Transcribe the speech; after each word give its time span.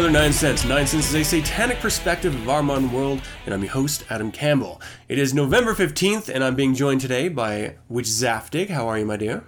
Another 0.00 0.30
9sense. 0.30 0.66
Nine 0.66 0.86
Cents 0.86 1.10
is 1.10 1.14
a 1.14 1.22
satanic 1.22 1.78
perspective 1.78 2.34
of 2.34 2.48
our 2.48 2.62
modern 2.62 2.90
world, 2.90 3.20
and 3.44 3.52
I'm 3.52 3.62
your 3.62 3.72
host, 3.72 4.02
Adam 4.08 4.32
Campbell. 4.32 4.80
It 5.10 5.18
is 5.18 5.34
November 5.34 5.74
15th, 5.74 6.30
and 6.34 6.42
I'm 6.42 6.54
being 6.54 6.74
joined 6.74 7.02
today 7.02 7.28
by 7.28 7.74
Witch 7.90 8.06
Zaftig. 8.06 8.70
How 8.70 8.88
are 8.88 8.98
you, 8.98 9.04
my 9.04 9.18
dear? 9.18 9.44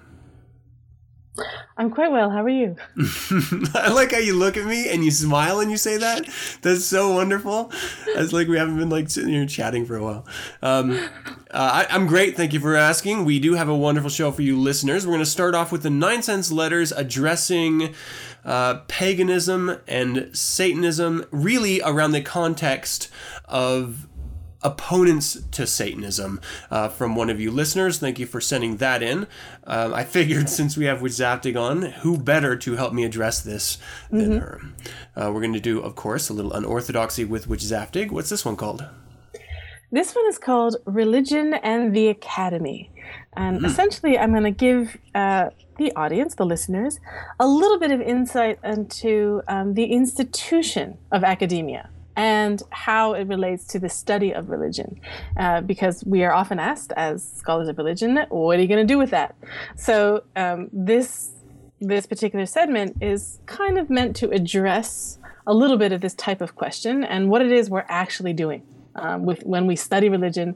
I'm 1.79 1.91
quite 1.91 2.13
well. 2.13 2.31
How 2.31 2.43
are 2.43 2.49
you? 2.49 2.77
I 3.75 3.91
like 3.93 4.13
how 4.13 4.19
you 4.19 4.35
look 4.35 4.57
at 4.59 4.67
me 4.67 4.91
and 4.91 5.03
you 5.03 5.11
smile 5.11 5.61
and 5.61 5.71
you 5.71 5.79
say 5.79 5.97
that. 5.97 6.29
That's 6.61 6.85
so 6.85 7.15
wonderful. 7.15 7.73
It's 8.09 8.33
like 8.33 8.49
we 8.49 8.59
haven't 8.59 8.79
been 8.79 8.91
like 8.91 9.09
sitting 9.09 9.31
here 9.31 9.47
chatting 9.47 9.87
for 9.87 9.97
a 9.97 10.03
while. 10.03 10.27
Um, 10.61 10.93
uh, 11.51 11.85
I, 11.85 11.87
I'm 11.89 12.07
great. 12.07 12.37
Thank 12.37 12.53
you 12.53 12.61
for 12.61 12.77
asking. 12.77 13.25
We 13.25 13.39
do 13.41 13.55
have 13.55 13.69
a 13.69 13.77
wonderful 13.77 14.11
show 14.11 14.31
for 14.31 14.43
you 14.43 14.59
listeners. 14.59 15.07
We're 15.07 15.15
going 15.15 15.25
to 15.25 15.31
start 15.31 15.55
off 15.55 15.73
with 15.73 15.83
the 15.83 15.89
9sense 15.89 16.53
letters 16.53 16.93
addressing 16.93 17.95
uh, 18.45 18.81
paganism 18.89 19.79
and 19.89 20.29
Satanism, 20.37 21.25
really 21.31 21.81
around 21.81 22.13
the 22.13 22.21
context 22.21 23.11
of 23.47 24.07
opponents 24.63 25.43
to 25.53 25.67
Satanism 25.67 26.41
uh, 26.71 26.89
from 26.89 27.17
one 27.17 27.31
of 27.31 27.41
you 27.41 27.51
listeners. 27.51 27.99
Thank 27.99 28.19
you 28.19 28.27
for 28.27 28.41
sending 28.41 28.77
that 28.79 29.03
in. 29.03 29.27
Um, 29.65 29.95
I 29.95 30.05
figured 30.05 30.49
since 30.49 30.77
we 30.77 30.85
have 30.87 31.03
Witch 31.03 31.13
Zaftig 31.13 31.61
on, 31.61 31.83
who 31.83 32.19
better 32.19 32.57
to 32.57 32.77
help 32.77 32.93
me 32.93 33.05
address 33.05 33.41
this 33.41 33.79
than 34.11 34.31
mm-hmm. 34.31 34.39
her? 34.39 34.61
Uh, 35.17 35.33
we're 35.33 35.41
going 35.41 35.53
to 35.53 35.61
do, 35.61 35.81
of 35.81 35.95
course, 35.95 36.29
a 36.29 36.33
little 36.33 36.53
unorthodoxy 36.53 37.25
with 37.25 37.47
Witch 37.47 37.63
Zaftig. 37.63 38.11
What's 38.11 38.31
this 38.31 38.45
one 38.45 38.57
called? 38.57 38.87
This 39.91 40.15
one 40.15 40.27
is 40.27 40.39
called 40.39 40.77
Religion 40.87 41.53
and 41.53 41.95
the 41.95 42.09
Academy. 42.09 42.91
And 43.35 43.61
mm. 43.61 43.67
essentially, 43.67 44.19
I'm 44.19 44.31
going 44.31 44.45
to 44.45 44.51
give 44.51 44.97
uh, 45.15 45.51
the 45.77 45.93
audience, 45.97 46.35
the 46.35 46.47
listeners, 46.47 46.99
a 47.39 47.47
little 47.47 47.79
bit 47.79 47.91
of 47.91 48.01
insight 48.01 48.59
into 48.65 49.43
um, 49.49 49.75
the 49.75 49.85
institution 49.85 50.97
of 51.11 51.25
academia 51.25 51.91
and 52.17 52.63
how 52.71 53.15
it 53.15 53.27
relates 53.27 53.67
to 53.69 53.79
the 53.79 53.89
study 53.89 54.33
of 54.33 54.51
religion. 54.51 55.01
Uh, 55.39 55.61
because 55.61 56.05
we 56.05 56.25
are 56.25 56.33
often 56.33 56.59
asked, 56.59 56.93
as 56.97 57.27
scholars 57.27 57.69
of 57.69 57.79
religion, 57.79 58.19
what 58.29 58.59
are 58.59 58.63
you 58.63 58.69
going 58.69 58.87
to 58.87 58.93
do 58.93 58.99
with 58.99 59.11
that? 59.11 59.35
So 59.77 60.25
um, 60.37 60.69
this 60.73 61.31
this 61.81 62.07
particular 62.07 62.47
segment 62.47 63.03
is 63.03 63.41
kind 63.47 63.77
of 63.77 63.91
meant 63.91 64.15
to 64.15 64.31
address 64.31 65.19
a 65.49 65.53
little 65.53 65.77
bit 65.77 65.91
of 65.91 66.01
this 66.01 66.15
type 66.15 66.41
of 66.41 66.55
question 66.55 67.03
and 67.03 67.29
what 67.29 67.43
it 67.43 67.51
is 67.51 67.69
we're 67.69 67.85
actually 67.89 68.33
doing. 68.33 68.63
Um, 68.95 69.25
with 69.25 69.43
when 69.45 69.67
we 69.67 69.75
study 69.75 70.11
religion, 70.11 70.55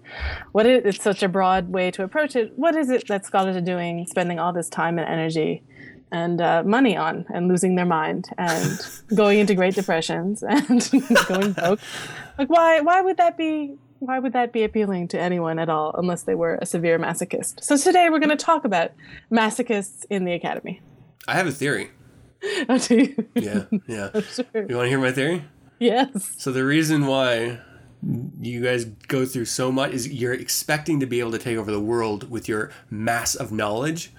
what 0.52 0.66
is 0.66 0.84
it's 0.84 1.02
such 1.02 1.22
a 1.22 1.28
broad 1.28 1.70
way 1.70 1.90
to 1.90 2.02
approach 2.02 2.36
it. 2.36 2.52
What 2.54 2.76
is 2.76 2.90
it 2.90 3.08
that 3.08 3.24
scholars 3.24 3.56
are 3.56 3.62
doing, 3.62 4.06
spending 4.06 4.38
all 4.38 4.52
this 4.52 4.68
time 4.68 4.98
and 4.98 5.08
energy 5.08 5.62
and 6.12 6.40
uh, 6.40 6.62
money 6.64 6.96
on 6.96 7.26
and 7.28 7.48
losing 7.48 7.74
their 7.74 7.86
mind 7.86 8.28
and 8.38 8.78
going 9.14 9.38
into 9.38 9.54
great 9.54 9.74
depressions 9.74 10.42
and 10.42 10.88
going 11.26 11.52
broke. 11.52 11.80
Like 12.38 12.48
why 12.48 12.80
why 12.80 13.00
would 13.00 13.16
that 13.16 13.36
be 13.36 13.76
why 13.98 14.18
would 14.18 14.32
that 14.34 14.52
be 14.52 14.62
appealing 14.62 15.08
to 15.08 15.20
anyone 15.20 15.58
at 15.58 15.68
all 15.68 15.94
unless 15.96 16.22
they 16.24 16.34
were 16.34 16.58
a 16.60 16.66
severe 16.66 16.98
masochist? 16.98 17.62
So 17.64 17.76
today 17.76 18.08
we're 18.10 18.18
going 18.18 18.36
to 18.36 18.36
talk 18.36 18.64
about 18.64 18.92
masochists 19.32 20.04
in 20.10 20.24
the 20.24 20.32
academy. 20.32 20.80
I 21.26 21.34
have 21.34 21.46
a 21.46 21.52
theory. 21.52 21.90
Oh, 22.68 22.78
do 22.78 22.96
you? 22.96 23.28
Yeah, 23.34 23.64
yeah. 23.88 24.20
Sure. 24.20 24.66
You 24.68 24.76
want 24.76 24.84
to 24.84 24.88
hear 24.88 25.00
my 25.00 25.10
theory? 25.10 25.42
Yes. 25.80 26.34
So 26.38 26.52
the 26.52 26.64
reason 26.64 27.06
why 27.06 27.58
you 28.40 28.62
guys 28.62 28.84
go 28.84 29.24
through 29.24 29.46
so 29.46 29.72
much 29.72 29.92
is 29.92 30.08
you're 30.08 30.34
expecting 30.34 31.00
to 31.00 31.06
be 31.06 31.18
able 31.18 31.32
to 31.32 31.38
take 31.38 31.56
over 31.56 31.72
the 31.72 31.80
world 31.80 32.30
with 32.30 32.46
your 32.46 32.70
mass 32.88 33.34
of 33.34 33.50
knowledge 33.50 34.12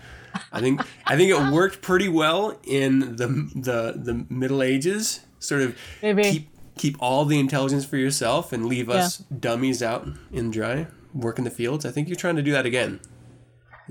I 0.52 0.60
think 0.60 0.82
I 1.06 1.16
think 1.16 1.32
it 1.32 1.52
worked 1.52 1.82
pretty 1.82 2.10
well 2.10 2.60
in 2.64 3.16
the 3.16 3.28
the 3.56 3.94
the 3.96 4.26
Middle 4.30 4.62
Ages. 4.64 5.22
Sort 5.40 5.62
of 5.62 5.78
Maybe. 6.02 6.24
keep 6.24 6.50
keep 6.78 6.96
all 7.00 7.26
the 7.26 7.40
intelligence 7.40 7.86
for 7.86 7.98
yourself 7.98 8.54
and 8.54 8.66
leave 8.66 8.90
us 8.90 9.20
yeah. 9.20 9.38
dummies 9.40 9.82
out 9.84 10.08
in 10.32 10.52
dry, 10.52 10.88
work 11.14 11.38
in 11.38 11.44
the 11.44 11.52
fields. 11.52 11.86
I 11.86 11.92
think 11.92 12.08
you're 12.08 12.16
trying 12.16 12.36
to 12.36 12.44
do 12.44 12.52
that 12.52 12.66
again. 12.66 13.00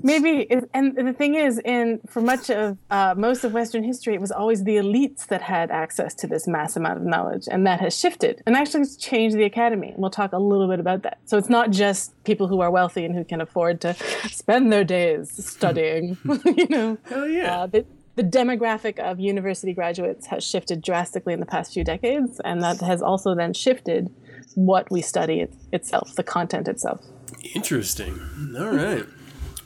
Maybe, 0.03 0.49
and 0.73 0.95
the 0.95 1.13
thing 1.13 1.35
is, 1.35 1.59
in 1.59 1.99
for 2.07 2.21
much 2.21 2.49
of 2.49 2.77
uh, 2.89 3.15
most 3.17 3.43
of 3.43 3.53
Western 3.53 3.83
history, 3.83 4.13
it 4.13 4.21
was 4.21 4.31
always 4.31 4.63
the 4.63 4.75
elites 4.75 5.27
that 5.27 5.41
had 5.41 5.71
access 5.71 6.13
to 6.15 6.27
this 6.27 6.47
mass 6.47 6.75
amount 6.75 6.97
of 6.97 7.03
knowledge, 7.03 7.47
and 7.49 7.65
that 7.65 7.79
has 7.79 7.97
shifted 7.97 8.41
and 8.45 8.55
actually 8.55 8.81
has 8.81 8.95
changed 8.95 9.35
the 9.35 9.43
academy. 9.43 9.89
And 9.89 9.97
we'll 9.97 10.11
talk 10.11 10.33
a 10.33 10.37
little 10.37 10.67
bit 10.67 10.79
about 10.79 11.03
that. 11.03 11.19
So 11.25 11.37
it's 11.37 11.49
not 11.49 11.71
just 11.71 12.11
people 12.23 12.47
who 12.47 12.61
are 12.61 12.69
wealthy 12.69 13.05
and 13.05 13.15
who 13.15 13.23
can 13.23 13.41
afford 13.41 13.81
to 13.81 13.95
spend 14.29 14.71
their 14.71 14.83
days 14.83 15.45
studying. 15.45 16.17
you 16.45 16.67
know, 16.69 16.97
hell 17.05 17.27
yeah. 17.27 17.61
Uh, 17.61 17.67
the, 17.67 17.85
the 18.15 18.23
demographic 18.23 18.99
of 18.99 19.19
university 19.19 19.73
graduates 19.73 20.27
has 20.27 20.43
shifted 20.43 20.81
drastically 20.81 21.33
in 21.33 21.39
the 21.39 21.45
past 21.45 21.73
few 21.73 21.83
decades, 21.83 22.41
and 22.43 22.61
that 22.63 22.79
has 22.81 23.01
also 23.01 23.35
then 23.35 23.53
shifted 23.53 24.13
what 24.55 24.89
we 24.89 25.01
study 25.01 25.39
it, 25.41 25.53
itself, 25.71 26.15
the 26.15 26.23
content 26.23 26.67
itself. 26.67 27.05
Interesting. 27.53 28.19
All 28.57 28.71
right. 28.71 29.05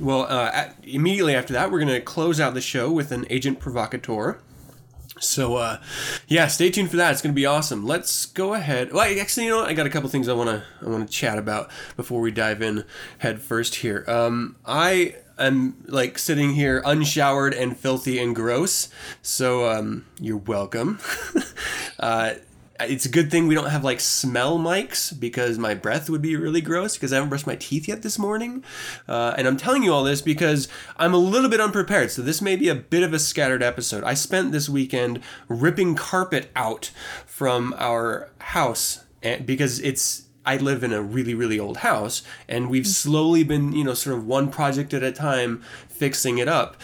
Well, 0.01 0.25
uh, 0.27 0.69
immediately 0.81 1.35
after 1.35 1.53
that, 1.53 1.71
we're 1.71 1.79
going 1.79 1.93
to 1.93 2.01
close 2.01 2.39
out 2.39 2.55
the 2.55 2.61
show 2.61 2.91
with 2.91 3.11
an 3.11 3.27
agent 3.29 3.59
provocateur. 3.59 4.39
So, 5.19 5.57
uh, 5.57 5.79
yeah, 6.27 6.47
stay 6.47 6.71
tuned 6.71 6.89
for 6.89 6.97
that. 6.97 7.11
It's 7.11 7.21
going 7.21 7.33
to 7.33 7.39
be 7.39 7.45
awesome. 7.45 7.85
Let's 7.85 8.25
go 8.25 8.55
ahead. 8.55 8.91
Well, 8.91 9.01
actually, 9.19 9.45
you 9.45 9.51
know 9.51 9.57
what? 9.57 9.69
I 9.69 9.73
got 9.73 9.85
a 9.85 9.91
couple 9.91 10.09
things 10.09 10.27
I 10.27 10.33
want 10.33 10.49
to 10.49 10.63
I 10.81 10.89
want 10.89 11.07
to 11.07 11.13
chat 11.13 11.37
about 11.37 11.69
before 11.95 12.19
we 12.19 12.31
dive 12.31 12.63
in 12.63 12.83
head 13.19 13.43
first 13.43 13.75
here. 13.75 14.03
Um, 14.07 14.55
I 14.65 15.17
am 15.37 15.83
like 15.85 16.17
sitting 16.17 16.55
here 16.55 16.81
unshowered 16.83 17.53
and 17.53 17.77
filthy 17.77 18.17
and 18.17 18.35
gross. 18.35 18.89
So, 19.21 19.69
um, 19.69 20.07
you're 20.19 20.37
welcome. 20.37 20.99
uh, 21.99 22.33
it's 22.87 23.05
a 23.05 23.09
good 23.09 23.31
thing 23.31 23.47
we 23.47 23.55
don't 23.55 23.69
have 23.69 23.83
like 23.83 23.99
smell 23.99 24.57
mics 24.57 25.17
because 25.17 25.57
my 25.57 25.73
breath 25.73 26.09
would 26.09 26.21
be 26.21 26.35
really 26.35 26.61
gross 26.61 26.95
because 26.95 27.11
I 27.11 27.15
haven't 27.15 27.29
brushed 27.29 27.47
my 27.47 27.55
teeth 27.55 27.87
yet 27.87 28.01
this 28.01 28.17
morning. 28.19 28.63
Uh, 29.07 29.33
and 29.37 29.47
I'm 29.47 29.57
telling 29.57 29.83
you 29.83 29.93
all 29.93 30.03
this 30.03 30.21
because 30.21 30.67
I'm 30.97 31.13
a 31.13 31.17
little 31.17 31.49
bit 31.49 31.59
unprepared. 31.59 32.11
So 32.11 32.21
this 32.21 32.41
may 32.41 32.55
be 32.55 32.69
a 32.69 32.75
bit 32.75 33.03
of 33.03 33.13
a 33.13 33.19
scattered 33.19 33.63
episode. 33.63 34.03
I 34.03 34.13
spent 34.13 34.51
this 34.51 34.69
weekend 34.69 35.21
ripping 35.47 35.95
carpet 35.95 36.51
out 36.55 36.91
from 37.25 37.73
our 37.77 38.29
house 38.39 39.03
because 39.45 39.79
it's 39.79 40.27
I 40.45 40.57
live 40.57 40.83
in 40.83 40.91
a 40.91 41.01
really, 41.01 41.35
really 41.35 41.59
old 41.59 41.77
house, 41.77 42.23
and 42.49 42.69
we've 42.69 42.87
slowly 42.87 43.43
been, 43.43 43.73
you 43.73 43.83
know, 43.83 43.93
sort 43.93 44.17
of 44.17 44.25
one 44.25 44.49
project 44.49 44.93
at 44.93 45.03
a 45.03 45.11
time 45.11 45.61
fixing 45.87 46.39
it 46.39 46.47
up. 46.47 46.77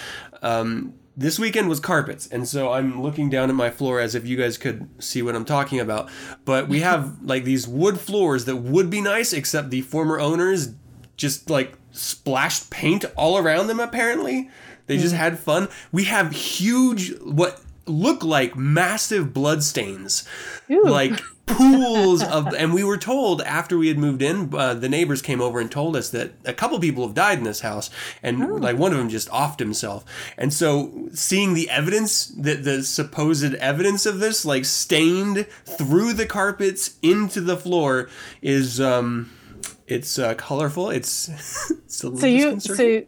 Um, 0.43 0.93
this 1.17 1.39
weekend 1.39 1.67
was 1.67 1.79
carpets 1.79 2.28
and 2.28 2.47
so 2.47 2.72
i'm 2.72 3.01
looking 3.01 3.29
down 3.29 3.50
at 3.50 3.55
my 3.55 3.69
floor 3.69 4.00
as 4.00 4.13
if 4.13 4.25
you 4.25 4.38
guys 4.38 4.57
could 4.57 4.88
see 5.03 5.22
what 5.22 5.35
i'm 5.35 5.44
talking 5.44 5.79
about 5.79 6.09
but 6.45 6.69
we 6.69 6.79
have 6.81 7.17
like 7.23 7.44
these 7.44 7.67
wood 7.67 8.00
floors 8.00 8.45
that 8.45 8.57
would 8.57 8.89
be 8.89 9.01
nice 9.01 9.33
except 9.33 9.71
the 9.71 9.81
former 9.81 10.19
owners 10.19 10.74
just 11.18 11.50
like 11.50 11.77
splashed 11.91 12.69
paint 12.69 13.03
all 13.15 13.38
around 13.38 13.65
them 13.68 13.80
apparently 13.80 14.50
they 14.86 14.97
just 14.97 15.15
mm. 15.15 15.18
had 15.18 15.39
fun 15.39 15.68
we 15.91 16.03
have 16.03 16.31
huge 16.31 17.18
what 17.21 17.59
look 17.88 18.24
like 18.24 18.56
massive 18.56 19.33
blood 19.33 19.63
stains 19.63 20.27
Ew. 20.68 20.83
like 20.86 21.19
pools 21.47 22.21
of 22.23 22.53
and 22.53 22.73
we 22.73 22.83
were 22.83 22.97
told 22.97 23.41
after 23.41 23.77
we 23.77 23.88
had 23.88 23.97
moved 23.97 24.21
in 24.21 24.53
uh, 24.53 24.73
the 24.73 24.89
neighbors 24.89 25.21
came 25.21 25.41
over 25.41 25.59
and 25.59 25.71
told 25.71 25.95
us 25.95 26.09
that 26.09 26.33
a 26.45 26.53
couple 26.53 26.77
people 26.79 27.05
have 27.05 27.15
died 27.15 27.38
in 27.38 27.44
this 27.44 27.61
house 27.61 27.89
and 28.21 28.44
oh. 28.44 28.55
like 28.55 28.77
one 28.77 28.91
of 28.91 28.97
them 28.97 29.09
just 29.09 29.29
offed 29.29 29.59
himself. 29.59 30.03
And 30.38 30.53
so 30.53 31.07
seeing 31.13 31.53
the 31.53 31.69
evidence 31.69 32.27
that 32.27 32.63
the 32.63 32.83
supposed 32.83 33.55
evidence 33.55 34.05
of 34.05 34.19
this 34.19 34.45
like 34.45 34.65
stained 34.65 35.47
through 35.65 36.13
the 36.13 36.25
carpets 36.25 36.97
into 37.01 37.41
the 37.41 37.57
floor 37.57 38.09
is 38.41 38.79
um 38.79 39.31
it's 39.88 40.19
uh, 40.19 40.35
colorful. 40.35 40.89
It's, 40.89 41.29
it's 41.71 41.95
so 41.95 42.09
you 42.25 42.59
so 42.59 43.03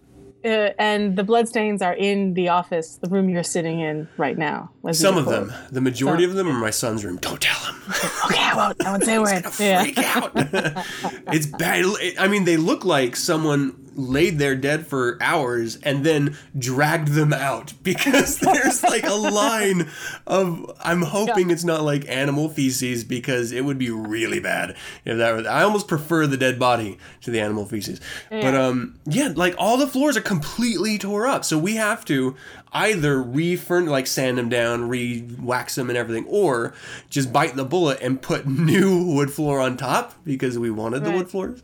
uh, 0.46 0.70
and 0.80 1.16
the 1.16 1.24
bloodstains 1.24 1.82
are 1.82 1.94
in 1.94 2.34
the 2.34 2.50
office, 2.50 2.98
the 3.02 3.10
room 3.10 3.30
you're 3.30 3.44
sitting 3.44 3.80
in 3.80 4.08
right 4.18 4.38
now. 4.38 4.72
Some 4.92 5.18
of 5.18 5.26
them. 5.26 5.54
The 5.72 5.82
majority 5.82 6.24
of 6.24 6.34
them 6.34 6.48
are 6.48 6.52
in 6.52 6.56
my 6.58 6.70
son's 6.70 7.04
room. 7.04 7.18
Don't 7.18 7.42
tell 7.42 7.60
him. 7.60 7.76
okay, 8.26 8.40
I 8.40 8.54
won't. 8.56 8.86
I 8.86 8.92
won't 8.92 9.04
say 9.04 9.16
a 9.18 9.22
word. 9.22 9.44
Yeah. 9.60 9.84
Freak 9.84 9.98
out. 10.00 10.32
it's 11.34 11.46
bad. 11.46 11.86
I 12.18 12.28
mean, 12.28 12.46
they 12.46 12.58
look 12.58 12.86
like 12.86 13.16
someone 13.16 13.79
laid 13.96 14.40
there 14.40 14.56
dead 14.56 14.88
for 14.88 15.18
hours 15.22 15.78
and 15.84 16.06
then 16.06 16.38
dragged 16.58 17.10
them 17.10 17.34
out 17.34 17.74
because 17.84 18.40
there's 18.40 18.84
like 18.84 19.04
a 19.04 19.14
line 19.14 19.90
of 20.28 20.72
I'm 20.82 21.02
hoping 21.02 21.50
yeah. 21.50 21.54
it's 21.54 21.64
not 21.64 21.84
like 21.84 22.08
animal 22.08 22.50
feces 22.50 23.04
because 23.04 23.52
it 23.52 23.66
would 23.66 23.78
be 23.78 23.90
really 23.90 24.40
bad 24.40 24.76
if 25.06 25.18
that 25.18 25.36
was 25.36 25.46
I 25.46 25.64
almost 25.64 25.88
prefer 25.88 26.28
the 26.28 26.38
dead 26.38 26.60
body 26.60 26.98
to 27.22 27.32
the 27.32 27.40
animal 27.40 27.66
feces. 27.66 28.00
Yeah. 28.32 28.42
But 28.42 28.56
um 28.56 29.00
yeah, 29.06 29.34
like 29.36 29.56
all 29.58 29.78
the 29.78 29.88
floors 29.88 30.18
are 30.18 30.22
completely 30.22 30.98
tore 30.98 31.28
up. 31.28 31.46
So 31.46 31.58
we 31.58 31.76
have 31.76 32.06
to 32.06 32.36
either 32.74 33.18
refurn 33.18 33.88
like 33.88 34.08
sand 34.08 34.38
them 34.38 34.50
down, 34.50 34.88
re-wax 34.90 35.76
them 35.76 35.90
and 35.90 35.98
everything, 35.98 36.26
or 36.28 36.74
just 37.10 37.32
bite 37.34 37.56
the 37.56 37.66
bullet 37.66 38.00
and 38.02 38.22
put 38.22 38.48
new 38.48 39.04
wood 39.06 39.32
floor 39.32 39.60
on 39.60 39.78
top 39.78 40.14
because 40.24 40.58
we 40.58 40.70
wanted 40.70 41.02
right. 41.04 41.12
the 41.12 41.18
wood 41.18 41.30
floors. 41.30 41.64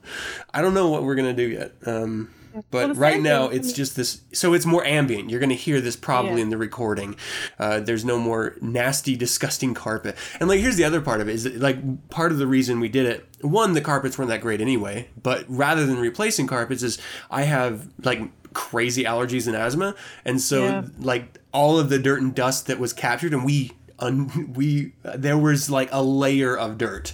I 0.54 0.62
don't 0.62 0.74
know 0.74 0.90
what 0.90 1.04
we're 1.04 1.16
gonna 1.16 1.34
do 1.34 1.48
yet. 1.48 1.74
Um, 1.86 2.30
But 2.72 2.88
Well, 2.88 2.96
right 2.96 3.22
now, 3.22 3.50
it's 3.50 3.74
just 3.74 3.98
this. 3.98 4.22
So 4.32 4.54
it's 4.54 4.66
more 4.66 4.86
ambient. 4.86 5.30
You're 5.30 5.42
going 5.42 5.50
to 5.50 5.56
hear 5.58 5.82
this 5.82 5.98
probably 5.98 6.38
Yeah. 6.38 6.44
in 6.44 6.50
the 6.52 6.58
recording. 6.58 7.18
Uh, 7.60 7.82
there's 7.82 8.06
no 8.06 8.18
more 8.18 8.56
nasty, 8.62 9.18
disgusting 9.18 9.74
carpet. 9.74 10.16
And 10.40 10.48
like, 10.48 10.62
here's 10.62 10.78
the 10.78 10.86
other 10.86 11.02
part 11.02 11.20
of 11.20 11.28
it: 11.28 11.36
is 11.36 11.44
that, 11.44 11.60
like 11.60 12.10
part 12.10 12.32
of 12.32 12.38
the 12.38 12.48
reason 12.48 12.80
we 12.80 12.88
did 12.88 13.08
it. 13.08 13.28
One, 13.42 13.74
the 13.74 13.82
carpets 13.82 14.18
weren't 14.18 14.30
that 14.30 14.40
great 14.40 14.62
anyway. 14.62 15.10
But 15.22 15.44
rather 15.50 15.86
than 15.86 16.00
replacing 16.00 16.48
carpets, 16.48 16.82
is 16.82 16.98
I 17.30 17.42
have 17.44 17.90
like 18.06 18.22
crazy 18.56 19.04
allergies 19.04 19.46
and 19.46 19.56
asthma, 19.56 19.94
and 20.26 20.42
so 20.42 20.64
Yeah. 20.64 20.84
like 21.00 21.40
all 21.52 21.78
of 21.78 21.90
the 21.90 22.00
dirt 22.00 22.22
and 22.22 22.34
dust 22.34 22.66
that 22.66 22.80
was 22.80 22.92
captured, 22.94 23.34
and 23.34 23.46
we 23.46 23.74
un- 24.00 24.54
we 24.56 24.94
there 25.04 25.38
was 25.38 25.70
like 25.70 25.90
a 25.92 26.02
layer 26.02 26.58
of 26.58 26.80
dirt 26.80 27.14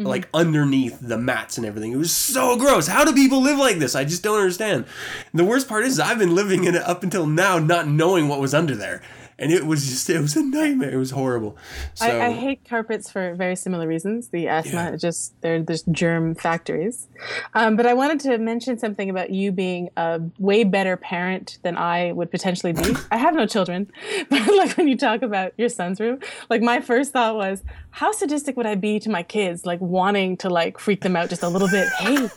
mm-hmm. 0.00 0.08
like 0.08 0.28
underneath 0.34 0.98
the 1.00 1.18
mats 1.18 1.58
and 1.58 1.66
everything. 1.66 1.92
It 1.92 1.96
was 1.96 2.12
so 2.12 2.56
gross. 2.56 2.88
How 2.88 3.04
do 3.04 3.12
people 3.12 3.40
live 3.40 3.58
like 3.58 3.78
this? 3.78 3.94
I 3.94 4.04
just 4.04 4.22
don't 4.22 4.38
understand. 4.38 4.86
The 5.34 5.44
worst 5.44 5.68
part 5.68 5.84
is 5.84 6.00
I've 6.00 6.18
been 6.18 6.34
living 6.34 6.64
in 6.64 6.74
it 6.74 6.82
up 6.82 7.02
until 7.02 7.26
now, 7.26 7.58
not 7.58 7.86
knowing 7.86 8.28
what 8.28 8.40
was 8.40 8.54
under 8.54 8.74
there, 8.74 9.02
and 9.40 9.50
it 9.50 9.66
was 9.66 9.88
just 9.88 10.08
it 10.10 10.20
was 10.20 10.36
a 10.36 10.42
nightmare. 10.42 10.90
It 10.90 10.96
was 10.98 11.10
horrible. 11.10 11.56
So 11.94 12.06
I, 12.06 12.26
I 12.26 12.30
hate 12.30 12.64
carpets 12.68 13.10
for 13.10 13.34
very 13.34 13.56
similar 13.56 13.88
reasons. 13.88 14.28
The 14.28 14.46
asthma, 14.48 14.90
Yeah. 14.90 14.96
just 14.96 15.40
they're 15.40 15.58
just 15.60 15.90
germ 15.90 16.34
factories. 16.34 17.08
Um, 17.54 17.74
but 17.74 17.86
I 17.86 17.94
wanted 17.94 18.20
to 18.20 18.38
mention 18.38 18.78
something 18.78 19.08
about 19.10 19.30
you 19.30 19.50
being 19.50 19.88
a 19.96 20.20
way 20.38 20.62
better 20.64 20.96
parent 20.96 21.58
than 21.62 21.76
I 21.76 22.12
would 22.12 22.30
potentially 22.30 22.72
be. 22.74 22.94
I 23.10 23.16
have 23.16 23.34
no 23.34 23.46
children, 23.46 23.90
but 24.28 24.46
like 24.56 24.76
when 24.76 24.86
you 24.88 24.96
talk 24.96 25.22
about 25.22 25.52
your 25.56 25.70
son's 25.70 25.98
room, 26.00 26.20
like 26.50 26.60
my 26.62 26.80
first 26.80 27.12
thought 27.12 27.34
was, 27.34 27.62
how 27.90 28.12
sadistic 28.12 28.56
would 28.56 28.66
I 28.66 28.74
be 28.74 29.00
to 29.00 29.10
my 29.10 29.22
kids, 29.22 29.64
like 29.66 29.80
wanting 29.80 30.36
to 30.38 30.50
like 30.50 30.78
freak 30.78 31.00
them 31.00 31.16
out 31.16 31.30
just 31.30 31.42
a 31.42 31.48
little 31.48 31.68
bit? 31.68 31.88
Hey. 32.00 32.28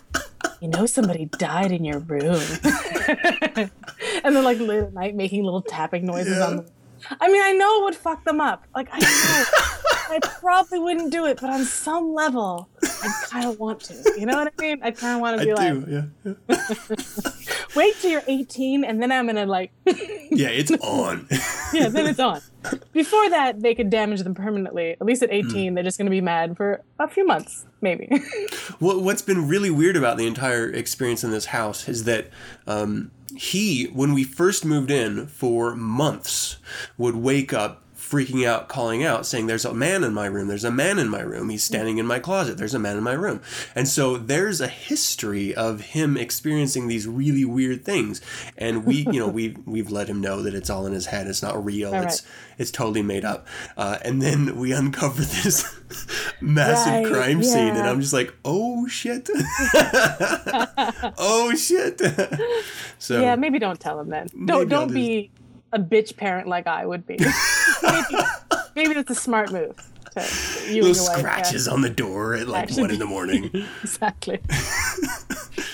You 0.60 0.68
know 0.70 0.86
somebody 0.86 1.26
died 1.26 1.72
in 1.72 1.84
your 1.86 2.00
room, 2.00 2.42
and 4.24 4.36
then 4.36 4.44
like 4.44 4.60
late 4.60 4.84
at 4.84 4.94
night 4.94 5.16
making 5.16 5.44
little 5.44 5.62
tapping 5.62 6.06
noises 6.06 6.40
on 6.40 6.58
the 6.58 6.66
I 7.20 7.28
mean, 7.28 7.42
I 7.42 7.52
know 7.54 7.82
it 7.82 7.84
would 7.86 7.96
fuck 7.96 8.24
them 8.24 8.40
up. 8.42 8.66
Like, 8.76 8.88
I 8.92 9.00
know. 9.00 9.46
I 10.16 10.20
probably 10.40 10.80
wouldn't 10.80 11.12
do 11.12 11.26
it, 11.26 11.40
but 11.42 11.50
on 11.50 11.64
some 11.66 12.14
level, 12.14 12.70
I 12.84 13.26
kind 13.30 13.46
of 13.46 13.60
want 13.60 13.80
to. 13.82 14.14
You 14.20 14.26
know 14.26 14.38
what 14.38 14.54
I 14.58 14.62
mean? 14.62 14.80
I 14.84 14.92
kind 14.92 15.16
of 15.16 15.22
want 15.22 15.38
to 15.38 15.42
I 15.42 15.46
be 15.46 15.54
like, 15.54 15.86
do, 15.86 16.10
yeah, 16.26 16.34
yeah, 16.50 17.26
wait 17.76 17.96
till 18.00 18.12
you're 18.12 18.24
18, 18.28 18.84
and 18.84 19.02
then 19.02 19.12
I'm 19.12 19.26
gonna 19.28 19.46
like, 19.46 19.72
yeah. 19.86 20.50
It's 20.50 20.72
on. 20.72 21.28
yeah, 21.74 21.88
then 21.90 22.06
it's 22.08 22.20
on. 22.20 22.42
Before 22.92 23.30
that, 23.30 23.62
they 23.62 23.74
could 23.74 23.90
damage 23.90 24.22
them 24.22 24.36
permanently. 24.36 24.92
At 24.92 25.04
least 25.06 25.24
at 25.24 25.30
Hmm. 25.30 25.36
18, 25.50 25.74
they're 25.74 25.84
just 25.84 25.98
gonna 25.98 26.10
be 26.10 26.22
mad 26.22 26.56
for 26.58 26.84
a 27.00 27.08
few 27.08 27.26
months, 27.26 27.66
maybe. 27.82 28.08
What 28.80 29.02
what's 29.02 29.22
been 29.22 29.48
really 29.48 29.72
weird 29.72 29.96
about 29.98 30.18
the 30.18 30.28
entire 30.28 30.70
experience 30.70 31.24
in 31.24 31.32
this 31.32 31.46
house 31.46 31.88
is 31.90 32.04
that 32.04 32.28
um, 32.68 33.12
he, 33.38 33.86
when 33.86 34.14
we 34.14 34.24
first 34.24 34.66
moved 34.66 34.92
in 34.92 35.28
for 35.28 35.76
months, 35.76 36.58
would 36.98 37.16
wake 37.16 37.54
up 37.54 37.83
freaking 38.14 38.46
out, 38.48 38.68
calling 38.68 39.04
out, 39.04 39.26
saying, 39.26 39.48
"There's 39.48 39.66
a 39.66 39.74
man 39.74 40.04
in 40.04 40.14
my 40.14 40.28
room. 40.28 40.48
There's 40.48 40.64
a 40.64 40.72
man 40.72 41.00
in 41.00 41.10
my 41.10 41.22
room. 41.22 41.50
He's 41.50 41.64
standing 41.64 41.98
in 41.98 42.06
my 42.06 42.20
closet. 42.20 42.58
There's 42.58 42.76
a 42.76 42.80
man 42.80 42.96
in 42.98 43.04
my 43.04 43.14
room." 43.14 43.42
And 43.74 43.88
so 43.88 44.18
there's 44.18 44.62
a 44.62 44.68
history 44.68 45.54
of 45.56 45.82
him 45.82 46.16
experiencing 46.18 46.88
these 46.88 47.08
really 47.08 47.44
weird 47.46 47.84
things, 47.84 48.22
and 48.58 48.86
we, 48.86 49.08
you 49.12 49.20
know, 49.20 49.28
we 49.40 49.56
we've 49.66 49.90
let 49.92 50.08
him 50.08 50.22
know 50.22 50.42
that 50.44 50.54
it's 50.54 50.70
all 50.70 50.86
in 50.86 50.94
his 50.94 51.08
head. 51.08 51.26
It's 51.28 51.42
not 51.42 51.64
real. 51.64 51.94
It's 51.94 52.22
it's 52.58 52.70
totally 52.70 53.02
made 53.02 53.26
up. 53.26 53.48
Uh, 53.76 53.98
and 54.04 54.22
then 54.22 54.58
we 54.58 54.72
uncover 54.74 55.22
this 55.24 55.66
massive 56.42 56.94
Right, 56.94 57.06
crime 57.12 57.44
scene, 57.44 57.70
and. 57.76 57.88
I'm 57.88 58.00
just 58.00 58.14
like, 58.14 58.34
oh 58.46 58.88
shit, 58.88 59.30
oh 61.18 61.54
shit. 61.56 62.02
so 63.00 63.22
yeah, 63.22 63.36
maybe 63.36 63.60
don't 63.60 63.80
tell 63.80 64.00
him 64.00 64.10
then. 64.10 64.28
Don't 64.46 64.52
I'll 64.52 64.66
don't 64.66 64.88
just- 64.90 64.94
be 64.96 65.32
a 65.72 65.80
bitch 65.80 66.16
parent 66.16 66.48
like 66.48 66.68
I 66.68 66.86
would 66.86 67.08
be. 67.08 67.18
Maybe, 67.84 68.24
maybe 68.76 68.94
that's 68.94 69.12
a 69.12 69.16
smart 69.16 69.52
move. 69.52 69.76
Little 70.16 70.74
your 70.76 70.86
wife, 70.86 70.96
yeah. 70.96 71.18
scratches 71.18 71.68
on 71.68 71.82
the 71.82 71.90
door 71.90 72.36
at 72.36 72.48
like 72.48 72.72
one 72.78 72.92
in 72.92 73.00
the 73.00 73.06
morning. 73.06 73.50
Exactly. 73.84 74.40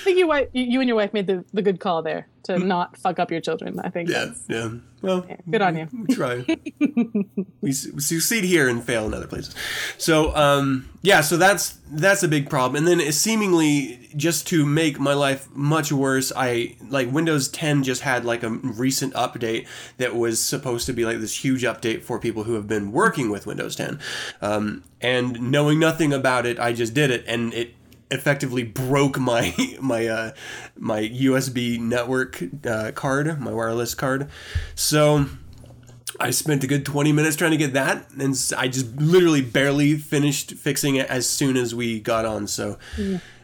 I 0.09 0.11
think 0.11 0.19
you, 0.19 0.27
wife, 0.27 0.47
you 0.53 0.79
and 0.79 0.87
your 0.87 0.95
wife 0.95 1.13
made 1.13 1.27
the, 1.27 1.45
the 1.53 1.61
good 1.61 1.79
call 1.79 2.01
there 2.01 2.27
to 2.43 2.57
not 2.57 2.97
fuck 2.97 3.19
up 3.19 3.29
your 3.29 3.41
children. 3.41 3.79
I 3.79 3.89
think 3.89 4.09
Yeah, 4.09 4.33
yeah. 4.47 4.69
Well, 5.03 5.23
good 5.47 5.61
on 5.61 5.77
you. 5.77 5.87
we 6.07 6.15
try. 6.15 6.45
we, 6.79 7.45
we 7.61 7.71
succeed 7.71 8.43
here 8.43 8.67
and 8.67 8.83
fail 8.83 9.05
in 9.05 9.13
other 9.13 9.27
places. 9.27 9.53
So, 9.99 10.35
um, 10.35 10.89
yeah, 11.03 11.21
so 11.21 11.37
that's 11.37 11.77
that's 11.91 12.23
a 12.23 12.27
big 12.27 12.49
problem. 12.49 12.87
And 12.87 12.99
then 12.99 13.11
seemingly 13.11 14.09
just 14.15 14.47
to 14.47 14.65
make 14.65 14.99
my 14.99 15.13
life 15.13 15.47
much 15.53 15.91
worse, 15.91 16.31
I 16.35 16.75
like 16.89 17.11
Windows 17.11 17.47
10 17.49 17.83
just 17.83 18.01
had 18.01 18.25
like 18.25 18.41
a 18.41 18.49
recent 18.49 19.13
update 19.13 19.67
that 19.97 20.15
was 20.15 20.41
supposed 20.41 20.87
to 20.87 20.93
be 20.93 21.05
like 21.05 21.19
this 21.19 21.43
huge 21.43 21.61
update 21.61 22.01
for 22.01 22.19
people 22.19 22.45
who 22.45 22.55
have 22.55 22.67
been 22.67 22.91
working 22.91 23.29
with 23.29 23.45
Windows 23.45 23.75
10. 23.75 23.99
Um, 24.41 24.83
and 25.01 25.51
knowing 25.51 25.79
nothing 25.79 26.11
about 26.11 26.45
it, 26.47 26.59
I 26.59 26.73
just 26.73 26.93
did 26.93 27.11
it, 27.11 27.23
and 27.27 27.53
it 27.53 27.75
effectively 28.11 28.63
broke 28.63 29.19
my 29.19 29.53
my 29.81 30.07
uh, 30.07 30.31
my 30.77 31.01
USB 31.01 31.79
network 31.79 32.43
uh, 32.65 32.91
card, 32.93 33.39
my 33.39 33.51
wireless 33.51 33.95
card. 33.95 34.29
So 34.75 35.25
I 36.19 36.31
spent 36.31 36.63
a 36.63 36.67
good 36.67 36.85
20 36.85 37.11
minutes 37.11 37.35
trying 37.35 37.51
to 37.51 37.57
get 37.57 37.73
that, 37.73 38.09
and 38.19 38.35
I 38.57 38.67
just 38.67 38.95
literally 38.97 39.41
barely 39.41 39.95
finished 39.95 40.53
fixing 40.53 40.95
it 40.95 41.09
as 41.09 41.29
soon 41.29 41.57
as 41.57 41.73
we 41.73 41.99
got 41.99 42.25
on. 42.25 42.47
So. 42.47 42.77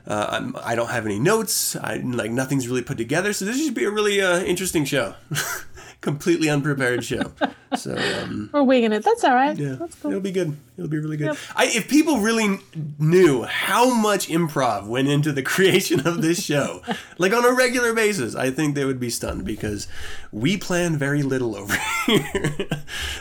Uh, 0.07 0.27
I'm, 0.29 0.55
I 0.63 0.75
don't 0.75 0.91
have 0.91 1.07
any 1.07 1.17
notes. 1.17 1.75
I 1.75 1.95
like 1.95 2.29
nothing's 2.29 2.67
really 2.67 2.83
put 2.83 2.95
together, 2.95 3.33
so 3.33 3.43
this 3.43 3.57
should 3.57 3.73
be 3.73 3.85
a 3.85 3.89
really 3.89 4.21
uh, 4.21 4.39
interesting 4.41 4.85
show. 4.85 5.15
Completely 6.05 6.49
unprepared 6.51 7.03
show. 7.03 7.31
So 7.75 7.97
um, 7.97 8.51
We're 8.53 8.61
winging 8.61 8.91
it. 8.91 9.03
That's 9.03 9.23
all 9.23 9.33
right. 9.33 9.57
yeah, 9.57 9.73
That's 9.79 9.95
cool. 9.95 10.11
it'll 10.11 10.21
be 10.21 10.31
good. 10.31 10.55
It'll 10.77 10.87
be 10.89 10.99
really 10.99 11.17
good. 11.17 11.25
Yep. 11.29 11.37
I, 11.55 11.65
if 11.65 11.87
people 11.89 12.19
really 12.19 12.59
knew 12.99 13.41
how 13.41 13.91
much 13.91 14.27
improv 14.27 14.85
went 14.85 15.07
into 15.07 15.31
the 15.31 15.41
creation 15.51 16.05
of 16.07 16.21
this 16.21 16.43
show, 16.45 16.83
like 17.17 17.33
on 17.33 17.43
a 17.43 17.51
regular 17.53 17.91
basis, 17.93 18.35
I 18.35 18.51
think 18.51 18.75
they 18.75 18.85
would 18.85 18.99
be 18.99 19.09
stunned 19.09 19.45
because 19.45 19.87
we 20.31 20.57
plan 20.57 20.95
very 20.95 21.23
little 21.23 21.55
over 21.55 21.75
here. 22.05 22.67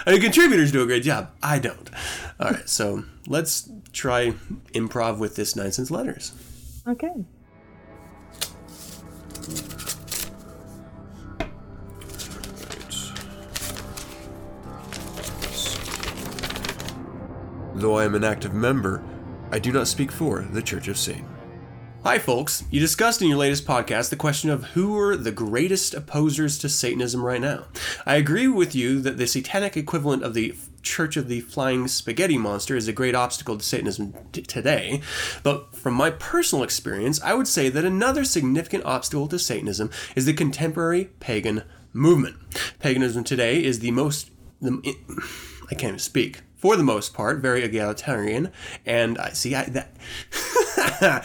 I 0.07 0.13
mean, 0.13 0.21
contributors 0.21 0.71
do 0.71 0.83
a 0.83 0.87
great 0.87 1.05
job. 1.05 1.31
I 1.43 1.59
don't. 1.59 1.89
All 2.39 2.51
right, 2.51 2.69
so 2.69 3.05
let's 3.27 3.71
try 3.95 4.35
improv 4.75 5.19
with 5.19 5.37
this 5.37 5.55
9sense 5.55 5.91
letters. 5.91 6.33
Okay. 6.87 7.15
Though 17.77 17.99
I 17.99 18.05
am 18.05 18.15
an 18.15 18.23
active 18.23 18.55
member, 18.55 19.03
I 19.51 19.59
do 19.59 19.73
not 19.73 19.89
speak 19.89 20.13
for 20.13 20.43
the 20.43 20.63
Church 20.63 20.87
of 20.87 20.97
Satan. 20.97 21.27
Hi, 22.05 22.21
folks. 22.21 22.63
You 22.71 22.79
discussed 22.79 23.21
in 23.21 23.29
your 23.29 23.39
latest 23.39 23.67
podcast 23.67 24.11
the 24.11 24.17
question 24.17 24.49
of 24.51 24.63
who 24.63 24.97
are 24.97 25.17
the 25.17 25.33
greatest 25.33 25.93
opposers 25.93 26.57
to 26.59 26.69
Satanism 26.69 27.25
right 27.25 27.41
now. 27.41 27.65
I 28.07 28.15
agree 28.15 28.47
with 28.47 28.77
you 28.77 29.01
that 29.01 29.17
the 29.17 29.27
satanic 29.27 29.77
equivalent 29.77 30.23
of 30.23 30.35
the 30.35 30.55
Church 30.83 31.17
of 31.17 31.27
the 31.27 31.41
Flying 31.41 31.89
Spaghetti 31.89 32.39
Monster 32.39 32.77
is 32.77 32.87
a 32.87 32.93
great 32.93 33.17
obstacle 33.17 33.59
to 33.59 33.65
Satanism 33.65 34.15
t- 34.31 34.43
today, 34.43 35.01
but 35.43 35.75
from 35.75 35.95
my 35.95 36.11
personal 36.11 36.63
experience, 36.63 37.21
I 37.23 37.35
would 37.35 37.49
say 37.49 37.71
that 37.71 37.85
another 37.85 38.25
significant 38.25 38.85
obstacle 38.85 39.27
to 39.29 39.39
Satanism 39.39 39.91
is 40.15 40.27
the 40.27 40.35
contemporary 40.35 41.07
pagan 41.19 41.65
movement. 41.93 42.37
Paganism 42.79 43.25
today 43.25 43.65
is 43.65 43.81
the 43.81 43.91
most. 43.91 44.31
The, 44.61 44.81
I 45.71 45.75
can't 45.75 45.85
even 45.85 45.99
speak. 45.99 46.43
For 46.65 46.77
the 46.79 46.83
most 46.83 47.13
part, 47.13 47.41
very 47.41 47.63
egalitarian, 47.63 48.51
and 48.87 49.19
I 49.19 49.33
see 49.33 49.55
I 49.55 49.65
that 49.65 49.95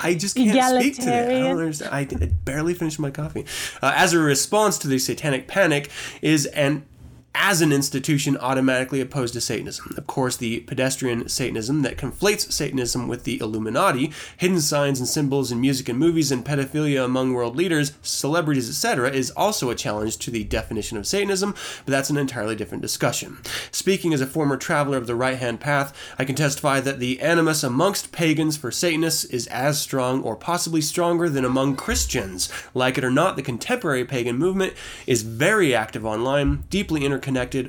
I 0.00 0.14
just 0.14 0.36
can't 0.36 0.80
speak 0.80 0.94
today. 0.94 1.40
I 1.40 1.48
don't 1.48 1.58
understand. 1.58 1.92
I, 1.92 2.02
I 2.02 2.26
barely 2.44 2.74
finished 2.74 3.00
my 3.00 3.10
coffee. 3.10 3.44
Uh, 3.82 3.92
as 3.96 4.12
a 4.12 4.20
response 4.20 4.78
to 4.78 4.86
the 4.86 5.00
satanic 5.00 5.48
panic, 5.48 5.90
is 6.20 6.46
an 6.46 6.86
as 7.34 7.62
an 7.62 7.72
institution 7.72 8.36
automatically 8.36 9.00
opposed 9.00 9.32
to 9.34 9.40
Satanism. 9.40 9.94
Of 9.96 10.06
course, 10.06 10.36
the 10.36 10.60
pedestrian 10.60 11.28
Satanism 11.28 11.82
that 11.82 11.96
conflates 11.96 12.52
Satanism 12.52 13.08
with 13.08 13.24
the 13.24 13.40
Illuminati, 13.40 14.12
hidden 14.36 14.60
signs 14.60 14.98
and 14.98 15.08
symbols 15.08 15.50
in 15.50 15.60
music 15.60 15.88
and 15.88 15.98
movies, 15.98 16.30
and 16.30 16.44
pedophilia 16.44 17.04
among 17.04 17.32
world 17.32 17.56
leaders, 17.56 17.92
celebrities, 18.02 18.68
etc., 18.68 19.10
is 19.10 19.30
also 19.30 19.70
a 19.70 19.74
challenge 19.74 20.18
to 20.18 20.30
the 20.30 20.44
definition 20.44 20.98
of 20.98 21.06
Satanism, 21.06 21.54
but 21.84 21.92
that's 21.92 22.10
an 22.10 22.18
entirely 22.18 22.54
different 22.54 22.82
discussion. 22.82 23.38
Speaking 23.70 24.12
as 24.12 24.20
a 24.20 24.26
former 24.26 24.56
traveler 24.56 24.98
of 24.98 25.06
the 25.06 25.14
right 25.14 25.38
hand 25.38 25.60
path, 25.60 25.96
I 26.18 26.24
can 26.24 26.34
testify 26.34 26.80
that 26.80 26.98
the 26.98 27.20
animus 27.20 27.62
amongst 27.62 28.12
pagans 28.12 28.56
for 28.56 28.70
Satanists 28.70 29.24
is 29.24 29.46
as 29.46 29.80
strong 29.80 30.22
or 30.22 30.36
possibly 30.36 30.80
stronger 30.80 31.28
than 31.28 31.44
among 31.44 31.76
Christians. 31.76 32.50
Like 32.74 32.98
it 32.98 33.04
or 33.04 33.10
not, 33.10 33.36
the 33.36 33.42
contemporary 33.42 34.04
pagan 34.04 34.36
movement 34.36 34.74
is 35.06 35.22
very 35.22 35.74
active 35.74 36.04
online, 36.04 36.64
deeply 36.68 37.04
interconnected, 37.04 37.21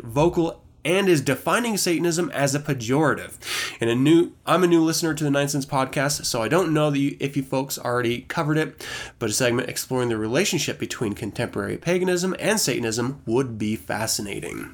vocal, 0.03 0.63
and 0.86 1.07
is 1.07 1.22
defining 1.22 1.77
Satanism 1.77 2.29
as 2.31 2.53
a 2.53 2.60
pejorative. 2.60 3.38
And 3.79 3.89
a 3.89 3.95
new, 3.95 4.33
I'm 4.45 4.63
a 4.63 4.67
new 4.67 4.83
listener 4.83 5.13
to 5.13 5.24
the 5.24 5.29
9sense 5.29 5.65
podcast, 5.65 6.25
so 6.25 6.41
I 6.41 6.48
don't 6.48 6.74
know 6.74 6.91
that 6.91 7.00
you, 7.00 7.17
if 7.19 7.38
you 7.38 7.43
folks 7.43 7.79
already 7.79 8.22
covered 8.22 8.57
it, 8.57 8.86
but 9.19 9.29
a 9.29 9.33
segment 9.33 9.69
exploring 9.69 10.10
the 10.10 10.17
relationship 10.17 10.79
between 10.79 11.13
contemporary 11.13 11.77
paganism 11.77 12.36
and 12.39 12.60
Satanism 12.60 13.22
would 13.25 13.57
be 13.57 13.75
fascinating. 13.75 14.74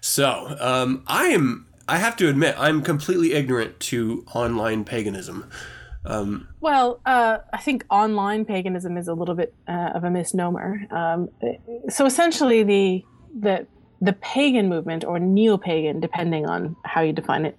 So, 0.00 0.56
um, 0.60 1.04
I 1.06 1.26
am, 1.26 1.66
I 1.88 1.98
have 1.98 2.16
to 2.16 2.28
admit, 2.28 2.54
I'm 2.58 2.82
completely 2.82 3.32
ignorant 3.32 3.80
to 3.80 4.24
online 4.34 4.84
paganism. 4.84 5.50
Um, 6.04 6.48
well, 6.60 7.00
uh, 7.04 7.38
I 7.52 7.58
think 7.58 7.84
online 7.90 8.46
paganism 8.46 8.96
is 8.96 9.08
a 9.08 9.12
little 9.12 9.34
bit 9.34 9.54
uh, 9.68 9.90
of 9.94 10.04
a 10.04 10.10
misnomer. 10.10 10.86
Um, 10.90 11.28
so 11.90 12.06
essentially, 12.06 12.62
the 12.62 13.04
the 13.38 13.66
the 14.02 14.14
pagan 14.14 14.66
movement 14.66 15.04
or 15.04 15.18
neo-pagan, 15.18 16.00
depending 16.00 16.46
on 16.46 16.74
how 16.86 17.02
you 17.02 17.12
define 17.12 17.44
it, 17.44 17.58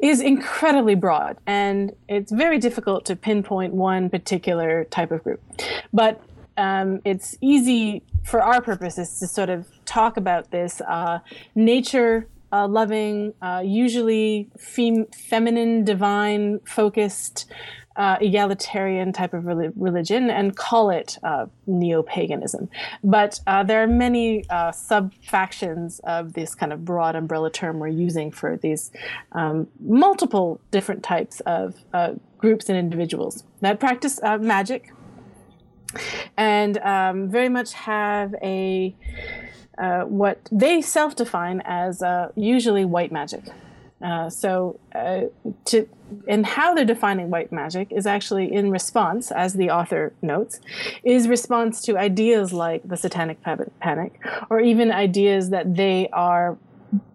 is 0.00 0.20
incredibly 0.20 0.94
broad, 0.94 1.38
and 1.46 1.92
it's 2.08 2.30
very 2.30 2.58
difficult 2.58 3.06
to 3.06 3.16
pinpoint 3.16 3.72
one 3.72 4.10
particular 4.10 4.84
type 4.84 5.10
of 5.10 5.24
group. 5.24 5.42
But 5.90 6.20
um, 6.58 7.00
it's 7.06 7.38
easy 7.40 8.02
for 8.22 8.42
our 8.42 8.60
purposes 8.60 9.18
to 9.20 9.26
sort 9.26 9.48
of 9.48 9.66
talk 9.86 10.18
about 10.18 10.50
this 10.50 10.82
uh, 10.82 11.20
nature 11.54 12.28
uh, 12.52 12.66
loving, 12.66 13.32
uh, 13.40 13.62
usually 13.64 14.50
fem- 14.58 15.06
feminine, 15.06 15.84
divine 15.84 16.60
focused, 16.66 17.46
uh, 17.98 18.16
egalitarian 18.20 19.12
type 19.12 19.34
of 19.34 19.44
religion 19.44 20.30
and 20.30 20.56
call 20.56 20.88
it 20.88 21.18
uh, 21.22 21.46
neo 21.66 22.02
paganism. 22.02 22.68
But 23.04 23.40
uh, 23.46 23.64
there 23.64 23.82
are 23.82 23.86
many 23.86 24.48
uh, 24.48 24.72
sub 24.72 25.12
factions 25.22 26.00
of 26.04 26.32
this 26.32 26.54
kind 26.54 26.72
of 26.72 26.84
broad 26.84 27.16
umbrella 27.16 27.50
term 27.50 27.78
we're 27.78 27.88
using 27.88 28.30
for 28.30 28.56
these 28.56 28.92
um, 29.32 29.66
multiple 29.80 30.60
different 30.70 31.02
types 31.02 31.40
of 31.40 31.74
groups 32.38 32.68
and 32.68 32.78
individuals 32.78 33.42
that 33.60 33.80
practice 33.80 34.20
magic 34.22 34.92
and 36.36 36.78
um, 36.78 37.28
very 37.28 37.48
much 37.48 37.72
have 37.72 38.34
a 38.42 38.94
uh, 39.78 40.02
what 40.02 40.48
they 40.50 40.80
self-define 40.82 41.62
as 41.64 42.02
uh, 42.02 42.30
usually 42.34 42.84
white 42.84 43.12
magic. 43.12 43.44
Uh, 44.02 44.30
so, 44.30 44.78
uh, 44.94 45.22
to 45.64 45.88
and 46.26 46.46
how 46.46 46.72
they're 46.74 46.84
defining 46.84 47.30
white 47.30 47.52
magic 47.52 47.90
is 47.90 48.06
actually 48.06 48.52
in 48.52 48.70
response, 48.70 49.30
as 49.30 49.54
the 49.54 49.70
author 49.70 50.12
notes, 50.22 50.60
is 51.02 51.28
response 51.28 51.82
to 51.82 51.98
ideas 51.98 52.52
like 52.52 52.86
the 52.88 52.96
Satanic 52.96 53.42
Panic, 53.42 54.20
or 54.50 54.60
even 54.60 54.92
ideas 54.92 55.50
that 55.50 55.74
they 55.74 56.08
are 56.12 56.56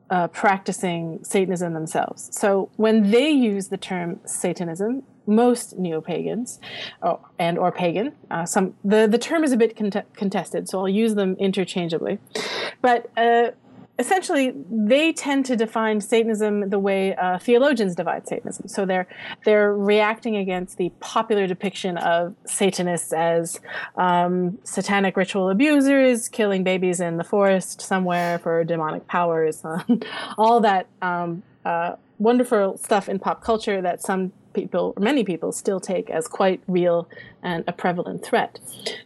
uh, 0.09 0.27
practicing 0.27 1.23
Satanism 1.23 1.73
themselves. 1.73 2.29
So, 2.37 2.69
when 2.75 3.11
they 3.11 3.29
use 3.29 3.69
the 3.69 3.77
term 3.77 4.19
Satanism, 4.25 5.03
most 5.25 5.77
neo-pagans 5.77 6.59
or, 7.01 7.19
and 7.39 7.57
or 7.57 7.71
pagan 7.71 8.11
uh, 8.29 8.45
some 8.45 8.73
the, 8.83 9.07
the 9.07 9.17
term 9.17 9.43
is 9.43 9.51
a 9.51 9.57
bit 9.57 9.75
cont- 9.75 10.13
contested 10.15 10.67
so 10.67 10.79
i'll 10.79 10.89
use 10.89 11.15
them 11.15 11.35
interchangeably 11.39 12.19
but 12.81 13.09
uh, 13.17 13.51
essentially 13.99 14.53
they 14.71 15.13
tend 15.13 15.45
to 15.45 15.55
define 15.55 16.01
satanism 16.01 16.69
the 16.69 16.79
way 16.79 17.15
uh, 17.15 17.37
theologians 17.37 17.95
divide 17.95 18.27
satanism 18.27 18.67
so 18.67 18.85
they're 18.85 19.07
they're 19.45 19.75
reacting 19.75 20.35
against 20.35 20.77
the 20.77 20.89
popular 20.99 21.45
depiction 21.45 21.97
of 21.97 22.33
satanists 22.45 23.13
as 23.13 23.59
um, 23.97 24.57
satanic 24.63 25.15
ritual 25.15 25.49
abusers 25.49 26.27
killing 26.27 26.63
babies 26.63 26.99
in 26.99 27.17
the 27.17 27.23
forest 27.23 27.81
somewhere 27.81 28.39
for 28.39 28.63
demonic 28.63 29.07
powers 29.07 29.63
all 30.37 30.59
that 30.59 30.87
um, 31.01 31.43
uh, 31.65 31.95
wonderful 32.17 32.77
stuff 32.77 33.07
in 33.07 33.19
pop 33.19 33.43
culture 33.43 33.81
that 33.81 34.01
some 34.01 34.31
people, 34.53 34.93
many 34.99 35.23
people, 35.23 35.51
still 35.51 35.79
take 35.79 36.09
as 36.09 36.27
quite 36.27 36.61
real 36.67 37.09
and 37.41 37.63
a 37.67 37.73
prevalent 37.73 38.23
threat. 38.23 38.59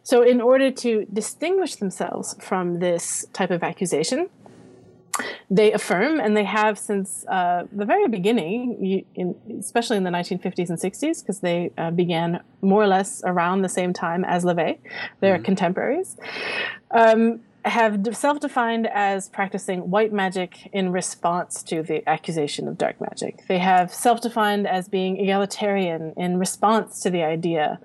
So, 0.04 0.22
in 0.22 0.42
order 0.42 0.72
to 0.72 1.06
distinguish 1.12 1.76
themselves 1.76 2.36
from 2.40 2.80
this 2.80 3.26
type 3.34 3.52
of 3.52 3.64
accusation, 3.64 4.30
they 5.50 5.72
affirm, 5.72 6.20
and 6.20 6.36
they 6.36 6.44
have 6.44 6.78
since 6.78 7.26
uh, 7.28 7.64
the 7.72 7.86
very 7.86 8.08
beginning, 8.08 9.06
in, 9.16 9.36
especially 9.60 9.98
in 9.98 10.04
the 10.04 10.10
1950s 10.10 10.70
and 10.70 10.80
60s, 10.80 11.22
because 11.22 11.40
they 11.40 11.72
uh, 11.78 11.92
began 11.92 12.42
more 12.62 12.84
or 12.84 12.88
less 12.88 13.22
around 13.26 13.62
the 13.62 13.70
same 13.70 13.94
time 13.94 14.26
as 14.26 14.44
LaVey. 14.44 14.78
They're 15.20 15.36
mm-hmm. 15.36 15.44
contemporaries. 15.44 16.18
Um, 16.92 17.42
have 17.68 18.16
self-defined 18.16 18.88
as 18.88 19.30
practicing 19.30 19.90
white 19.90 20.14
magic 20.14 20.70
in 20.74 20.92
response 20.92 21.62
to 21.64 21.84
the 21.84 22.08
accusation 22.08 22.68
of 22.68 22.78
dark 22.78 23.00
magic. 23.02 23.46
They 23.48 23.60
have 23.60 23.94
self-defined 23.94 24.68
as 24.68 24.88
being 24.88 25.20
egalitarian 25.20 26.14
in 26.18 26.40
response 26.40 27.02
to 27.02 27.10
the 27.10 27.24
idea 27.24 27.80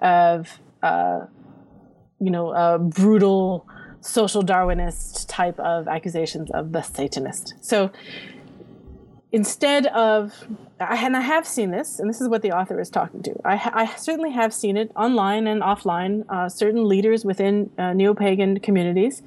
of, 0.00 0.60
uh, 0.82 1.26
you 2.20 2.30
know, 2.30 2.52
a 2.52 2.78
brutal 2.78 3.66
social 4.00 4.42
Darwinist 4.42 5.26
type 5.28 5.58
of 5.58 5.88
accusations 5.88 6.50
of 6.52 6.72
the 6.72 6.82
Satanist. 6.82 7.54
So 7.60 7.90
instead 9.32 9.86
of 9.86 10.46
and 10.80 11.16
I 11.16 11.20
have 11.20 11.46
seen 11.46 11.70
this, 11.70 11.98
and 11.98 12.08
this 12.08 12.20
is 12.20 12.28
what 12.28 12.42
the 12.42 12.52
author 12.52 12.80
is 12.80 12.88
talking 12.88 13.22
to. 13.24 13.34
I, 13.44 13.70
I 13.74 13.86
certainly 13.96 14.30
have 14.30 14.54
seen 14.54 14.76
it 14.76 14.92
online 14.94 15.46
and 15.46 15.60
offline. 15.60 16.24
Uh, 16.28 16.48
certain 16.48 16.86
leaders 16.88 17.24
within 17.24 17.70
uh, 17.78 17.92
neo-pagan 17.92 18.60
communities, 18.60 19.22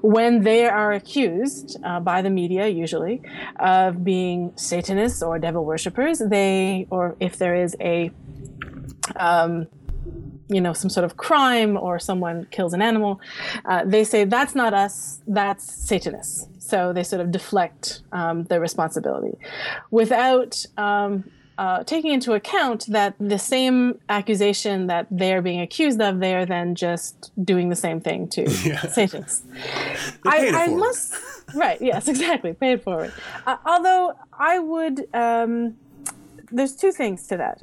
when 0.00 0.42
they 0.42 0.66
are 0.66 0.92
accused 0.92 1.76
uh, 1.84 2.00
by 2.00 2.22
the 2.22 2.30
media, 2.30 2.68
usually, 2.68 3.20
of 3.60 4.02
being 4.02 4.52
Satanists 4.56 5.22
or 5.22 5.38
devil 5.38 5.64
worshippers, 5.64 6.20
they, 6.20 6.86
or 6.90 7.16
if 7.20 7.36
there 7.36 7.54
is 7.54 7.76
a 7.80 8.10
um, 9.16 9.66
you 10.54 10.60
know 10.60 10.72
some 10.72 10.90
sort 10.90 11.04
of 11.04 11.16
crime 11.16 11.76
or 11.76 11.98
someone 11.98 12.46
kills 12.50 12.72
an 12.72 12.82
animal 12.82 13.20
uh, 13.64 13.84
they 13.84 14.04
say 14.04 14.24
that's 14.24 14.54
not 14.54 14.72
us 14.72 15.20
that's 15.26 15.64
satanists 15.64 16.48
so 16.58 16.92
they 16.92 17.02
sort 17.02 17.20
of 17.20 17.30
deflect 17.30 18.00
um, 18.12 18.44
the 18.44 18.58
responsibility 18.60 19.36
without 19.90 20.64
um, 20.78 21.24
uh, 21.56 21.84
taking 21.84 22.12
into 22.12 22.32
account 22.32 22.86
that 22.88 23.14
the 23.20 23.38
same 23.38 23.98
accusation 24.08 24.88
that 24.88 25.06
they're 25.10 25.42
being 25.42 25.60
accused 25.60 26.00
of, 26.00 26.18
they 26.18 26.34
are 26.34 26.44
then 26.44 26.74
just 26.74 27.30
doing 27.44 27.68
the 27.68 27.76
same 27.76 28.00
thing 28.00 28.28
to 28.28 28.42
yeah. 28.64 28.80
Satanists. 28.82 29.44
I, 30.26 30.48
I 30.48 30.66
must, 30.68 31.14
right? 31.54 31.80
Yes, 31.80 32.08
exactly. 32.14 32.54
Pay 32.54 32.72
it 32.72 32.82
forward. 32.82 33.12
Uh, 33.46 33.56
although 33.64 34.14
I 34.36 34.58
would, 34.58 35.06
um, 35.14 35.76
there's 36.50 36.74
two 36.74 36.90
things 36.90 37.26
to 37.28 37.36
that. 37.36 37.62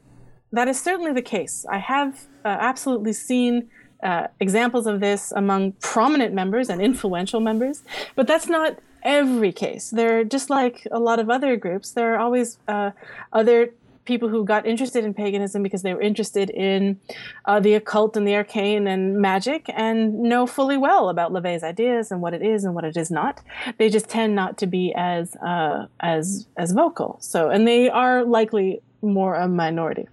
That 0.51 0.67
is 0.67 0.81
certainly 0.81 1.13
the 1.13 1.22
case. 1.22 1.65
I 1.70 1.77
have 1.77 2.27
uh, 2.43 2.50
absolutely 2.50 3.13
seen 3.13 3.70
uh, 4.03 4.27
examples 4.39 4.88
of 4.88 5.00
this 5.00 5.31
among 5.31 5.74
prominent 5.74 6.34
members 6.34 6.70
and 6.70 6.81
influential 6.81 7.39
members, 7.39 7.84
but 8.15 8.27
that's 8.27 8.48
not 8.48 8.79
every 9.03 9.51
case. 9.51 9.89
They're 9.89 10.24
just 10.24 10.50
like 10.50 10.88
a 10.91 11.00
lot 11.00 11.20
of 11.20 11.29
other 11.29 11.55
groups. 11.55 11.91
There 11.91 12.13
are 12.13 12.20
always 12.20 12.58
uh, 12.67 12.91
other 13.31 13.72
people 14.05 14.29
who 14.29 14.43
got 14.43 14.65
interested 14.65 15.05
in 15.05 15.13
paganism 15.13 15.62
because 15.62 15.84
they 15.84 15.93
were 15.93 16.01
interested 16.01 16.50
in 16.50 17.00
uh, 17.46 17.60
the 17.60 17.75
occult 17.75 18.17
and 18.17 18.27
the 18.27 18.36
arcane 18.36 18.88
and 18.88 19.22
magic 19.22 19.65
and 19.75 20.20
know 20.20 20.48
fully 20.48 20.77
well 20.77 21.10
about 21.10 21.31
LaVey's 21.31 21.63
ideas 21.63 22.12
and 22.12 22.22
what 22.22 22.34
it 22.34 22.41
is 22.41 22.63
and 22.63 22.74
what 22.74 22.84
it 22.84 22.98
is 22.98 23.12
not. 23.12 23.41
They 23.77 23.89
just 23.89 24.10
tend 24.10 24.36
not 24.36 24.58
to 24.58 24.67
be 24.67 24.93
as 24.96 25.36
uh, 25.36 25.86
as 26.00 26.48
as 26.58 26.72
vocal. 26.72 27.17
So, 27.22 27.50
and 27.50 27.67
they 27.67 27.89
are 27.89 28.24
likely 28.24 28.81
more 29.01 29.36
a 29.36 29.48
minority. 29.48 30.08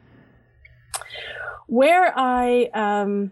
Where 1.69 2.19
I 2.19 2.71
um, 2.73 3.31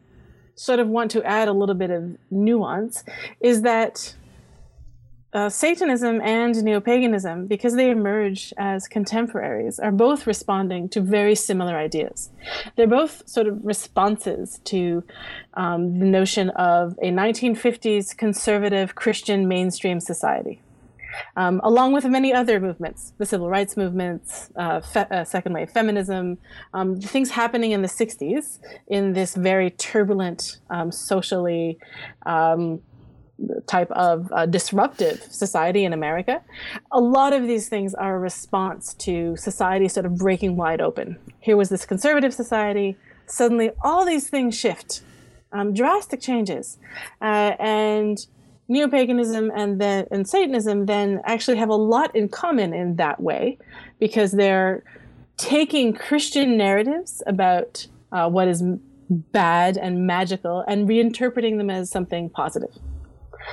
sort 0.55 0.79
of 0.79 0.89
want 0.89 1.11
to 1.13 1.25
add 1.25 1.49
a 1.49 1.53
little 1.53 1.75
bit 1.75 1.91
of 1.91 2.17
nuance 2.31 3.03
is 3.41 3.63
that 3.63 4.15
uh, 5.33 5.49
Satanism 5.51 6.21
and 6.23 6.63
neo 6.65 6.81
paganism, 6.81 7.47
because 7.47 7.75
they 7.77 7.91
emerge 7.91 8.55
as 8.57 8.89
contemporaries, 8.89 9.79
are 9.79 9.91
both 9.91 10.27
responding 10.27 10.89
to 10.91 11.01
very 11.01 11.35
similar 11.35 11.77
ideas. 11.77 12.31
They're 12.77 12.87
both 12.87 13.29
sort 13.29 13.47
of 13.47 13.65
responses 13.65 14.61
to 14.65 15.03
um, 15.55 15.99
the 15.99 16.07
notion 16.07 16.51
of 16.51 16.99
a 17.03 17.11
1950s 17.11 18.17
conservative 18.17 18.95
Christian 18.95 19.49
mainstream 19.49 20.01
society. 20.01 20.63
Um, 21.37 21.61
along 21.65 21.93
with 21.93 22.05
many 22.05 22.33
other 22.33 22.61
movements, 22.61 23.13
the 23.19 23.27
civil 23.27 23.49
rights 23.49 23.77
movements, 23.77 24.51
uh, 24.57 24.81
fe- 24.81 25.07
uh, 25.11 25.25
second 25.25 25.53
wave 25.53 25.71
feminism, 25.71 26.39
um, 26.75 27.01
things 27.01 27.31
happening 27.31 27.73
in 27.73 27.83
the 27.83 27.89
60s 27.89 28.59
in 28.89 29.13
this 29.13 29.35
very 29.35 29.71
turbulent, 29.71 30.59
um, 30.71 30.91
socially 30.93 31.79
um, 32.25 32.81
type 33.67 33.91
of 33.91 34.31
uh, 34.33 34.47
disruptive 34.47 35.23
society 35.31 35.85
in 35.85 35.93
America, 35.93 36.43
a 36.93 37.01
lot 37.01 37.33
of 37.33 37.43
these 37.47 37.69
things 37.69 37.95
are 37.95 38.17
a 38.17 38.19
response 38.19 38.95
to 38.95 39.37
society 39.37 39.89
sort 39.89 40.07
of 40.07 40.17
breaking 40.17 40.57
wide 40.57 40.81
open. 40.81 41.19
Here 41.41 41.57
was 41.57 41.69
this 41.69 41.85
conservative 41.85 42.33
society, 42.33 42.97
suddenly 43.27 43.71
all 43.83 44.05
these 44.05 44.29
things 44.31 44.59
shift, 44.59 45.03
um, 45.53 45.75
drastic 45.75 46.21
changes. 46.21 46.79
Uh, 47.21 47.55
and 47.59 48.27
neo-paganism 48.69 49.51
and 49.55 49.81
then 49.81 50.07
and 50.11 50.29
Satanism 50.29 50.87
then 50.87 51.21
actually 51.25 51.57
have 51.57 51.69
a 51.69 51.77
lot 51.77 52.15
in 52.15 52.29
common 52.29 52.75
in 52.75 52.97
that 52.97 53.21
way, 53.21 53.59
because 53.99 54.33
they're 54.33 54.83
taking 55.37 55.93
Christian 55.93 56.57
narratives 56.57 57.23
about 57.27 57.87
uh, 58.13 58.29
what 58.29 58.49
is 58.49 58.63
bad 59.09 59.77
and 59.77 60.07
magical 60.07 60.65
and 60.67 60.89
reinterpreting 60.89 61.59
them 61.59 61.71
as 61.71 61.91
something 61.91 62.29
positive. 62.31 62.75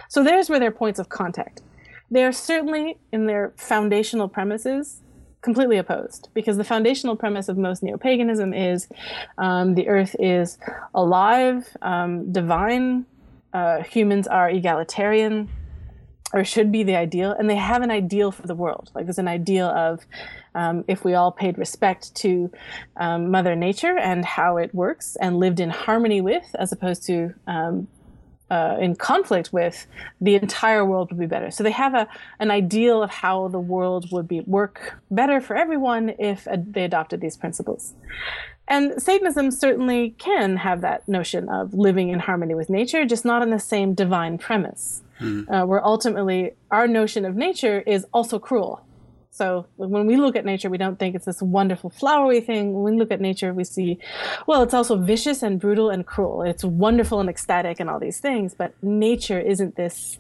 So 0.10 0.24
there's 0.24 0.50
where 0.50 0.60
their 0.60 0.72
points 0.72 1.00
of 1.00 1.10
contact. 1.10 1.62
They 2.10 2.24
are 2.24 2.32
certainly 2.32 2.98
in 3.12 3.28
their 3.28 3.54
foundational 3.58 4.28
premises 4.28 5.02
completely 5.42 5.78
opposed 5.78 6.30
because 6.34 6.58
the 6.58 6.64
foundational 6.64 7.16
premise 7.16 7.50
of 7.50 7.58
most 7.58 7.84
neo-paganism 7.84 8.54
is 8.54 8.88
um, 9.38 9.76
the 9.76 9.88
earth 9.90 10.16
is 10.20 10.58
alive, 10.96 11.68
um, 11.82 12.32
divine, 12.32 13.06
uh, 13.54 13.84
humans 13.84 14.28
are 14.28 14.50
egalitarian, 14.50 15.50
or 16.34 16.44
should 16.44 16.72
be 16.72 16.84
the 16.84 16.96
ideal, 16.96 17.32
and 17.32 17.48
they 17.50 17.56
have 17.56 17.84
an 17.84 17.92
ideal 17.92 18.32
for 18.32 18.48
the 18.48 18.56
world. 18.56 18.90
Like 18.96 19.06
there's 19.06 19.20
an 19.20 19.28
ideal 19.28 19.68
of 19.68 20.06
um, 20.56 20.84
if 20.88 21.06
we 21.06 21.14
all 21.14 21.32
paid 21.32 21.58
respect 21.58 22.14
to 22.16 22.52
um, 22.98 23.30
Mother 23.30 23.56
Nature 23.56 23.98
and 23.98 24.26
how 24.26 24.58
it 24.58 24.74
works 24.74 25.16
and 25.22 25.38
lived 25.38 25.60
in 25.60 25.70
harmony 25.70 26.22
with, 26.22 26.56
as 26.58 26.72
opposed 26.72 27.06
to 27.06 27.34
um, 27.48 27.88
uh, 28.50 28.78
in 28.80 28.96
conflict 28.96 29.54
with, 29.54 29.88
the 30.22 30.36
entire 30.36 30.86
world 30.86 31.12
would 31.12 31.20
be 31.20 31.26
better. 31.26 31.50
So 31.52 31.64
they 31.64 31.72
have 31.72 31.94
a 31.94 32.08
an 32.40 32.52
ideal 32.52 33.02
of 33.04 33.10
how 33.10 33.48
the 33.48 33.60
world 33.60 34.12
would 34.12 34.28
be 34.28 34.42
work 34.42 35.00
better 35.12 35.40
for 35.40 35.56
everyone 35.56 36.14
if 36.20 36.48
they 36.52 36.84
adopted 36.84 37.22
these 37.22 37.38
principles. 37.38 37.94
And 38.68 39.02
Satanism 39.02 39.52
certainly 39.52 40.16
can 40.18 40.58
have 40.58 40.82
that 40.82 41.08
notion 41.08 41.50
of 41.50 41.74
living 41.74 42.10
in 42.10 42.20
harmony 42.20 42.56
with 42.56 42.70
nature, 42.70 43.06
just 43.06 43.26
not 43.26 43.42
on 43.42 43.50
the 43.50 43.60
same 43.60 43.94
divine 43.94 44.38
premise, 44.38 45.02
mm. 45.20 45.46
uh, 45.50 45.66
where 45.66 45.86
ultimately 45.86 46.54
our 46.72 46.88
notion 46.88 47.26
of 47.26 47.36
nature 47.36 47.82
is 47.82 48.06
also 48.14 48.40
cruel. 48.40 48.86
So 49.32 49.66
when 49.78 50.06
we 50.06 50.16
look 50.16 50.36
at 50.36 50.46
nature, 50.46 50.70
we 50.70 50.78
don't 50.78 51.00
think 51.00 51.16
it's 51.16 51.26
this 51.26 51.42
wonderful 51.42 51.90
flowery 51.90 52.40
thing. 52.40 52.74
When 52.74 52.94
we 52.94 53.00
look 53.00 53.12
at 53.12 53.20
nature, 53.20 53.52
we 53.52 53.64
see, 53.64 53.98
well, 54.46 54.62
it's 54.62 54.76
also 54.76 54.96
vicious 54.96 55.42
and 55.42 55.60
brutal 55.60 55.90
and 55.90 56.06
cruel. 56.06 56.44
It's 56.44 56.64
wonderful 56.64 57.20
and 57.20 57.28
ecstatic 57.28 57.80
and 57.80 57.90
all 57.90 58.00
these 58.00 58.20
things, 58.20 58.54
but 58.54 58.76
nature 58.84 59.40
isn't 59.40 59.76
this 59.76 60.20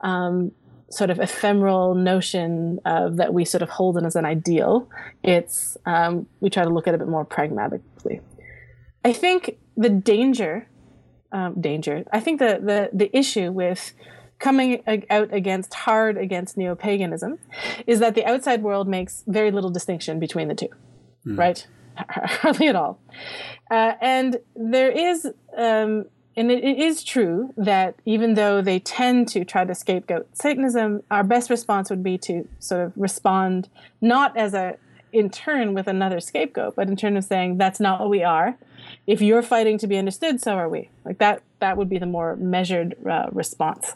um, 0.00 0.50
sort 0.90 1.10
of 1.10 1.20
ephemeral 1.20 1.94
notion 1.94 2.80
of, 2.84 3.16
that 3.16 3.34
we 3.34 3.44
sort 3.44 3.62
of 3.62 3.68
hold 3.68 3.96
in 3.98 4.04
as 4.04 4.16
an 4.16 4.24
ideal. 4.24 4.88
It's 5.22 5.76
um, 5.86 6.26
we 6.40 6.50
try 6.50 6.64
to 6.64 6.70
look 6.70 6.86
at 6.86 6.94
it 6.94 6.96
a 6.96 6.98
bit 6.98 7.08
more 7.08 7.24
pragmatically. 7.24 8.20
I 9.04 9.12
think 9.12 9.58
the 9.76 9.90
danger, 9.90 10.68
um, 11.32 11.60
danger. 11.60 12.04
I 12.12 12.20
think 12.20 12.40
the 12.40 12.60
the 12.62 12.90
the 12.92 13.16
issue 13.16 13.52
with 13.52 13.92
coming 14.38 14.82
out 15.10 15.32
against 15.34 15.74
hard 15.74 16.16
against 16.16 16.56
neo-paganism 16.56 17.38
is 17.86 17.98
that 18.00 18.14
the 18.14 18.24
outside 18.24 18.62
world 18.62 18.88
makes 18.88 19.24
very 19.26 19.50
little 19.50 19.70
distinction 19.70 20.20
between 20.20 20.48
the 20.48 20.54
two 20.54 20.68
mm. 21.26 21.36
right 21.36 21.66
hardly 21.96 22.68
at 22.68 22.76
all 22.76 23.00
uh, 23.70 23.94
and 24.00 24.38
there 24.54 24.90
is 24.90 25.26
um, 25.56 26.04
and 26.38 26.50
it, 26.50 26.62
it 26.64 26.78
is 26.78 27.02
true 27.02 27.52
that 27.56 27.96
even 28.04 28.34
though 28.34 28.62
they 28.62 28.78
tend 28.78 29.28
to 29.28 29.44
try 29.44 29.64
to 29.64 29.74
scapegoat 29.74 30.28
satanism 30.32 31.02
our 31.10 31.24
best 31.24 31.50
response 31.50 31.90
would 31.90 32.02
be 32.02 32.16
to 32.16 32.48
sort 32.58 32.86
of 32.86 32.92
respond 32.96 33.68
not 34.00 34.36
as 34.36 34.54
a 34.54 34.76
in 35.12 35.30
turn 35.30 35.74
with 35.74 35.86
another 35.86 36.20
scapegoat 36.20 36.76
but 36.76 36.88
in 36.88 36.96
turn 36.96 37.16
of 37.16 37.24
saying 37.24 37.58
that's 37.58 37.80
not 37.80 38.00
what 38.00 38.10
we 38.10 38.22
are. 38.22 38.56
If 39.06 39.20
you're 39.20 39.42
fighting 39.42 39.78
to 39.78 39.86
be 39.86 39.96
understood 39.96 40.40
so 40.40 40.52
are 40.52 40.68
we. 40.68 40.90
Like 41.04 41.18
that 41.18 41.42
that 41.60 41.76
would 41.76 41.88
be 41.88 41.98
the 41.98 42.06
more 42.06 42.36
measured 42.36 42.96
uh, 43.06 43.28
response. 43.32 43.94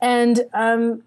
And 0.00 0.44
um, 0.52 1.02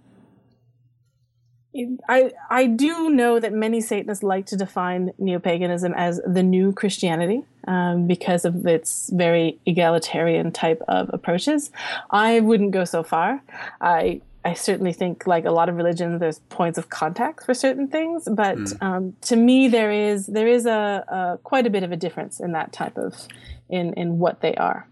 I 2.07 2.31
I 2.49 2.65
do 2.65 3.09
know 3.09 3.39
that 3.39 3.53
many 3.53 3.81
Satanists 3.81 4.23
like 4.23 4.45
to 4.47 4.57
define 4.57 5.11
neo-paganism 5.17 5.93
as 5.95 6.21
the 6.25 6.43
new 6.43 6.71
Christianity 6.71 7.43
um, 7.67 8.07
because 8.07 8.45
of 8.45 8.65
its 8.65 9.09
very 9.13 9.59
egalitarian 9.65 10.51
type 10.51 10.81
of 10.87 11.09
approaches. 11.13 11.71
I 12.09 12.39
wouldn't 12.39 12.71
go 12.71 12.85
so 12.85 13.03
far. 13.03 13.41
I 13.81 14.21
I 14.45 14.53
certainly 14.53 14.93
think, 14.93 15.27
like 15.27 15.45
a 15.45 15.51
lot 15.51 15.67
of 15.67 15.75
religions, 15.75 16.19
there's 16.19 16.39
points 16.49 16.77
of 16.77 16.89
contact 16.89 17.43
for 17.43 17.53
certain 17.53 17.87
things, 17.87 18.27
but 18.31 18.57
mm. 18.57 18.81
um, 18.81 19.15
to 19.21 19.35
me, 19.35 19.67
there 19.67 19.91
is 19.91 20.27
there 20.27 20.47
is 20.47 20.65
a, 20.65 21.03
a, 21.07 21.39
quite 21.43 21.67
a 21.67 21.69
bit 21.69 21.83
of 21.83 21.91
a 21.91 21.97
difference 21.97 22.39
in 22.39 22.53
that 22.53 22.71
type 22.71 22.97
of 22.97 23.27
in 23.69 23.93
in 23.93 24.17
what 24.17 24.41
they 24.41 24.55
are. 24.55 24.87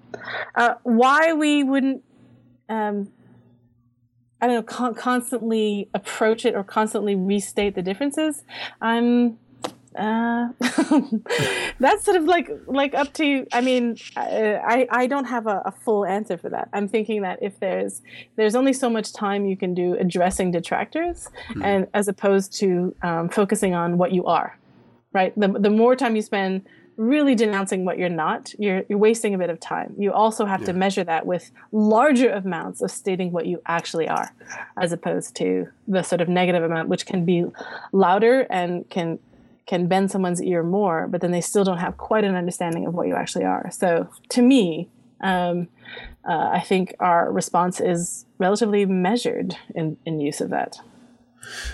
Uh, 0.55 0.75
why 0.83 1.33
we 1.33 1.63
wouldn't 1.63 2.03
um, 2.69 3.09
I 4.41 4.47
don't 4.47 4.55
know, 4.55 4.63
con- 4.63 4.95
constantly 4.95 5.89
approach 5.93 6.45
it 6.45 6.55
or 6.55 6.63
constantly 6.63 7.15
restate 7.15 7.75
the 7.75 7.81
differences. 7.81 8.43
I'm 8.81 9.37
uh, 9.97 10.49
that's 11.79 12.05
sort 12.05 12.17
of 12.17 12.25
like 12.25 12.51
like 12.67 12.93
up 12.93 13.11
to 13.13 13.47
i 13.51 13.61
mean 13.61 13.97
i 14.15 14.87
i 14.91 15.07
don't 15.07 15.25
have 15.25 15.47
a, 15.47 15.63
a, 15.65 15.71
full 15.71 16.05
answer 16.05 16.37
for 16.37 16.49
that 16.49 16.69
i'm 16.71 16.87
thinking 16.87 17.23
that 17.23 17.39
if 17.41 17.59
there's 17.59 18.03
there's 18.35 18.53
only 18.53 18.73
so 18.73 18.91
much 18.91 19.11
time 19.11 19.45
you 19.45 19.57
can 19.57 19.73
do 19.73 19.95
addressing 19.95 20.51
detractors 20.51 21.29
mm. 21.49 21.63
and 21.63 21.87
as 21.95 22.07
opposed 22.07 22.53
to 22.53 22.95
um, 23.01 23.27
focusing 23.27 23.73
on 23.73 23.97
what 23.97 24.11
you 24.11 24.23
are 24.25 24.59
right 25.13 25.33
the, 25.35 25.47
the 25.47 25.69
more 25.69 25.95
time 25.95 26.15
you 26.15 26.21
spend 26.21 26.63
really 26.97 27.35
denouncing 27.35 27.85
what 27.85 27.97
you're 27.97 28.09
not, 28.09 28.53
you're, 28.57 28.83
you're 28.89 28.97
wasting 28.97 29.33
a 29.33 29.37
bit 29.37 29.49
of 29.49 29.59
time. 29.59 29.93
You 29.97 30.11
also 30.11 30.45
have 30.45 30.61
yeah. 30.61 30.67
to 30.67 30.73
measure 30.73 31.03
that 31.03 31.25
with 31.25 31.51
larger 31.71 32.31
amounts 32.31 32.81
of 32.81 32.91
stating 32.91 33.31
what 33.31 33.45
you 33.45 33.61
actually 33.67 34.07
are, 34.09 34.33
as 34.77 34.91
opposed 34.91 35.35
to 35.37 35.67
the 35.87 36.01
sort 36.01 36.21
of 36.21 36.27
negative 36.27 36.63
amount, 36.63 36.89
which 36.89 37.05
can 37.05 37.23
be 37.23 37.45
louder 37.91 38.47
and 38.49 38.89
can 38.89 39.19
can 39.67 39.87
bend 39.87 40.09
someone's 40.09 40.41
ear 40.41 40.63
more, 40.63 41.07
but 41.07 41.19
then 41.19 41.31
they 41.31 41.41
still 41.41 41.65
don't 41.65 41.79
have 41.79 41.97
quite 41.97 42.23
an 42.23 42.35
understanding 42.35 42.87
of 42.87 42.93
what 42.93 43.05
you 43.05 43.13
actually 43.15 43.43
are. 43.43 43.69
So 43.69 44.07
to 44.29 44.41
me, 44.41 44.87
um, 45.19 45.67
uh, 46.23 46.51
I 46.53 46.61
think 46.61 46.95
our 47.01 47.29
response 47.29 47.81
is 47.81 48.25
relatively 48.37 48.85
measured 48.85 49.57
in, 49.75 49.97
in 50.05 50.21
use 50.21 50.39
of 50.39 50.49
that. 50.51 50.77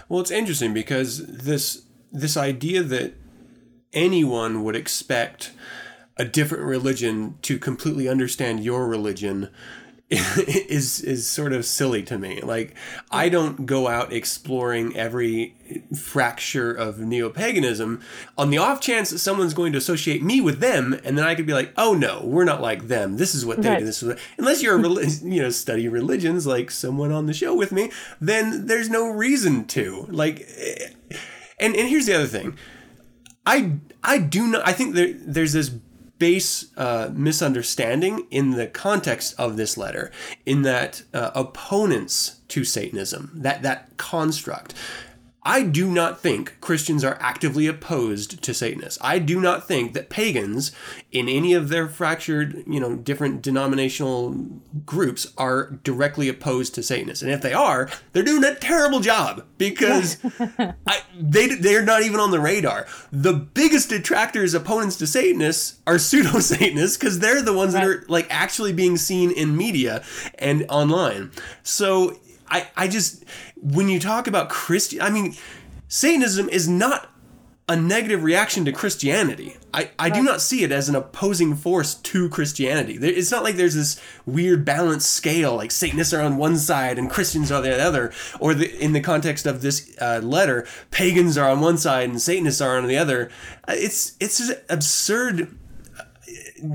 Well, 0.10 0.22
it's 0.22 0.32
interesting 0.32 0.74
because 0.74 1.26
this 1.26 1.84
this 2.12 2.38
idea 2.38 2.84
that 2.84 3.14
anyone 3.94 4.64
would 4.64 4.76
expect 4.76 5.52
a 6.18 6.26
different 6.26 6.64
religion 6.64 7.38
to 7.42 7.58
completely 7.58 8.08
understand 8.08 8.64
your 8.64 8.88
religion 8.88 9.50
is 10.10 11.02
is 11.02 11.26
sort 11.26 11.54
of 11.54 11.66
silly 11.66 12.04
to 12.04 12.20
me. 12.20 12.40
Like 12.42 12.76
I 13.10 13.30
don't 13.30 13.66
go 13.66 13.88
out 13.88 14.14
exploring 14.14 14.96
every 14.96 15.56
fracture 15.98 16.72
of 16.72 17.00
neo-paganism 17.00 18.00
on 18.38 18.50
the 18.52 18.60
off 18.60 18.80
chance 18.80 19.10
that 19.10 19.20
someone's 19.20 19.56
going 19.56 19.72
to 19.72 19.78
associate 19.80 20.22
me 20.22 20.40
with 20.40 20.60
them 20.60 20.94
and 21.04 21.18
then 21.18 21.26
I 21.26 21.34
could 21.34 21.48
be 21.48 21.54
like, 21.54 21.74
"Oh 21.78 21.96
no, 21.96 22.22
we're 22.24 22.44
not 22.44 22.62
like 22.62 22.90
them. 22.90 23.18
This 23.18 23.34
is 23.34 23.44
what 23.44 23.62
they 23.62 23.70
right. 23.70 23.80
do. 23.80 23.86
This 23.86 24.04
is 24.04 24.10
what... 24.10 24.20
unless 24.38 24.62
you're 24.62 24.78
a 24.78 25.08
you 25.24 25.42
know, 25.42 25.50
study 25.50 25.88
religions 25.88 26.46
like 26.46 26.70
someone 26.70 27.12
on 27.12 27.26
the 27.26 27.34
show 27.34 27.56
with 27.56 27.72
me, 27.72 27.90
then 28.22 28.68
there's 28.68 28.90
no 28.90 29.10
reason 29.10 29.66
to. 29.68 30.06
Like 30.10 30.48
eh, 30.58 30.90
and 31.60 31.76
and 31.76 31.90
here's 31.90 32.06
the 32.06 32.14
other 32.14 32.28
thing 32.28 32.56
I 33.46 33.74
I 34.04 34.18
do 34.18 34.48
not. 34.48 34.68
I 34.68 34.74
think 34.74 34.96
there 34.96 35.14
there's 35.14 35.54
this 35.54 35.70
base 36.20 36.68
uh, 36.78 37.10
misunderstanding 37.14 38.28
in 38.32 38.52
the 38.52 38.68
context 38.68 39.36
of 39.38 39.58
this 39.58 39.78
letter, 39.78 40.12
in 40.46 40.62
that 40.62 41.04
uh, 41.14 41.32
opponents 41.36 42.40
to 42.48 42.64
Satanism, 42.64 43.32
that 43.34 43.62
that 43.64 43.98
construct, 43.98 44.74
I 45.46 45.64
do 45.64 45.90
not 45.90 46.22
think 46.22 46.60
Christians 46.62 47.04
are 47.04 47.18
actively 47.20 47.68
opposed 47.68 48.42
to 48.44 48.54
Satanists. 48.54 48.98
I 49.02 49.20
do 49.20 49.42
not 49.42 49.68
think 49.68 49.94
that 49.94 50.10
pagans 50.10 50.72
in 51.12 51.28
any 51.28 51.54
of 51.54 51.68
their 51.68 51.88
fractured, 51.88 52.64
you 52.66 52.80
know, 52.80 52.96
different 52.96 53.42
denominational 53.42 54.32
groups 54.86 55.34
are 55.38 55.72
directly 55.84 56.30
opposed 56.30 56.74
to 56.76 56.84
Satanists. 56.84 57.22
And 57.22 57.32
if 57.32 57.42
they 57.42 57.54
are, 57.54 57.90
they're 58.14 58.24
doing 58.24 58.44
a 58.46 58.56
terrible 58.56 59.02
job 59.02 59.46
because 59.58 60.18
I, 60.88 61.02
they 61.20 61.48
they're 61.48 61.84
not 61.84 62.04
even 62.04 62.22
on 62.22 62.32
the 62.32 62.40
radar. 62.40 62.88
The 63.12 63.34
biggest 63.34 63.90
detractors, 63.90 64.54
opponents 64.54 64.96
to 64.98 65.08
Satanists 65.08 65.80
are 65.86 66.00
pseudo 66.00 66.40
Satanists 66.40 66.98
because 66.98 67.20
they're 67.20 67.42
the 67.42 67.54
ones 67.54 67.74
right. 67.74 67.82
that 67.82 67.90
are 67.90 68.06
like 68.08 68.28
actually 68.30 68.72
being 68.72 68.96
seen 68.96 69.30
in 69.32 69.58
media 69.58 70.04
and 70.40 70.66
online. 70.70 71.32
So 71.64 72.20
I 72.54 72.68
I 72.78 72.88
just 72.88 73.26
when 73.56 73.90
you 73.90 74.00
talk 74.00 74.28
about 74.28 74.50
Christian, 74.50 75.02
I 75.02 75.10
mean, 75.10 75.36
Satanism 75.88 76.48
is 76.50 76.68
not 76.68 77.10
a 77.70 77.76
negative 77.78 78.24
reaction 78.24 78.66
to 78.66 78.72
Christianity. 78.74 79.56
I, 79.74 79.90
I 79.98 80.10
do 80.10 80.22
not 80.22 80.42
see 80.42 80.64
it 80.64 80.72
as 80.72 80.90
an 80.90 80.96
opposing 80.96 81.56
force 81.56 81.96
to 81.96 82.28
Christianity. 82.28 82.96
It's 82.96 83.32
not 83.32 83.44
like 83.44 83.56
there's 83.56 83.74
this 83.74 84.02
weird 84.26 84.66
balanced 84.66 85.10
scale, 85.10 85.56
like 85.56 85.72
Satanists 85.72 86.14
are 86.14 86.22
on 86.22 86.36
one 86.36 86.58
side 86.58 87.00
and 87.00 87.10
Christians 87.10 87.52
are 87.52 87.56
on 87.56 87.64
the 87.64 87.82
other, 87.82 88.12
or 88.40 88.54
the, 88.54 88.70
in 88.84 88.92
the 88.92 89.00
context 89.00 89.46
of 89.46 89.62
this 89.62 89.96
uh, 90.02 90.20
letter, 90.22 90.68
pagans 90.92 91.38
are 91.38 91.50
on 91.50 91.62
one 91.62 91.78
side 91.78 92.10
and 92.10 92.22
Satanists 92.22 92.60
are 92.60 92.78
on 92.78 92.88
the 92.88 92.98
other. 92.98 93.32
Uh, 93.66 93.76
it's 93.78 94.18
it's 94.20 94.40
just 94.40 94.60
absurd, 94.70 95.58
uh, 95.98 96.04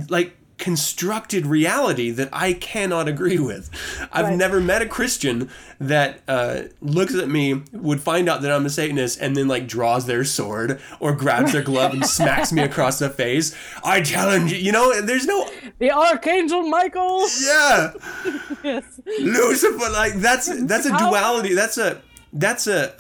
like 0.08 0.37
constructed 0.58 1.46
reality 1.46 2.10
that 2.10 2.28
I 2.32 2.52
cannot 2.52 3.06
agree 3.08 3.38
with. 3.38 3.70
I've 4.12 4.26
Right. 4.26 4.36
never 4.36 4.60
met 4.60 4.82
a 4.82 4.86
Christian 4.86 5.48
that 5.80 6.20
uh, 6.26 6.62
looks 6.80 7.14
at 7.14 7.28
me, 7.28 7.62
would 7.72 8.00
find 8.00 8.28
out 8.28 8.42
that 8.42 8.50
I'm 8.50 8.66
a 8.66 8.70
Satanist, 8.70 9.20
and 9.20 9.36
then 9.36 9.46
like 9.48 9.68
draws 9.68 10.06
their 10.06 10.24
sword 10.24 10.80
or 10.98 11.12
grabs 11.14 11.52
their 11.52 11.62
glove 11.62 11.92
and 11.94 12.04
smacks 12.04 12.52
me 12.52 12.62
across 12.62 12.98
the 12.98 13.08
face. 13.08 13.54
I 13.84 14.02
challenge 14.02 14.52
you. 14.52 14.58
You 14.58 14.72
know, 14.72 15.00
there's 15.00 15.26
no 15.26 15.48
The 15.78 15.92
Archangel 15.92 16.62
Michael. 16.68 17.26
yeah. 17.42 17.92
Yes. 18.64 19.00
Lucifer, 19.20 19.90
like 19.92 20.14
that's 20.14 20.46
that's 20.66 20.84
a 20.86 20.90
How- 20.92 21.08
duality. 21.10 21.54
That's 21.54 21.78
a 21.78 22.02
that's 22.32 22.66
a 22.66 22.92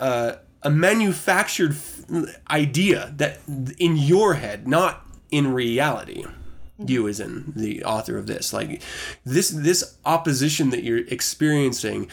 a, 0.62 0.68
a 0.68 0.70
manufactured 0.70 1.72
f- 1.72 2.36
idea 2.48 3.12
that 3.16 3.40
in 3.78 3.96
your 3.96 4.34
head, 4.34 4.68
not 4.68 5.04
in 5.32 5.52
reality. 5.52 6.24
You, 6.78 7.02
mm-hmm. 7.02 7.08
as 7.08 7.20
in 7.20 7.52
the 7.56 7.84
author 7.84 8.16
of 8.16 8.26
this, 8.26 8.52
like 8.52 8.82
this 9.24 9.50
this 9.50 9.96
opposition 10.04 10.70
that 10.70 10.84
you're 10.84 11.06
experiencing, 11.08 12.08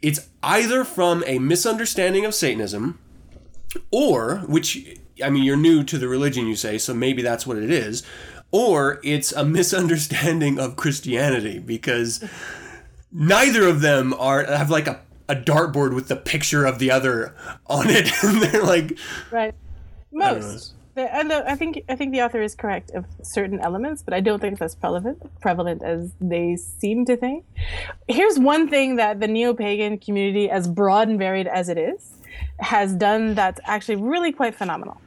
it's 0.00 0.28
either 0.42 0.84
from 0.84 1.24
a 1.26 1.38
misunderstanding 1.38 2.24
of 2.24 2.34
Satanism, 2.34 2.98
or 3.90 4.38
which 4.46 4.98
I 5.22 5.30
mean, 5.30 5.42
you're 5.42 5.56
new 5.56 5.84
to 5.84 5.98
the 5.98 6.08
religion, 6.08 6.46
you 6.46 6.56
say, 6.56 6.78
so 6.78 6.94
maybe 6.94 7.22
that's 7.22 7.46
what 7.46 7.56
it 7.56 7.70
is, 7.70 8.02
or 8.50 9.00
it's 9.02 9.32
a 9.32 9.44
misunderstanding 9.58 10.58
of 10.58 10.76
Christianity 10.76 11.58
because 11.58 12.24
neither 13.12 13.66
of 13.66 13.80
them 13.80 14.14
are 14.14 14.44
have 14.44 14.70
like 14.70 14.86
a, 14.86 15.00
a 15.28 15.34
dartboard 15.34 15.94
with 15.94 16.08
the 16.08 16.16
picture 16.16 16.64
of 16.64 16.78
the 16.78 16.90
other 16.90 17.34
on 17.66 17.88
it 17.88 18.10
and 18.24 18.42
they're 18.42 18.62
like 18.62 18.98
Right. 19.30 19.54
Most. 20.12 20.74
And 20.96 21.32
I 21.32 21.54
think 21.54 21.82
I 21.88 21.94
think 21.96 22.12
the 22.12 22.22
author 22.22 22.42
is 22.42 22.54
correct 22.54 22.90
of 22.92 23.06
certain 23.22 23.60
elements, 23.60 24.02
but 24.02 24.12
I 24.12 24.20
don't 24.20 24.40
think 24.40 24.58
that's 24.58 24.74
prevalent 24.74 25.18
prevalent 25.40 25.82
as 25.82 26.12
they 26.20 26.56
seem 26.56 27.04
to 27.06 27.16
think. 27.16 27.44
Here's 28.08 28.38
one 28.38 28.68
thing 28.68 28.96
that 28.96 29.20
the 29.20 29.28
neo-pagan 29.28 29.98
community, 29.98 30.50
as 30.50 30.68
broad 30.68 31.08
and 31.08 31.18
varied 31.18 31.46
as 31.46 31.68
it 31.68 31.78
is, 31.78 32.12
has 32.58 32.94
done 32.94 33.34
that's 33.34 33.60
actually 33.64 33.96
really 33.96 34.32
quite 34.32 34.54
phenomenal. 34.54 35.00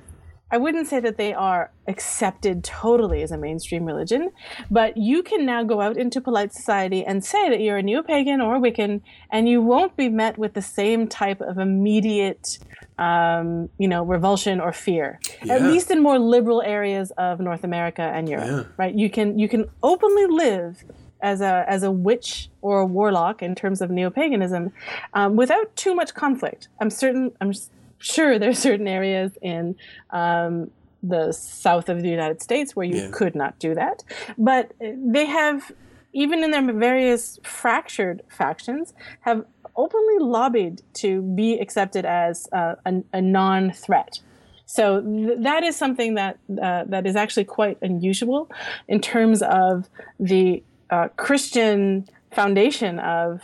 I 0.51 0.57
wouldn't 0.57 0.87
say 0.87 0.99
that 0.99 1.17
they 1.17 1.33
are 1.33 1.71
accepted 1.87 2.63
totally 2.63 3.23
as 3.23 3.31
a 3.31 3.37
mainstream 3.39 3.85
religion, 3.85 4.29
but 4.69 4.95
you 4.95 5.23
can 5.23 5.47
now 5.47 5.63
go 5.63 5.81
out 5.81 5.97
into 5.97 6.21
polite 6.21 6.53
society 6.53 7.03
and 7.03 7.25
say 7.25 7.49
that 7.49 7.59
you're 7.59 7.77
a 7.77 7.81
neo 7.81 8.03
pagan 8.03 8.39
or 8.39 8.57
a 8.57 8.59
Wiccan, 8.59 9.01
and 9.31 9.49
you 9.49 9.63
won't 9.63 9.97
be 9.97 10.09
met 10.09 10.37
with 10.37 10.53
the 10.53 10.61
same 10.61 11.07
type 11.07 11.41
of 11.41 11.57
immediate, 11.57 12.59
um, 12.97 13.69
you 13.77 13.87
know, 13.87 14.03
revulsion 14.03 14.59
or 14.59 14.71
fear. 14.71 15.19
At 15.49 15.61
least 15.63 15.89
in 15.91 16.01
more 16.01 16.19
liberal 16.19 16.61
areas 16.61 17.11
of 17.17 17.39
North 17.39 17.63
America 17.63 18.01
and 18.01 18.29
Europe, 18.29 18.49
Yeah. 18.49 18.63
right? 18.77 18.93
You 18.95 19.09
can 19.09 19.39
you 19.39 19.47
can 19.49 19.65
openly 19.81 20.25
live 20.27 20.83
as 21.21 21.41
a 21.41 21.65
as 21.67 21.83
a 21.83 21.91
witch 21.91 22.49
or 22.61 22.79
a 22.81 22.85
warlock 22.85 23.41
in 23.41 23.55
terms 23.55 23.81
of 23.81 23.89
neo 23.89 24.09
paganism 24.09 24.71
um, 25.13 25.35
without 25.35 25.75
too 25.75 25.95
much 25.95 26.13
conflict. 26.13 26.67
I'm 26.79 26.89
certain. 26.89 27.31
I'm 27.41 27.53
sure 27.99 28.37
there's 28.37 28.59
certain 28.59 28.87
areas 28.87 29.31
in 29.41 29.75
um, 30.11 30.69
the 31.01 31.31
south 31.31 31.89
of 31.89 32.01
the 32.01 32.09
United 32.09 32.41
States 32.41 32.75
where 32.75 32.85
you 32.85 32.95
Yeah. 32.97 33.09
could 33.11 33.35
not 33.35 33.57
do 33.59 33.73
that, 33.75 34.03
but 34.37 34.71
uh, 34.81 34.87
they 34.95 35.25
have 35.25 35.71
even 36.15 36.43
in 36.43 36.51
their 36.51 36.71
various 36.73 37.39
fractured 37.43 38.21
factions 38.29 38.93
have 39.21 39.45
openly 39.75 40.19
lobbied 40.19 40.81
to 40.95 41.21
be 41.21 41.59
accepted 41.59 42.05
as 42.05 42.47
uh, 42.51 42.75
a, 42.85 43.03
a 43.13 43.21
non-threat. 43.21 44.19
So 44.65 45.01
th- 45.01 45.39
that 45.39 45.63
is 45.63 45.75
something 45.75 46.15
that 46.15 46.39
uh, 46.61 46.85
that 46.87 47.05
is 47.05 47.15
actually 47.15 47.45
quite 47.45 47.77
unusual 47.81 48.49
in 48.87 49.01
terms 49.01 49.41
of 49.41 49.89
the 50.19 50.63
uh, 50.89 51.09
Christian 51.17 52.07
foundation 52.31 52.99
of 52.99 53.41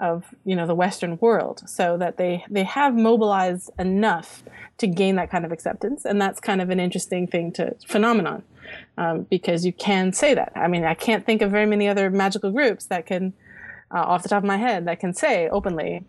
of 0.00 0.32
you 0.44 0.54
know 0.54 0.66
the 0.66 0.74
Western 0.74 1.18
world. 1.18 1.62
So 1.66 1.96
that 1.96 2.16
they 2.16 2.44
they 2.50 2.64
have 2.64 2.94
mobilized 2.94 3.70
enough 3.78 4.42
to 4.78 4.86
gain 4.86 5.16
that 5.16 5.30
kind 5.30 5.44
of 5.44 5.52
acceptance, 5.52 6.04
and 6.04 6.20
that's 6.20 6.38
kind 6.38 6.60
of 6.60 6.70
an 6.70 6.78
interesting 6.78 7.26
thing 7.26 7.50
to 7.52 7.74
phenomenon 7.86 8.42
um, 8.96 9.22
because 9.30 9.64
you 9.64 9.72
can 9.72 10.12
say 10.12 10.34
that. 10.34 10.52
I 10.54 10.68
mean, 10.68 10.84
I 10.84 10.94
can't 10.94 11.24
think 11.24 11.42
of 11.42 11.50
very 11.50 11.66
many 11.66 11.88
other 11.88 12.10
magical 12.10 12.50
groups 12.50 12.86
that 12.86 13.06
can, 13.06 13.32
uh, 13.90 13.98
off 13.98 14.22
the 14.22 14.28
top 14.28 14.42
of 14.42 14.46
my 14.46 14.56
head, 14.56 14.86
that 14.86 15.00
can 15.00 15.12
say 15.12 15.48
openly 15.48 16.04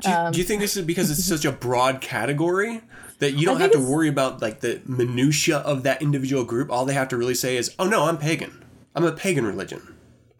do 0.00 0.08
you, 0.08 0.14
Um, 0.14 0.32
do 0.32 0.38
you 0.38 0.44
think 0.44 0.60
this 0.60 0.76
is 0.76 0.84
because 0.84 1.10
it's 1.10 1.24
such 1.24 1.44
a 1.44 1.52
broad 1.52 2.00
category 2.00 2.80
that 3.18 3.32
you 3.32 3.44
don't 3.44 3.60
have 3.60 3.72
to 3.72 3.80
worry 3.80 4.08
about 4.08 4.40
like 4.40 4.60
the 4.60 4.80
minutia 4.86 5.58
of 5.58 5.82
that 5.82 6.00
individual 6.00 6.44
group 6.44 6.70
all 6.70 6.84
they 6.84 6.94
have 6.94 7.08
to 7.08 7.16
really 7.16 7.34
say 7.34 7.56
is 7.56 7.74
oh 7.78 7.88
no 7.88 8.04
i'm 8.04 8.18
pagan 8.18 8.64
i'm 8.94 9.04
a 9.04 9.12
pagan 9.12 9.44
religion 9.44 9.82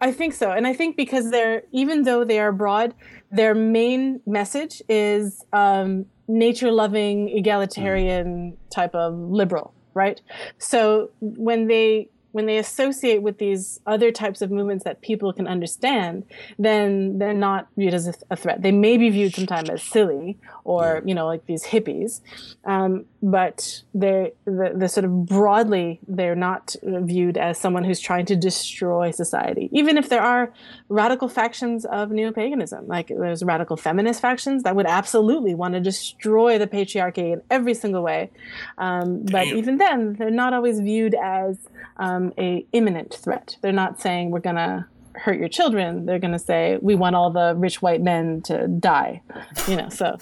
I 0.00 0.12
think 0.12 0.34
so. 0.34 0.52
And 0.52 0.66
I 0.66 0.74
think 0.74 0.96
because 0.96 1.30
they're, 1.30 1.62
even 1.72 2.04
though 2.04 2.24
they 2.24 2.38
are 2.38 2.52
broad, 2.52 2.94
their 3.32 3.54
main 3.54 4.20
message 4.26 4.80
is 4.88 5.44
um, 5.52 6.06
nature 6.28 6.70
loving, 6.70 7.28
egalitarian 7.30 8.56
type 8.70 8.94
of 8.94 9.14
liberal, 9.18 9.74
right? 9.94 10.20
So 10.58 11.10
when 11.20 11.66
they, 11.66 12.10
when 12.32 12.46
they 12.46 12.58
associate 12.58 13.22
with 13.22 13.38
these 13.38 13.80
other 13.86 14.10
types 14.12 14.42
of 14.42 14.50
movements 14.50 14.84
that 14.84 15.00
people 15.00 15.32
can 15.32 15.46
understand, 15.46 16.24
then 16.58 17.18
they're 17.18 17.32
not 17.32 17.68
viewed 17.76 17.94
as 17.94 18.06
a, 18.06 18.14
a 18.30 18.36
threat. 18.36 18.62
They 18.62 18.72
may 18.72 18.98
be 18.98 19.08
viewed 19.08 19.34
sometimes 19.34 19.70
as 19.70 19.82
silly 19.82 20.38
or, 20.64 21.02
you 21.04 21.14
know, 21.14 21.26
like 21.26 21.46
these 21.46 21.64
hippies, 21.64 22.20
um, 22.64 23.06
but 23.22 23.82
they're 23.94 24.30
the, 24.44 24.74
the 24.76 24.88
sort 24.88 25.04
of 25.04 25.26
broadly 25.26 26.00
they're 26.06 26.36
not 26.48 26.76
viewed 26.82 27.36
as 27.38 27.58
someone 27.58 27.84
who's 27.84 28.00
trying 28.00 28.26
to 28.26 28.36
destroy 28.36 29.10
society. 29.10 29.70
Even 29.72 29.96
if 29.96 30.08
there 30.08 30.22
are 30.22 30.52
radical 30.88 31.28
factions 31.28 31.84
of 31.86 32.10
neo-paganism, 32.10 32.86
like 32.86 33.08
there's 33.08 33.42
radical 33.42 33.76
feminist 33.76 34.20
factions 34.20 34.62
that 34.64 34.76
would 34.76 34.86
absolutely 34.86 35.54
want 35.54 35.74
to 35.74 35.80
destroy 35.80 36.58
the 36.58 36.66
patriarchy 36.66 37.32
in 37.32 37.42
every 37.50 37.74
single 37.74 38.02
way, 38.02 38.30
um, 38.76 39.22
but 39.24 39.46
even 39.46 39.78
then 39.78 40.14
they're 40.14 40.30
not 40.30 40.52
always 40.52 40.80
viewed 40.80 41.14
as 41.14 41.56
um, 41.96 42.17
a 42.38 42.66
imminent 42.72 43.14
threat. 43.14 43.56
They're 43.62 43.72
not 43.72 44.00
saying 44.00 44.30
we're 44.30 44.40
gonna 44.40 44.88
hurt 45.14 45.38
your 45.38 45.48
children. 45.48 46.06
They're 46.06 46.18
gonna 46.18 46.38
say 46.38 46.78
we 46.80 46.94
want 46.94 47.16
all 47.16 47.30
the 47.30 47.54
rich 47.56 47.82
white 47.82 48.02
men 48.02 48.42
to 48.42 48.68
die. 48.68 49.22
You 49.66 49.76
know, 49.76 49.88
so 49.88 50.16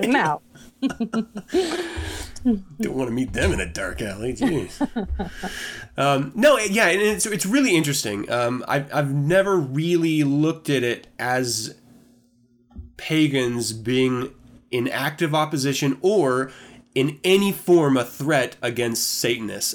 now. 0.02 0.42
don't 2.80 2.94
want 2.94 3.08
to 3.08 3.14
meet 3.14 3.32
them 3.32 3.52
in 3.52 3.60
a 3.60 3.66
dark 3.66 4.02
alley. 4.02 4.34
Jeez. 4.34 4.80
um, 5.96 6.32
no, 6.34 6.58
yeah, 6.58 6.88
and 6.88 7.00
it's 7.00 7.26
it's 7.26 7.46
really 7.46 7.74
interesting. 7.76 8.30
Um, 8.30 8.64
I've 8.68 8.92
I've 8.94 9.12
never 9.12 9.56
really 9.56 10.22
looked 10.22 10.70
at 10.70 10.82
it 10.82 11.08
as 11.18 11.74
pagans 12.96 13.72
being 13.72 14.32
in 14.70 14.88
active 14.88 15.34
opposition 15.34 15.98
or 16.02 16.50
in 16.96 17.20
any 17.22 17.52
form 17.52 17.96
a 17.96 18.04
threat 18.04 18.56
against 18.62 19.06
Satanists. 19.20 19.74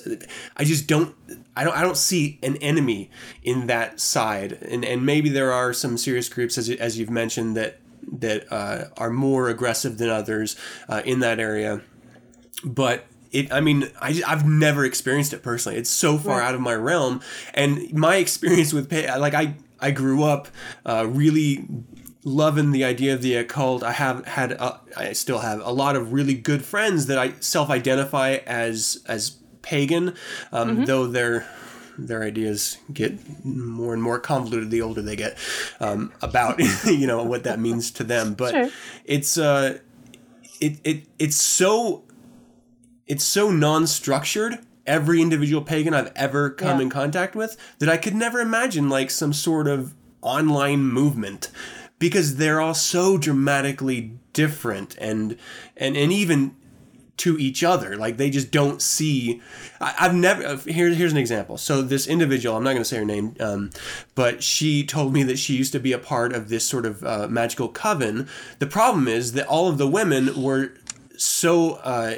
I 0.58 0.64
just 0.66 0.88
don't. 0.88 1.16
I 1.56 1.64
don't. 1.64 1.78
I 1.78 1.82
don't 1.82 1.96
see 1.98 2.40
an 2.44 2.58
enemy 2.58 3.10
in 3.44 3.68
that 3.68 4.00
side, 4.02 4.54
and 4.64 4.84
and 4.84 5.06
maybe 5.06 5.30
there 5.30 5.54
are 5.54 5.72
some 5.74 5.98
serious 5.98 6.28
groups, 6.28 6.58
as 6.58 6.70
as 6.70 6.98
you've 6.98 7.10
mentioned, 7.12 7.56
that 7.56 7.80
that 8.12 8.52
uh, 8.52 8.86
are 8.98 9.12
more 9.12 9.48
aggressive 9.50 9.98
than 10.00 10.10
others 10.10 10.56
uh, 10.90 11.02
in 11.06 11.20
that 11.20 11.40
area 11.40 11.82
but 12.64 13.06
it 13.32 13.52
i 13.54 13.60
mean 13.62 13.90
I, 14.02 14.22
i've 14.28 14.46
never 14.48 14.86
experienced 14.86 15.34
it 15.34 15.42
personally 15.44 15.78
it's 15.78 15.90
so 15.90 16.18
far 16.18 16.40
Right. 16.40 16.48
out 16.50 16.56
of 16.56 16.62
my 16.62 16.76
realm 16.76 17.22
and 17.54 17.92
my 17.94 18.16
experience 18.18 18.74
with 18.74 18.90
pay 18.90 19.08
like 19.18 19.34
i 19.34 19.54
i 19.80 19.92
grew 19.92 20.24
up 20.24 20.48
uh, 20.86 21.06
really 21.08 21.66
loving 22.24 22.72
the 22.72 22.84
idea 22.84 23.14
of 23.14 23.22
the 23.22 23.36
occult 23.36 23.82
i 23.84 23.92
have 23.92 24.26
had 24.26 24.54
uh, 24.54 24.78
i 24.96 25.12
still 25.14 25.40
have 25.40 25.60
a 25.66 25.72
lot 25.72 25.96
of 25.96 26.14
really 26.14 26.34
good 26.36 26.64
friends 26.64 27.08
that 27.08 27.18
i 27.18 27.34
self-identify 27.40 28.34
as 28.46 29.04
as 29.08 29.38
pagan 29.64 30.14
um, 30.52 30.86
though 30.86 31.08
their 31.08 31.48
their 31.98 32.24
ideas 32.24 32.78
get 32.94 33.14
more 33.46 33.94
and 33.94 34.02
more 34.02 34.20
convoluted 34.20 34.70
the 34.72 34.82
older 34.82 35.02
they 35.02 35.16
get 35.16 35.38
um, 35.80 36.12
about 36.22 36.60
you 36.86 37.06
know 37.08 37.24
what 37.24 37.44
that 37.44 37.60
means 37.60 37.92
to 37.92 38.04
them 38.04 38.34
but 38.44 38.52
Sure. 38.52 38.70
it's 39.06 39.38
uh 39.38 39.80
it, 40.60 40.80
it 40.84 41.04
it's 41.20 41.42
so 41.42 42.04
it's 43.08 43.24
so 43.24 43.52
non-structured 43.52 44.60
every 44.86 45.22
individual 45.22 45.62
pagan 45.64 45.94
i've 45.94 46.12
ever 46.16 46.50
come 46.50 46.78
Yeah. 46.78 46.84
in 46.84 46.90
contact 46.90 47.36
with 47.36 47.58
that 47.80 47.90
i 47.90 47.98
could 47.98 48.16
never 48.16 48.40
imagine 48.40 48.90
like 48.90 49.10
some 49.12 49.34
sort 49.34 49.68
of 49.68 49.94
online 50.22 50.84
movement 50.84 51.50
because 52.02 52.38
they're 52.38 52.60
all 52.60 52.74
so 52.74 53.16
dramatically 53.16 54.12
different 54.34 54.98
and 54.98 55.38
and 55.78 55.96
and 55.96 56.12
even 56.12 56.56
to 57.18 57.38
each 57.38 57.64
other. 57.64 57.96
Like 57.96 58.18
they 58.18 58.32
just 58.32 58.50
don't 58.50 58.82
see 58.82 59.40
I, 59.80 59.94
i've 60.00 60.16
never 60.16 60.58
here, 60.70 60.90
here's 60.90 61.12
an 61.12 61.20
example. 61.20 61.58
So 61.58 61.84
this 61.84 62.08
individual 62.08 62.58
i'm 62.58 62.64
not 62.64 62.72
going 62.72 62.82
to 62.82 62.90
say 62.90 62.98
her 62.98 63.06
name 63.06 63.36
um, 63.40 63.70
but 64.16 64.44
she 64.44 64.84
told 64.84 65.14
me 65.14 65.22
that 65.24 65.38
she 65.38 65.54
used 65.54 65.72
to 65.74 65.80
be 65.80 65.94
a 65.94 66.00
part 66.00 66.34
of 66.34 66.50
this 66.50 66.66
sort 66.66 66.86
of 66.88 67.04
uh, 67.04 67.28
magical 67.30 67.70
coven. 67.70 68.28
The 68.58 68.68
problem 68.68 69.08
is 69.08 69.34
that 69.34 69.46
all 69.46 69.70
of 69.70 69.78
the 69.78 69.88
women 69.88 70.42
were 70.42 70.74
so 71.18 71.76
uh, 71.84 72.16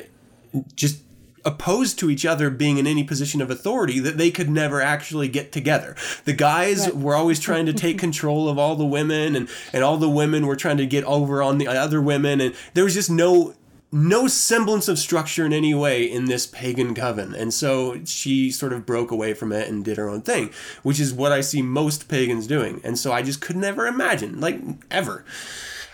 just 0.75 1.03
opposed 1.45 1.99
to 1.99 2.09
each 2.09 2.25
other 2.25 2.49
being 2.49 2.77
in 2.77 2.87
any 2.87 3.03
position 3.03 3.41
of 3.41 3.49
authority 3.51 3.99
that 3.99 4.17
they 4.17 4.31
could 4.31 4.49
never 4.49 4.81
actually 4.81 5.27
get 5.27 5.51
together. 5.51 5.95
The 6.25 6.33
guys 6.33 6.85
Right. 6.85 6.95
were 6.95 7.15
always 7.15 7.39
trying 7.39 7.65
to 7.65 7.73
take 7.73 7.97
control 8.07 8.47
of 8.49 8.57
all 8.57 8.75
the 8.75 8.85
women 8.85 9.35
and, 9.35 9.49
and 9.73 9.83
all 9.83 9.97
the 9.97 10.09
women 10.09 10.47
were 10.47 10.55
trying 10.55 10.77
to 10.77 10.85
get 10.85 11.03
over 11.03 11.41
on 11.43 11.57
the 11.57 11.67
other 11.67 12.01
women 12.01 12.39
and 12.41 12.55
there 12.73 12.83
was 12.83 12.93
just 12.93 13.09
no 13.09 13.55
no 13.95 14.27
semblance 14.27 14.87
of 14.87 14.97
structure 14.97 15.45
in 15.45 15.53
any 15.53 15.71
way 15.75 16.03
in 16.03 16.25
this 16.25 16.47
pagan 16.47 16.95
coven. 16.95 17.35
And 17.35 17.53
so 17.53 18.03
she 18.05 18.49
sort 18.49 18.73
of 18.73 18.87
broke 18.87 19.11
away 19.11 19.35
from 19.35 19.51
it 19.51 19.69
and 19.69 19.85
did 19.85 19.97
her 19.97 20.09
own 20.09 20.21
thing, 20.21 20.49
which 20.81 20.99
is 20.99 21.13
what 21.13 21.31
I 21.31 21.41
see 21.41 21.61
most 21.61 22.07
pagans 22.07 22.47
doing. 22.47 22.81
And 22.83 22.97
so 22.97 23.11
I 23.11 23.21
just 23.21 23.39
could 23.39 23.55
never 23.55 23.85
imagine, 23.85 24.39
like 24.39 24.59
ever. 24.89 25.23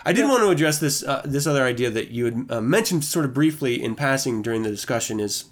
I 0.04 0.12
did 0.12 0.24
want 0.26 0.42
to 0.42 0.48
address 0.50 0.78
this 0.78 1.02
uh, 1.02 1.22
this 1.24 1.46
other 1.46 1.64
idea 1.64 1.90
that 1.90 2.08
you 2.10 2.24
had 2.26 2.46
uh, 2.50 2.60
mentioned 2.60 3.04
sort 3.04 3.24
of 3.24 3.34
briefly 3.34 3.82
in 3.82 3.94
passing 3.94 4.42
during 4.42 4.62
the 4.62 4.70
discussion 4.70 5.20
is 5.20 5.44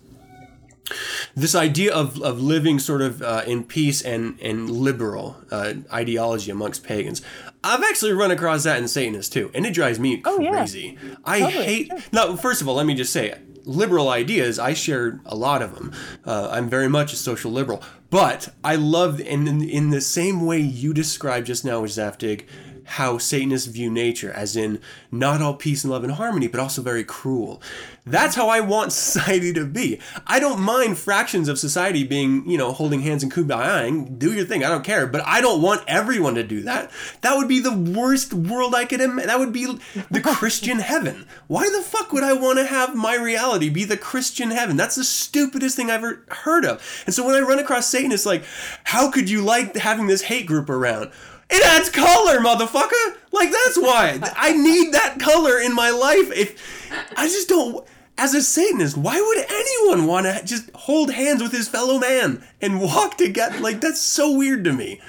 this 1.36 1.54
idea 1.54 1.92
of, 1.94 2.20
of 2.22 2.40
living 2.40 2.78
sort 2.78 3.02
of 3.02 3.20
uh, 3.20 3.42
in 3.46 3.62
peace 3.62 4.00
and, 4.00 4.38
and 4.40 4.70
liberal 4.70 5.36
uh, 5.50 5.74
ideology 5.92 6.50
amongst 6.50 6.82
pagans. 6.82 7.20
I've 7.62 7.82
actually 7.82 8.12
run 8.12 8.30
across 8.30 8.64
that 8.64 8.78
in 8.78 8.88
Satanists 8.88 9.28
too, 9.32 9.50
and 9.54 9.66
it 9.66 9.74
drives 9.74 10.00
me 10.00 10.22
Oh, 10.24 10.40
yeah. 10.40 10.50
crazy. 10.50 10.96
I 11.26 11.40
Totally, 11.40 11.64
hate. 11.64 11.86
sure. 11.88 11.98
Now, 12.12 12.36
first 12.36 12.62
of 12.62 12.68
all, 12.68 12.74
let 12.76 12.86
me 12.86 12.94
just 12.94 13.12
say, 13.12 13.38
liberal 13.64 14.08
ideas. 14.08 14.58
I 14.58 14.72
share 14.72 15.20
a 15.26 15.36
lot 15.36 15.60
of 15.60 15.74
them. 15.74 15.92
Uh, 16.24 16.48
I'm 16.50 16.70
very 16.70 16.88
much 16.88 17.12
a 17.12 17.16
social 17.16 17.50
liberal, 17.52 17.82
but 18.08 18.48
I 18.64 18.76
love 18.76 19.20
and 19.20 19.46
in, 19.46 19.62
in 19.62 19.90
the 19.90 20.00
same 20.00 20.46
way 20.46 20.58
you 20.58 20.94
described 20.94 21.48
just 21.48 21.66
now 21.66 21.82
with 21.82 21.90
Zaftig. 21.90 22.46
How 22.88 23.18
Satanists 23.18 23.66
view 23.66 23.90
nature, 23.90 24.32
as 24.32 24.56
in 24.56 24.80
not 25.10 25.42
all 25.42 25.54
peace 25.54 25.84
and 25.84 25.92
love 25.92 26.04
and 26.04 26.12
harmony, 26.14 26.48
but 26.48 26.60
also 26.60 26.82
very 26.82 27.04
cruel. 27.04 27.60
That's 28.06 28.34
how 28.34 28.48
I 28.48 28.60
want 28.60 28.92
society 28.94 29.52
to 29.52 29.66
be. 29.66 30.00
I 30.26 30.40
don't 30.40 30.60
mind 30.60 30.98
fractions 30.98 31.48
of 31.48 31.58
society 31.58 32.04
being, 32.04 32.48
you 32.48 32.58
know, 32.58 32.72
holding 32.72 33.00
hands 33.00 33.22
and 33.22 33.32
kumbaya, 33.32 34.18
do 34.18 34.32
your 34.32 34.44
thing. 34.44 34.64
I 34.64 34.68
don't 34.68 34.84
care, 34.84 35.06
but 35.06 35.22
I 35.26 35.40
don't 35.40 35.62
want 35.62 35.84
everyone 35.86 36.34
to 36.36 36.42
do 36.42 36.62
that. 36.62 36.90
That 37.20 37.36
would 37.36 37.48
be 37.48 37.60
the 37.60 37.76
worst 37.76 38.32
world 38.32 38.74
I 38.74 38.84
could 38.84 39.00
imagine. 39.00 39.28
That 39.28 39.38
would 39.38 39.52
be 39.52 39.66
the 40.10 40.20
Christian 40.20 40.78
heaven. 40.78 41.26
Why 41.46 41.68
the 41.68 41.82
fuck 41.82 42.12
would 42.12 42.24
I 42.24 42.32
want 42.32 42.58
to 42.58 42.66
have 42.66 42.94
my 42.94 43.14
reality 43.14 43.68
be 43.68 43.84
the 43.84 43.96
Christian 43.96 44.50
heaven? 44.50 44.76
That's 44.76 44.96
the 44.96 45.04
stupidest 45.04 45.76
thing 45.76 45.90
I've 45.90 45.98
ever 45.98 46.24
heard 46.28 46.64
of. 46.64 46.82
And 47.06 47.14
so 47.14 47.26
when 47.26 47.34
I 47.34 47.40
run 47.40 47.58
across 47.58 47.88
Satanists, 47.88 48.26
like, 48.26 48.44
how 48.84 49.10
could 49.10 49.28
you 49.28 49.42
like 49.42 49.76
having 49.76 50.06
this 50.06 50.22
hate 50.22 50.46
group 50.46 50.70
around? 50.70 51.10
It 51.50 51.64
adds 51.64 51.88
color, 51.90 52.38
motherfucker. 52.40 53.16
Like 53.32 53.50
that's 53.50 53.78
why 53.78 54.18
I 54.36 54.52
need 54.52 54.92
that 54.92 55.18
color 55.18 55.58
in 55.60 55.74
my 55.74 55.90
life. 55.90 56.30
If 56.32 56.90
I 57.16 57.26
just 57.26 57.48
don't, 57.48 57.86
as 58.18 58.34
a 58.34 58.42
Satanist, 58.42 58.96
why 58.96 59.20
would 59.20 59.46
anyone 59.50 60.06
want 60.06 60.26
to 60.26 60.44
just 60.44 60.70
hold 60.74 61.10
hands 61.12 61.42
with 61.42 61.52
his 61.52 61.68
fellow 61.68 61.98
man 61.98 62.44
and 62.60 62.80
walk 62.80 63.16
together? 63.16 63.58
Like 63.60 63.80
that's 63.80 64.00
so 64.00 64.36
weird 64.36 64.64
to 64.64 64.72
me. 64.72 65.00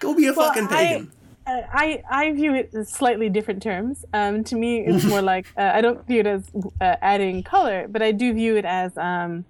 Go 0.00 0.14
be 0.14 0.26
a 0.26 0.32
Well, 0.32 0.48
fucking 0.48 0.64
I- 0.64 0.68
pagan. 0.68 1.12
I, 1.50 2.02
I 2.10 2.30
view 2.32 2.54
it 2.54 2.70
in 2.74 2.84
slightly 2.84 3.30
different 3.30 3.62
terms. 3.62 4.04
Um, 4.12 4.44
to 4.44 4.54
me, 4.54 4.80
it's 4.80 5.02
more 5.04 5.22
like 5.32 5.46
uh, 5.56 5.70
I 5.74 5.80
don't 5.80 6.06
view 6.06 6.20
it 6.20 6.26
as 6.26 6.44
uh, 6.78 6.96
adding 7.00 7.42
color, 7.42 7.88
but 7.88 8.02
I 8.02 8.12
do 8.12 8.34
view 8.34 8.56
it 8.56 8.66
as 8.66 8.94
um, 8.98 9.46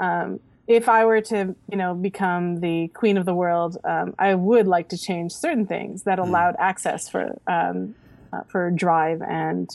um, 0.00 0.40
if 0.68 0.86
I 0.88 1.06
were 1.06 1.22
to, 1.22 1.56
you 1.70 1.78
know, 1.78 1.94
become 1.94 2.60
the 2.60 2.88
queen 2.88 3.16
of 3.16 3.24
the 3.24 3.34
world, 3.34 3.78
um, 3.84 4.14
I 4.18 4.34
would 4.34 4.68
like 4.68 4.90
to 4.90 4.98
change 4.98 5.32
certain 5.32 5.66
things 5.66 6.02
that 6.02 6.18
allowed 6.18 6.56
access 6.58 7.08
for 7.08 7.40
um, 7.46 7.94
uh, 8.32 8.42
for 8.48 8.70
drive 8.70 9.22
and 9.22 9.74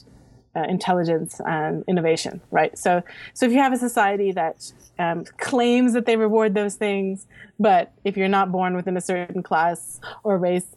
uh, 0.55 0.61
intelligence 0.69 1.41
and 1.47 1.83
innovation, 1.87 2.39
right? 2.51 2.77
So, 2.77 3.01
so 3.33 3.47
if 3.47 3.51
you 3.51 3.57
have 3.57 3.73
a 3.73 3.77
society 3.77 4.31
that 4.33 4.71
um, 4.99 5.25
claims 5.39 5.93
that 5.93 6.05
they 6.05 6.15
reward 6.15 6.53
those 6.53 6.75
things, 6.75 7.25
but 7.59 7.91
if 8.03 8.15
you're 8.15 8.27
not 8.27 8.51
born 8.51 8.75
within 8.75 8.95
a 8.95 9.01
certain 9.01 9.41
class 9.41 9.99
or 10.23 10.37
race, 10.37 10.67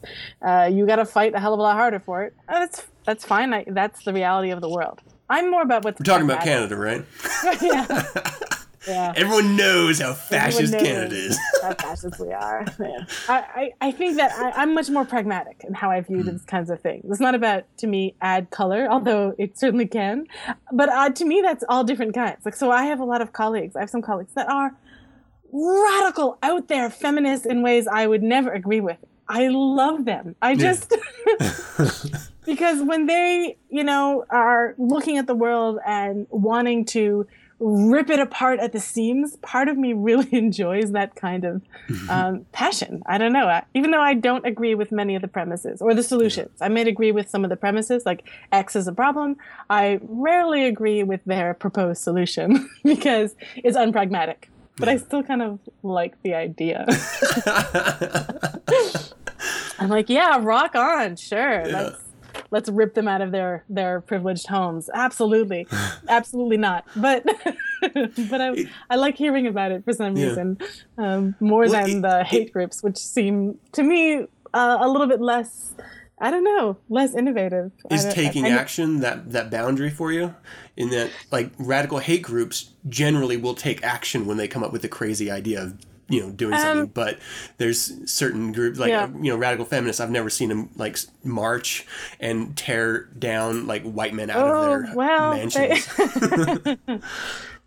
uh, 0.41 0.71
you 0.73 0.87
got 0.87 0.97
to 0.97 1.05
fight 1.05 1.35
a 1.35 1.41
hell 1.41 1.53
of 1.53 1.59
a 1.59 1.63
lot 1.63 1.77
harder 1.77 2.01
for 2.01 2.23
it. 2.25 2.35
Uh, 2.49 2.61
That's 2.61 2.83
that's 3.05 3.25
fine. 3.25 3.53
I, 3.53 3.65
that's 3.69 4.03
the 4.05 4.15
reality 4.15 4.51
of 4.51 4.61
the 4.61 4.69
world. 4.69 5.01
I'm 5.29 5.51
more 5.51 5.63
about 5.63 5.85
what's 5.85 6.01
We're 6.01 6.05
talking 6.05 6.25
about 6.25 6.43
Canada, 6.43 6.77
right? 6.77 7.05
yeah. 7.61 8.03
yeah. 8.87 9.13
Everyone 9.17 9.57
knows 9.57 10.01
how 10.01 10.15
fascist 10.15 10.73
knows. 10.73 10.83
Canada 10.83 11.17
is. 11.17 11.39
How 11.63 11.75
fascist 11.75 12.21
we 12.21 12.33
are. 12.33 12.65
Yeah. 12.79 13.05
I, 13.29 13.39
I, 13.39 13.71
I 13.89 13.91
think 13.91 14.17
that 14.17 14.33
I, 14.33 14.63
I'm 14.63 14.75
much 14.75 14.91
more 14.91 15.05
pragmatic 15.05 15.65
in 15.67 15.75
how 15.75 15.91
I 15.91 16.01
view 16.03 16.23
these 16.23 16.43
kinds 16.43 16.71
of 16.71 16.81
things. 16.81 17.05
It's 17.09 17.21
not 17.21 17.35
about, 17.35 17.65
to 17.79 17.87
me, 17.87 18.15
add 18.21 18.51
color, 18.51 18.87
although 18.89 19.35
it 19.39 19.59
certainly 19.59 19.87
can. 19.87 20.27
But 20.73 20.91
uh, 20.91 21.11
to 21.11 21.25
me, 21.25 21.41
that's 21.43 21.65
all 21.69 21.85
different 21.85 22.15
kinds. 22.15 22.45
Like, 22.45 22.55
so 22.55 22.71
I 22.71 22.85
have 22.85 23.01
a 23.01 23.05
lot 23.05 23.23
of 23.23 23.33
colleagues. 23.33 23.77
I 23.77 23.81
have 23.81 23.91
some 23.91 24.03
colleagues 24.03 24.33
that 24.35 24.49
are 24.49 24.77
radical, 25.53 26.39
out 26.43 26.69
there, 26.69 26.91
feminists 26.91 27.47
in 27.47 27.63
ways 27.63 27.87
I 27.87 28.07
would 28.07 28.23
never 28.23 28.53
agree 28.53 28.81
with. 28.81 28.99
I 29.29 29.49
love 29.49 30.05
them. 30.05 30.37
I 30.41 30.55
just 30.55 30.95
because 32.47 32.83
when 32.83 33.07
they, 33.07 33.57
you 33.69 33.85
know, 33.85 34.25
are 34.31 34.75
looking 34.79 35.19
at 35.19 35.27
the 35.27 35.35
world 35.35 35.79
and 35.87 36.27
wanting 36.31 36.85
to 36.87 37.27
rip 37.59 38.11
it 38.11 38.19
apart 38.19 38.61
at 38.61 38.73
the 38.73 38.81
seams, 38.81 39.37
part 39.37 39.69
of 39.69 39.79
me 39.79 39.93
really 39.93 40.29
enjoys 40.33 40.93
that 40.93 41.15
kind 41.15 41.45
of 41.45 41.63
um, 42.09 42.47
passion. 42.53 43.03
I 43.07 43.19
don't 43.19 43.33
know. 43.33 43.47
I, 43.47 43.65
even 43.75 43.91
though 43.91 44.01
I 44.01 44.15
don't 44.15 44.45
agree 44.47 44.75
with 44.75 44.93
many 44.93 45.15
of 45.15 45.23
the 45.23 45.29
premises 45.29 45.81
or 45.81 45.95
the 45.95 46.03
solutions, 46.03 46.51
I 46.61 46.69
may 46.69 46.83
agree 46.83 47.13
with 47.13 47.31
some 47.31 47.45
of 47.45 47.51
the 47.51 47.57
premises, 47.57 48.05
like 48.05 48.29
X 48.53 48.77
is 48.77 48.87
a 48.87 48.93
problem. 48.93 49.37
I 49.71 50.01
rarely 50.03 50.67
agree 50.67 51.03
with 51.03 51.21
their 51.25 51.55
proposed 51.55 52.03
solution 52.03 52.69
because 52.85 53.35
it's 53.57 53.77
unpragmatic. 53.77 54.49
But 54.79 54.91
I 54.91 54.99
still 54.99 55.23
kind 55.23 55.41
of 55.41 55.59
like 55.83 56.23
the 56.23 56.35
idea. 56.35 56.85
I'm 59.79 59.89
like, 59.89 60.11
yeah, 60.11 60.39
rock 60.43 60.75
on, 60.75 61.17
sure. 61.17 61.65
Let's 61.65 61.97
let's 62.51 62.69
rip 62.69 62.95
them 62.95 63.09
out 63.09 63.21
of 63.21 63.33
their 63.33 63.65
their 63.69 64.01
privileged 64.01 64.47
homes. 64.47 64.89
Absolutely, 64.95 65.67
absolutely 66.09 66.57
not. 66.57 66.85
But 66.97 67.25
but 67.81 68.41
I 68.41 68.65
I 68.91 68.97
like 68.97 69.17
hearing 69.17 69.47
about 69.47 69.73
it 69.73 69.85
for 69.85 69.93
some 69.93 70.17
Yeah. 70.17 70.27
reason 70.29 70.59
um, 70.99 71.35
more 71.41 71.63
Well, 71.69 71.73
than 71.73 71.99
it- 71.99 72.03
the 72.03 72.25
hate 72.25 72.53
groups, 72.53 72.83
which 72.83 72.97
seem 72.99 73.59
to 73.73 73.83
me 73.83 74.27
uh, 74.55 74.79
a 74.81 74.89
little 74.89 75.07
bit 75.07 75.21
less. 75.21 75.75
I 76.19 76.31
don't 76.31 76.45
know, 76.45 76.79
less 76.89 77.15
innovative. 77.15 77.73
Is 77.91 78.07
taking 78.15 78.47
I- 78.47 78.49
I- 78.49 78.53
action 78.53 79.01
that 79.01 79.33
that 79.33 79.51
boundary 79.51 79.91
for 79.91 80.13
you 80.13 80.35
in 80.75 80.89
that 80.91 81.11
like 81.31 81.51
radical 81.59 81.99
hate 81.99 82.23
groups 82.23 82.71
generally 82.89 83.37
will 83.37 83.55
take 83.55 83.83
action 83.85 84.25
when 84.27 84.39
they 84.39 84.49
come 84.49 84.65
up 84.65 84.73
with 84.73 84.83
a 84.85 84.89
crazy 84.89 85.31
idea 85.31 85.63
of 85.63 85.75
you 86.09 86.21
know 86.21 86.31
doing 86.31 86.57
something 86.57 86.81
Um, 86.83 86.87
but 86.87 87.19
there's 87.59 88.11
certain 88.11 88.53
groups 88.53 88.79
like 88.79 88.91
Yeah. 88.91 89.09
you 89.09 89.31
know 89.33 89.37
radical 89.37 89.65
feminists 89.67 90.01
i've 90.01 90.11
never 90.11 90.31
seen 90.31 90.49
them 90.51 90.71
like 90.77 90.99
march 91.25 91.85
and 92.21 92.57
tear 92.57 93.05
down 93.19 93.67
like 93.67 93.83
white 93.83 94.15
men 94.15 94.31
out 94.31 94.49
Oh, 94.49 94.73
of 94.75 94.85
their 94.85 94.95
well, 94.95 95.31
they- 95.33 95.39
mansions 95.39 96.79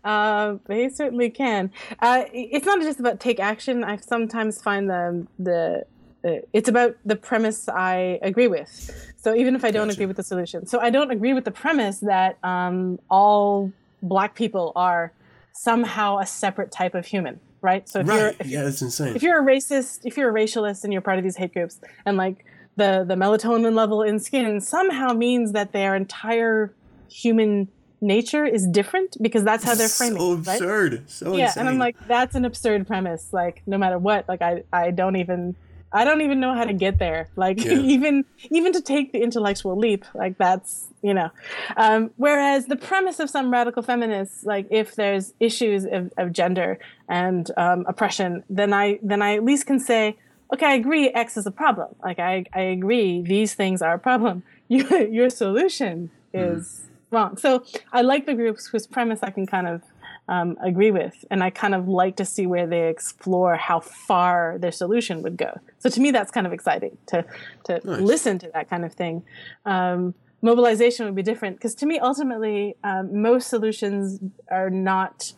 Uh, 0.02 0.56
they 0.64 0.88
certainly 0.88 1.28
can. 1.28 1.70
Uh, 2.00 2.24
it's 2.32 2.64
not 2.64 2.80
just 2.80 3.00
about 3.00 3.20
take 3.20 3.38
action. 3.38 3.84
I 3.84 3.96
sometimes 3.96 4.62
find 4.62 4.88
the 4.88 5.26
the 5.38 5.84
uh, 6.24 6.40
it's 6.54 6.70
about 6.70 6.96
the 7.04 7.16
premise 7.16 7.68
I 7.68 8.18
agree 8.22 8.46
with. 8.46 8.90
So 9.18 9.34
even 9.34 9.54
if 9.54 9.62
I 9.62 9.70
don't 9.70 9.88
Gotcha. 9.88 9.96
agree 9.98 10.06
with 10.06 10.16
the 10.16 10.22
solution, 10.22 10.64
so 10.64 10.80
I 10.80 10.88
don't 10.88 11.10
agree 11.10 11.34
with 11.34 11.44
the 11.44 11.50
premise 11.50 11.98
that 12.00 12.38
um, 12.42 12.98
all 13.10 13.70
black 14.02 14.34
people 14.34 14.72
are 14.74 15.12
somehow 15.52 16.18
a 16.18 16.24
separate 16.24 16.72
type 16.72 16.94
of 16.94 17.04
human, 17.04 17.38
right? 17.62 17.88
So 17.88 18.00
if 18.00 18.06
you're 18.06 18.28
if 18.28 18.46
yeah 18.46 18.62
that's 18.62 18.82
insane 18.82 19.16
if 19.16 19.22
you're 19.22 19.40
a 19.40 19.44
racist, 19.44 20.00
if 20.04 20.16
you're 20.16 20.30
a 20.30 20.34
racialist 20.34 20.84
and 20.84 20.92
you're 20.92 21.02
part 21.02 21.18
of 21.18 21.24
these 21.24 21.36
hate 21.36 21.52
groups, 21.52 21.80
and 22.06 22.16
like 22.16 22.44
the 22.76 23.04
the 23.06 23.14
melatonin 23.14 23.74
level 23.74 24.02
in 24.02 24.18
skin 24.18 24.60
somehow 24.60 25.12
means 25.12 25.52
that 25.52 25.72
their 25.72 25.94
entire 25.94 26.74
human 27.08 27.68
nature 28.00 28.44
is 28.44 28.66
different 28.66 29.16
because 29.20 29.44
that's 29.44 29.64
how 29.64 29.74
they're 29.74 29.88
framing, 29.88 30.18
so 30.18 30.32
it, 30.32 30.46
right? 30.46 30.56
absurd 30.56 31.10
so 31.10 31.36
Yeah, 31.36 31.46
insane 31.46 31.60
and 31.60 31.68
I'm 31.68 31.78
like, 31.78 31.96
that's 32.06 32.34
an 32.34 32.44
absurd 32.44 32.86
premise. 32.86 33.28
Like, 33.32 33.62
no 33.66 33.76
matter 33.78 33.98
what, 33.98 34.28
like 34.28 34.42
I 34.42 34.64
I 34.72 34.90
don't 34.90 35.16
even 35.16 35.56
I 35.92 36.04
don't 36.04 36.20
even 36.20 36.40
know 36.40 36.54
how 36.54 36.64
to 36.64 36.72
get 36.72 36.98
there. 36.98 37.28
Like 37.36 37.58
Yeah. 37.64 37.72
even 37.72 38.24
even 38.50 38.72
to 38.72 38.80
take 38.80 39.12
the 39.12 39.20
intellectual 39.22 39.76
leap, 39.76 40.04
like 40.14 40.38
that's 40.38 40.88
you 41.02 41.14
know. 41.14 41.30
Um, 41.76 42.10
whereas 42.16 42.66
the 42.66 42.76
premise 42.76 43.20
of 43.20 43.30
some 43.30 43.50
radical 43.52 43.82
feminists, 43.82 44.44
like 44.44 44.66
if 44.70 44.94
there's 44.96 45.32
issues 45.40 45.84
of, 45.84 46.12
of 46.18 46.32
gender 46.32 46.78
and 47.08 47.50
um, 47.56 47.84
oppression, 47.88 48.44
then 48.48 48.72
I 48.72 48.98
then 49.02 49.22
I 49.22 49.36
at 49.36 49.44
least 49.44 49.66
can 49.66 49.78
say, 49.80 50.16
okay, 50.52 50.66
I 50.66 50.74
agree, 50.74 51.08
X 51.10 51.36
is 51.36 51.46
a 51.46 51.50
problem. 51.50 51.88
Like 52.02 52.18
I 52.18 52.44
I 52.54 52.60
agree, 52.62 53.22
these 53.22 53.54
things 53.54 53.82
are 53.82 53.94
a 53.94 53.98
problem. 53.98 54.42
Your 54.68 55.08
your 55.08 55.30
solution 55.30 56.10
is 56.32 56.88
wrong. 57.10 57.36
So 57.36 57.64
I 57.92 58.02
like 58.02 58.26
the 58.26 58.34
groups 58.34 58.68
whose 58.68 58.86
premise 58.86 59.18
I 59.22 59.30
can 59.30 59.44
kind 59.46 59.66
of 59.66 59.82
um, 60.28 60.56
agree 60.62 60.90
with, 60.90 61.24
and 61.30 61.42
I 61.42 61.50
kind 61.50 61.74
of 61.74 61.88
like 61.88 62.16
to 62.16 62.24
see 62.24 62.46
where 62.46 62.66
they 62.66 62.88
explore 62.88 63.56
how 63.56 63.80
far 63.80 64.56
their 64.58 64.72
solution 64.72 65.22
would 65.22 65.36
go. 65.36 65.58
So 65.78 65.88
to 65.90 66.00
me, 66.00 66.10
that's 66.12 66.30
kind 66.30 66.46
of 66.46 66.52
exciting 66.52 66.96
to 67.06 67.24
to 67.64 67.80
Nice. 67.84 68.00
listen 68.00 68.38
to 68.40 68.50
that 68.54 68.70
kind 68.70 68.84
of 68.84 68.92
thing. 68.92 69.24
Um, 69.66 70.14
mobilization 70.42 71.04
would 71.06 71.14
be 71.16 71.22
different 71.22 71.56
because 71.56 71.74
to 71.76 71.86
me, 71.86 71.98
ultimately, 71.98 72.76
um, 72.84 73.20
most 73.22 73.48
solutions 73.48 74.20
are 74.50 74.70
not 74.70 75.32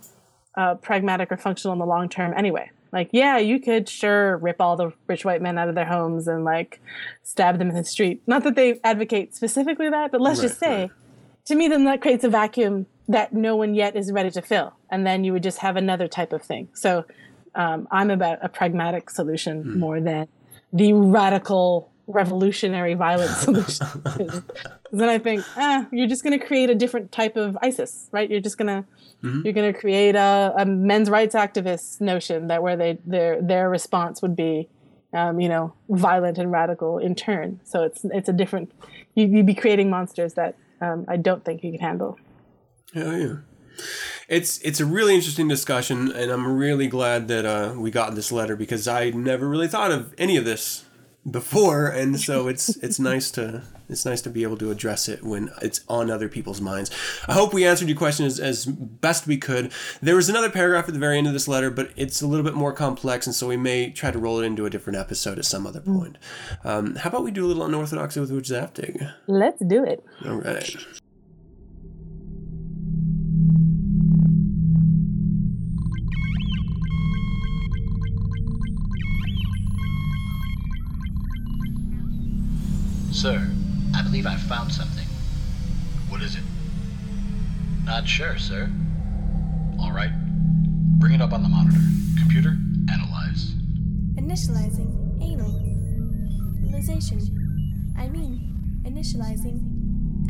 uh, 0.56 0.74
pragmatic 0.76 1.32
or 1.32 1.36
functional 1.38 1.72
in 1.72 1.78
the 1.78 1.86
long 1.86 2.08
term 2.08 2.34
anyway. 2.36 2.70
Like, 2.92 3.08
yeah, 3.12 3.38
you 3.38 3.58
could 3.58 3.88
sure 3.88 4.36
rip 4.36 4.60
all 4.60 4.76
the 4.76 4.92
rich 5.06 5.24
white 5.24 5.40
men 5.40 5.56
out 5.56 5.70
of 5.70 5.74
their 5.74 5.86
homes 5.86 6.28
and 6.28 6.44
like 6.44 6.78
stab 7.22 7.58
them 7.58 7.70
in 7.70 7.74
the 7.76 7.84
street. 7.84 8.22
Not 8.26 8.44
that 8.44 8.54
they 8.54 8.78
advocate 8.84 9.34
specifically 9.34 9.88
that, 9.88 10.12
but 10.12 10.20
let's 10.20 10.40
Right, 10.40 10.48
just 10.48 10.60
say, 10.60 10.80
right. 10.82 10.90
to 11.46 11.54
me, 11.54 11.68
then 11.68 11.84
that 11.84 12.02
creates 12.02 12.22
a 12.22 12.28
vacuum 12.28 12.84
that 13.08 13.32
no 13.32 13.56
one 13.56 13.74
yet 13.74 13.96
is 13.96 14.12
ready 14.12 14.30
to 14.30 14.42
fill. 14.42 14.72
And 14.90 15.06
then 15.06 15.24
you 15.24 15.32
would 15.32 15.42
just 15.42 15.58
have 15.58 15.76
another 15.76 16.08
type 16.08 16.32
of 16.32 16.42
thing. 16.42 16.68
So 16.74 17.04
um, 17.54 17.86
I'm 17.90 18.10
about 18.10 18.38
a 18.42 18.48
pragmatic 18.48 19.10
solution 19.10 19.62
Hmm. 19.62 19.78
more 19.80 20.00
than 20.00 20.28
the 20.72 20.92
radical 20.94 21.90
revolutionary 22.06 22.94
violent 22.94 23.30
solution. 23.46 23.86
then 24.92 25.08
I 25.08 25.18
think, 25.18 25.44
ah, 25.56 25.86
you're 25.92 26.08
just 26.08 26.22
going 26.24 26.38
to 26.38 26.44
create 26.44 26.70
a 26.70 26.74
different 26.74 27.12
type 27.12 27.36
of 27.36 27.56
ISIS, 27.62 28.08
right? 28.12 28.28
You're 28.30 28.40
just 28.40 28.58
going 28.58 28.68
to 28.82 28.88
Mm-hmm. 29.22 29.42
you're 29.44 29.52
going 29.54 29.72
to 29.72 29.78
create 29.78 30.16
a, 30.16 30.52
a 30.58 30.66
men's 30.66 31.08
rights 31.08 31.36
activist 31.36 32.00
notion 32.00 32.48
that 32.48 32.60
where 32.60 32.76
they 32.76 32.98
their 33.06 33.40
their 33.40 33.70
response 33.70 34.20
would 34.20 34.34
be, 34.34 34.68
um, 35.12 35.38
you 35.40 35.48
know, 35.48 35.74
violent 35.88 36.38
and 36.38 36.50
radical 36.50 36.98
in 36.98 37.14
turn. 37.14 37.60
So 37.62 37.84
it's 37.84 38.04
it's 38.06 38.28
a 38.28 38.32
different. 38.32 38.72
You, 39.14 39.28
you'd 39.28 39.46
be 39.46 39.54
creating 39.54 39.90
monsters 39.90 40.34
that 40.34 40.56
um, 40.80 41.04
I 41.06 41.18
don't 41.18 41.44
think 41.44 41.62
you 41.62 41.70
can 41.70 41.78
handle. 41.80 42.18
Yeah, 42.92 43.16
yeah. 43.16 43.34
It's 44.28 44.58
it's 44.58 44.80
a 44.80 44.86
really 44.86 45.14
interesting 45.14 45.48
discussion, 45.48 46.12
and 46.12 46.30
I'm 46.30 46.56
really 46.56 46.86
glad 46.86 47.28
that 47.28 47.44
uh, 47.44 47.74
we 47.76 47.90
got 47.90 48.14
this 48.14 48.30
letter 48.32 48.56
because 48.56 48.86
I 48.86 49.10
never 49.10 49.48
really 49.48 49.68
thought 49.68 49.90
of 49.90 50.14
any 50.18 50.36
of 50.36 50.44
this 50.44 50.84
before, 51.28 51.86
and 51.86 52.18
so 52.20 52.48
it's 52.48 52.76
it's 52.82 52.98
nice 52.98 53.30
to 53.32 53.62
it's 53.88 54.06
nice 54.06 54.22
to 54.22 54.30
be 54.30 54.42
able 54.42 54.56
to 54.56 54.70
address 54.70 55.08
it 55.08 55.22
when 55.22 55.50
it's 55.60 55.80
on 55.88 56.10
other 56.10 56.28
people's 56.28 56.60
minds. 56.60 56.90
I 57.28 57.34
hope 57.34 57.52
we 57.52 57.66
answered 57.66 57.88
your 57.88 57.96
question 57.96 58.24
as, 58.24 58.40
as 58.40 58.64
best 58.64 59.26
we 59.26 59.36
could. 59.36 59.70
There 60.00 60.16
was 60.16 60.28
another 60.28 60.48
paragraph 60.50 60.88
at 60.88 60.94
the 60.94 61.00
very 61.00 61.18
end 61.18 61.26
of 61.26 61.34
this 61.34 61.46
letter, 61.46 61.70
but 61.70 61.90
it's 61.96 62.22
a 62.22 62.26
little 62.26 62.44
bit 62.44 62.54
more 62.54 62.72
complex, 62.72 63.26
and 63.26 63.34
so 63.36 63.48
we 63.48 63.56
may 63.56 63.90
try 63.90 64.10
to 64.10 64.18
roll 64.18 64.40
it 64.40 64.46
into 64.46 64.64
a 64.64 64.70
different 64.70 64.98
episode 64.98 65.38
at 65.38 65.44
some 65.44 65.66
other 65.66 65.80
point. 65.80 66.16
Um, 66.64 66.96
how 66.96 67.10
about 67.10 67.24
we 67.24 67.30
do 67.30 67.44
a 67.44 67.48
little 67.48 67.64
unorthodoxy 67.64 68.20
with 68.20 68.30
Witch 68.30 68.48
Zaftig? 68.48 69.12
Let's 69.26 69.62
do 69.64 69.84
it. 69.84 70.02
All 70.24 70.36
right. 70.36 70.74
Sir, 83.12 83.46
I 83.94 84.02
believe 84.02 84.26
I 84.26 84.36
found 84.36 84.72
something. 84.72 85.06
What 86.08 86.22
is 86.22 86.34
it? 86.34 86.42
Not 87.84 88.08
sure, 88.08 88.38
sir. 88.38 88.72
All 89.78 89.92
right. 89.92 90.10
Bring 90.98 91.12
it 91.12 91.20
up 91.20 91.32
on 91.32 91.42
the 91.42 91.48
monitor. 91.48 91.78
Computer, 92.18 92.56
analyze. 92.90 93.52
Initializing 94.14 94.90
analyzation. 96.82 97.94
I 97.98 98.08
mean, 98.08 98.82
initializing 98.84 99.60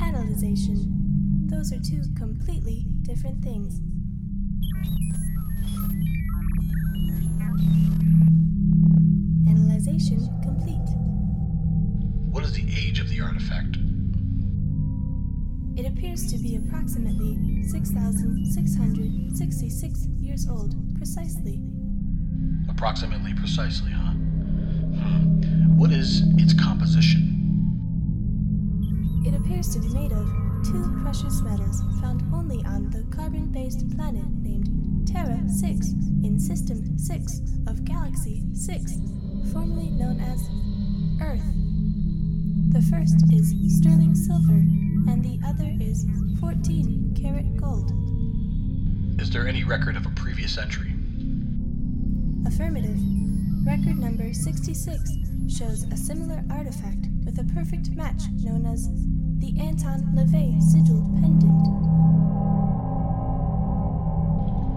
analyzation. 0.03 1.47
Those 1.47 1.73
are 1.73 1.81
two 1.81 2.03
completely 2.17 2.85
different 3.03 3.43
things. 3.45 3.81
Analyzation 9.49 10.29
complete. 10.43 10.81
What 12.33 12.43
is 12.45 12.53
the 12.55 12.65
age 12.75 12.99
of 12.99 13.11
the 13.11 13.21
artifact? 13.21 13.77
It 15.77 15.85
appears 15.87 16.33
to 16.33 16.39
be 16.39 16.57
approximately 16.57 17.63
6,666 17.63 20.07
years 20.19 20.49
old, 20.49 20.75
precisely. 20.97 21.61
Approximately 22.71 23.35
precisely, 23.35 23.93
huh? 23.93 24.13
Hmm. 24.13 25.77
What 25.77 25.93
is 25.93 26.23
its 26.39 26.55
composition? 26.55 27.29
It 29.27 29.35
appears 29.35 29.69
to 29.75 29.79
be 29.79 29.91
made 29.91 30.13
of 30.13 30.27
two 30.65 30.91
precious 31.03 31.43
metals 31.43 31.83
found 32.01 32.23
only 32.33 32.65
on 32.65 32.89
the 32.89 33.05
carbon 33.15 33.49
based 33.53 33.95
planet 33.95 34.25
named 34.41 35.07
Terra 35.07 35.39
6 35.47 35.87
in 36.25 36.39
System 36.41 36.99
6 36.99 37.41
of 37.67 37.85
Galaxy 37.85 38.43
6, 38.55 38.95
formerly 39.53 39.91
known 39.91 40.19
as 40.19 40.49
Earth. 41.21 41.62
The 42.73 42.81
first 42.91 43.17
is 43.31 43.55
sterling 43.77 44.15
silver, 44.15 44.55
and 44.55 45.23
the 45.23 45.39
other 45.47 45.71
is 45.79 46.07
14 46.41 47.15
karat 47.21 47.55
gold. 47.59 47.93
Is 49.21 49.29
there 49.29 49.47
any 49.47 49.63
record 49.63 49.95
of 49.95 50.07
a 50.07 50.11
previous 50.11 50.57
entry? 50.57 50.95
Affirmative. 52.47 52.97
Record 53.67 53.99
number 53.99 54.33
66 54.33 55.11
shows 55.55 55.85
a 55.93 55.97
similar 55.99 56.43
artifact 56.51 57.09
with 57.27 57.39
a 57.39 57.45
perfect 57.53 57.91
match 57.91 58.23
known 58.43 58.65
as 58.65 58.89
the 59.41 59.55
Anton 59.61 60.01
LaVey 60.17 60.59
sigil 60.63 61.03
pendant. 61.21 61.67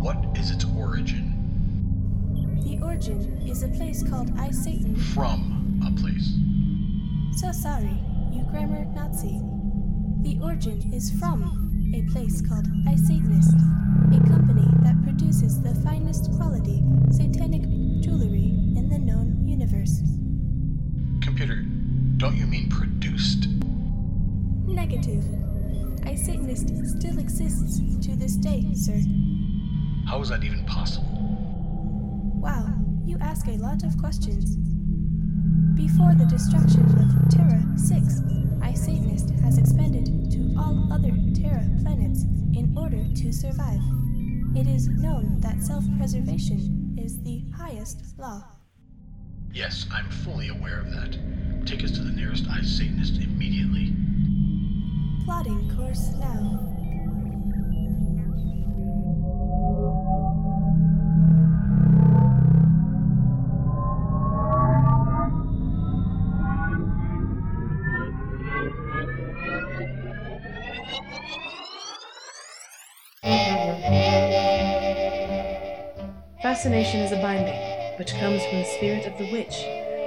What 0.03 0.37
is 0.37 0.51
its 0.51 0.65
origin? 0.77 1.31
The 2.61 2.77
origin 2.83 3.41
is 3.47 3.63
a 3.63 3.69
place 3.69 4.03
called 4.03 4.37
I 4.37 4.51
Satan. 4.51 4.97
From 4.97 5.81
a 5.87 5.91
place. 5.97 6.44
So 7.35 7.51
sorry, 7.51 7.99
you 8.31 8.43
grammar 8.49 8.85
Nazi. 8.85 9.41
The 10.21 10.39
origin 10.41 10.93
is 10.93 11.11
from 11.19 11.91
a 11.93 12.09
place 12.13 12.41
called 12.41 12.65
iSatanist, 12.87 13.55
a 14.15 14.27
company 14.29 14.65
that 14.83 15.03
produces 15.03 15.61
the 15.61 15.75
finest 15.83 16.31
quality 16.37 16.81
satanic 17.11 17.63
jewelry 18.01 18.55
in 18.77 18.87
the 18.87 18.97
known 18.97 19.45
universe. 19.45 20.01
Computer, 21.21 21.65
don't 22.15 22.37
you 22.37 22.47
mean 22.47 22.69
produced? 22.69 23.49
Negative. 24.65 25.23
iSatanist 26.05 26.87
still 26.87 27.19
exists 27.19 27.81
to 28.05 28.15
this 28.15 28.37
day, 28.37 28.63
sir. 28.73 28.97
How 30.07 30.21
is 30.21 30.29
that 30.29 30.45
even 30.45 30.63
possible? 30.65 31.09
Wow, 32.41 32.73
you 33.05 33.17
ask 33.19 33.45
a 33.47 33.57
lot 33.57 33.83
of 33.83 33.97
questions. 33.97 34.64
Before 35.75 36.15
the 36.15 36.25
destruction 36.25 36.85
of 36.85 37.29
Terra 37.29 37.61
6, 37.77 38.21
iSatanist 38.61 39.37
has 39.41 39.57
expanded 39.57 40.05
to 40.31 40.55
all 40.57 40.87
other 40.91 41.11
Terra 41.35 41.67
planets 41.83 42.23
in 42.53 42.73
order 42.77 43.03
to 43.13 43.33
survive. 43.33 43.81
It 44.55 44.67
is 44.67 44.87
known 44.87 45.41
that 45.41 45.61
self 45.61 45.83
preservation 45.97 46.95
is 46.97 47.21
the 47.23 47.43
highest 47.57 48.17
law. 48.17 48.43
Yes, 49.53 49.85
I'm 49.91 50.09
fully 50.09 50.47
aware 50.47 50.79
of 50.79 50.89
that. 50.91 51.19
Take 51.65 51.83
us 51.83 51.91
to 51.91 52.01
the 52.01 52.11
nearest 52.11 52.45
iSatanist 52.45 53.21
immediately. 53.21 53.93
Plotting 55.25 55.75
course 55.75 56.11
now. 56.19 56.74
Fascination 76.65 77.01
is 77.01 77.11
a 77.11 77.21
binding, 77.21 77.99
which 77.99 78.11
comes 78.15 78.43
from 78.43 78.57
the 78.57 78.65
spirit 78.65 79.05
of 79.05 79.15
the 79.19 79.31
witch, 79.31 79.53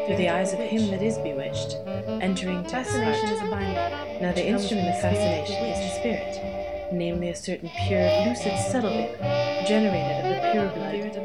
through 0.06 0.16
the 0.16 0.28
eyes 0.28 0.52
of 0.52 0.58
him 0.58 0.90
that 0.90 1.00
is 1.00 1.16
bewitched, 1.18 1.76
entering 2.20 2.64
to 2.64 2.68
fascination 2.68 3.28
is 3.28 3.40
a 3.40 3.48
binding. 3.48 4.20
Now 4.20 4.32
the 4.32 4.44
instrument 4.44 4.88
of 4.88 5.00
fascination 5.00 5.54
is 5.66 5.78
the 5.78 6.00
spirit, 6.00 6.92
namely 6.92 7.28
a 7.28 7.36
certain 7.36 7.70
pure, 7.86 8.10
lucid, 8.26 8.58
subtle 8.58 8.90
vapor, 8.90 9.68
generated 9.68 10.24
of 10.24 10.34
the 10.34 10.50
pure 10.50 10.68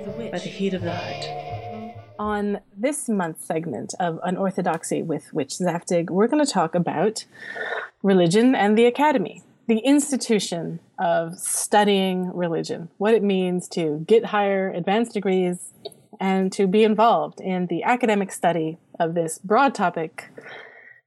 blood 0.05 0.31
by 0.31 0.37
the 0.37 0.49
heat 0.49 0.75
of 0.75 0.83
the 0.83 0.93
heart. 0.93 2.13
On 2.19 2.59
this 2.77 3.09
month's 3.09 3.43
segment 3.43 3.95
of 3.99 4.19
Unorthodoxy 4.21 5.01
with 5.01 5.33
Witch 5.33 5.57
Zaftig, 5.57 6.11
we're 6.11 6.27
going 6.27 6.45
to 6.45 6.51
talk 6.51 6.75
about 6.75 7.25
religion 8.03 8.53
and 8.53 8.77
the 8.77 8.85
academy, 8.85 9.41
the 9.67 9.79
institution 9.79 10.79
of 10.99 11.37
studying 11.37 12.31
religion, 12.33 12.89
what 12.97 13.13
it 13.13 13.23
means 13.23 13.67
to 13.69 14.03
get 14.07 14.25
higher 14.25 14.69
advanced 14.71 15.13
degrees 15.13 15.71
and 16.19 16.51
to 16.51 16.67
be 16.67 16.83
involved 16.83 17.39
in 17.41 17.67
the 17.67 17.83
academic 17.83 18.31
study 18.31 18.77
of 18.99 19.13
this 19.13 19.39
broad 19.39 19.73
topic 19.73 20.29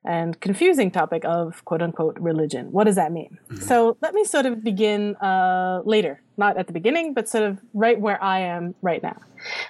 and 0.05 0.41
confusing 0.41 0.91
topic 0.91 1.23
of 1.25 1.65
quote 1.65 1.83
unquote 1.83 2.17
religion. 2.19 2.71
What 2.71 2.85
does 2.85 2.97
that 2.97 3.13
mean? 3.13 3.39
So 3.61 3.97
let 4.01 4.15
me 4.15 4.25
sort 4.25 4.47
of 4.47 4.63
begin 4.63 5.17
uh, 5.17 5.83
later, 5.85 6.23
not 6.37 6.57
at 6.57 6.69
the 6.69 6.73
beginning, 6.73 7.13
but 7.13 7.29
sort 7.29 7.45
of 7.45 7.59
right 7.75 8.01
where 8.01 8.23
I 8.23 8.41
am 8.41 8.75
right 8.83 9.03
now. 9.03 9.17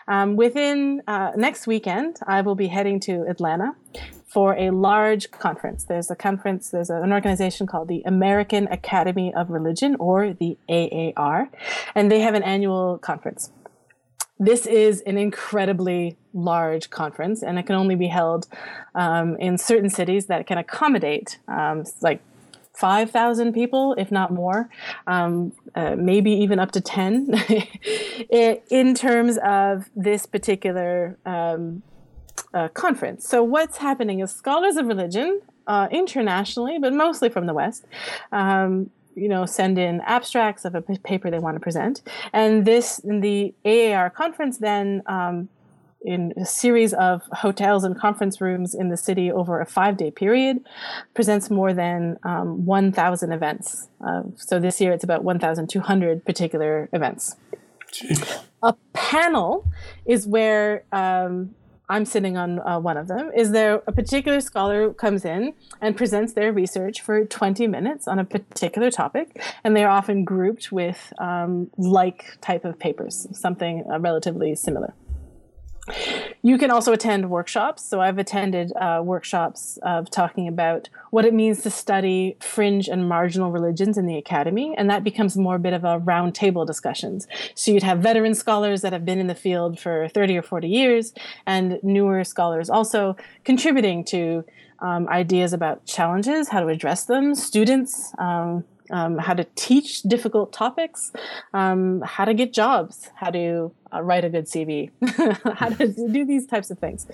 Um, 0.09 0.37
within 0.37 1.03
uh, 1.07 1.33
next 1.37 1.67
weekend, 1.67 2.19
I 2.27 2.43
will 2.43 2.55
be 2.55 2.67
heading 2.67 3.01
to 3.01 3.25
Atlanta 3.29 3.75
for 4.27 4.55
a 4.59 4.71
large 4.71 5.31
conference. 5.31 5.85
There's 5.85 6.11
a 6.11 6.17
conference, 6.17 6.71
there's 6.71 6.91
an 6.91 7.13
organization 7.13 7.67
called 7.67 7.89
the 7.89 8.03
American 8.05 8.67
Academy 8.69 9.33
of 9.33 9.51
Religion, 9.51 9.97
or 9.99 10.33
the 10.33 10.59
AAR, 10.69 11.49
and 11.95 12.11
they 12.11 12.21
have 12.21 12.35
an 12.35 12.43
annual 12.43 12.99
conference. 12.99 13.51
This 14.39 14.67
is 14.67 15.01
an 15.03 15.17
incredibly 15.17 16.19
large 16.35 16.91
conference, 16.91 17.43
and 17.43 17.59
it 17.59 17.65
can 17.65 17.77
only 17.77 17.95
be 17.95 18.09
held 18.09 18.47
um, 18.95 19.37
in 19.37 19.57
certain 19.57 19.89
cities 19.89 20.27
that 20.27 20.47
can 20.47 20.59
accommodate 20.59 21.39
um, 21.49 21.85
like 22.03 22.21
5,000 22.75 23.55
people, 23.55 23.95
if 23.97 24.13
not 24.13 24.31
more, 24.31 24.69
um, 25.07 25.53
uh, 25.75 25.97
maybe 25.97 26.31
even 26.31 26.59
up 26.59 26.73
to 26.73 26.81
10, 26.81 27.33
in 28.71 28.95
terms 28.95 29.39
of 29.43 29.89
this 29.97 30.27
particular 30.27 31.17
um, 31.25 31.83
uh, 32.57 32.69
conference. 32.69 33.29
So, 33.29 33.45
what's 33.45 33.77
happening 33.77 34.21
is 34.21 34.33
scholars 34.33 34.77
of 34.77 34.87
religion 34.87 35.43
uh, 35.67 35.89
internationally, 35.91 36.79
but 36.81 36.93
mostly 36.93 37.29
from 37.29 37.47
the 37.47 37.55
West, 37.55 37.85
um, 38.33 38.91
you 39.15 39.29
know, 39.29 39.45
send 39.47 39.79
in 39.79 40.01
abstracts 40.03 40.65
of 40.65 40.75
a 40.75 40.81
p- 40.81 40.99
paper 40.99 41.31
they 41.31 41.39
want 41.39 41.57
to 41.57 41.61
present. 41.61 42.03
And 42.33 42.65
this, 42.65 42.99
in 43.01 43.21
the 43.21 43.55
AAR 43.65 44.11
conference 44.11 44.59
then 44.59 45.03
um, 45.07 45.49
in 46.03 46.33
a 46.37 46.47
series 46.47 46.95
of 46.95 47.23
hotels 47.33 47.85
and 47.85 47.99
conference 47.99 48.41
rooms 48.41 48.75
in 48.75 48.89
the 48.89 48.97
city 48.97 49.31
over 49.31 49.61
a 49.61 49.67
five 49.67 49.97
day 49.97 50.11
period, 50.11 50.59
presents 51.15 51.51
more 51.51 51.75
than 51.75 52.17
um, 52.23 52.65
1,000 52.65 53.33
events. 53.33 53.89
Uh, 54.07 54.23
so 54.37 54.59
this 54.59 54.81
year 54.81 54.93
it's 54.93 55.05
about 55.05 55.25
1,200 55.25 56.25
particular 56.25 56.89
events. 56.93 57.37
A 58.63 58.75
panel 58.93 59.69
is 60.07 60.27
where 60.27 60.85
um, 60.93 61.55
I'm 61.89 62.05
sitting 62.05 62.37
on 62.37 62.59
uh, 62.61 62.81
one 62.81 62.97
of 62.97 63.07
them. 63.07 63.31
Is 63.37 63.53
there 63.53 63.83
a 63.87 63.93
particular 63.93 64.41
scholar 64.41 64.93
comes 64.93 65.25
in 65.25 65.55
and 65.81 65.97
presents 65.97 66.33
their 66.33 66.53
research 66.53 67.01
for 67.01 67.25
20 67.25 67.67
minutes 67.69 68.09
on 68.09 68.19
a 68.19 68.25
particular 68.25 68.91
topic, 68.91 69.41
and 69.63 69.77
they 69.77 69.85
are 69.85 69.91
often 69.91 70.25
grouped 70.25 70.73
with 70.73 71.13
um, 71.19 71.71
like 71.79 72.39
type 72.41 72.65
of 72.65 72.79
papers, 72.79 73.29
something 73.33 73.85
uh, 73.91 74.01
relatively 74.01 74.55
similar. 74.57 74.95
You 76.43 76.59
can 76.59 76.71
also 76.71 76.93
attend 76.93 77.31
workshops. 77.31 77.85
So 77.85 78.01
I've 78.01 78.19
attended 78.19 78.73
uh, 78.77 79.03
workshops 79.05 79.79
of 79.83 80.11
talking 80.11 80.49
about 80.49 80.89
what 81.11 81.25
it 81.25 81.35
means 81.35 81.63
to 81.63 81.71
study 81.71 82.37
fringe 82.41 82.89
and 82.89 83.09
marginal 83.09 83.51
religions 83.51 83.99
in 83.99 84.07
the 84.07 84.17
academy, 84.17 84.75
and 84.77 84.89
that 84.91 85.05
becomes 85.05 85.37
more 85.37 85.57
a 85.57 85.59
bit 85.59 85.73
of 85.73 85.85
a 85.85 86.01
roundtable 86.01 86.67
discussions. 86.67 87.27
So 87.55 87.71
you'd 87.71 87.83
have 87.83 87.99
veteran 88.01 88.35
scholars 88.35 88.83
that 88.83 88.93
have 88.93 89.05
been 89.05 89.19
in 89.19 89.27
the 89.27 89.35
field 89.35 89.79
for 89.79 90.09
30 90.09 90.39
or 90.39 90.43
40 90.43 90.69
years, 90.69 91.15
and 91.47 91.79
newer 91.83 92.25
scholars 92.25 92.71
also 92.71 93.17
contributing 93.45 94.05
to 94.05 94.45
um, 94.81 95.09
ideas 95.09 95.53
about 95.53 95.87
challenges, 95.87 96.49
how 96.49 96.61
to 96.61 96.69
address 96.69 97.05
them, 97.05 97.35
students. 97.35 98.13
Um, 98.19 98.65
um, 98.91 99.19
how 99.19 99.35
to 99.35 99.45
teach 99.55 100.03
difficult 100.03 100.53
topics, 100.53 101.13
um, 101.55 102.03
how 102.03 102.25
to 102.25 102.35
get 102.35 102.53
jobs, 102.53 103.11
how 103.15 103.31
to 103.31 103.73
uh, 103.93 104.03
write 104.03 104.25
a 104.25 104.29
good 104.29 104.47
CV, 104.47 104.91
how 105.57 105.69
to 105.69 105.87
do 105.89 106.25
these 106.25 106.47
types 106.47 106.71
of 106.71 106.79
things, 106.79 107.07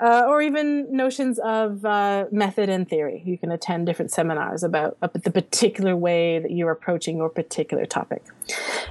uh, 0.00 0.24
or 0.26 0.42
even 0.42 0.94
notions 0.94 1.38
of 1.40 1.84
uh, 1.84 2.26
method 2.30 2.68
and 2.68 2.88
theory. 2.88 3.22
You 3.24 3.38
can 3.38 3.52
attend 3.52 3.86
different 3.86 4.10
seminars 4.10 4.62
about, 4.62 4.96
about 5.02 5.22
the 5.24 5.30
particular 5.30 5.96
way 5.96 6.38
that 6.38 6.50
you're 6.50 6.70
approaching 6.70 7.18
your 7.18 7.28
particular 7.28 7.86
topic. 7.86 8.24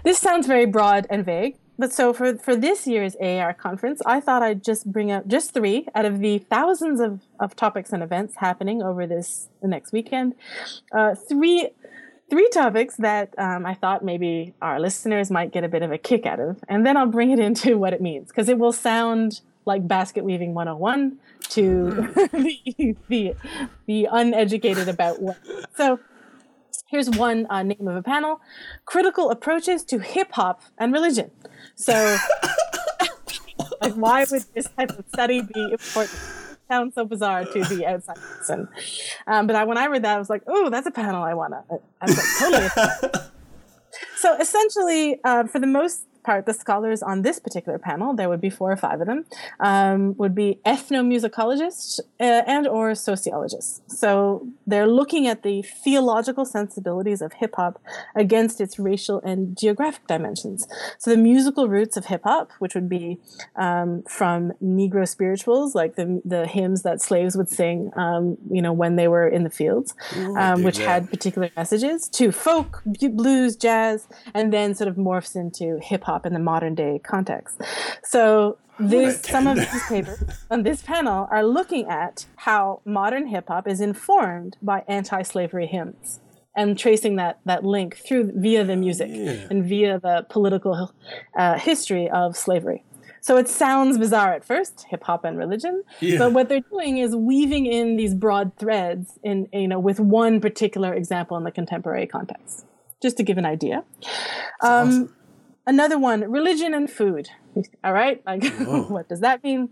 This 0.04 0.20
sounds 0.20 0.48
very 0.48 0.66
broad 0.66 1.08
and 1.10 1.26
vague, 1.26 1.58
but 1.78 1.92
so 1.92 2.14
for, 2.14 2.38
for 2.38 2.56
this 2.56 2.86
year's 2.86 3.16
AAR 3.16 3.54
conference, 3.54 4.02
I 4.06 4.20
thought 4.20 4.44
I'd 4.44 4.64
just 4.64 4.92
bring 4.92 5.12
up 5.12 5.28
just 5.28 5.54
three 5.54 5.88
out 5.96 6.06
of 6.06 6.20
the 6.20 6.38
thousands 6.38 7.00
of, 7.00 7.22
of 7.40 7.56
topics 7.56 7.92
and 7.92 8.04
events 8.04 8.36
happening 8.38 8.84
over 8.84 9.08
this 9.08 9.50
the 9.62 9.68
next 9.68 9.92
weekend. 9.92 10.36
Uh, 10.92 11.16
three 11.16 11.70
three 12.34 12.50
topics 12.50 12.96
that 12.96 13.32
um, 13.38 13.64
I 13.64 13.76
thought 13.76 14.04
maybe 14.04 14.56
our 14.60 14.80
listeners 14.80 15.30
might 15.30 15.52
get 15.52 15.64
a 15.64 15.68
bit 15.68 15.84
of 15.84 15.92
a 15.92 16.00
kick 16.00 16.26
out 16.26 16.40
of, 16.40 16.64
and 16.68 16.84
then 16.84 16.98
I'll 16.98 17.06
bring 17.06 17.30
it 17.30 17.38
into 17.38 17.78
what 17.84 17.94
it 17.94 18.02
means 18.02 18.30
because 18.30 18.50
it 18.50 18.58
will 18.58 18.74
sound 18.74 19.42
like 19.66 19.88
basket 19.88 20.24
weaving 20.24 20.56
101 20.56 21.20
to 21.50 21.92
the, 22.34 22.96
the, 23.08 23.36
the 23.86 24.08
uneducated 24.12 24.90
about 24.90 25.22
what. 25.22 25.38
So 25.78 26.00
here's 26.88 27.08
one 27.12 27.46
uh, 27.52 27.62
name 27.62 27.88
of 27.88 27.96
a 27.96 28.02
panel 28.02 28.42
critical 28.86 29.30
approaches 29.30 29.84
to 29.84 30.00
hip 30.00 30.32
hop 30.32 30.64
and 30.80 30.92
religion. 30.92 31.30
So, 31.76 32.18
like, 33.82 33.94
why 33.94 34.26
would 34.32 34.44
this 34.56 34.68
type 34.76 34.90
of 34.90 35.06
study 35.08 35.42
be 35.42 35.72
important? 35.72 36.20
Sounds 36.68 36.95
so 36.95 37.05
bizarre 37.05 37.45
to 37.45 37.64
the 37.66 37.86
outside 37.86 38.16
person. 38.16 38.68
Um, 39.28 39.47
but 39.47 39.55
I, 39.55 39.64
when 39.64 39.78
I 39.78 39.86
read 39.86 40.03
that, 40.03 40.16
I 40.16 40.20
was 40.20 40.30
like, 40.30 40.43
oh, 40.47 40.70
that's 40.70 40.88
a 40.88 40.91
panel 40.91 41.24
I 41.24 41.34
want 41.34 41.53
to. 41.53 41.80
I 42.01 42.05
was 42.05 42.18
like, 42.18 42.72
totally. 42.72 43.24
so 44.18 44.38
essentially, 44.38 45.20
uh, 45.24 45.45
for 45.45 45.59
the 45.59 45.68
most 45.68 46.05
part, 46.24 46.46
the 46.46 46.54
scholars 46.54 47.04
on 47.04 47.22
this 47.22 47.40
particular 47.40 47.78
panel, 47.78 48.14
there 48.14 48.30
would 48.30 48.42
be 48.42 48.50
four 48.50 48.72
or 48.72 48.78
five 48.78 49.02
of 49.02 49.08
them, 49.08 49.26
um, 49.60 50.16
would 50.18 50.36
be 50.36 50.60
ethnomusicologists 50.66 52.00
uh, 52.20 52.44
and 52.48 52.68
or 52.68 52.96
sociologists. 52.96 53.82
So 53.88 54.48
they're 54.66 54.88
looking 54.88 55.28
at 55.28 55.44
the 55.44 55.62
theological 55.62 56.46
sensibilities 56.46 57.22
of 57.22 57.34
hip 57.34 57.56
hop 57.56 57.82
against 58.16 58.62
its 58.62 58.80
racial 58.80 59.22
and 59.22 59.58
geographic 59.58 60.08
dimensions. 60.08 60.68
So 60.98 61.12
the 61.12 61.18
musical 61.18 61.68
roots 61.68 61.98
of 61.98 62.06
hip 62.06 62.22
hop, 62.24 62.52
which 62.60 62.76
would 62.76 62.90
be 62.90 63.20
um, 63.56 64.04
from 64.04 64.54
Negro 64.64 65.08
spirituals, 65.08 65.76
like 65.76 65.96
the 65.96 66.22
the 66.24 66.48
hymns 66.48 66.84
that 66.84 67.02
slaves 67.02 67.36
would 67.36 67.50
sing, 67.50 67.92
um, 67.96 68.38
you 68.50 68.62
know, 68.62 68.74
when 68.74 68.96
they 68.96 69.08
were 69.08 69.28
in 69.28 69.44
the 69.44 69.50
fields, 69.50 69.94
Ooh, 70.18 70.38
um, 70.38 70.64
which 70.64 70.78
that. 70.78 70.88
had 70.88 71.10
particular 71.10 71.50
messages, 71.58 72.08
to 72.10 72.32
folk, 72.32 72.82
blues, 73.12 73.56
jazz, 73.56 74.08
and 74.34 74.54
then 74.54 74.74
sort 74.74 74.88
of 74.88 74.96
morphs 74.96 75.36
into 75.36 75.80
hip 75.82 76.04
hop 76.04 76.12
hop 76.14 76.26
in 76.26 76.34
the 76.34 76.39
modern 76.39 76.76
day 76.76 76.99
context. 77.03 77.61
So 78.03 78.57
this, 78.80 79.22
some 79.22 79.47
of 79.47 79.57
these 79.72 79.84
papers 79.88 80.24
on 80.49 80.64
this 80.64 80.82
panel 80.82 81.28
are 81.32 81.43
looking 81.43 81.88
at 81.88 82.26
how 82.38 82.82
modern 82.86 83.28
hip 83.28 83.45
hop 83.47 83.68
is 83.68 83.82
informed 83.82 84.57
by 84.61 84.84
anti-slavery 84.88 85.68
hymns 85.68 86.20
and 86.55 86.78
tracing 86.78 87.16
that 87.16 87.39
that 87.45 87.64
link 87.64 87.97
through 87.97 88.32
via 88.36 88.64
the 88.64 88.76
music 88.76 89.09
yeah. 89.11 89.47
and 89.49 89.66
via 89.66 89.99
the 89.99 90.26
political 90.30 90.93
uh, 91.36 91.57
history 91.57 92.09
of 92.09 92.38
slavery. 92.38 92.84
So 93.22 93.38
it 93.38 93.47
sounds 93.47 93.97
bizarre 93.97 94.34
at 94.34 94.43
first, 94.43 94.86
hip 94.89 95.03
hop 95.03 95.24
and 95.24 95.38
religion, 95.38 95.84
yeah. 96.01 96.18
but 96.18 96.34
what 96.34 96.49
they're 96.49 96.59
doing 96.59 96.97
is 96.97 97.16
weaving 97.16 97.66
in 97.66 97.95
these 97.95 98.14
broad 98.14 98.51
threads 98.57 99.18
in 99.24 99.47
you 99.53 99.68
know 99.68 99.80
with 99.80 99.99
one 99.99 100.41
particular 100.41 100.93
example 100.93 101.38
in 101.38 101.43
the 101.43 101.51
contemporary 101.51 102.07
context. 102.07 102.66
Just 103.01 103.18
to 103.18 103.24
give 103.24 103.38
an 103.38 103.45
idea. 103.45 103.84
Um, 104.61 104.88
awesome 104.88 105.16
another 105.66 105.97
one 105.97 106.22
religion 106.30 106.74
and 106.74 106.89
food 106.89 107.30
all 107.84 107.93
right 107.93 108.22
like 108.26 108.43
what 108.89 109.07
does 109.09 109.20
that 109.20 109.43
mean 109.43 109.70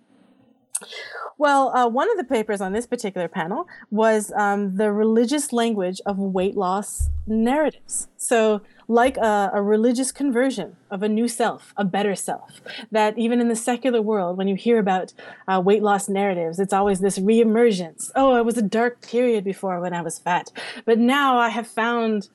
well 1.37 1.75
uh, 1.75 1.87
one 1.87 2.09
of 2.11 2.17
the 2.17 2.23
papers 2.23 2.61
on 2.61 2.73
this 2.73 2.87
particular 2.87 3.27
panel 3.27 3.67
was 3.89 4.31
um, 4.33 4.75
the 4.77 4.91
religious 4.91 5.53
language 5.53 6.01
of 6.05 6.17
weight 6.17 6.55
loss 6.55 7.09
narratives 7.27 8.07
so 8.17 8.61
like 8.91 9.15
a, 9.17 9.51
a, 9.53 9.61
religious 9.61 10.11
conversion 10.11 10.75
of 10.89 11.01
a 11.01 11.07
new 11.07 11.27
self, 11.27 11.73
a 11.77 11.85
better 11.85 12.13
self. 12.13 12.61
That 12.91 13.17
even 13.17 13.39
in 13.39 13.47
the 13.47 13.55
secular 13.55 14.01
world, 14.01 14.37
when 14.37 14.49
you 14.49 14.55
hear 14.55 14.79
about 14.79 15.13
uh, 15.47 15.61
weight 15.63 15.81
loss 15.81 16.09
narratives, 16.09 16.59
it's 16.59 16.73
always 16.73 16.99
this 16.99 17.17
reemergence. 17.17 18.11
Oh, 18.15 18.35
it 18.35 18.43
was 18.43 18.57
a 18.57 18.61
dark 18.61 19.01
period 19.01 19.45
before 19.45 19.79
when 19.79 19.93
I 19.93 20.01
was 20.01 20.19
fat, 20.19 20.51
but 20.85 20.99
now 20.99 21.37
I 21.37 21.49
have 21.49 21.67
found 21.67 22.27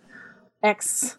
X 0.63 1.19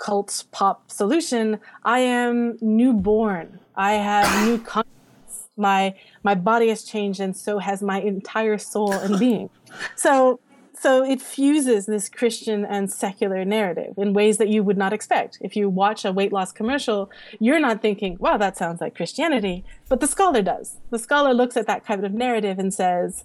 cult 0.00 0.44
pop 0.50 0.90
solution, 0.90 1.60
I 1.84 2.00
am 2.00 2.58
newborn. 2.60 3.60
I 3.76 3.92
have 3.92 4.44
new 4.48 4.58
consciousness. 4.58 5.48
My 5.56 5.94
my 6.22 6.34
body 6.34 6.68
has 6.68 6.82
changed, 6.82 7.20
and 7.20 7.36
so 7.36 7.58
has 7.58 7.82
my 7.82 8.00
entire 8.00 8.58
soul 8.58 8.92
and 8.92 9.18
being. 9.18 9.50
So 9.94 10.40
so 10.80 11.04
it 11.04 11.20
fuses 11.20 11.84
this 11.84 12.08
Christian 12.08 12.64
and 12.64 12.90
secular 12.90 13.44
narrative 13.44 13.92
in 13.98 14.14
ways 14.14 14.38
that 14.38 14.48
you 14.48 14.62
would 14.62 14.78
not 14.78 14.94
expect. 14.94 15.36
If 15.42 15.54
you 15.54 15.68
watch 15.68 16.06
a 16.06 16.12
weight 16.12 16.32
loss 16.32 16.52
commercial, 16.52 17.10
you're 17.38 17.60
not 17.60 17.82
thinking, 17.82 18.16
wow, 18.18 18.38
that 18.38 18.56
sounds 18.56 18.80
like 18.80 18.96
Christianity. 18.96 19.62
But 19.90 20.00
the 20.00 20.06
scholar 20.06 20.40
does. 20.40 20.78
The 20.88 20.98
scholar 20.98 21.34
looks 21.34 21.58
at 21.58 21.66
that 21.66 21.84
kind 21.84 22.02
of 22.02 22.14
narrative 22.14 22.58
and 22.58 22.72
says, 22.72 23.24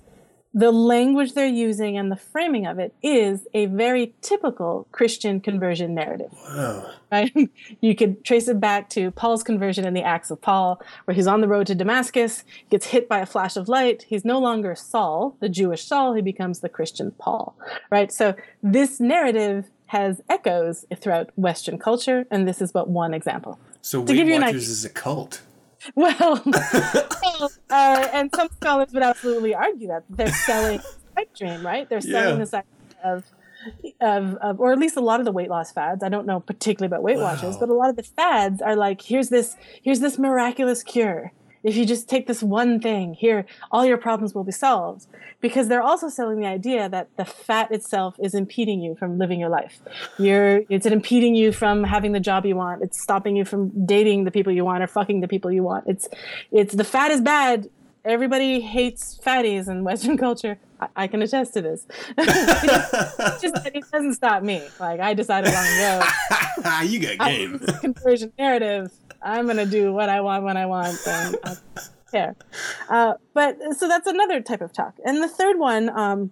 the 0.56 0.72
language 0.72 1.34
they're 1.34 1.46
using 1.46 1.98
and 1.98 2.10
the 2.10 2.16
framing 2.16 2.66
of 2.66 2.80
it 2.80 2.96
is 3.04 3.46
a 3.54 3.66
very 3.66 4.16
typical 4.22 4.88
Christian 4.94 5.42
conversion 5.42 5.94
narrative. 5.94 6.32
Wow. 6.48 6.92
Right? 7.12 7.32
You 7.82 7.94
could 7.94 8.24
trace 8.24 8.48
it 8.48 8.60
back 8.60 8.90
to 8.92 9.12
Paul's 9.12 9.44
conversion 9.44 9.86
in 9.86 9.94
the 9.94 10.02
Acts 10.02 10.32
of 10.32 10.42
Paul, 10.42 10.82
where 11.04 11.14
he's 11.14 11.28
on 11.28 11.42
the 11.42 11.48
road 11.48 11.68
to 11.68 11.76
Damascus, 11.76 12.44
gets 12.70 12.88
hit 12.88 13.10
by 13.10 13.20
a 13.20 13.26
flash 13.26 13.58
of 13.58 13.68
light. 13.68 14.06
He's 14.08 14.24
no 14.24 14.40
longer 14.40 14.76
Saul, 14.76 15.36
the 15.40 15.50
Jewish 15.50 15.84
Saul, 15.84 16.14
he 16.14 16.22
becomes 16.22 16.62
the 16.62 16.70
Christian 16.70 17.12
Paul. 17.12 17.56
Right? 17.92 18.12
So 18.12 18.34
this 18.64 19.00
narrative 19.00 19.66
has 19.88 20.22
echoes 20.30 20.86
throughout 20.96 21.32
Western 21.36 21.78
culture, 21.78 22.26
and 22.32 22.48
this 22.48 22.62
is 22.62 22.72
but 22.72 22.90
one 22.90 23.14
example. 23.14 23.60
So 23.82 24.06
to 24.06 24.14
Weight 24.14 24.42
Watchers 24.42 24.70
is 24.70 24.86
a 24.86 24.90
cult. 24.90 25.42
Well, 25.96 26.42
uh, 27.70 28.08
and 28.14 28.30
some 28.36 28.48
scholars 28.56 28.90
would 28.94 29.04
absolutely 29.04 29.54
argue 29.54 29.88
that 29.90 30.04
they're 30.10 30.32
selling 30.34 30.80
dream, 31.38 31.66
right? 31.66 31.88
They're 31.90 32.02
selling 32.02 32.38
Yeah. 32.40 32.44
this 32.46 32.54
idea 32.54 32.66
of, 33.04 33.24
of, 34.02 34.36
of, 34.36 34.60
or 34.60 34.72
at 34.74 34.80
least 34.80 34.96
a 34.98 35.02
lot 35.02 35.20
of 35.20 35.26
the 35.26 35.32
weight 35.32 35.50
loss 35.50 35.72
fads. 35.72 36.04
I 36.04 36.10
don't 36.10 36.26
know 36.26 36.40
particularly 36.40 36.88
about 36.88 37.04
Weight 37.04 37.18
Watchers, 37.20 37.58
but 37.58 37.70
a 37.70 37.74
lot 37.74 37.90
of 37.90 37.96
the 37.96 38.04
fads 38.04 38.62
are 38.62 38.76
like, 38.76 39.02
here's 39.02 39.30
this, 39.30 39.56
here's 39.82 40.00
this 40.00 40.18
miraculous 40.18 40.84
cure. 40.84 41.32
If 41.66 41.76
you 41.76 41.86
just 41.86 42.08
take 42.08 42.28
this 42.28 42.44
one 42.44 42.80
thing, 42.80 43.16
here, 43.16 43.46
all 43.72 43.86
your 43.86 43.98
problems 43.98 44.36
will 44.36 44.44
be 44.44 44.52
solved. 44.52 45.08
Because 45.42 45.68
they're 45.68 45.82
also 45.82 46.10
selling 46.10 46.40
the 46.40 46.46
idea 46.46 46.88
that 46.90 47.10
the 47.18 47.26
fat 47.26 47.72
itself 47.72 48.16
is 48.20 48.36
impeding 48.36 48.82
you 48.82 48.96
from 48.96 49.18
living 49.18 49.40
your 49.40 49.50
life. 49.50 49.80
You're, 50.20 50.62
it's 50.70 50.86
impeding 50.86 51.36
you 51.36 51.52
from 51.52 51.84
having 51.84 52.12
the 52.12 52.20
job 52.20 52.46
you 52.46 52.56
want. 52.56 52.84
It's 52.84 53.02
stopping 53.02 53.36
you 53.36 53.46
from 53.46 53.86
dating 53.86 54.26
the 54.26 54.32
people 54.32 54.54
you 54.54 54.64
want 54.64 54.84
or 54.84 54.88
fucking 54.88 55.22
the 55.22 55.28
people 55.28 55.52
you 55.52 55.64
want. 55.64 55.86
It's, 55.88 56.08
it's 56.52 56.76
the 56.76 56.84
fat 56.84 57.10
is 57.10 57.22
bad. 57.22 57.68
Everybody 58.06 58.62
hates 58.62 59.20
fatties 59.26 59.68
in 59.68 59.84
Western 59.90 60.18
culture. 60.18 60.60
I, 60.80 60.88
I 60.96 61.08
can 61.08 61.24
attest 61.24 61.56
to 61.56 61.62
this. 61.62 61.88
It's 62.18 63.42
just 63.42 63.56
that 63.56 63.72
it 63.74 63.84
doesn't 63.92 64.14
stop 64.14 64.44
me. 64.44 64.62
Like 64.80 65.00
I 65.00 65.16
decided 65.16 65.52
long 65.52 65.66
ago, 65.66 66.82
you 66.84 67.00
got 67.00 67.28
game. 67.28 67.60
conversion 67.82 68.32
narrative. 68.38 68.92
I'm 69.26 69.48
gonna 69.48 69.66
do 69.66 69.92
what 69.92 70.08
I 70.08 70.22
want 70.22 70.44
when 70.44 70.56
I 70.56 70.66
want, 70.68 70.98
and 71.08 71.36
care. 72.12 72.36
Uh, 72.90 73.14
but 73.34 73.58
so 73.78 73.88
that's 73.88 74.08
another 74.08 74.40
type 74.42 74.62
of 74.62 74.72
talk. 74.72 74.94
And 75.06 75.22
the 75.22 75.28
third 75.28 75.58
one, 75.60 75.90
um, 75.90 76.32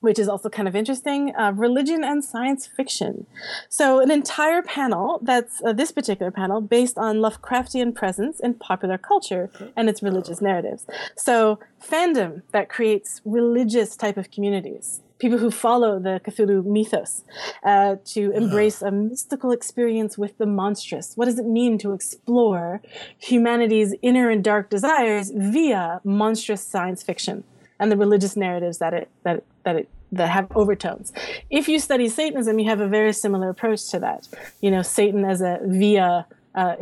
which 0.00 0.18
is 0.18 0.28
also 0.28 0.48
kind 0.48 0.68
of 0.68 0.74
interesting, 0.74 1.34
uh, 1.36 1.52
religion 1.52 2.02
and 2.04 2.24
science 2.24 2.66
fiction. 2.66 3.26
So 3.68 4.00
an 4.00 4.10
entire 4.10 4.62
panel 4.62 5.20
that's 5.22 5.62
uh, 5.64 5.72
this 5.72 5.92
particular 5.92 6.30
panel 6.30 6.60
based 6.60 6.96
on 6.96 7.16
Lovecraftian 7.16 7.94
presence 7.94 8.40
in 8.40 8.54
popular 8.54 8.98
culture 8.98 9.50
and 9.76 9.88
its 9.88 10.02
religious 10.02 10.40
narratives. 10.40 10.86
So 11.16 11.58
fandom 11.82 12.42
that 12.52 12.68
creates 12.68 13.20
religious 13.24 13.96
type 13.96 14.16
of 14.16 14.30
communities. 14.30 15.00
People 15.20 15.38
who 15.38 15.50
follow 15.50 15.98
the 15.98 16.20
Cthulhu 16.24 16.64
mythos 16.64 17.24
uh, 17.62 17.96
to 18.06 18.32
embrace 18.32 18.82
a 18.82 18.90
mystical 18.90 19.52
experience 19.52 20.18
with 20.18 20.38
the 20.38 20.46
monstrous. 20.46 21.12
What 21.14 21.26
does 21.26 21.38
it 21.38 21.46
mean 21.46 21.78
to 21.78 21.92
explore 21.92 22.82
humanity's 23.18 23.94
inner 24.02 24.30
and 24.30 24.42
dark 24.42 24.70
desires 24.70 25.30
via 25.34 26.00
monstrous 26.04 26.62
science 26.62 27.02
fiction 27.02 27.44
and 27.78 27.92
the 27.92 27.96
religious 27.96 28.36
narratives 28.36 28.78
that 28.78 28.94
it 28.94 29.08
that 29.24 29.36
it, 29.36 29.46
that 29.64 29.76
it 29.76 29.88
that 30.12 30.28
have 30.28 30.50
overtones. 30.56 31.12
If 31.50 31.68
you 31.68 31.78
study 31.78 32.08
Satanism, 32.08 32.58
you 32.58 32.68
have 32.68 32.80
a 32.80 32.88
very 32.88 33.12
similar 33.12 33.48
approach 33.48 33.88
to 33.90 34.00
that. 34.00 34.26
You 34.60 34.70
know, 34.70 34.82
Satan 34.82 35.24
as 35.24 35.40
a 35.40 35.60
via 35.64 36.26
uh, 36.54 36.74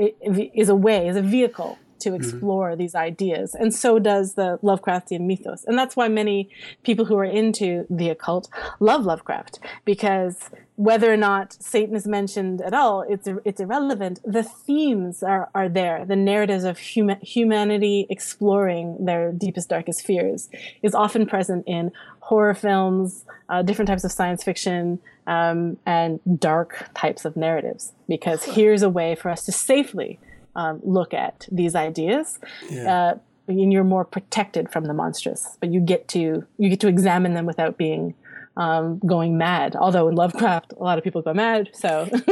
is 0.55 0.69
a 0.69 0.75
way, 0.75 1.09
is 1.09 1.17
a 1.17 1.23
vehicle 1.23 1.79
to 2.01 2.15
explore 2.15 2.77
these 2.77 2.95
ideas, 2.95 3.55
and 3.55 3.75
so 3.75 3.99
does 3.99 4.35
the 4.35 4.59
Lovecraftian 4.63 5.21
mythos. 5.21 5.65
And 5.65 5.79
that's 5.79 5.97
why 5.97 6.09
many 6.09 6.51
people 6.83 7.05
who 7.05 7.17
are 7.17 7.25
into 7.25 7.87
the 7.91 8.09
occult 8.11 8.49
love 8.81 9.05
Lovecraft 9.05 9.61
because 9.85 10.51
whether 10.79 11.13
or 11.13 11.17
not 11.17 11.53
Satan 11.55 11.97
is 11.97 12.07
mentioned 12.07 12.63
at 12.63 12.73
all, 12.73 13.05
it's 13.09 13.29
it's 13.45 13.61
irrelevant. 13.61 14.21
The 14.25 14.45
themes 14.45 15.25
are, 15.25 15.51
are 15.53 15.69
there. 15.69 16.05
The 16.05 16.15
narratives 16.15 16.63
of 16.63 16.79
huma- 16.79 17.21
humanity 17.21 18.07
exploring 18.09 19.05
their 19.05 19.33
deepest, 19.33 19.69
darkest 19.69 20.07
fears 20.07 20.49
is 20.83 20.95
often 20.95 21.27
present 21.27 21.65
in 21.67 21.91
horror 22.21 22.55
films, 22.55 23.25
uh, 23.49 23.63
different 23.63 23.89
types 23.89 24.05
of 24.05 24.13
science 24.13 24.45
fiction, 24.45 25.01
um, 25.27 25.79
and 25.85 26.21
dark 26.39 26.87
types 26.95 27.25
of 27.25 27.37
narratives. 27.37 27.93
Because 28.07 28.45
here's 28.45 28.83
a 28.83 28.89
way 28.89 29.17
for 29.17 29.31
us 29.31 29.45
to 29.47 29.53
safely 29.53 30.21
um, 30.59 30.81
look 30.83 31.15
at 31.15 31.47
these 31.51 31.75
ideas. 31.75 32.39
Uh, 32.71 33.15
and 33.47 33.73
you're 33.73 33.85
more 33.85 34.05
protected 34.05 34.71
from 34.71 34.85
the 34.85 34.93
monstrous, 34.93 35.57
but 35.61 35.71
you 35.71 35.81
get 35.81 36.07
to 36.09 36.45
you 36.59 36.69
get 36.69 36.81
to 36.81 36.89
examine 36.89 37.33
them 37.33 37.47
without 37.47 37.79
being 37.79 38.15
um, 38.59 38.99
going 39.07 39.39
mad. 39.39 39.75
Although 39.75 40.09
in 40.09 40.17
Lovecraft, 40.17 40.75
a 40.79 40.83
lot 40.83 40.99
of 40.99 41.05
people 41.05 41.23
go 41.23 41.33
mad. 41.33 41.71
So, 41.73 42.09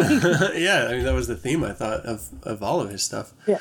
yeah, 0.54 0.88
I 0.88 0.92
mean 0.92 1.04
that 1.04 1.14
was 1.14 1.26
the 1.26 1.36
theme 1.36 1.64
I 1.64 1.72
thought 1.72 2.00
of 2.00 2.28
of 2.42 2.62
all 2.62 2.82
of 2.82 2.90
his 2.90 3.02
stuff. 3.02 3.32
yeah. 3.46 3.60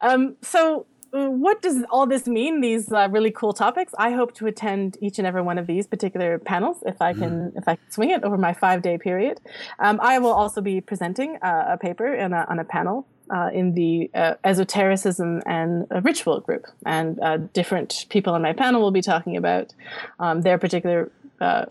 Um, 0.00 0.36
so, 0.42 0.86
uh, 1.12 1.30
what 1.30 1.62
does 1.62 1.82
all 1.90 2.06
this 2.06 2.26
mean? 2.26 2.60
These 2.60 2.92
uh, 2.92 3.08
really 3.10 3.30
cool 3.30 3.54
topics. 3.54 3.94
I 3.98 4.10
hope 4.10 4.34
to 4.34 4.46
attend 4.46 4.98
each 5.00 5.18
and 5.18 5.26
every 5.26 5.42
one 5.42 5.56
of 5.56 5.66
these 5.66 5.86
particular 5.86 6.38
panels 6.38 6.82
if 6.84 7.00
I 7.00 7.14
can 7.14 7.52
if 7.56 7.66
I 7.66 7.76
can 7.76 7.90
swing 7.90 8.10
it 8.10 8.24
over 8.24 8.36
my 8.36 8.52
five 8.52 8.82
day 8.82 8.98
period. 8.98 9.40
Um, 9.78 9.98
I 10.02 10.18
will 10.18 10.34
also 10.34 10.60
be 10.60 10.82
presenting 10.82 11.38
uh, 11.40 11.64
a 11.68 11.78
paper 11.78 12.14
in 12.14 12.34
a, 12.34 12.44
on 12.50 12.58
a 12.58 12.64
panel. 12.64 13.06
Uh, 13.30 13.50
in 13.52 13.74
the 13.74 14.10
uh, 14.14 14.34
esotericism 14.44 15.42
and 15.44 15.86
uh, 15.90 16.00
ritual 16.00 16.40
group, 16.40 16.64
and 16.86 17.20
uh, 17.20 17.36
different 17.52 18.06
people 18.08 18.32
on 18.32 18.40
my 18.40 18.54
panel 18.54 18.80
will 18.80 18.90
be 18.90 19.02
talking 19.02 19.36
about 19.36 19.74
um, 20.18 20.40
their 20.40 20.56
particular 20.56 21.10
uh, 21.40 21.64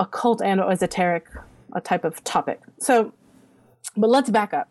occult 0.00 0.42
and 0.42 0.60
esoteric 0.60 1.26
uh, 1.72 1.80
type 1.80 2.04
of 2.04 2.22
topic. 2.24 2.60
So, 2.78 3.12
but 3.96 4.10
let's 4.10 4.30
back 4.30 4.54
up. 4.54 4.68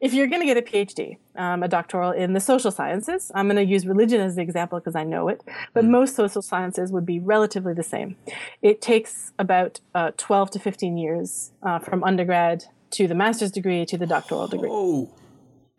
If 0.00 0.12
you're 0.12 0.26
going 0.26 0.40
to 0.40 0.46
get 0.46 0.56
a 0.56 0.62
PhD, 0.62 1.18
um, 1.36 1.62
a 1.62 1.68
doctoral 1.68 2.10
in 2.10 2.32
the 2.32 2.40
social 2.40 2.72
sciences, 2.72 3.30
I'm 3.36 3.46
going 3.46 3.56
to 3.56 3.64
use 3.64 3.86
religion 3.86 4.20
as 4.20 4.34
the 4.34 4.42
example 4.42 4.80
because 4.80 4.96
I 4.96 5.04
know 5.04 5.28
it, 5.28 5.42
but 5.74 5.84
most 5.84 6.16
social 6.16 6.42
sciences 6.42 6.90
would 6.90 7.06
be 7.06 7.20
relatively 7.20 7.72
the 7.72 7.84
same. 7.84 8.16
It 8.62 8.80
takes 8.80 9.32
about 9.38 9.78
uh, 9.94 10.10
12 10.16 10.50
to 10.52 10.58
15 10.58 10.98
years 10.98 11.52
uh, 11.62 11.78
from 11.78 12.02
undergrad 12.02 12.64
to 12.92 13.06
the 13.06 13.14
master's 13.14 13.52
degree 13.52 13.86
to 13.86 13.96
the 13.96 14.06
doctoral 14.06 14.48
degree. 14.48 14.68
Oh, 14.72 15.08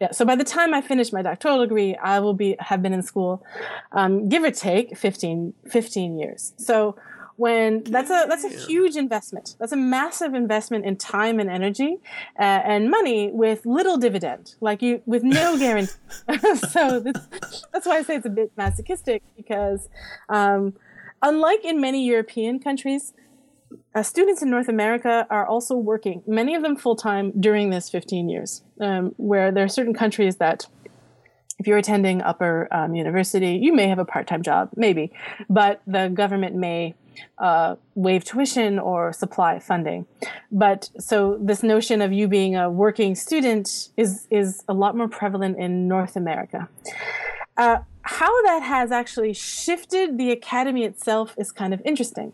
Yeah. 0.03 0.11
So 0.11 0.25
by 0.25 0.35
the 0.35 0.43
time 0.43 0.73
I 0.73 0.81
finish 0.81 1.13
my 1.13 1.21
doctoral 1.21 1.61
degree, 1.61 1.95
I 1.95 2.19
will 2.19 2.33
be 2.33 2.57
have 2.59 2.81
been 2.81 2.91
in 2.91 3.01
school, 3.01 3.41
um, 3.93 4.27
give 4.27 4.43
or 4.43 4.51
take 4.51 4.97
15, 4.97 5.53
15 5.69 6.19
years. 6.19 6.51
So 6.57 6.97
when 7.37 7.83
that's 7.85 8.09
a 8.09 8.25
that's 8.27 8.43
a 8.43 8.49
huge 8.49 8.97
investment. 8.97 9.55
That's 9.59 9.71
a 9.71 9.77
massive 9.77 10.33
investment 10.33 10.83
in 10.83 10.97
time 10.97 11.39
and 11.39 11.49
energy 11.49 11.99
uh, 12.37 12.71
and 12.73 12.91
money 12.91 13.31
with 13.31 13.65
little 13.65 13.95
dividend, 13.95 14.55
like 14.59 14.81
you 14.81 15.01
with 15.05 15.23
no 15.23 15.57
guarantee. 15.63 15.93
so 16.69 16.99
this, 16.99 17.15
that's 17.71 17.85
why 17.85 17.99
I 17.99 18.03
say 18.03 18.17
it's 18.17 18.25
a 18.25 18.35
bit 18.41 18.51
masochistic 18.57 19.23
because, 19.37 19.87
um, 20.27 20.73
unlike 21.21 21.63
in 21.63 21.79
many 21.79 22.05
European 22.05 22.59
countries, 22.59 23.13
uh, 23.95 24.03
students 24.03 24.41
in 24.41 24.49
North 24.49 24.67
America 24.67 25.27
are 25.29 25.45
also 25.45 25.75
working, 25.75 26.23
many 26.27 26.55
of 26.55 26.63
them 26.63 26.75
full 26.75 26.95
time 26.95 27.31
during 27.39 27.69
this 27.69 27.89
15 27.89 28.29
years, 28.29 28.63
um, 28.79 29.13
where 29.17 29.51
there 29.51 29.63
are 29.63 29.69
certain 29.69 29.93
countries 29.93 30.37
that, 30.37 30.67
if 31.59 31.67
you're 31.67 31.77
attending 31.77 32.21
upper 32.21 32.67
um, 32.71 32.95
university, 32.95 33.59
you 33.61 33.73
may 33.73 33.87
have 33.87 33.99
a 33.99 34.05
part 34.05 34.27
time 34.27 34.41
job, 34.41 34.69
maybe, 34.75 35.11
but 35.49 35.81
the 35.85 36.09
government 36.09 36.55
may 36.55 36.95
uh, 37.37 37.75
waive 37.95 38.23
tuition 38.23 38.79
or 38.79 39.13
supply 39.13 39.59
funding. 39.59 40.05
But 40.51 40.89
so 40.99 41.37
this 41.41 41.63
notion 41.63 42.01
of 42.01 42.11
you 42.11 42.27
being 42.27 42.55
a 42.55 42.69
working 42.69 43.15
student 43.15 43.89
is 43.97 44.27
is 44.31 44.63
a 44.67 44.73
lot 44.73 44.97
more 44.97 45.07
prevalent 45.07 45.57
in 45.57 45.87
North 45.87 46.15
America. 46.15 46.67
Uh, 47.55 47.77
how 48.03 48.43
that 48.43 48.61
has 48.63 48.91
actually 48.91 49.33
shifted 49.33 50.17
the 50.17 50.31
academy 50.31 50.83
itself 50.83 51.33
is 51.37 51.51
kind 51.51 51.73
of 51.73 51.81
interesting. 51.85 52.33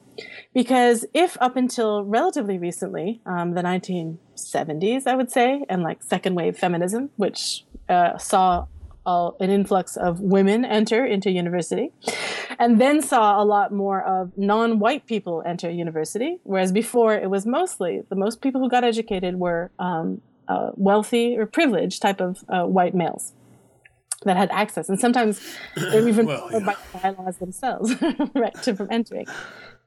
Because 0.54 1.06
if 1.14 1.38
up 1.40 1.56
until 1.56 2.04
relatively 2.04 2.58
recently, 2.58 3.22
um, 3.26 3.54
the 3.54 3.62
1970s, 3.62 5.06
I 5.06 5.16
would 5.16 5.32
say, 5.32 5.64
and 5.70 5.84
like 5.84 6.02
second 6.04 6.36
wave 6.36 6.58
feminism, 6.58 7.12
which 7.18 7.66
uh, 7.88 8.18
saw 8.18 8.66
an 9.06 9.50
influx 9.50 9.98
of 9.98 10.20
women 10.20 10.64
enter 10.64 11.04
into 11.04 11.32
university, 11.32 11.92
and 12.60 12.80
then 12.80 13.02
saw 13.02 13.42
a 13.42 13.46
lot 13.46 13.72
more 13.72 14.04
of 14.04 14.32
non 14.38 14.78
white 14.78 15.08
people 15.08 15.42
enter 15.46 15.70
university, 15.70 16.40
whereas 16.44 16.72
before 16.72 17.16
it 17.16 17.30
was 17.30 17.46
mostly 17.46 18.04
the 18.10 18.16
most 18.16 18.42
people 18.42 18.62
who 18.62 18.70
got 18.70 18.84
educated 18.84 19.36
were 19.36 19.72
um, 19.80 20.22
uh, 20.48 20.72
wealthy 20.76 21.38
or 21.38 21.48
privileged 21.48 22.02
type 22.02 22.22
of 22.22 22.44
uh, 22.50 22.66
white 22.66 22.94
males 22.94 23.34
that 24.26 24.38
had 24.38 24.50
access, 24.52 24.90
and 24.90 25.00
sometimes 25.00 25.42
they're 25.76 26.08
even 26.08 26.26
Well, 26.28 26.50
barred 26.50 26.66
by 26.66 26.76
the 26.92 27.00
bylaws 27.00 27.38
themselves, 27.38 27.96
right, 28.36 28.54
to 28.64 28.76
from 28.76 28.88
entering. 28.92 29.26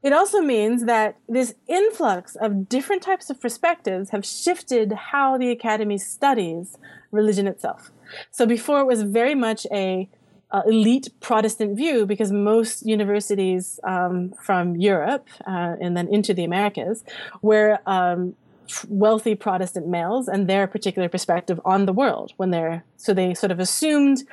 It 0.02 0.12
also 0.12 0.40
means 0.40 0.84
that 0.86 1.16
this 1.28 1.54
influx 1.68 2.34
of 2.36 2.68
different 2.68 3.02
types 3.02 3.30
of 3.30 3.40
perspectives 3.40 4.10
have 4.10 4.26
shifted 4.26 4.92
how 4.92 5.38
the 5.38 5.50
academy 5.50 5.98
studies 5.98 6.76
religion 7.12 7.46
itself. 7.46 7.92
So 8.30 8.44
before 8.44 8.80
it 8.80 8.86
was 8.86 9.02
very 9.02 9.36
much 9.36 9.66
a 9.70 10.08
uh, 10.50 10.62
elite 10.66 11.08
Protestant 11.20 11.76
view 11.76 12.04
because 12.04 12.30
most 12.30 12.84
universities 12.84 13.80
um, 13.84 14.32
from 14.40 14.76
Europe 14.76 15.28
uh, 15.46 15.76
and 15.80 15.96
then 15.96 16.08
into 16.08 16.34
the 16.34 16.44
Americas 16.44 17.04
were 17.40 17.78
um, 17.86 18.34
wealthy 18.88 19.34
Protestant 19.34 19.86
males 19.88 20.28
and 20.28 20.48
their 20.48 20.66
particular 20.66 21.08
perspective 21.08 21.60
on 21.64 21.86
the 21.86 21.92
world 21.92 22.32
when 22.36 22.50
they're 22.50 22.84
so 22.96 23.12
they 23.14 23.34
sort 23.34 23.50
of 23.50 23.60
assumed 23.60 24.24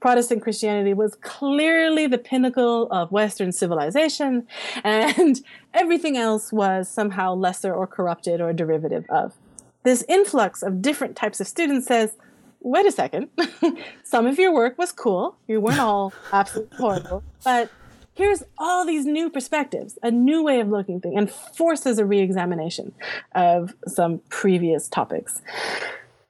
Protestant 0.00 0.42
Christianity 0.42 0.94
was 0.94 1.16
clearly 1.16 2.06
the 2.06 2.18
pinnacle 2.18 2.90
of 2.92 3.10
Western 3.10 3.50
civilization, 3.52 4.46
and 4.84 5.40
everything 5.74 6.16
else 6.16 6.52
was 6.52 6.88
somehow 6.88 7.34
lesser 7.34 7.74
or 7.74 7.86
corrupted 7.86 8.40
or 8.40 8.52
derivative 8.52 9.04
of. 9.08 9.34
This 9.82 10.04
influx 10.08 10.62
of 10.62 10.82
different 10.82 11.16
types 11.16 11.40
of 11.40 11.46
students 11.46 11.86
says, 11.86 12.16
wait 12.60 12.86
a 12.86 12.92
second. 12.92 13.28
Some 14.04 14.26
of 14.26 14.38
your 14.38 14.52
work 14.52 14.76
was 14.78 14.92
cool. 14.92 15.36
You 15.46 15.60
weren't 15.60 15.78
all 15.78 16.12
absolutely 16.32 16.76
horrible, 16.76 17.22
but 17.44 17.70
here's 18.18 18.42
all 18.58 18.84
these 18.84 19.06
new 19.06 19.30
perspectives, 19.30 19.96
a 20.02 20.10
new 20.10 20.42
way 20.42 20.60
of 20.60 20.68
looking 20.68 20.96
at 20.96 21.02
things, 21.02 21.14
and 21.16 21.30
forces 21.30 21.98
a 21.98 22.04
re-examination 22.04 22.92
of 23.34 23.74
some 23.86 24.20
previous 24.28 24.88
topics. 24.88 25.40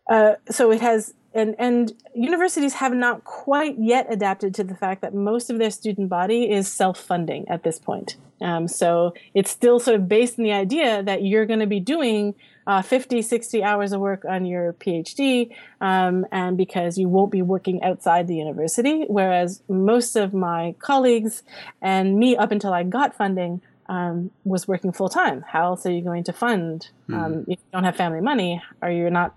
Uh, 0.09 0.35
so 0.51 0.71
it 0.71 0.81
has 0.81 1.15
and 1.35 1.55
and 1.59 1.93
universities 2.15 2.75
have 2.75 2.93
not 2.93 3.25
quite 3.25 3.77
yet 3.79 4.07
adapted 4.11 4.55
to 4.55 4.65
the 4.65 4.75
fact 4.75 5.03
that 5.03 5.15
most 5.15 5.51
of 5.51 5.59
their 5.59 5.71
student 5.71 6.09
body 6.09 6.51
is 6.51 6.71
self-funding 6.71 7.49
at 7.49 7.63
this 7.63 7.79
point. 7.79 8.17
Um, 8.41 8.69
so 8.69 9.15
it's 9.35 9.51
still 9.51 9.81
sort 9.81 9.97
of 9.97 10.09
based 10.09 10.39
on 10.39 10.45
the 10.45 10.53
idea 10.53 11.03
that 11.03 11.23
you're 11.23 11.47
going 11.47 11.61
to 11.61 11.67
be 11.67 11.81
doing 11.81 12.35
uh, 12.69 12.83
50, 12.83 13.23
60 13.23 13.65
hours 13.65 13.93
of 13.93 14.01
work 14.01 14.27
on 14.27 14.45
your 14.45 14.75
PhD, 14.75 15.57
um, 15.81 16.27
and 16.31 16.57
because 16.59 16.99
you 16.99 17.09
won't 17.09 17.33
be 17.33 17.41
working 17.41 17.83
outside 17.83 18.29
the 18.29 18.37
university. 18.37 19.07
Whereas 19.09 19.63
most 19.69 20.17
of 20.17 20.35
my 20.35 20.75
colleagues 20.79 21.43
and 21.81 22.19
me, 22.19 22.37
up 22.37 22.53
until 22.53 22.75
I 22.75 22.83
got 22.83 23.17
funding, 23.17 23.63
um, 23.89 24.31
was 24.45 24.69
working 24.69 24.93
full 24.93 25.09
time. 25.09 25.43
How 25.49 25.65
else 25.65 25.87
are 25.87 25.91
you 25.91 26.03
going 26.03 26.25
to 26.25 26.33
fund 26.35 26.91
mm. 27.09 27.43
if 27.45 27.49
you 27.49 27.57
don't 27.73 27.85
have 27.85 27.97
family 27.97 28.21
money, 28.21 28.63
or 28.83 28.91
you're 28.91 29.09
not 29.09 29.35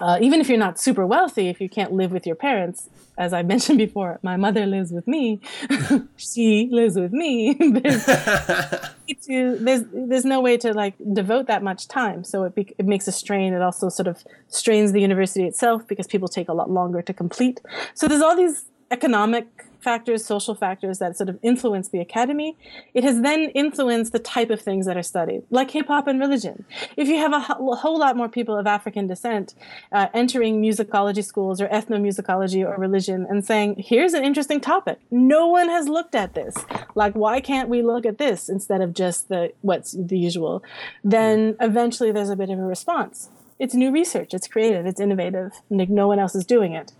uh, 0.00 0.18
even 0.20 0.40
if 0.40 0.48
you're 0.48 0.58
not 0.58 0.78
super 0.78 1.04
wealthy, 1.06 1.48
if 1.48 1.60
you 1.60 1.68
can't 1.68 1.92
live 1.92 2.12
with 2.12 2.26
your 2.26 2.36
parents, 2.36 2.88
as 3.16 3.32
I 3.32 3.42
mentioned 3.52 3.78
before, 3.78 4.18
my 4.22 4.36
mother 4.36 4.64
lives 4.66 4.92
with 4.92 5.06
me. 5.06 5.40
she 6.16 6.68
lives 6.70 6.96
with 6.96 7.12
me. 7.12 7.54
there's, 7.82 8.04
to, 8.06 9.56
there's, 9.58 9.82
there's 9.92 10.24
no 10.24 10.40
way 10.40 10.56
to 10.58 10.72
like 10.72 10.94
devote 11.12 11.46
that 11.46 11.62
much 11.62 11.88
time. 11.88 12.24
So 12.24 12.44
it, 12.44 12.54
be, 12.54 12.72
it 12.78 12.86
makes 12.86 13.08
a 13.08 13.12
strain. 13.12 13.52
It 13.52 13.62
also 13.62 13.88
sort 13.88 14.06
of 14.06 14.22
strains 14.48 14.92
the 14.92 15.00
university 15.00 15.44
itself 15.44 15.86
because 15.86 16.06
people 16.06 16.28
take 16.28 16.48
a 16.48 16.54
lot 16.54 16.70
longer 16.70 17.02
to 17.02 17.12
complete. 17.12 17.60
So 17.94 18.06
there's 18.06 18.22
all 18.22 18.36
these 18.36 18.66
economic 18.90 19.67
factors, 19.80 20.24
social 20.24 20.54
factors 20.54 20.98
that 20.98 21.16
sort 21.16 21.28
of 21.28 21.38
influence 21.42 21.88
the 21.88 22.00
academy, 22.00 22.56
it 22.94 23.04
has 23.04 23.20
then 23.22 23.50
influenced 23.50 24.12
the 24.12 24.18
type 24.18 24.50
of 24.50 24.60
things 24.60 24.86
that 24.86 24.96
are 24.96 25.02
studied, 25.02 25.42
like 25.50 25.70
hip 25.70 25.86
hop 25.86 26.06
and 26.06 26.20
religion. 26.20 26.64
If 26.96 27.08
you 27.08 27.16
have 27.16 27.32
a, 27.32 27.40
whole 27.40 27.98
lot 27.98 28.16
more 28.16 28.28
people 28.28 28.56
of 28.56 28.66
African 28.66 29.06
descent 29.06 29.54
uh, 29.92 30.08
entering 30.12 30.60
musicology 30.60 31.24
schools 31.24 31.60
or 31.60 31.68
ethnomusicology 31.68 32.66
or 32.66 32.76
religion 32.76 33.26
and 33.28 33.44
saying, 33.44 33.76
here's 33.78 34.14
an 34.14 34.24
interesting 34.24 34.60
topic, 34.60 34.98
no 35.10 35.46
one 35.46 35.68
has 35.68 35.88
looked 35.88 36.14
at 36.14 36.34
this. 36.34 36.56
Like, 36.94 37.14
why 37.14 37.40
can't 37.40 37.68
we 37.68 37.82
look 37.82 38.04
at 38.06 38.18
this 38.18 38.48
instead 38.48 38.80
of 38.80 38.94
just 38.94 39.28
the 39.28 39.52
what's 39.60 39.92
the 39.92 40.18
usual? 40.18 40.62
Then 41.04 41.56
eventually 41.60 42.12
there's 42.12 42.30
a 42.30 42.36
bit 42.36 42.50
of 42.50 42.58
a 42.58 42.62
response. 42.62 43.30
It's 43.58 43.74
new 43.74 43.90
research, 43.90 44.34
it's 44.34 44.46
creative, 44.46 44.86
it's 44.86 45.00
innovative, 45.00 45.52
and 45.68 45.90
no 45.90 46.06
one 46.06 46.18
else 46.18 46.34
is 46.34 46.44
doing 46.44 46.74
it 46.74 46.92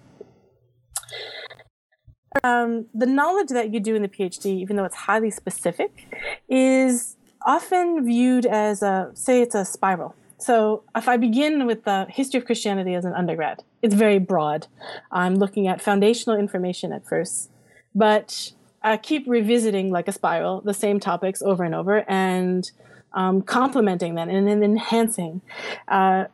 um, 2.44 2.86
the 2.94 3.06
knowledge 3.06 3.48
that 3.48 3.72
you 3.72 3.80
do 3.80 3.94
in 3.94 4.02
the 4.02 4.08
PhD, 4.08 4.46
even 4.46 4.76
though 4.76 4.84
it's 4.84 4.96
highly 4.96 5.30
specific, 5.30 6.06
is 6.48 7.16
often 7.42 8.04
viewed 8.04 8.46
as 8.46 8.82
a 8.82 9.10
say 9.14 9.42
it's 9.42 9.54
a 9.54 9.64
spiral. 9.64 10.14
So 10.38 10.84
if 10.94 11.08
I 11.08 11.16
begin 11.16 11.66
with 11.66 11.84
the 11.84 12.06
history 12.08 12.38
of 12.38 12.46
Christianity 12.46 12.94
as 12.94 13.04
an 13.04 13.12
undergrad, 13.12 13.64
it's 13.82 13.94
very 13.94 14.18
broad. 14.18 14.68
I'm 15.10 15.34
looking 15.34 15.66
at 15.66 15.80
foundational 15.80 16.38
information 16.38 16.92
at 16.92 17.04
first, 17.06 17.50
but 17.94 18.52
I 18.82 18.96
keep 18.96 19.26
revisiting 19.26 19.90
like 19.90 20.06
a 20.06 20.12
spiral 20.12 20.60
the 20.60 20.74
same 20.74 21.00
topics 21.00 21.42
over 21.42 21.64
and 21.64 21.74
over 21.74 22.08
and 22.08 22.70
um, 23.14 23.42
complementing 23.42 24.14
them 24.14 24.28
and 24.28 24.46
then 24.46 24.62
enhancing. 24.62 25.40
Uh, 25.88 26.26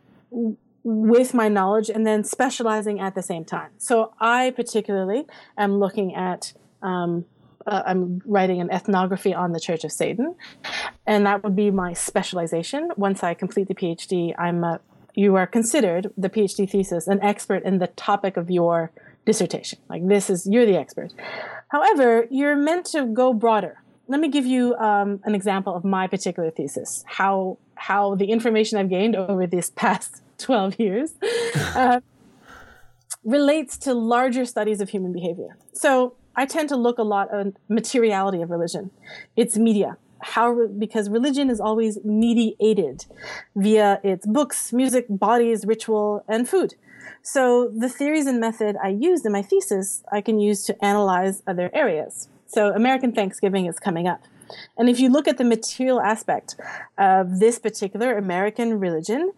with 0.85 1.33
my 1.33 1.49
knowledge 1.49 1.89
and 1.89 2.07
then 2.07 2.23
specializing 2.23 3.01
at 3.01 3.15
the 3.15 3.23
same 3.23 3.45
time. 3.45 3.71
So 3.79 4.13
I 4.21 4.53
particularly 4.55 5.27
am 5.57 5.79
looking 5.79 6.15
at 6.15 6.53
um, 6.83 7.25
uh, 7.67 7.83
I'm 7.87 8.21
writing 8.27 8.61
an 8.61 8.71
ethnography 8.71 9.33
on 9.33 9.53
the 9.53 9.61
Church 9.61 9.85
of 9.85 9.93
Satan, 9.93 10.35
and 11.07 11.25
that 11.25 11.43
would 11.43 11.57
be 11.57 11.71
my 11.71 11.95
specialization. 11.95 12.91
Once 12.97 13.23
I 13.23 13.33
complete 13.33 13.69
the 13.69 13.75
PhD, 13.75 14.35
I'm 14.39 14.63
a, 14.65 14.81
you 15.15 15.37
are 15.37 15.47
considered 15.47 16.13
the 16.17 16.29
PhD 16.29 16.69
thesis 16.69 17.07
an 17.07 17.23
expert 17.23 17.63
in 17.63 17.79
the 17.79 17.87
topic 17.87 18.37
of 18.37 18.51
your 18.51 18.91
dissertation. 19.25 19.79
Like 19.89 20.07
this 20.07 20.29
is 20.29 20.47
you're 20.47 20.67
the 20.67 20.77
expert. 20.77 21.13
However, 21.69 22.27
you're 22.31 22.57
meant 22.57 22.85
to 22.87 23.07
go 23.07 23.33
broader. 23.33 23.83
Let 24.09 24.21
me 24.21 24.29
give 24.29 24.45
you 24.45 24.75
um, 24.75 25.21
an 25.25 25.35
example 25.35 25.75
of 25.75 25.85
my 25.85 26.07
particular 26.07 26.51
thesis. 26.51 27.03
How 27.07 27.57
how 27.77 28.15
the 28.15 28.27
information 28.27 28.79
I've 28.79 28.91
gained 28.91 29.17
over 29.17 29.47
this 29.47 29.71
past 29.75 30.21
12 30.39 30.79
years, 30.79 31.13
uh, 31.75 32.01
relates 33.25 33.77
to 33.79 33.95
larger 33.95 34.45
studies 34.45 34.81
of 34.81 34.91
human 34.91 35.13
behavior. 35.13 35.57
So 35.73 36.15
I 36.37 36.47
tend 36.47 36.69
to 36.71 36.77
look 36.77 36.99
a 36.99 37.03
lot 37.03 37.33
at 37.33 37.55
materiality 37.69 38.43
of 38.43 38.51
religion, 38.51 38.91
its 39.37 39.57
media. 39.57 39.97
How, 40.21 40.69
because 40.69 41.11
religion 41.11 41.51
is 41.51 41.61
always 41.61 41.99
mediated 42.03 43.05
via 43.55 44.01
its 44.03 44.27
books, 44.27 44.73
music, 44.73 45.05
bodies, 45.11 45.67
ritual, 45.67 46.25
and 46.27 46.49
food. 46.49 46.75
So 47.21 47.69
the 47.69 47.89
theories 47.89 48.27
and 48.27 48.41
method 48.41 48.77
I 48.83 48.89
used 48.89 49.27
in 49.27 49.33
my 49.33 49.43
thesis, 49.43 50.03
I 50.11 50.23
can 50.23 50.39
use 50.39 50.65
to 50.65 50.85
analyze 50.85 51.43
other 51.47 51.71
areas. 51.75 52.29
So 52.47 52.73
American 52.73 53.13
Thanksgiving 53.13 53.67
is 53.67 53.79
coming 53.79 54.07
up. 54.07 54.23
And 54.77 54.89
if 54.89 55.01
you 55.01 55.09
look 55.09 55.27
at 55.29 55.39
the 55.39 55.45
material 55.45 56.01
aspect 56.01 56.57
of 56.99 57.41
this 57.41 57.59
particular 57.59 58.17
American 58.17 58.79
religion, 58.79 59.33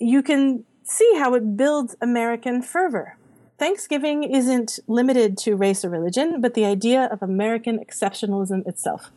you 0.00 0.22
can 0.22 0.64
see 0.84 1.10
how 1.18 1.34
it 1.34 1.56
builds 1.56 1.96
American 2.00 2.62
fervor. 2.62 3.16
Thanksgiving 3.58 4.22
isn't 4.22 4.78
limited 4.86 5.36
to 5.38 5.56
race 5.56 5.84
or 5.84 5.90
religion, 5.90 6.40
but 6.40 6.54
the 6.54 6.64
idea 6.64 7.08
of 7.10 7.22
American 7.22 7.78
exceptionalism 7.78 8.66
itself. 8.66 9.10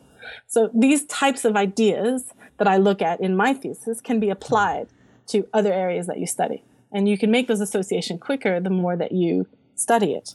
So 0.46 0.70
these 0.74 1.04
types 1.04 1.44
of 1.44 1.56
ideas 1.56 2.32
that 2.58 2.68
I 2.68 2.76
look 2.76 3.00
at 3.00 3.20
in 3.20 3.36
my 3.36 3.54
thesis 3.54 4.00
can 4.00 4.20
be 4.20 4.30
applied 4.30 4.88
to 5.28 5.46
other 5.52 5.72
areas 5.72 6.06
that 6.08 6.18
you 6.18 6.26
study. 6.26 6.64
And 6.90 7.08
you 7.08 7.16
can 7.16 7.30
make 7.30 7.48
those 7.48 7.60
associations 7.60 8.20
quicker 8.20 8.60
the 8.60 8.70
more 8.70 8.96
that 8.96 9.12
you 9.12 9.46
study 9.76 10.12
it. 10.12 10.34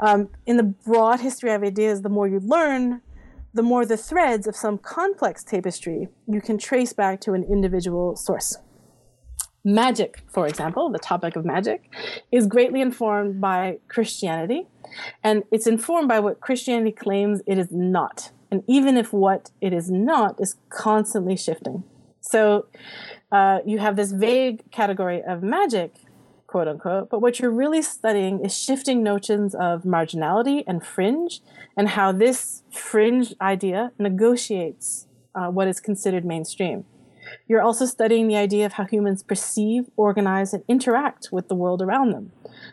Um, 0.00 0.28
in 0.46 0.56
the 0.56 0.62
broad 0.62 1.20
history 1.20 1.52
of 1.52 1.62
ideas, 1.62 2.02
the 2.02 2.08
more 2.08 2.26
you 2.26 2.40
learn, 2.40 3.00
the 3.52 3.62
more 3.62 3.86
the 3.86 3.96
threads 3.96 4.46
of 4.46 4.56
some 4.56 4.78
complex 4.78 5.44
tapestry 5.44 6.08
you 6.26 6.40
can 6.40 6.58
trace 6.58 6.92
back 6.92 7.20
to 7.20 7.34
an 7.34 7.44
individual 7.44 8.16
source. 8.16 8.58
Magic, 9.64 10.20
for 10.28 10.46
example, 10.46 10.90
the 10.90 10.98
topic 10.98 11.36
of 11.36 11.44
magic, 11.46 11.90
is 12.30 12.46
greatly 12.46 12.82
informed 12.82 13.40
by 13.40 13.78
Christianity, 13.88 14.66
and 15.22 15.42
it's 15.50 15.66
informed 15.66 16.06
by 16.06 16.20
what 16.20 16.40
Christianity 16.40 16.92
claims 16.92 17.40
it 17.46 17.56
is 17.56 17.68
not. 17.72 18.30
And 18.50 18.62
even 18.66 18.98
if 18.98 19.10
what 19.10 19.50
it 19.62 19.72
is 19.72 19.90
not 19.90 20.38
is 20.38 20.56
constantly 20.68 21.34
shifting. 21.34 21.82
So 22.20 22.66
uh, 23.32 23.60
you 23.64 23.78
have 23.78 23.96
this 23.96 24.12
vague 24.12 24.70
category 24.70 25.22
of 25.22 25.42
magic, 25.42 25.94
quote 26.46 26.68
unquote, 26.68 27.08
but 27.08 27.20
what 27.20 27.40
you're 27.40 27.50
really 27.50 27.80
studying 27.80 28.44
is 28.44 28.56
shifting 28.56 29.02
notions 29.02 29.54
of 29.54 29.84
marginality 29.84 30.62
and 30.66 30.84
fringe, 30.84 31.40
and 31.74 31.88
how 31.88 32.12
this 32.12 32.62
fringe 32.70 33.34
idea 33.40 33.92
negotiates 33.98 35.06
uh, 35.34 35.48
what 35.48 35.68
is 35.68 35.80
considered 35.80 36.26
mainstream. 36.26 36.84
You're 37.48 37.62
also 37.62 37.86
studying 37.86 38.28
the 38.28 38.36
idea 38.36 38.66
of 38.66 38.74
how 38.74 38.84
humans 38.84 39.22
perceive, 39.22 39.84
organize, 39.96 40.52
and 40.54 40.64
interact 40.68 41.28
with 41.32 41.48
the 41.48 41.54
world 41.54 41.82
around 41.82 42.10
them. 42.10 42.32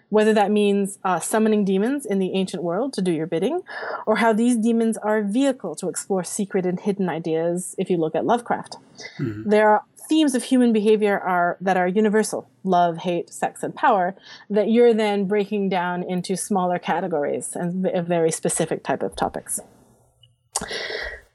Whether 0.10 0.34
that 0.34 0.52
means 0.52 1.00
uh, 1.04 1.20
summoning 1.20 1.66
demons 1.66 2.06
in 2.06 2.20
the 2.20 2.34
ancient 2.34 2.64
world 2.64 2.94
to 2.94 3.02
do 3.02 3.12
your 3.12 3.28
bidding, 3.28 3.62
or 4.06 4.18
how 4.18 4.34
these 4.34 4.58
demons 4.58 4.98
are 4.98 5.20
a 5.20 5.24
vehicle 5.24 5.76
to 5.76 5.90
explore 5.90 6.24
secret 6.24 6.66
and 6.66 6.80
hidden 6.80 7.10
ideas 7.10 7.76
if 7.78 7.90
you 7.90 7.98
look 7.98 8.16
at 8.16 8.26
Lovecraft. 8.26 8.78
Mm-hmm. 9.20 9.50
There 9.50 9.70
are 9.70 9.84
themes 10.10 10.36
of 10.36 10.44
human 10.44 10.74
behavior 10.74 11.18
are 11.18 11.58
that 11.62 11.78
are 11.78 11.88
universal 11.88 12.50
love 12.66 12.98
hate 12.98 13.30
sex 13.30 13.64
and 13.64 13.74
power 13.74 14.14
that 14.50 14.70
you're 14.70 14.94
then 14.94 15.26
breaking 15.26 15.70
down 15.70 16.04
into 16.04 16.36
smaller 16.36 16.78
categories 16.78 17.56
and 17.56 17.86
a 17.86 18.02
very 18.02 18.30
specific 18.30 18.84
type 18.84 19.04
of 19.04 19.16
topics 19.16 19.62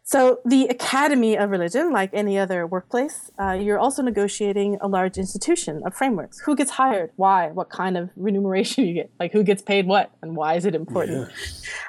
so, 0.09 0.39
the 0.45 0.69
Academy 0.69 1.37
of 1.37 1.51
Religion, 1.51 1.91
like 1.91 2.11
any 2.13 2.39
other 2.39 2.65
workplace, 2.65 3.33
uh, 3.41 3.55
you're 3.55 3.81
also 3.81 4.03
negotiating 4.03 4.79
a 4.81 4.87
large 4.87 5.19
institution 5.19 5.83
of 5.85 5.97
frameworks. 5.97 6.39
Who 6.39 6.55
gets 6.55 6.71
hired? 6.71 7.11
Why? 7.17 7.49
What 7.49 7.71
kind 7.71 7.97
of 7.97 8.11
remuneration 8.15 8.85
you 8.85 8.95
get? 8.95 9.11
Like, 9.19 9.33
who 9.33 9.43
gets 9.43 9.63
paid 9.63 9.89
what? 9.89 10.13
And 10.23 10.37
why 10.37 10.55
is 10.55 10.65
it 10.65 10.77
important? 10.77 11.29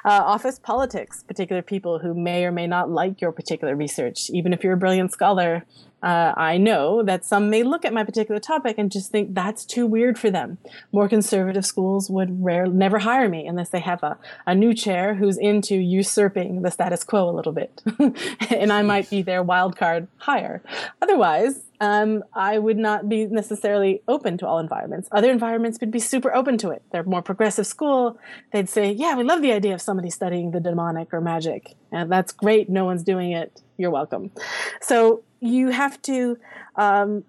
Yeah. 0.04 0.18
Uh, 0.18 0.24
office 0.24 0.58
politics, 0.58 1.22
particular 1.22 1.62
people 1.62 2.00
who 2.00 2.12
may 2.12 2.44
or 2.44 2.50
may 2.50 2.66
not 2.66 2.90
like 2.90 3.20
your 3.20 3.30
particular 3.30 3.76
research. 3.76 4.30
Even 4.30 4.52
if 4.52 4.64
you're 4.64 4.72
a 4.72 4.76
brilliant 4.76 5.12
scholar, 5.12 5.64
uh, 6.02 6.32
I 6.36 6.58
know 6.58 7.02
that 7.02 7.24
some 7.24 7.50
may 7.50 7.62
look 7.62 7.84
at 7.84 7.92
my 7.92 8.04
particular 8.04 8.40
topic 8.40 8.76
and 8.78 8.90
just 8.90 9.10
think 9.10 9.34
that's 9.34 9.64
too 9.64 9.86
weird 9.86 10.18
for 10.18 10.30
them. 10.30 10.58
More 10.92 11.08
conservative 11.08 11.66
schools 11.66 12.08
would 12.08 12.44
rare, 12.44 12.66
never 12.66 12.98
hire 12.98 13.28
me 13.28 13.46
unless 13.46 13.70
they 13.70 13.80
have 13.80 14.02
a, 14.02 14.16
a 14.46 14.54
new 14.54 14.74
chair 14.74 15.14
who's 15.14 15.38
into 15.38 15.74
usurping 15.74 16.62
the 16.62 16.70
status 16.70 17.02
quo 17.02 17.28
a 17.28 17.32
little 17.32 17.52
bit. 17.52 17.82
and 18.50 18.72
I 18.72 18.82
might 18.82 19.10
be 19.10 19.22
their 19.22 19.42
wild 19.42 19.76
card 19.76 20.06
hire. 20.18 20.62
Otherwise, 21.02 21.64
um, 21.80 22.24
I 22.34 22.58
would 22.58 22.76
not 22.76 23.08
be 23.08 23.26
necessarily 23.26 24.02
open 24.08 24.38
to 24.38 24.46
all 24.46 24.58
environments. 24.58 25.08
Other 25.12 25.30
environments 25.30 25.78
would 25.80 25.90
be 25.90 26.00
super 26.00 26.34
open 26.34 26.58
to 26.58 26.70
it. 26.70 26.82
They're 26.90 27.04
more 27.04 27.22
progressive 27.22 27.66
school. 27.66 28.18
They'd 28.52 28.68
say, 28.68 28.90
yeah, 28.90 29.14
we 29.16 29.24
love 29.24 29.42
the 29.42 29.52
idea 29.52 29.74
of 29.74 29.80
somebody 29.80 30.10
studying 30.10 30.50
the 30.50 30.60
demonic 30.60 31.12
or 31.12 31.20
magic. 31.20 31.74
And 31.92 32.10
that's 32.10 32.32
great. 32.32 32.68
No 32.68 32.84
one's 32.84 33.04
doing 33.04 33.32
it. 33.32 33.62
You're 33.76 33.92
welcome. 33.92 34.32
So 34.80 35.22
you 35.40 35.70
have 35.70 36.00
to 36.02 36.38
um, 36.76 37.24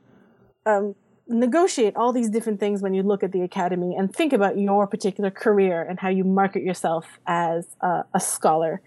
um, 0.66 0.96
negotiate 1.28 1.96
all 1.96 2.12
these 2.12 2.30
different 2.30 2.60
things 2.60 2.82
when 2.82 2.94
you 2.94 3.04
look 3.04 3.24
at 3.24 3.32
the 3.32 3.42
academy 3.42 3.96
and 3.96 4.14
think 4.14 4.34
about 4.34 4.58
your 4.58 4.88
particular 4.88 5.30
career 5.30 5.82
and 5.82 6.00
how 6.00 6.10
you 6.10 6.24
market 6.24 6.64
yourself 6.64 7.20
as 7.28 7.76
a, 7.82 8.04
a 8.14 8.20
scholar. 8.20 8.82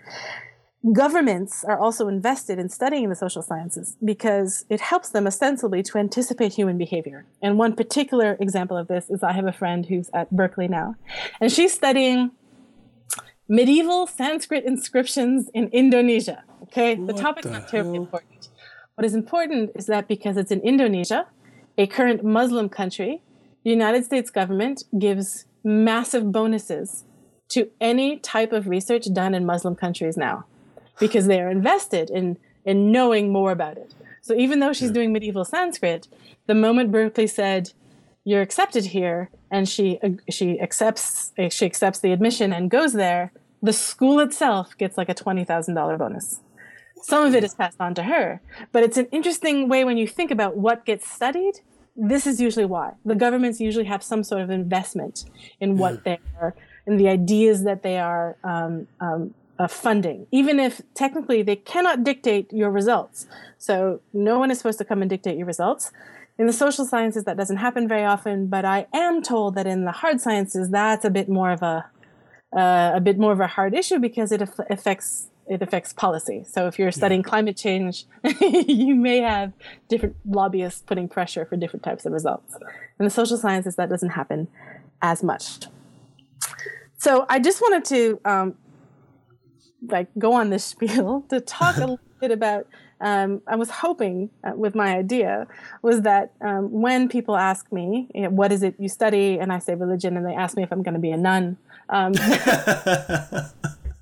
Governments 0.93 1.65
are 1.65 1.79
also 1.79 2.09
invested 2.09 2.59
in 2.59 2.69
studying 2.69 3.09
the 3.09 3.15
social 3.15 3.41
sciences 3.41 3.97
because 4.05 4.65
it 4.69 4.81
helps 4.81 5.11
them 5.11 5.29
ostensibly 5.29 5.81
to 5.85 5.97
anticipate 5.97 6.55
human 6.55 6.77
behavior. 6.77 7.25
And 7.41 7.57
one 7.57 7.77
particular 7.77 8.37
example 8.41 8.77
of 8.77 8.89
this 8.89 9.09
is 9.09 9.23
I 9.23 9.33
have 9.33 9.47
a 9.47 9.53
friend 9.53 9.87
who's 9.87 10.11
at 10.13 10.29
Berkeley 10.33 10.67
now, 10.67 10.97
and 11.41 11.53
she's 11.53 11.73
studying 11.73 12.33
medieval 13.49 14.09
Sanskrit 14.09 14.65
inscriptions 14.65 15.49
in 15.55 15.69
Indonesia. 15.69 16.43
Okay, 16.65 16.97
the 16.97 17.13
topic's 17.13 17.47
the 17.47 17.53
not 17.53 17.69
terribly 17.69 17.95
hell? 17.95 18.03
important. 18.03 18.49
What 19.03 19.07
is 19.07 19.17
important 19.17 19.73
is 19.75 19.87
that 19.87 20.07
because 20.07 20.37
it's 20.37 20.53
in 20.53 20.61
Indonesia, 20.61 21.27
a 21.77 21.89
current 21.89 22.23
Muslim 22.23 22.69
country, 22.69 23.21
the 23.65 23.71
United 23.71 24.05
States 24.05 24.31
government 24.31 24.85
gives 24.97 25.45
massive 25.65 26.31
bonuses 26.31 27.03
to 27.49 27.69
any 27.81 28.19
type 28.19 28.53
of 28.53 28.69
research 28.69 29.13
done 29.13 29.35
in 29.35 29.45
Muslim 29.45 29.75
countries 29.75 30.17
now 30.17 30.45
because 31.01 31.27
they 31.27 31.41
are 31.41 31.51
invested 31.51 32.11
in, 32.11 32.39
in 32.65 32.93
knowing 32.93 33.33
more 33.33 33.51
about 33.51 33.77
it. 33.77 33.93
So 34.21 34.35
even 34.35 34.61
though 34.61 34.73
she's 34.73 34.93
doing 34.93 35.13
medieval 35.13 35.45
Sanskrit, 35.45 36.07
the 36.47 36.55
moment 36.55 36.93
Berkeley 36.93 37.27
said, 37.27 37.73
you're 38.23 38.41
accepted 38.41 38.85
here, 38.85 39.31
and 39.51 39.69
she, 39.69 39.99
she, 40.31 40.61
accepts, 40.61 41.33
she 41.51 41.67
accepts 41.67 41.99
the 41.99 42.13
admission 42.13 42.53
and 42.53 42.71
goes 42.71 42.93
there, 42.93 43.33
the 43.61 43.73
school 43.73 44.21
itself 44.21 44.79
gets 44.79 44.97
like 44.97 45.09
a 45.09 45.15
$20,000 45.15 45.99
bonus. 45.99 46.39
Some 47.03 47.27
of 47.27 47.35
it 47.35 47.45
is 47.45 47.55
passed 47.55 47.81
on 47.81 47.95
to 47.95 48.05
her, 48.05 48.41
but 48.71 48.83
it's 48.83 48.97
an 48.97 49.07
interesting 49.13 49.69
way 49.69 49.85
when 49.85 49.97
you 49.97 50.07
think 50.07 50.31
about 50.31 50.57
what 50.57 50.85
gets 50.85 51.11
studied. 51.11 51.61
This 51.97 52.27
is 52.27 52.41
usually 52.41 52.65
why 52.65 52.95
the 53.05 53.15
governments 53.15 53.61
usually 53.61 53.85
have 53.87 54.03
some 54.03 54.23
sort 54.25 54.41
of 54.41 54.51
investment 54.51 55.25
in 55.61 55.77
what 55.77 56.05
they 56.05 56.19
are, 56.41 56.55
in 56.87 56.97
the 56.97 57.09
ideas 57.09 57.65
that 57.65 57.83
they 57.83 57.99
are 57.99 58.37
um, 58.45 58.87
um, 59.01 59.35
uh, 59.59 59.69
funding, 59.69 60.27
even 60.31 60.59
if 60.59 60.81
technically 60.95 61.43
they 61.43 61.57
cannot 61.57 62.03
dictate 62.05 62.53
your 62.53 62.71
results. 62.71 63.27
So 63.59 64.01
no 64.13 64.39
one 64.39 64.51
is 64.51 64.59
supposed 64.59 64.79
to 64.79 64.85
come 64.85 65.03
and 65.03 65.11
dictate 65.11 65.37
your 65.37 65.47
results. 65.47 65.93
In 66.39 66.47
the 66.47 66.53
social 66.53 66.85
sciences, 66.87 67.25
that 67.25 67.37
doesn't 67.37 67.59
happen 67.59 67.87
very 67.87 68.05
often, 68.05 68.47
but 68.47 68.65
I 68.65 68.87
am 68.95 69.23
told 69.23 69.55
that 69.57 69.67
in 69.67 69.85
the 69.85 69.93
hard 69.93 70.21
sciences, 70.21 70.71
that's 70.71 71.05
a 71.05 71.11
bit 71.11 71.29
more 71.29 71.51
of 71.51 71.63
a 71.63 71.91
uh, 72.57 72.93
a 72.95 73.01
bit 73.01 73.19
more 73.19 73.33
of 73.33 73.41
a 73.41 73.47
hard 73.47 73.75
issue 73.75 73.99
because 73.99 74.31
it 74.31 74.43
aff- 74.43 74.61
affects 74.69 75.29
it 75.49 75.63
affects 75.63 75.93
policy. 75.93 76.45
So 76.49 76.67
if 76.67 76.79
you're 76.79 76.93
studying 76.93 77.23
climate 77.23 77.57
change, 77.57 78.07
you 78.41 78.95
may 78.95 79.21
have 79.21 79.53
different 79.89 80.17
lobbyists 80.25 80.83
putting 80.83 81.09
pressure 81.09 81.45
for 81.45 81.57
different 81.57 81.83
types 81.83 82.07
of 82.07 82.13
results. 82.13 82.55
In 82.99 83.05
the 83.05 83.11
social 83.11 83.37
sciences, 83.37 83.77
that 83.77 83.89
doesn't 83.89 84.11
happen 84.11 84.49
as 85.01 85.23
much. 85.23 85.67
So 86.97 87.27
I 87.29 87.41
just 87.41 87.61
wanted 87.61 87.85
to 87.87 88.21
um, 88.25 88.55
like 89.89 90.09
go 90.19 90.33
on 90.35 90.51
this 90.51 90.65
spiel 90.65 91.25
to 91.31 91.41
talk 91.41 91.77
a 91.77 91.81
little 91.81 92.01
bit 92.21 92.31
about. 92.31 92.67
Um, 93.01 93.43
I 93.49 93.57
was 93.57 93.69
hoping 93.69 94.31
uh, 94.45 94.53
with 94.55 94.77
my 94.77 94.97
idea 94.97 95.49
was 95.83 96.03
that 96.03 96.35
um, 96.41 96.71
when 96.71 97.09
people 97.09 97.37
ask 97.37 97.71
me, 97.73 98.09
you 98.15 98.23
know, 98.23 98.31
"What 98.31 98.53
is 98.53 98.63
it 98.63 98.77
you 98.79 98.89
study?" 98.89 99.41
and 99.41 99.53
I 99.53 99.59
say 99.59 99.75
religion, 99.75 100.17
and 100.17 100.25
they 100.25 100.35
ask 100.35 100.57
me 100.57 100.63
if 100.63 100.71
I'm 100.71 100.85
going 100.85 100.95
to 100.95 101.01
be 101.01 101.11
a 101.11 101.17
nun. 101.17 101.57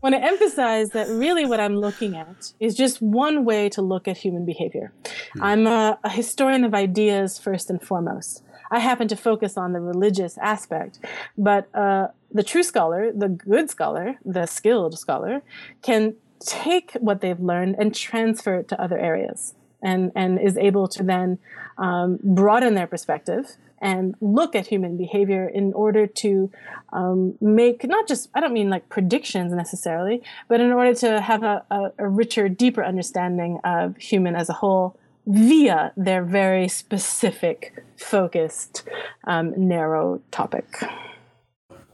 Want 0.03 0.15
to 0.15 0.25
emphasize 0.25 0.91
that 0.91 1.09
really 1.09 1.45
what 1.45 1.61
I'm 1.61 1.77
looking 1.77 2.17
at 2.17 2.55
is 2.59 2.75
just 2.75 3.03
one 3.03 3.45
way 3.45 3.69
to 3.71 3.83
look 3.83 4.09
at 4.09 4.17
human 4.17 4.47
behavior. 4.47 4.93
I'm 5.41 5.67
a, 5.67 5.99
a 6.03 6.09
historian 6.09 6.65
of 6.65 6.73
ideas 6.73 7.39
first 7.39 7.69
and 7.69 7.83
foremost. 7.83 8.43
I 8.71 8.79
happen 8.79 9.09
to 9.09 9.17
focus 9.17 9.59
on 9.59 9.73
the 9.73 9.81
religious 9.81 10.39
aspect, 10.39 11.01
but 11.37 11.69
uh, 11.75 12.09
the 12.33 12.43
true 12.43 12.63
scholar, 12.63 13.13
the 13.13 13.29
good 13.29 13.69
scholar, 13.69 14.19
the 14.25 14.47
skilled 14.47 14.99
scholar, 14.99 15.43
can 15.83 16.15
take 16.39 16.93
what 16.93 17.21
they've 17.21 17.41
learned 17.41 17.77
and 17.79 17.95
transfer 17.95 18.55
it 18.55 18.69
to 18.69 18.81
other 18.81 18.99
areas 18.99 19.55
and, 19.83 20.13
and 20.15 20.41
is 20.41 20.57
able 20.57 20.89
to 20.89 21.03
then 21.03 21.39
um, 21.77 22.19
broaden 22.23 22.75
their 22.75 22.87
perspective 22.87 23.57
and 23.81 24.15
look 24.21 24.55
at 24.55 24.67
human 24.67 24.97
behavior 24.97 25.49
in 25.49 25.73
order 25.73 26.07
to 26.07 26.51
um, 26.93 27.35
make 27.41 27.85
not 27.85 28.07
just 28.07 28.29
i 28.35 28.41
don't 28.41 28.53
mean 28.53 28.71
like 28.71 28.89
predictions 28.89 29.53
necessarily 29.53 30.23
but 30.49 30.61
in 30.61 30.73
order 30.73 30.95
to 30.95 31.21
have 31.21 31.43
a, 31.43 31.65
a, 31.71 31.93
a 31.99 32.09
richer 32.09 32.49
deeper 32.49 32.85
understanding 32.85 33.59
of 33.65 33.97
human 33.97 34.35
as 34.35 34.49
a 34.49 34.55
whole 34.55 34.97
via 35.27 35.93
their 35.97 36.25
very 36.25 36.69
specific 36.69 37.83
focused 37.97 38.89
um, 39.25 39.53
narrow 39.57 40.21
topic 40.31 40.83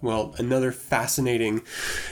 Well, 0.03 0.35
another 0.39 0.73
fascinating 0.73 1.63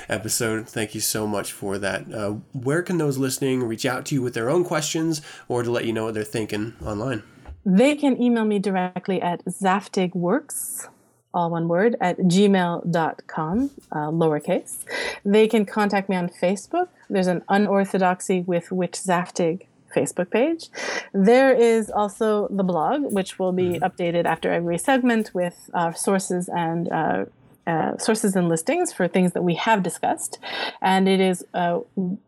episode. 0.09 0.69
Thank 0.69 0.95
you 0.95 1.01
so 1.01 1.27
much 1.27 1.53
for 1.53 1.79
that. 1.79 2.13
Uh, 2.13 2.31
where 2.53 2.83
can 2.83 2.99
those 2.99 3.19
listening 3.19 3.63
reach 3.63 3.85
out 3.85 4.07
to 4.07 4.15
you 4.15 4.23
with 4.23 4.35
their 4.35 4.49
own 4.49 4.65
questions 4.65 5.21
or 5.49 5.63
to 5.63 5.71
let 5.71 5.85
you 5.85 5.93
know 5.93 6.05
what 6.07 6.15
they're 6.15 6.25
thinking 6.25 6.75
online? 6.85 7.23
They 7.67 7.97
can 7.97 8.21
email 8.21 8.45
me 8.45 8.59
directly 8.59 9.23
at 9.23 9.45
zaftigworks 9.45 10.89
all 11.35 11.51
one 11.51 11.69
word 11.69 11.97
at 12.01 12.17
gmail.com 12.19 13.71
uh, 13.93 13.97
lowercase. 13.97 14.85
They 15.25 15.47
can 15.49 15.67
contact 15.67 16.09
me 16.09 16.17
on 16.17 16.29
facebook. 16.29 16.89
There's 17.11 17.27
an 17.27 17.43
unorthodoxy 17.49 18.43
with 18.43 18.71
witch 18.73 18.93
zaftig 18.93 19.67
facebook 19.95 20.31
page. 20.31 20.71
There 21.13 21.53
is 21.53 21.91
also 21.91 22.49
the 22.49 22.63
blog 22.63 23.13
which 23.13 23.39
will 23.39 23.53
be 23.53 23.79
updated 23.81 24.25
after 24.25 24.51
every 24.53 24.79
segment 24.79 25.33
with 25.35 25.69
uh, 25.75 25.93
sources 25.93 26.49
and 26.49 26.91
uh, 26.91 27.27
uh, 27.67 27.99
sources 27.99 28.35
and 28.37 28.49
listings 28.49 28.93
for 28.93 29.09
things 29.09 29.33
that 29.33 29.43
we 29.43 29.55
have 29.55 29.83
discussed. 29.83 30.39
And 30.83 31.09
it 31.09 31.21
is 31.21 31.45
uh, 31.55 31.81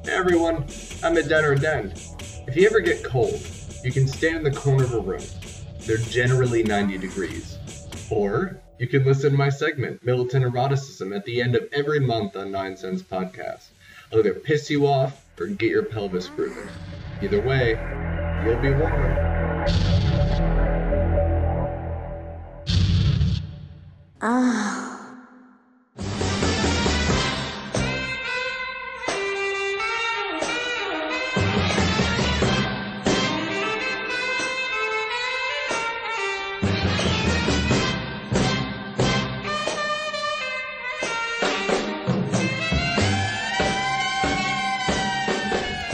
Hey 0.05 0.12
everyone, 0.12 0.64
I'm 1.03 1.16
a 1.16 1.22
den 1.22 1.44
or 1.44 1.57
den. 1.57 1.92
If 2.46 2.57
you 2.57 2.66
ever 2.66 2.80
get 2.80 3.03
cold, 3.03 3.40
you 3.82 3.90
can 3.90 4.07
stand 4.07 4.36
in 4.36 4.44
the 4.44 4.53
corner 4.53 4.84
of 4.84 4.94
a 4.94 5.00
room. 5.00 5.22
They're 5.80 5.96
generally 5.96 6.62
90 6.62 6.98
degrees. 6.98 7.59
Or 8.11 8.61
you 8.82 8.88
can 8.88 9.04
listen 9.04 9.30
to 9.30 9.38
my 9.38 9.48
segment, 9.48 10.04
Militant 10.04 10.44
Eroticism, 10.44 11.14
at 11.14 11.24
the 11.24 11.40
end 11.40 11.54
of 11.54 11.68
every 11.72 12.00
month 12.00 12.34
on 12.34 12.48
9sense 12.48 13.04
Podcast. 13.04 13.68
I'll 14.12 14.18
either 14.18 14.34
piss 14.34 14.68
you 14.70 14.88
off 14.88 15.24
or 15.38 15.46
get 15.46 15.70
your 15.70 15.84
pelvis 15.84 16.26
grooving. 16.26 16.68
Either 17.22 17.40
way, 17.40 17.78
you'll 18.44 18.60
be 18.60 18.72
warm. 18.72 18.92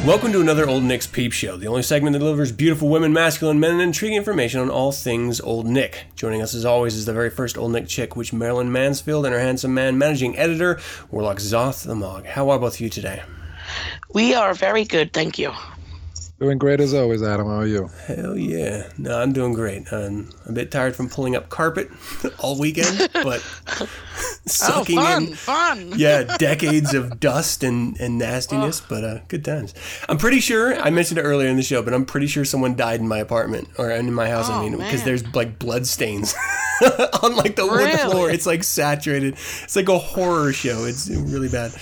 Welcome 0.08 0.32
to 0.32 0.40
another 0.40 0.66
Old 0.66 0.84
Nick's 0.84 1.06
Peep 1.06 1.34
Show, 1.34 1.58
the 1.58 1.66
only 1.66 1.82
segment 1.82 2.14
that 2.14 2.20
delivers 2.20 2.50
beautiful 2.50 2.88
women, 2.88 3.12
masculine 3.12 3.60
men, 3.60 3.72
and 3.72 3.82
intriguing 3.82 4.16
information 4.16 4.58
on 4.58 4.70
all 4.70 4.90
things 4.90 5.38
Old 5.38 5.66
Nick. 5.66 6.06
Joining 6.16 6.40
us 6.40 6.54
as 6.54 6.64
always 6.64 6.94
is 6.94 7.04
the 7.04 7.12
very 7.12 7.28
first 7.28 7.58
Old 7.58 7.72
Nick 7.72 7.88
chick, 7.88 8.16
which 8.16 8.32
Marilyn 8.32 8.72
Mansfield 8.72 9.26
and 9.26 9.34
her 9.34 9.40
handsome 9.40 9.74
man, 9.74 9.98
managing 9.98 10.38
editor, 10.38 10.80
Warlock 11.10 11.36
Zoth 11.36 11.86
the 11.86 11.94
Mog. 11.94 12.24
How 12.24 12.48
are 12.48 12.58
both 12.58 12.76
of 12.76 12.80
you 12.80 12.88
today? 12.88 13.22
We 14.14 14.32
are 14.32 14.54
very 14.54 14.86
good, 14.86 15.12
thank 15.12 15.38
you. 15.38 15.52
Doing 16.40 16.58
great 16.58 16.80
as 16.80 16.94
always, 16.94 17.20
Adam. 17.20 17.48
How 17.48 17.54
are 17.56 17.66
you? 17.66 17.90
Hell 18.06 18.36
yeah. 18.38 18.88
No, 18.96 19.18
I'm 19.18 19.32
doing 19.32 19.54
great. 19.54 19.92
I'm 19.92 20.30
a 20.46 20.52
bit 20.52 20.70
tired 20.70 20.94
from 20.94 21.08
pulling 21.08 21.34
up 21.34 21.48
carpet 21.48 21.90
all 22.38 22.56
weekend, 22.56 23.08
but 23.12 23.40
sucking 24.46 24.98
oh, 25.00 25.02
fun, 25.02 25.22
in 25.24 25.34
fun. 25.34 25.92
yeah, 25.96 26.36
decades 26.36 26.94
of 26.94 27.18
dust 27.20 27.64
and, 27.64 27.98
and 28.00 28.18
nastiness, 28.18 28.80
but 28.80 29.02
uh, 29.02 29.18
good 29.26 29.44
times. 29.44 29.74
I'm 30.08 30.16
pretty 30.16 30.38
sure 30.38 30.76
I 30.76 30.90
mentioned 30.90 31.18
it 31.18 31.22
earlier 31.22 31.48
in 31.48 31.56
the 31.56 31.62
show, 31.64 31.82
but 31.82 31.92
I'm 31.92 32.04
pretty 32.06 32.28
sure 32.28 32.44
someone 32.44 32.76
died 32.76 33.00
in 33.00 33.08
my 33.08 33.18
apartment 33.18 33.68
or 33.76 33.90
in 33.90 34.12
my 34.14 34.28
house. 34.28 34.48
I 34.48 34.58
Oh, 34.58 34.62
mean, 34.62 34.76
because 34.78 35.02
there's 35.02 35.26
like 35.34 35.58
blood 35.58 35.88
stains 35.88 36.36
on 37.20 37.34
like 37.34 37.56
the 37.56 37.66
wood 37.66 37.98
floor. 37.98 38.30
It's 38.30 38.46
like 38.46 38.62
saturated. 38.62 39.34
It's 39.34 39.74
like 39.74 39.88
a 39.88 39.98
horror 39.98 40.52
show. 40.52 40.84
It's 40.84 41.10
really 41.10 41.48
bad. 41.48 41.72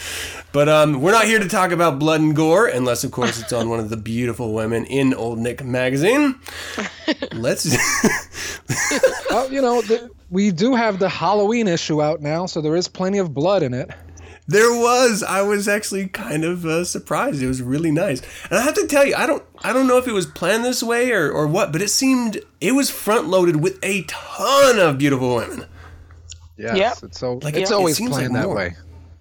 But 0.56 0.70
um, 0.70 1.02
we're 1.02 1.12
not 1.12 1.26
here 1.26 1.38
to 1.38 1.48
talk 1.50 1.70
about 1.70 1.98
blood 1.98 2.22
and 2.22 2.34
gore, 2.34 2.66
unless 2.66 3.04
of 3.04 3.10
course 3.12 3.38
it's 3.38 3.52
on 3.52 3.68
one 3.68 3.78
of 3.78 3.90
the 3.90 3.96
beautiful 3.98 4.54
women 4.54 4.86
in 4.86 5.12
Old 5.12 5.38
Nick 5.38 5.62
magazine. 5.62 6.36
Let's. 7.34 7.76
Oh, 9.30 9.48
you 9.50 9.60
know, 9.60 9.82
the, 9.82 10.08
we 10.30 10.50
do 10.50 10.74
have 10.74 10.98
the 10.98 11.10
Halloween 11.10 11.68
issue 11.68 12.00
out 12.02 12.22
now, 12.22 12.46
so 12.46 12.62
there 12.62 12.74
is 12.74 12.88
plenty 12.88 13.18
of 13.18 13.34
blood 13.34 13.62
in 13.62 13.74
it. 13.74 13.90
There 14.48 14.70
was. 14.72 15.22
I 15.22 15.42
was 15.42 15.68
actually 15.68 16.08
kind 16.08 16.42
of 16.42 16.64
uh, 16.64 16.84
surprised. 16.84 17.42
It 17.42 17.46
was 17.48 17.60
really 17.60 17.90
nice, 17.90 18.22
and 18.48 18.58
I 18.58 18.62
have 18.62 18.74
to 18.76 18.86
tell 18.86 19.04
you, 19.04 19.14
I 19.14 19.26
don't, 19.26 19.42
I 19.62 19.74
don't 19.74 19.86
know 19.86 19.98
if 19.98 20.08
it 20.08 20.12
was 20.12 20.24
planned 20.24 20.64
this 20.64 20.82
way 20.82 21.10
or, 21.12 21.30
or 21.30 21.46
what, 21.46 21.70
but 21.70 21.82
it 21.82 21.90
seemed 21.90 22.40
it 22.62 22.72
was 22.72 22.88
front 22.88 23.28
loaded 23.28 23.56
with 23.56 23.78
a 23.82 24.04
ton 24.04 24.78
of 24.78 24.96
beautiful 24.96 25.36
women. 25.36 25.66
Yes, 26.56 26.78
Yep. 26.78 26.96
it's 27.02 27.20
so 27.20 27.34
Like, 27.42 27.56
it's 27.56 27.70
it- 27.70 27.74
it 27.74 27.76
always 27.76 27.98
seems 27.98 28.12
planned 28.12 28.32
like 28.32 28.40
that 28.42 28.46
more. 28.48 28.56
way. 28.56 28.76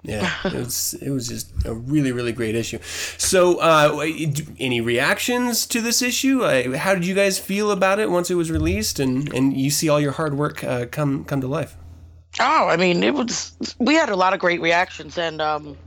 Yeah, 0.07 0.31
it 0.45 0.53
was, 0.53 0.93
it 1.01 1.09
was 1.09 1.27
just 1.27 1.51
a 1.65 1.73
really, 1.73 2.11
really 2.11 2.31
great 2.31 2.55
issue. 2.55 2.79
So, 3.17 3.57
uh, 3.59 3.99
any 4.59 4.81
reactions 4.81 5.65
to 5.67 5.81
this 5.81 6.01
issue? 6.01 6.43
Uh, 6.43 6.77
how 6.77 6.93
did 6.93 7.05
you 7.05 7.15
guys 7.15 7.39
feel 7.39 7.71
about 7.71 7.99
it 7.99 8.09
once 8.09 8.29
it 8.29 8.35
was 8.35 8.51
released, 8.51 8.99
and, 8.99 9.31
and 9.33 9.55
you 9.57 9.69
see 9.69 9.89
all 9.89 9.99
your 9.99 10.13
hard 10.13 10.35
work 10.37 10.63
uh, 10.63 10.85
come 10.87 11.25
come 11.25 11.41
to 11.41 11.47
life? 11.47 11.75
Oh, 12.39 12.67
I 12.67 12.77
mean, 12.77 13.01
it 13.03 13.13
was. 13.13 13.55
We 13.79 13.95
had 13.95 14.09
a 14.09 14.15
lot 14.15 14.33
of 14.33 14.39
great 14.39 14.61
reactions, 14.61 15.17
and 15.17 15.41
um, 15.41 15.77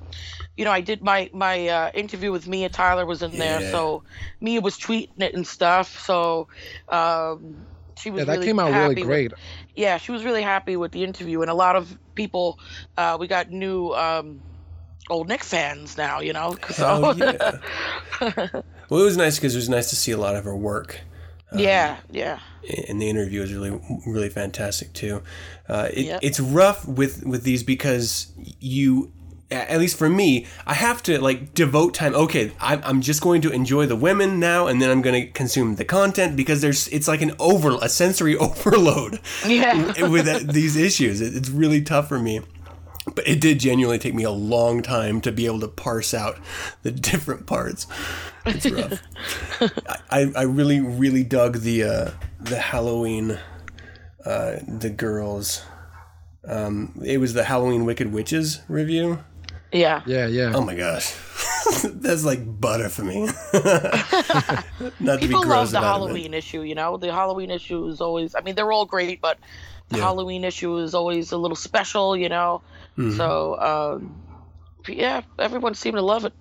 you 0.56 0.64
know, 0.64 0.72
I 0.72 0.80
did 0.80 1.02
my 1.02 1.30
my 1.32 1.68
uh, 1.68 1.90
interview 1.94 2.32
with 2.32 2.48
Mia 2.48 2.68
Tyler 2.68 3.06
was 3.06 3.22
in 3.22 3.32
Yeah. 3.32 3.58
there, 3.58 3.70
so 3.72 4.02
Mia 4.40 4.60
was 4.60 4.78
tweeting 4.78 5.20
it 5.20 5.34
and 5.34 5.46
stuff. 5.46 6.00
So 6.00 6.48
um, 6.88 7.66
she 7.98 8.10
was 8.10 8.20
Yeah, 8.20 8.24
that 8.26 8.32
really 8.34 8.46
came 8.46 8.58
out 8.60 8.72
happy 8.72 8.88
really 8.88 8.94
with- 9.02 9.06
great. 9.06 9.32
yeah, 9.76 9.98
she 9.98 10.12
was 10.12 10.24
really 10.24 10.42
happy 10.42 10.76
with 10.76 10.92
the 10.92 11.04
interview, 11.04 11.40
and 11.42 11.50
a 11.50 11.54
lot 11.54 11.76
of 11.76 11.96
people. 12.14 12.58
Uh, 12.96 13.16
we 13.20 13.26
got 13.26 13.50
new 13.50 13.90
um, 13.92 14.40
old 15.10 15.28
Nick 15.28 15.44
fans 15.44 15.96
now, 15.96 16.20
you 16.20 16.32
know. 16.32 16.56
So, 16.70 16.86
Oh 17.04 17.14
yeah. 17.14 17.58
well, 18.90 19.00
it 19.00 19.04
was 19.04 19.16
nice 19.16 19.36
because 19.36 19.54
it 19.54 19.58
was 19.58 19.68
nice 19.68 19.90
to 19.90 19.96
see 19.96 20.12
a 20.12 20.16
lot 20.18 20.36
of 20.36 20.44
her 20.44 20.56
work. 20.56 21.00
yeah, 21.56 21.96
yeah. 22.10 22.40
and 22.88 23.00
the 23.00 23.08
interview 23.08 23.40
is 23.40 23.52
really 23.54 23.80
really 24.06 24.28
fantastic 24.28 24.92
too. 24.92 25.22
Uh, 25.68 25.88
it, 25.92 26.04
Yep. 26.06 26.20
It's 26.22 26.40
rough 26.40 26.86
with 26.86 27.24
with 27.24 27.42
these 27.42 27.62
because 27.62 28.32
you, 28.60 29.10
at 29.50 29.78
least 29.78 29.96
for 29.96 30.08
me, 30.10 30.46
I 30.66 30.74
have 30.74 31.02
to 31.04 31.18
like 31.20 31.54
devote 31.54 31.94
time. 31.94 32.14
Okay, 32.14 32.52
I'm, 32.60 32.82
I'm 32.84 33.00
just 33.00 33.22
going 33.22 33.40
to 33.42 33.50
enjoy 33.50 33.86
the 33.86 33.96
women 33.96 34.38
now, 34.38 34.66
and 34.66 34.80
then 34.82 34.90
I'm 34.90 35.00
going 35.02 35.20
to 35.24 35.30
consume 35.32 35.76
the 35.76 35.84
content 35.84 36.36
because 36.36 36.60
there's 36.60 36.86
it's 36.88 37.08
like 37.08 37.22
an 37.22 37.32
over 37.38 37.78
a 37.80 37.88
sensory 37.88 38.36
overload 38.46 39.20
Yeah. 39.46 40.06
with 40.08 40.26
that, 40.26 40.48
these 40.52 40.76
issues. 40.76 41.20
It, 41.20 41.34
it's 41.34 41.48
really 41.48 41.80
tough 41.82 42.08
for 42.08 42.18
me. 42.18 42.40
But 43.14 43.26
it 43.26 43.40
did 43.40 43.58
genuinely 43.58 43.98
take 43.98 44.12
me 44.12 44.22
a 44.24 44.30
long 44.30 44.82
time 44.82 45.22
to 45.22 45.32
be 45.32 45.46
able 45.46 45.60
to 45.60 45.68
parse 45.68 46.12
out 46.12 46.38
the 46.82 46.90
different 47.10 47.46
parts. 47.46 47.86
It's 48.44 48.70
rough. 48.70 49.00
I, 50.10 50.30
I 50.36 50.42
really 50.42 50.80
really 50.80 51.24
dug 51.24 51.60
the 51.60 51.84
uh, 51.84 52.10
the 52.38 52.58
Halloween 52.58 53.38
uh, 54.26 54.56
the 54.68 54.90
girls. 54.90 55.62
Um, 56.46 57.00
it 57.02 57.18
was 57.18 57.32
the 57.32 57.44
Halloween 57.44 57.86
Wicked 57.86 58.12
Witches 58.12 58.60
review. 58.68 59.20
Yeah. 59.72 60.02
Yeah, 60.06 60.26
yeah. 60.26 60.52
Oh 60.54 60.62
my 60.62 60.74
gosh, 60.74 61.14
that's 61.84 62.24
like 62.24 62.60
butter 62.60 62.88
for 62.88 63.04
me. 63.04 63.26
Not 65.00 65.16
to 65.16 65.18
People 65.18 65.42
be 65.42 65.46
gross 65.46 65.48
love 65.48 65.70
the 65.72 65.78
about 65.78 66.00
Halloween 66.00 66.34
issue, 66.34 66.62
you 66.62 66.74
know. 66.74 66.96
The 66.96 67.12
Halloween 67.12 67.50
issue 67.50 67.86
is 67.88 68.00
always. 68.00 68.34
I 68.34 68.40
mean, 68.40 68.54
they're 68.54 68.72
all 68.72 68.86
great, 68.86 69.20
but 69.20 69.38
the 69.88 69.98
Yeah. 69.98 70.04
Halloween 70.04 70.44
issue 70.44 70.78
is 70.78 70.94
always 70.94 71.32
a 71.32 71.36
little 71.36 71.56
special, 71.56 72.16
you 72.16 72.28
know. 72.28 72.62
Mm-hmm. 72.96 73.16
So, 73.16 73.58
um, 73.60 74.22
yeah, 74.86 75.22
everyone 75.38 75.74
seemed 75.74 75.96
to 75.96 76.02
love 76.02 76.24
it. 76.24 76.32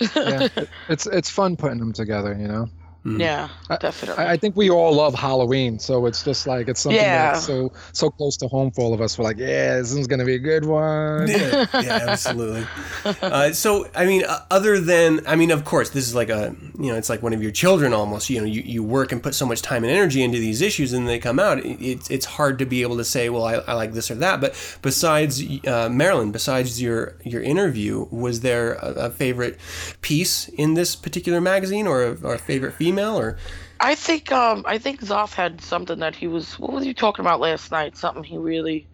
yeah. 0.16 0.48
It's 0.88 1.06
it's 1.06 1.30
fun 1.30 1.56
putting 1.56 1.78
them 1.78 1.92
together, 1.92 2.36
you 2.38 2.48
know. 2.48 2.68
Yeah, 3.04 3.48
definitely. 3.80 4.22
I, 4.24 4.32
I 4.32 4.36
think 4.36 4.56
we 4.56 4.68
all 4.70 4.94
love 4.94 5.14
Halloween, 5.14 5.78
so 5.78 6.04
it's 6.06 6.22
just 6.22 6.46
like 6.46 6.68
it's 6.68 6.80
something 6.80 7.00
Yeah. 7.00 7.32
that's 7.32 7.46
so 7.46 7.72
so 7.92 8.10
close 8.10 8.36
to 8.38 8.48
home 8.48 8.70
for 8.70 8.82
all 8.82 8.92
of 8.92 9.00
us. 9.00 9.18
We're 9.18 9.24
like, 9.24 9.38
yeah, 9.38 9.76
this 9.76 9.92
is 9.92 10.06
gonna 10.06 10.24
be 10.26 10.34
a 10.34 10.38
good 10.38 10.64
one. 10.66 11.28
Yeah, 11.28 11.66
yeah, 11.80 12.04
absolutely. 12.08 12.66
Uh, 13.22 13.52
so, 13.52 13.88
I 13.94 14.04
mean, 14.04 14.24
uh, 14.24 14.40
other 14.50 14.78
than, 14.80 15.20
I 15.26 15.36
mean, 15.36 15.50
of 15.50 15.64
course, 15.64 15.90
this 15.90 16.06
is 16.06 16.14
like 16.14 16.28
a, 16.28 16.54
you 16.78 16.92
know, 16.92 16.96
it's 16.96 17.08
like 17.08 17.22
one 17.22 17.32
of 17.32 17.42
your 17.42 17.52
children 17.52 17.94
almost. 17.94 18.28
You 18.28 18.40
know, 18.40 18.46
you, 18.46 18.60
you 18.62 18.82
work 18.82 19.12
and 19.12 19.22
put 19.22 19.34
so 19.34 19.46
much 19.46 19.62
time 19.62 19.82
and 19.84 19.90
energy 19.92 20.22
into 20.22 20.38
these 20.38 20.60
issues, 20.60 20.92
and 20.92 21.08
they 21.08 21.18
come 21.18 21.38
out. 21.38 21.58
It, 21.64 21.80
it's 21.80 22.10
it's 22.10 22.26
hard 22.26 22.58
to 22.58 22.66
be 22.66 22.82
able 22.82 22.96
to 22.98 23.04
say, 23.04 23.30
well, 23.30 23.44
I, 23.44 23.54
I 23.54 23.72
like 23.74 23.92
this 23.92 24.10
or 24.10 24.14
that. 24.16 24.40
But 24.40 24.54
besides 24.82 25.42
uh, 25.66 25.88
Marilyn, 25.90 26.32
besides 26.32 26.80
your 26.82 27.16
your 27.24 27.42
interview, 27.42 28.06
was 28.10 28.40
there 28.40 28.74
a, 28.74 29.06
a 29.06 29.10
favorite 29.10 29.58
piece 30.02 30.48
in 30.48 30.74
this 30.74 30.94
particular 30.96 31.40
magazine, 31.40 31.86
or 31.86 32.02
a, 32.04 32.14
or 32.22 32.34
a 32.34 32.38
favorite 32.38 32.74
female, 32.90 33.18
or 33.18 33.38
I 33.78 33.94
think 33.94 34.30
um 34.32 34.64
I 34.66 34.78
think 34.78 35.00
Zoff 35.00 35.34
had 35.34 35.60
something 35.60 35.98
that 36.00 36.14
he 36.16 36.26
was 36.28 36.58
what 36.58 36.72
was 36.72 36.86
you 36.86 36.94
talking 36.94 37.24
about 37.24 37.40
last 37.40 37.70
night? 37.72 37.96
Something 37.96 38.24
he 38.24 38.36
really 38.38 38.86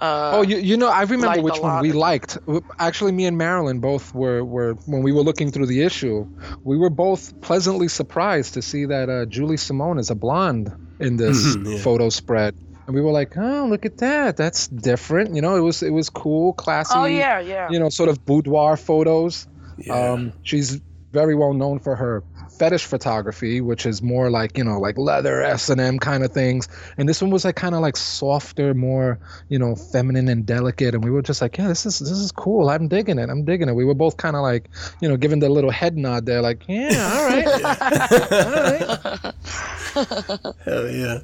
uh 0.00 0.30
Oh, 0.34 0.42
you, 0.42 0.56
you 0.56 0.76
know, 0.76 0.88
I 0.88 1.02
remember 1.02 1.42
which 1.42 1.58
one 1.58 1.80
we 1.80 1.92
liked. 1.92 2.38
Actually, 2.78 3.12
me 3.12 3.26
and 3.26 3.36
Marilyn 3.38 3.80
both 3.80 4.14
were, 4.14 4.44
were 4.44 4.74
when 4.86 5.02
we 5.02 5.12
were 5.12 5.22
looking 5.22 5.52
through 5.52 5.66
the 5.66 5.82
issue, 5.82 6.26
we 6.64 6.76
were 6.76 6.90
both 6.90 7.38
pleasantly 7.40 7.88
surprised 7.88 8.54
to 8.54 8.62
see 8.62 8.86
that 8.86 9.08
uh, 9.08 9.26
Julie 9.26 9.58
Simone 9.58 9.98
is 9.98 10.10
a 10.10 10.14
blonde 10.14 10.72
in 10.98 11.16
this 11.16 11.56
Mhm, 11.56 11.66
yeah. 11.76 11.78
photo 11.82 12.08
spread, 12.08 12.54
and 12.86 12.94
we 12.96 13.02
were 13.02 13.12
like, 13.12 13.36
"Oh, 13.36 13.66
look 13.68 13.84
at 13.86 13.98
that! 13.98 14.36
That's 14.36 14.68
different." 14.68 15.34
You 15.34 15.42
know, 15.42 15.56
it 15.56 15.60
was 15.60 15.82
it 15.82 15.90
was 15.92 16.08
cool, 16.10 16.52
classy. 16.52 16.94
Oh 16.96 17.04
yeah, 17.04 17.40
yeah. 17.40 17.68
You 17.70 17.78
know, 17.78 17.88
sort 17.88 18.08
of 18.08 18.24
boudoir 18.24 18.76
photos. 18.76 19.46
yeah. 19.78 20.12
Um, 20.12 20.32
she's 20.42 20.80
very 21.12 21.34
well 21.34 21.52
known 21.54 21.78
for 21.78 21.94
her 21.96 22.24
fetish 22.62 22.84
photography, 22.84 23.60
which 23.60 23.86
is 23.86 24.02
more 24.02 24.30
like 24.30 24.56
you 24.56 24.62
know 24.62 24.78
like 24.78 24.96
leather 24.96 25.42
S 25.42 25.68
and 25.68 25.80
M 25.80 25.98
kind 25.98 26.22
of 26.22 26.30
things. 26.30 26.68
And 26.96 27.08
this 27.08 27.20
one 27.20 27.32
was 27.32 27.44
like 27.44 27.56
kind 27.56 27.74
of 27.74 27.80
like 27.80 27.96
softer, 27.96 28.72
more 28.72 29.18
you 29.48 29.58
know 29.58 29.74
feminine 29.74 30.28
and 30.28 30.46
delicate. 30.46 30.94
And 30.94 31.02
we 31.02 31.10
were 31.10 31.22
just 31.22 31.42
like, 31.42 31.58
yeah, 31.58 31.66
this 31.66 31.84
is 31.86 31.98
this 31.98 32.10
is 32.12 32.30
cool. 32.30 32.70
I'm 32.70 32.86
digging 32.86 33.18
it. 33.18 33.30
I'm 33.30 33.44
digging 33.44 33.68
it. 33.68 33.74
We 33.74 33.84
were 33.84 33.94
both 33.94 34.16
kind 34.16 34.36
of 34.36 34.42
like 34.42 34.68
you 35.00 35.08
know 35.08 35.16
giving 35.16 35.40
the 35.40 35.48
little 35.48 35.72
head 35.72 35.96
nod 35.96 36.24
there, 36.24 36.40
like 36.40 36.62
yeah, 36.68 37.10
all 37.14 37.26
right, 37.26 37.46
all 39.22 39.32
right. 39.32 40.54
Hell 40.64 40.88
yeah. 40.88 41.18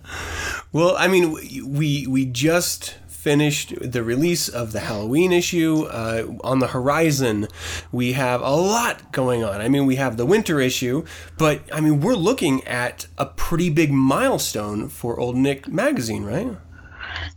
Well, 0.73 0.97
I 0.99 1.07
mean, 1.07 1.31
we- 1.33 1.63
we 1.63 2.07
we 2.09 2.25
just 2.27 2.97
finished 3.33 3.75
the 3.83 4.03
release 4.03 4.49
of 4.49 4.73
the 4.73 4.81
Halloween 4.81 5.33
issue. 5.33 5.83
Uh, 5.83 6.25
on 6.43 6.61
the 6.61 6.69
horizon, 6.69 7.47
we 7.93 8.15
have 8.15 8.41
a 8.41 8.57
lot 8.57 9.13
going 9.13 9.45
on. 9.45 9.61
I 9.61 9.69
mean, 9.69 9.85
we 9.85 9.97
have 9.97 10.17
the 10.17 10.25
winter 10.25 10.61
issue, 10.61 11.05
but 11.37 11.61
I 11.71 11.81
mean, 11.83 12.01
we're 12.01 12.15
looking 12.15 12.67
at 12.67 13.07
a 13.19 13.27
pretty 13.27 13.69
big 13.69 13.93
milestone 13.93 14.89
for 14.89 15.21
Old 15.21 15.37
Nick 15.37 15.69
magazine, 15.69 16.25
right? 16.25 16.57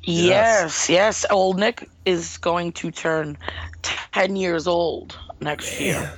Yes, 0.02 0.89
yes. 0.89 1.26
Old 1.30 1.60
Nick 1.60 1.89
is 2.06 2.38
going 2.38 2.72
to 2.74 2.89
turn 2.89 3.38
10 4.14 4.38
years 4.38 4.68
old 4.68 5.20
next 5.42 5.78
year. 5.82 6.10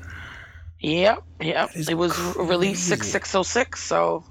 Yep, 0.82 1.24
yep. 1.42 1.70
It 1.74 1.96
was 1.98 2.12
r- 2.20 2.46
released 2.46 2.90
crazy. 2.90 3.02
6606, 3.10 3.84
so, 3.84 4.24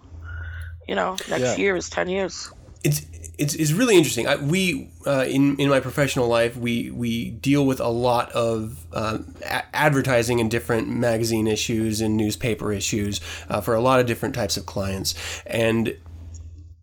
you 0.86 0.94
know, 0.94 1.16
next 1.28 1.40
Yeah. 1.42 1.56
year 1.56 1.74
is 1.76 1.90
10 1.90 2.08
years. 2.08 2.52
it's 2.84 3.00
it's, 3.42 3.54
it's 3.54 3.72
really 3.72 3.96
interesting. 3.96 4.26
I, 4.26 4.36
we 4.36 4.90
uh, 5.06 5.24
in 5.28 5.56
in 5.56 5.68
my 5.68 5.80
professional 5.80 6.28
life, 6.28 6.56
we 6.56 6.90
we 6.90 7.30
deal 7.30 7.66
with 7.66 7.80
a 7.80 7.88
lot 7.88 8.30
of 8.32 8.86
uh, 8.92 9.18
a- 9.44 9.76
advertising 9.76 10.38
in 10.38 10.48
different 10.48 10.88
magazine 10.88 11.46
issues 11.46 12.00
and 12.00 12.16
newspaper 12.16 12.72
issues 12.72 13.20
uh, 13.48 13.60
for 13.60 13.74
a 13.74 13.80
lot 13.80 14.00
of 14.00 14.06
different 14.06 14.34
types 14.34 14.56
of 14.56 14.64
clients, 14.66 15.14
and 15.46 15.96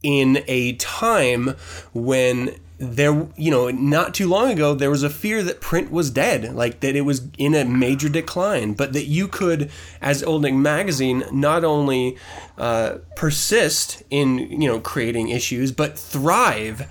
in 0.04 0.44
a 0.48 0.74
time 0.74 1.56
when 1.94 2.56
there 2.82 3.28
you 3.36 3.52
know 3.52 3.70
not 3.70 4.14
too 4.14 4.28
long 4.28 4.50
ago 4.52 4.74
there 4.74 4.90
was 4.90 5.04
a 5.04 5.10
fear 5.10 5.44
that 5.44 5.60
print 5.60 5.92
was 5.92 6.10
dead 6.10 6.54
like 6.56 6.80
that 6.80 6.96
it 6.96 7.02
was 7.02 7.28
in 7.38 7.54
a 7.54 7.66
major 7.66 8.08
decline 8.08 8.74
but 8.74 8.94
that 8.94 9.04
you 9.06 9.28
could 9.28 9.70
as 10.02 10.24
old 10.24 10.42
nick 10.44 10.54
magazine 10.54 11.24
not 11.32 11.66
only 11.66 12.16
uh, 12.58 12.96
persist 13.18 14.02
in 14.10 14.38
you 14.40 14.68
know 14.68 14.80
creating 14.80 15.28
issues 15.28 15.74
but 15.74 16.00
thrive 16.00 16.88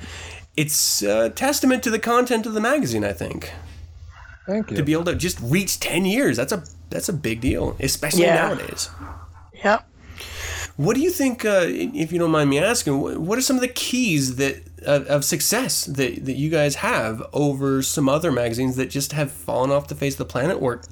it's 0.59 1.01
a 1.03 1.31
testament 1.31 1.83
to 1.83 1.91
the 1.91 1.99
content 1.99 2.45
of 2.45 2.53
the 2.53 2.61
magazine 2.61 3.03
i 3.05 3.13
think 3.13 3.51
Thank 4.47 4.71
you. 4.71 4.77
to 4.77 4.83
be 4.83 4.93
able 4.93 5.05
to 5.05 5.15
just 5.15 5.41
reach 5.41 5.81
10 5.81 6.05
years 6.05 6.37
that's 6.37 6.53
a 6.53 6.63
that's 6.91 7.09
a 7.09 7.15
big 7.15 7.41
deal 7.41 7.77
especially 7.81 8.25
Yeah. 8.25 8.35
nowadays 8.49 8.91
Yep. 9.65 9.89
what 10.77 10.95
do 10.95 11.01
you 11.01 11.11
think, 11.11 11.45
uh, 11.45 11.63
if 11.67 12.13
you 12.13 12.19
don't 12.21 12.31
mind 12.31 12.49
me 12.51 12.61
asking, 12.61 13.27
what 13.27 13.37
are 13.37 13.43
some 13.43 13.57
of 13.57 13.63
the 13.63 13.67
keys 13.69 14.37
that 14.37 14.63
of, 14.83 15.07
of 15.07 15.25
success 15.25 15.85
that, 15.85 16.25
that 16.25 16.37
you 16.37 16.51
guys 16.51 16.77
have 16.77 17.23
over 17.33 17.83
some 17.83 18.09
other 18.09 18.33
magazines 18.33 18.77
that 18.77 18.91
just 18.91 19.13
have 19.13 19.31
fallen 19.31 19.71
off 19.71 19.89
the 19.89 19.95
face 19.95 20.15
of 20.15 20.19
the 20.19 20.25
planet 20.25 20.61
or 20.61 20.83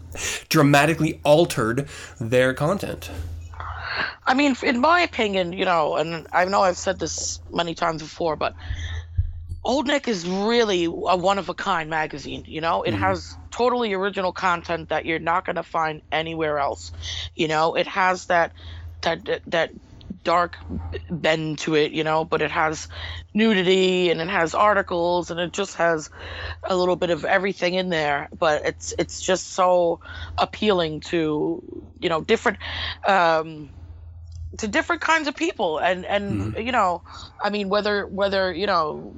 dramatically 0.49 1.21
altered 1.25 1.89
their 2.21 2.55
content? 2.55 3.11
I 4.27 4.35
mean, 4.35 4.57
in 4.63 4.81
my 4.81 5.01
opinion, 5.01 5.53
you 5.53 5.65
know, 5.65 5.97
and 5.97 6.27
I 6.33 6.45
know 6.45 6.63
I've 6.63 6.77
said 6.77 6.99
this 6.99 7.41
many 7.53 7.75
times 7.75 8.03
before, 8.03 8.37
but 8.37 8.55
Old 9.65 9.87
Nick 9.87 10.07
is 10.07 10.27
really 10.27 10.85
a 10.85 10.89
one 11.17 11.39
of 11.39 11.49
a 11.49 11.55
kind 11.55 11.91
magazine. 11.91 12.45
You 12.47 12.61
know, 12.61 12.83
it 12.83 12.93
mm-hmm. 12.93 13.03
has 13.03 13.37
totally 13.51 13.95
original 13.95 14.33
content 14.33 14.91
that 14.91 15.07
you're 15.07 15.19
not 15.19 15.45
going 15.45 15.57
to 15.57 15.63
find 15.63 16.03
anywhere 16.13 16.59
else. 16.59 16.93
You 17.35 17.49
know, 17.49 17.75
it 17.75 17.87
has 17.87 18.27
that 18.27 18.53
that 19.03 19.41
that 19.47 19.71
dark 20.27 20.57
bend 21.09 21.59
to 21.61 21.77
it, 21.77 21.93
you 21.93 22.03
know, 22.03 22.25
but 22.25 22.43
it 22.43 22.51
has 22.51 22.89
nudity 23.33 24.11
and 24.11 24.21
it 24.21 24.29
has 24.29 24.55
articles 24.55 25.31
and 25.31 25.39
it 25.39 25.53
just 25.53 25.77
has 25.77 26.11
a 26.69 26.77
little 26.77 26.97
bit 26.97 27.11
of 27.11 27.25
everything 27.25 27.75
in 27.75 27.89
there. 27.91 28.29
But 28.37 28.67
it's 28.67 28.93
it's 28.99 29.23
just 29.23 29.53
so 29.53 30.01
appealing 30.37 31.01
to 31.13 31.63
you 32.01 32.09
know 32.09 32.21
different. 32.21 32.59
Um, 33.07 33.71
to 34.59 34.69
different 34.69 35.03
kinds 35.03 35.29
of 35.29 35.37
people 35.37 35.79
and 35.79 36.07
and 36.07 36.55
you 36.57 36.73
know 36.73 37.03
i 37.43 37.51
mean 37.51 37.69
whether 37.69 38.07
whether 38.07 38.55
you 38.55 38.65
know 38.65 39.13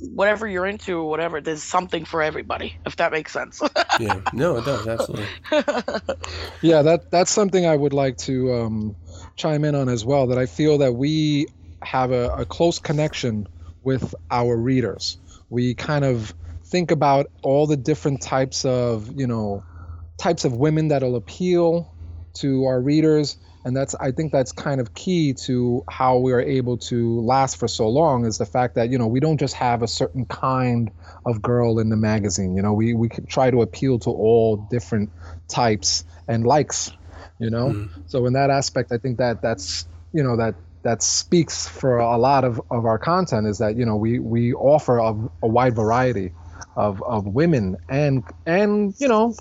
whatever 0.00 0.46
you're 0.46 0.66
into 0.66 0.98
or 0.98 1.08
whatever 1.08 1.40
there's 1.40 1.62
something 1.62 2.04
for 2.04 2.20
everybody 2.20 2.74
if 2.84 2.96
that 2.96 3.10
makes 3.10 3.32
sense 3.32 3.62
Yeah, 3.98 4.20
no, 4.34 4.56
it 4.56 4.64
does 4.64 4.86
absolutely. 4.86 5.28
Yeah, 6.62 6.82
that 6.82 7.10
that's 7.10 7.30
something 7.30 7.66
I 7.66 7.76
would 7.76 7.92
like 7.92 8.16
to 8.18 8.52
um, 8.52 8.96
chime 9.36 9.64
in 9.64 9.74
on 9.74 9.88
as 9.88 10.04
well. 10.04 10.28
That 10.28 10.38
I 10.38 10.46
feel 10.46 10.78
that 10.78 10.94
we 10.94 11.46
have 11.82 12.10
a, 12.10 12.28
a 12.30 12.44
close 12.44 12.78
connection 12.78 13.46
with 13.82 14.14
our 14.30 14.56
readers. 14.56 15.18
We 15.48 15.74
kind 15.74 16.04
of 16.04 16.34
think 16.64 16.90
about 16.90 17.30
all 17.42 17.66
the 17.66 17.76
different 17.76 18.20
types 18.20 18.64
of 18.64 19.18
you 19.18 19.26
know 19.26 19.64
types 20.18 20.44
of 20.44 20.56
women 20.56 20.88
that'll 20.88 21.16
appeal 21.16 21.92
to 22.34 22.64
our 22.64 22.80
readers 22.80 23.36
and 23.64 23.76
that's 23.76 23.94
i 23.96 24.10
think 24.10 24.32
that's 24.32 24.52
kind 24.52 24.80
of 24.80 24.94
key 24.94 25.32
to 25.32 25.84
how 25.88 26.18
we 26.18 26.32
are 26.32 26.40
able 26.40 26.76
to 26.76 27.20
last 27.20 27.56
for 27.56 27.68
so 27.68 27.88
long 27.88 28.24
is 28.26 28.38
the 28.38 28.46
fact 28.46 28.74
that 28.74 28.90
you 28.90 28.98
know 28.98 29.06
we 29.06 29.20
don't 29.20 29.38
just 29.38 29.54
have 29.54 29.82
a 29.82 29.88
certain 29.88 30.24
kind 30.24 30.90
of 31.24 31.40
girl 31.40 31.78
in 31.78 31.88
the 31.88 31.96
magazine 31.96 32.56
you 32.56 32.62
know 32.62 32.72
we 32.72 32.94
we 32.94 33.08
try 33.08 33.50
to 33.50 33.62
appeal 33.62 33.98
to 33.98 34.10
all 34.10 34.56
different 34.56 35.10
types 35.48 36.04
and 36.26 36.44
likes 36.46 36.92
you 37.38 37.50
know? 37.50 37.88
So 38.06 38.26
in 38.26 38.32
that 38.34 38.50
aspect 38.50 38.92
i 38.92 38.98
think 38.98 39.18
that 39.18 39.42
that's 39.42 39.86
you 40.12 40.22
know 40.22 40.36
that 40.36 40.54
that 40.82 41.02
speaks 41.02 41.66
for 41.66 41.98
a 41.98 42.16
lot 42.16 42.44
of, 42.44 42.62
of 42.70 42.84
our 42.86 42.98
content 42.98 43.46
is 43.48 43.58
that 43.58 43.76
you 43.76 43.84
know 43.84 43.96
we 43.96 44.20
we 44.20 44.54
offer 44.54 44.98
a, 44.98 45.10
a 45.42 45.48
wide 45.48 45.74
variety 45.74 46.32
of, 46.76 47.02
of 47.02 47.26
women 47.26 47.76
and 47.88 48.22
and 48.46 48.94
you 48.98 49.08
know 49.08 49.34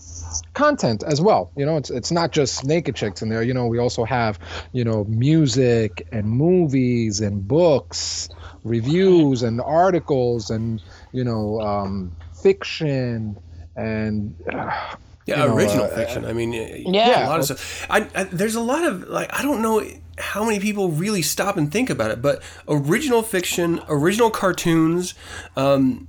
content 0.53 1.03
as 1.03 1.21
well. 1.21 1.51
You 1.55 1.65
know 1.65 1.77
it's 1.77 1.89
it's 1.89 2.11
not 2.11 2.31
just 2.31 2.65
naked 2.65 2.95
chicks 2.95 3.21
in 3.21 3.29
there. 3.29 3.43
You 3.43 3.53
know 3.53 3.67
we 3.67 3.77
also 3.77 4.05
have 4.05 4.39
you 4.71 4.83
know 4.83 5.03
music 5.05 6.07
and 6.11 6.27
movies 6.27 7.21
and 7.21 7.47
books 7.47 8.27
reviews 8.63 9.43
and 9.43 9.61
articles 9.61 10.49
and 10.49 10.81
you 11.11 11.23
know 11.23 11.61
um, 11.61 12.15
fiction 12.41 13.37
and 13.75 14.35
uh, 14.51 14.95
Yeah, 15.26 15.41
you 15.41 15.49
know, 15.49 15.55
original 15.55 15.86
uh, 15.86 15.89
fiction. 15.95 16.26
I 16.26 16.34
mean, 16.34 16.53
Yeah. 16.53 17.28
a 17.28 17.30
lot 17.30 17.39
of 17.39 17.45
stuff. 17.45 17.88
I, 17.89 18.07
I, 18.15 18.23
there's 18.26 18.55
a 18.55 18.61
lot 18.61 18.84
of 18.84 19.07
like 19.07 19.30
I 19.38 19.41
don't 19.41 19.61
know 19.61 19.84
how 20.17 20.45
many 20.45 20.59
people 20.59 20.89
really 20.89 21.21
stop 21.21 21.57
and 21.57 21.71
think 21.71 21.89
about 21.89 22.11
it, 22.11 22.21
but 22.21 22.41
original 22.67 23.21
fiction, 23.21 23.82
original 23.89 24.30
cartoons, 24.30 25.13
um, 25.57 26.07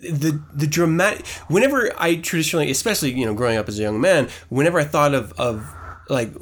the 0.00 0.40
the 0.52 0.66
dramatic. 0.66 1.26
Whenever 1.48 1.92
I 1.98 2.16
traditionally, 2.16 2.70
especially 2.70 3.12
you 3.12 3.26
know, 3.26 3.34
growing 3.34 3.56
up 3.56 3.68
as 3.68 3.78
a 3.78 3.82
young 3.82 4.00
man, 4.00 4.28
whenever 4.48 4.78
I 4.80 4.84
thought 4.84 5.14
of 5.14 5.32
of 5.38 5.66
like 6.08 6.32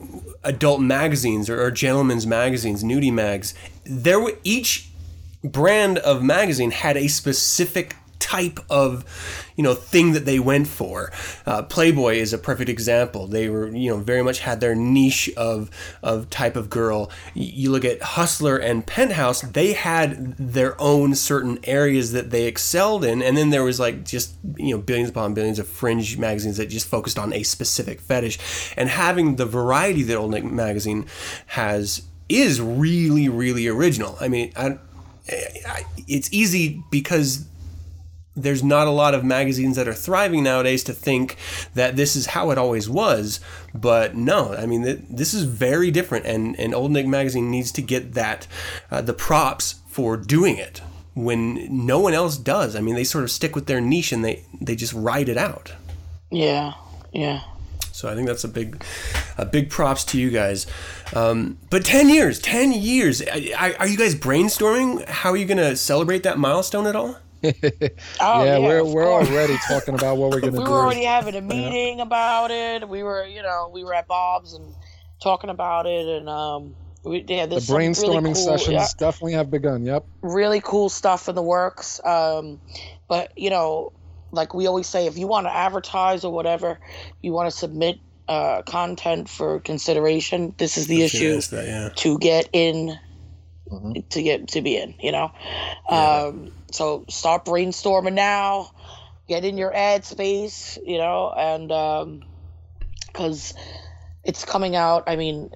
adult 0.44 0.80
magazines 0.80 1.50
or, 1.50 1.60
or 1.62 1.70
gentlemen's 1.70 2.26
magazines, 2.26 2.82
nudie 2.82 3.12
mags, 3.12 3.52
there 3.84 4.20
were 4.20 4.32
each 4.44 4.88
brand 5.44 5.98
of 5.98 6.22
magazine 6.22 6.70
had 6.70 6.96
a 6.96 7.08
specific 7.08 7.94
type 8.26 8.58
of 8.68 9.04
you 9.54 9.62
know 9.62 9.72
thing 9.72 10.12
that 10.12 10.24
they 10.24 10.40
went 10.40 10.66
for. 10.66 11.12
Uh, 11.46 11.62
playboy 11.62 12.16
is 12.16 12.32
a 12.32 12.38
perfect 12.38 12.68
example. 12.68 13.28
They 13.28 13.48
were 13.48 13.68
you 13.68 13.88
know 13.90 13.98
very 13.98 14.22
much 14.22 14.40
had 14.40 14.60
their 14.60 14.74
niche 14.74 15.30
of 15.36 15.70
of 16.02 16.28
type 16.28 16.56
of 16.56 16.68
girl. 16.68 17.08
You 17.34 17.70
look 17.70 17.84
at 17.84 18.02
hustler 18.02 18.56
and 18.56 18.84
penthouse 18.84 19.42
they 19.42 19.74
had 19.74 20.36
their 20.38 20.78
own 20.80 21.14
certain 21.14 21.60
areas 21.62 22.10
that 22.12 22.30
they 22.30 22.46
excelled 22.46 23.04
in 23.04 23.22
and 23.22 23.36
then 23.36 23.50
there 23.50 23.62
was 23.62 23.78
like 23.78 24.04
just 24.04 24.34
you 24.56 24.74
know 24.74 24.82
billions 24.82 25.10
upon 25.10 25.32
billions 25.32 25.60
of 25.60 25.68
fringe 25.68 26.18
magazines 26.18 26.56
that 26.56 26.66
just 26.66 26.88
focused 26.88 27.18
on 27.18 27.32
a 27.32 27.44
specific 27.44 28.00
fetish. 28.00 28.74
And 28.76 28.88
having 28.88 29.36
the 29.36 29.46
variety 29.46 30.02
that 30.02 30.16
old 30.16 30.32
nick 30.32 30.44
magazine 30.44 31.06
has 31.46 32.02
is 32.28 32.60
really 32.60 33.28
really 33.28 33.68
original. 33.68 34.16
I 34.20 34.26
mean 34.26 34.52
I, 34.56 34.78
I, 35.68 35.84
it's 36.08 36.32
easy 36.32 36.82
because 36.90 37.46
there's 38.36 38.62
not 38.62 38.86
a 38.86 38.90
lot 38.90 39.14
of 39.14 39.24
magazines 39.24 39.76
that 39.76 39.88
are 39.88 39.94
thriving 39.94 40.42
nowadays 40.44 40.84
to 40.84 40.92
think 40.92 41.36
that 41.74 41.96
this 41.96 42.14
is 42.14 42.26
how 42.26 42.50
it 42.50 42.58
always 42.58 42.88
was 42.88 43.40
but 43.74 44.14
no 44.14 44.54
i 44.54 44.66
mean 44.66 44.82
th- 44.84 45.00
this 45.08 45.32
is 45.34 45.44
very 45.44 45.90
different 45.90 46.26
and 46.26 46.58
and 46.60 46.74
old 46.74 46.90
nick 46.90 47.06
magazine 47.06 47.50
needs 47.50 47.72
to 47.72 47.80
get 47.82 48.12
that 48.14 48.46
uh, 48.90 49.00
the 49.00 49.14
props 49.14 49.76
for 49.88 50.16
doing 50.16 50.56
it 50.58 50.82
when 51.14 51.66
no 51.86 51.98
one 51.98 52.12
else 52.14 52.36
does 52.36 52.76
i 52.76 52.80
mean 52.80 52.94
they 52.94 53.04
sort 53.04 53.24
of 53.24 53.30
stick 53.30 53.54
with 53.54 53.66
their 53.66 53.80
niche 53.80 54.12
and 54.12 54.24
they 54.24 54.44
they 54.60 54.76
just 54.76 54.92
ride 54.92 55.28
it 55.28 55.38
out 55.38 55.72
yeah 56.30 56.74
yeah 57.12 57.40
so 57.92 58.10
I 58.10 58.14
think 58.14 58.26
that's 58.28 58.44
a 58.44 58.48
big, 58.48 58.84
a 59.38 59.46
big 59.46 59.70
props 59.70 60.04
to 60.04 60.20
you 60.20 60.28
guys. 60.28 60.66
Um, 61.14 61.56
but 61.70 61.82
ten 61.82 62.10
years, 62.10 62.38
ten 62.38 62.70
years. 62.70 63.22
I- 63.22 63.54
I- 63.56 63.74
Are 63.78 63.88
you 63.88 63.96
guys 63.96 64.14
brainstorming? 64.14 65.08
How 65.08 65.30
are 65.30 65.36
you 65.38 65.46
going 65.46 65.56
to 65.56 65.74
celebrate 65.76 66.22
that 66.24 66.38
milestone 66.38 66.86
at 66.86 66.94
all? 66.94 67.16
oh, 68.20 68.44
yeah, 68.44 68.58
we're 68.58 68.84
we're 68.84 69.04
course. 69.04 69.28
already 69.28 69.56
talking 69.68 69.94
about 69.94 70.16
what 70.16 70.30
we're 70.30 70.40
gonna 70.40 70.52
we 70.52 70.58
do. 70.58 70.64
We 70.64 70.70
were 70.70 70.80
already 70.80 71.04
having 71.04 71.34
a 71.34 71.40
meeting 71.42 72.00
about 72.00 72.50
it 72.50 72.88
we 72.88 73.02
were 73.02 73.24
you 73.26 73.42
know 73.42 73.70
we 73.72 73.84
were 73.84 73.94
at 73.94 74.08
bob's 74.08 74.54
and 74.54 74.74
talking 75.22 75.50
about 75.50 75.86
it 75.86 76.06
and 76.06 76.28
um 76.28 76.74
we 77.06 77.24
yeah 77.28 77.46
the 77.46 77.50
there's 77.50 77.66
some 77.66 77.76
really 77.76 77.88
brainstorming 77.90 78.34
cool, 78.34 78.58
sessions 78.58 78.72
yeah, 78.72 78.86
definitely 78.98 79.34
have 79.34 79.50
begun. 79.50 79.84
Yep. 79.84 80.06
really 80.22 80.60
cool 80.60 80.88
stuff 80.88 81.28
in 81.28 81.34
the 81.34 81.42
works. 81.42 82.04
Um, 82.04 82.60
but 83.08 83.38
you 83.38 83.50
know, 83.50 83.92
like 84.32 84.54
we 84.54 84.66
always 84.66 84.88
say, 84.88 85.06
if 85.06 85.16
you 85.16 85.26
want 85.26 85.46
to 85.46 85.54
advertise 85.54 86.24
or 86.24 86.32
whatever, 86.32 86.80
you 87.22 87.32
want 87.32 87.50
to 87.50 87.56
submit 87.56 88.00
uh, 88.28 88.62
content 88.62 89.28
for 89.28 89.60
consideration. 89.60 90.54
This 90.58 90.76
is 90.76 90.88
the 90.88 91.02
issue 91.02 91.40
that, 91.40 91.66
yeah. 91.66 91.88
to 91.94 92.18
get 92.18 92.48
in, 92.52 92.98
Mm-hmm. 93.70 94.00
to 94.10 94.22
get 94.22 94.48
to 94.48 94.62
be 94.62 94.76
in. 94.76 94.94
You 95.00 95.12
know, 95.12 95.32
um, 95.88 96.50
so 96.70 97.04
start 97.08 97.44
brainstorming 97.44 98.14
now. 98.14 98.70
Get 99.28 99.44
in 99.44 99.58
your 99.58 99.74
ad 99.74 100.04
space. 100.04 100.78
You 100.84 100.98
know, 100.98 101.32
and 101.36 102.22
because 103.06 103.54
it's 104.24 104.44
coming 104.44 104.76
out. 104.76 105.04
I 105.06 105.16
mean, 105.16 105.50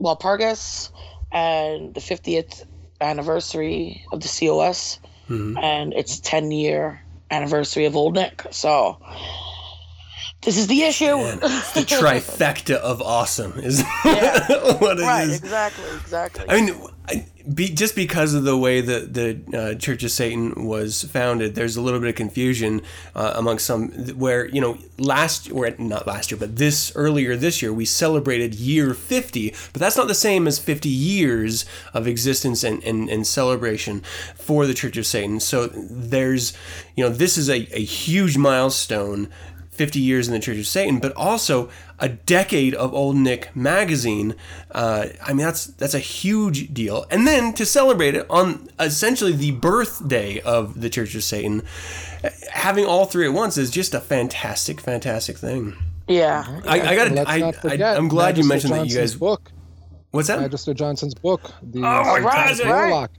Walpurgis 0.00 0.90
and 1.32 1.94
the 1.94 2.00
50th 2.00 2.64
anniversary 3.00 4.02
of 4.12 4.20
the 4.20 4.28
COS 4.28 4.98
Mm-hmm. 5.28 5.58
and 5.58 5.92
its 5.92 6.20
10 6.20 6.52
year 6.52 7.02
anniversary 7.30 7.86
of 7.86 7.96
Old 7.96 8.14
Nick. 8.14 8.44
So 8.52 8.98
this 10.46 10.56
is 10.56 10.66
the 10.68 10.82
issue. 10.82 11.16
Man, 11.16 11.38
it's 11.42 11.72
the 11.72 11.80
trifecta 12.00 12.76
of 12.76 13.02
awesome 13.02 13.58
is 13.58 13.80
Yeah. 14.04 14.46
what 14.78 14.96
it 14.96 15.00
is. 15.00 15.04
right, 15.04 15.28
exactly, 15.28 15.84
exactly. 16.00 16.44
I 16.48 16.60
mean, 16.62 16.80
be, 17.52 17.68
just 17.68 17.94
because 17.94 18.34
of 18.34 18.42
the 18.44 18.56
way 18.56 18.80
that 18.80 19.14
the 19.14 19.40
uh, 19.56 19.74
Church 19.76 20.02
of 20.02 20.10
Satan 20.10 20.64
was 20.66 21.04
founded, 21.04 21.54
there's 21.54 21.76
a 21.76 21.80
little 21.80 22.00
bit 22.00 22.08
of 22.08 22.14
confusion 22.16 22.82
uh, 23.14 23.34
among 23.36 23.58
some. 23.58 23.88
Where 24.16 24.46
you 24.48 24.60
know, 24.60 24.78
last 24.98 25.50
or 25.52 25.70
not 25.78 26.06
last 26.06 26.30
year, 26.30 26.38
but 26.40 26.56
this 26.56 26.90
earlier 26.96 27.36
this 27.36 27.62
year, 27.62 27.72
we 27.72 27.84
celebrated 27.84 28.54
year 28.54 28.94
50, 28.94 29.50
but 29.72 29.80
that's 29.80 29.96
not 29.96 30.08
the 30.08 30.14
same 30.14 30.46
as 30.48 30.58
50 30.58 30.88
years 30.88 31.64
of 31.94 32.06
existence 32.08 32.64
and, 32.64 32.82
and, 32.82 33.08
and 33.08 33.26
celebration 33.26 34.00
for 34.36 34.66
the 34.66 34.74
Church 34.74 34.96
of 34.96 35.06
Satan. 35.06 35.38
So 35.38 35.68
there's, 35.68 36.56
you 36.96 37.04
know, 37.04 37.10
this 37.10 37.36
is 37.38 37.48
a, 37.48 37.68
a 37.76 37.82
huge 37.84 38.36
milestone 38.36 39.28
50 39.76 40.00
years 40.00 40.26
in 40.26 40.34
the 40.34 40.40
Church 40.40 40.58
of 40.58 40.66
Satan, 40.66 40.98
but 40.98 41.12
also 41.12 41.68
a 41.98 42.08
decade 42.08 42.74
of 42.74 42.92
Old 42.92 43.16
Nick 43.16 43.54
magazine. 43.54 44.34
Uh, 44.72 45.06
I 45.22 45.32
mean, 45.32 45.46
that's 45.46 45.66
that's 45.66 45.94
a 45.94 45.98
huge 46.00 46.72
deal. 46.74 47.06
And 47.10 47.26
then 47.26 47.52
to 47.54 47.64
celebrate 47.64 48.14
it 48.14 48.26
on 48.28 48.68
essentially 48.80 49.32
the 49.32 49.52
birthday 49.52 50.40
of 50.40 50.80
the 50.80 50.90
Church 50.90 51.14
of 51.14 51.22
Satan, 51.22 51.62
having 52.50 52.84
all 52.86 53.06
three 53.06 53.26
at 53.26 53.32
once 53.32 53.56
is 53.56 53.70
just 53.70 53.94
a 53.94 54.00
fantastic, 54.00 54.80
fantastic 54.80 55.38
thing. 55.38 55.76
Yeah. 56.08 56.44
I, 56.66 56.80
I 56.80 56.96
got. 56.96 57.12
Let's 57.12 57.30
I, 57.30 57.38
not 57.38 57.54
I, 57.56 57.58
forget 57.70 57.96
I'm 57.96 58.08
glad 58.08 58.38
you 58.38 58.44
Magister 58.44 58.68
mentioned 58.70 58.90
that 58.90 58.94
you 58.94 59.00
guys. 59.00 59.14
book. 59.14 59.52
What's 60.10 60.28
that? 60.28 60.40
Magister 60.40 60.72
Johnson's 60.72 61.14
book, 61.14 61.52
the 61.62 61.80
Oh, 61.80 62.20
my 62.22 62.52
Satanic 62.52 62.58
God. 62.58 62.68
Warlock, 62.68 63.10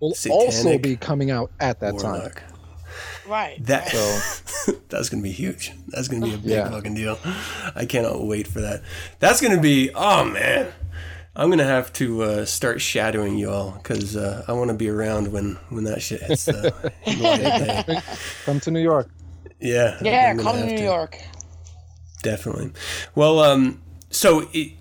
will 0.00 0.14
Satanic 0.14 0.44
also 0.44 0.78
be 0.78 0.96
coming 0.96 1.30
out 1.30 1.50
at 1.60 1.80
that 1.80 1.98
time. 1.98 2.30
Warlock. 3.26 3.48
Right. 3.48 3.66
That 3.66 3.88
So 3.88 4.72
that's 4.88 5.08
gonna 5.08 5.22
be 5.22 5.32
huge. 5.32 5.72
That's 5.88 6.08
gonna 6.08 6.26
be 6.26 6.34
a 6.34 6.38
big 6.38 6.50
Yeah. 6.50 6.70
fucking 6.70 6.94
deal. 6.94 7.18
I 7.74 7.84
cannot 7.86 8.24
wait 8.26 8.46
for 8.46 8.60
that. 8.60 8.82
That's 9.18 9.40
gonna 9.40 9.60
be. 9.60 9.90
Oh 9.94 10.24
man, 10.24 10.72
I'm 11.36 11.50
gonna 11.50 11.64
have 11.64 11.92
to 11.94 12.22
uh, 12.22 12.44
start 12.44 12.80
shadowing 12.80 13.38
you 13.38 13.50
all 13.50 13.72
because 13.82 14.16
uh, 14.16 14.44
I 14.48 14.52
want 14.52 14.68
to 14.70 14.76
be 14.76 14.88
around 14.88 15.32
when 15.32 15.54
when 15.70 15.84
that 15.84 16.02
shit 16.02 16.22
hits 16.22 16.44
the. 16.46 16.74
the 17.04 17.16
light 17.16 17.40
of 17.80 17.86
day. 17.86 18.00
come 18.44 18.60
to 18.60 18.70
New 18.70 18.80
York. 18.82 19.08
yeah. 19.60 19.98
Yeah, 20.02 20.30
I'm 20.30 20.38
come 20.38 20.56
to 20.56 20.66
New 20.66 20.76
to. 20.78 20.82
York. 20.84 21.18
Definitely. 22.22 22.72
Well, 23.14 23.40
um, 23.40 23.82
so 24.10 24.48
it, 24.52 24.72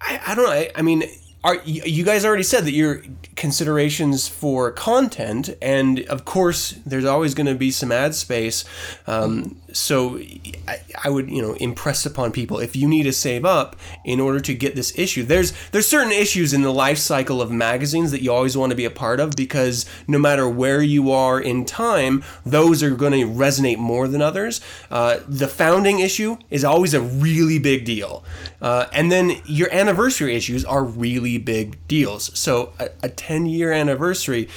I, 0.00 0.20
I 0.28 0.34
don't 0.34 0.44
know. 0.44 0.52
I, 0.52 0.70
I 0.74 0.82
mean, 0.82 1.02
are 1.44 1.56
you 1.64 1.82
you 1.84 2.04
guys 2.04 2.24
already 2.24 2.42
said 2.42 2.64
that 2.64 2.72
your 2.72 3.02
considerations 3.38 4.26
for 4.26 4.72
content, 4.72 5.56
and 5.62 6.00
of 6.06 6.24
course, 6.24 6.72
there's 6.84 7.04
always 7.04 7.34
going 7.34 7.46
to 7.46 7.54
be 7.54 7.70
some 7.70 7.92
ad 7.92 8.12
space. 8.16 8.64
Um, 9.06 9.56
so 9.72 10.18
I, 10.66 10.80
I 11.04 11.08
would, 11.08 11.30
you 11.30 11.40
know, 11.40 11.52
impress 11.54 12.04
upon 12.04 12.32
people 12.32 12.58
if 12.58 12.74
you 12.74 12.88
need 12.88 13.04
to 13.04 13.12
save 13.12 13.44
up 13.44 13.76
in 14.04 14.18
order 14.18 14.40
to 14.40 14.54
get 14.54 14.74
this 14.74 14.98
issue. 14.98 15.22
There's 15.22 15.52
there's 15.70 15.86
certain 15.86 16.10
issues 16.10 16.52
in 16.52 16.62
the 16.62 16.72
life 16.72 16.98
cycle 16.98 17.40
of 17.40 17.52
magazines 17.52 18.10
that 18.10 18.22
you 18.22 18.32
always 18.32 18.56
want 18.56 18.70
to 18.70 18.76
be 18.76 18.84
a 18.84 18.90
part 18.90 19.20
of 19.20 19.36
because 19.36 19.86
no 20.08 20.18
matter 20.18 20.48
where 20.48 20.82
you 20.82 21.12
are 21.12 21.40
in 21.40 21.64
time, 21.64 22.24
those 22.44 22.82
are 22.82 22.90
going 22.90 23.12
to 23.12 23.26
resonate 23.26 23.78
more 23.78 24.08
than 24.08 24.20
others. 24.20 24.60
Uh, 24.90 25.20
the 25.28 25.46
founding 25.46 26.00
issue 26.00 26.36
is 26.50 26.64
always 26.64 26.92
a 26.92 27.00
really 27.00 27.60
big 27.60 27.84
deal, 27.84 28.24
uh, 28.60 28.86
and 28.92 29.12
then 29.12 29.40
your 29.44 29.72
anniversary 29.72 30.34
issues 30.34 30.64
are 30.64 30.82
really 30.82 31.38
big 31.38 31.78
deals. 31.86 32.36
So 32.36 32.72
a, 32.80 32.90
a 33.04 33.08
10 33.28 33.44
year 33.44 33.72
anniversary. 33.72 34.48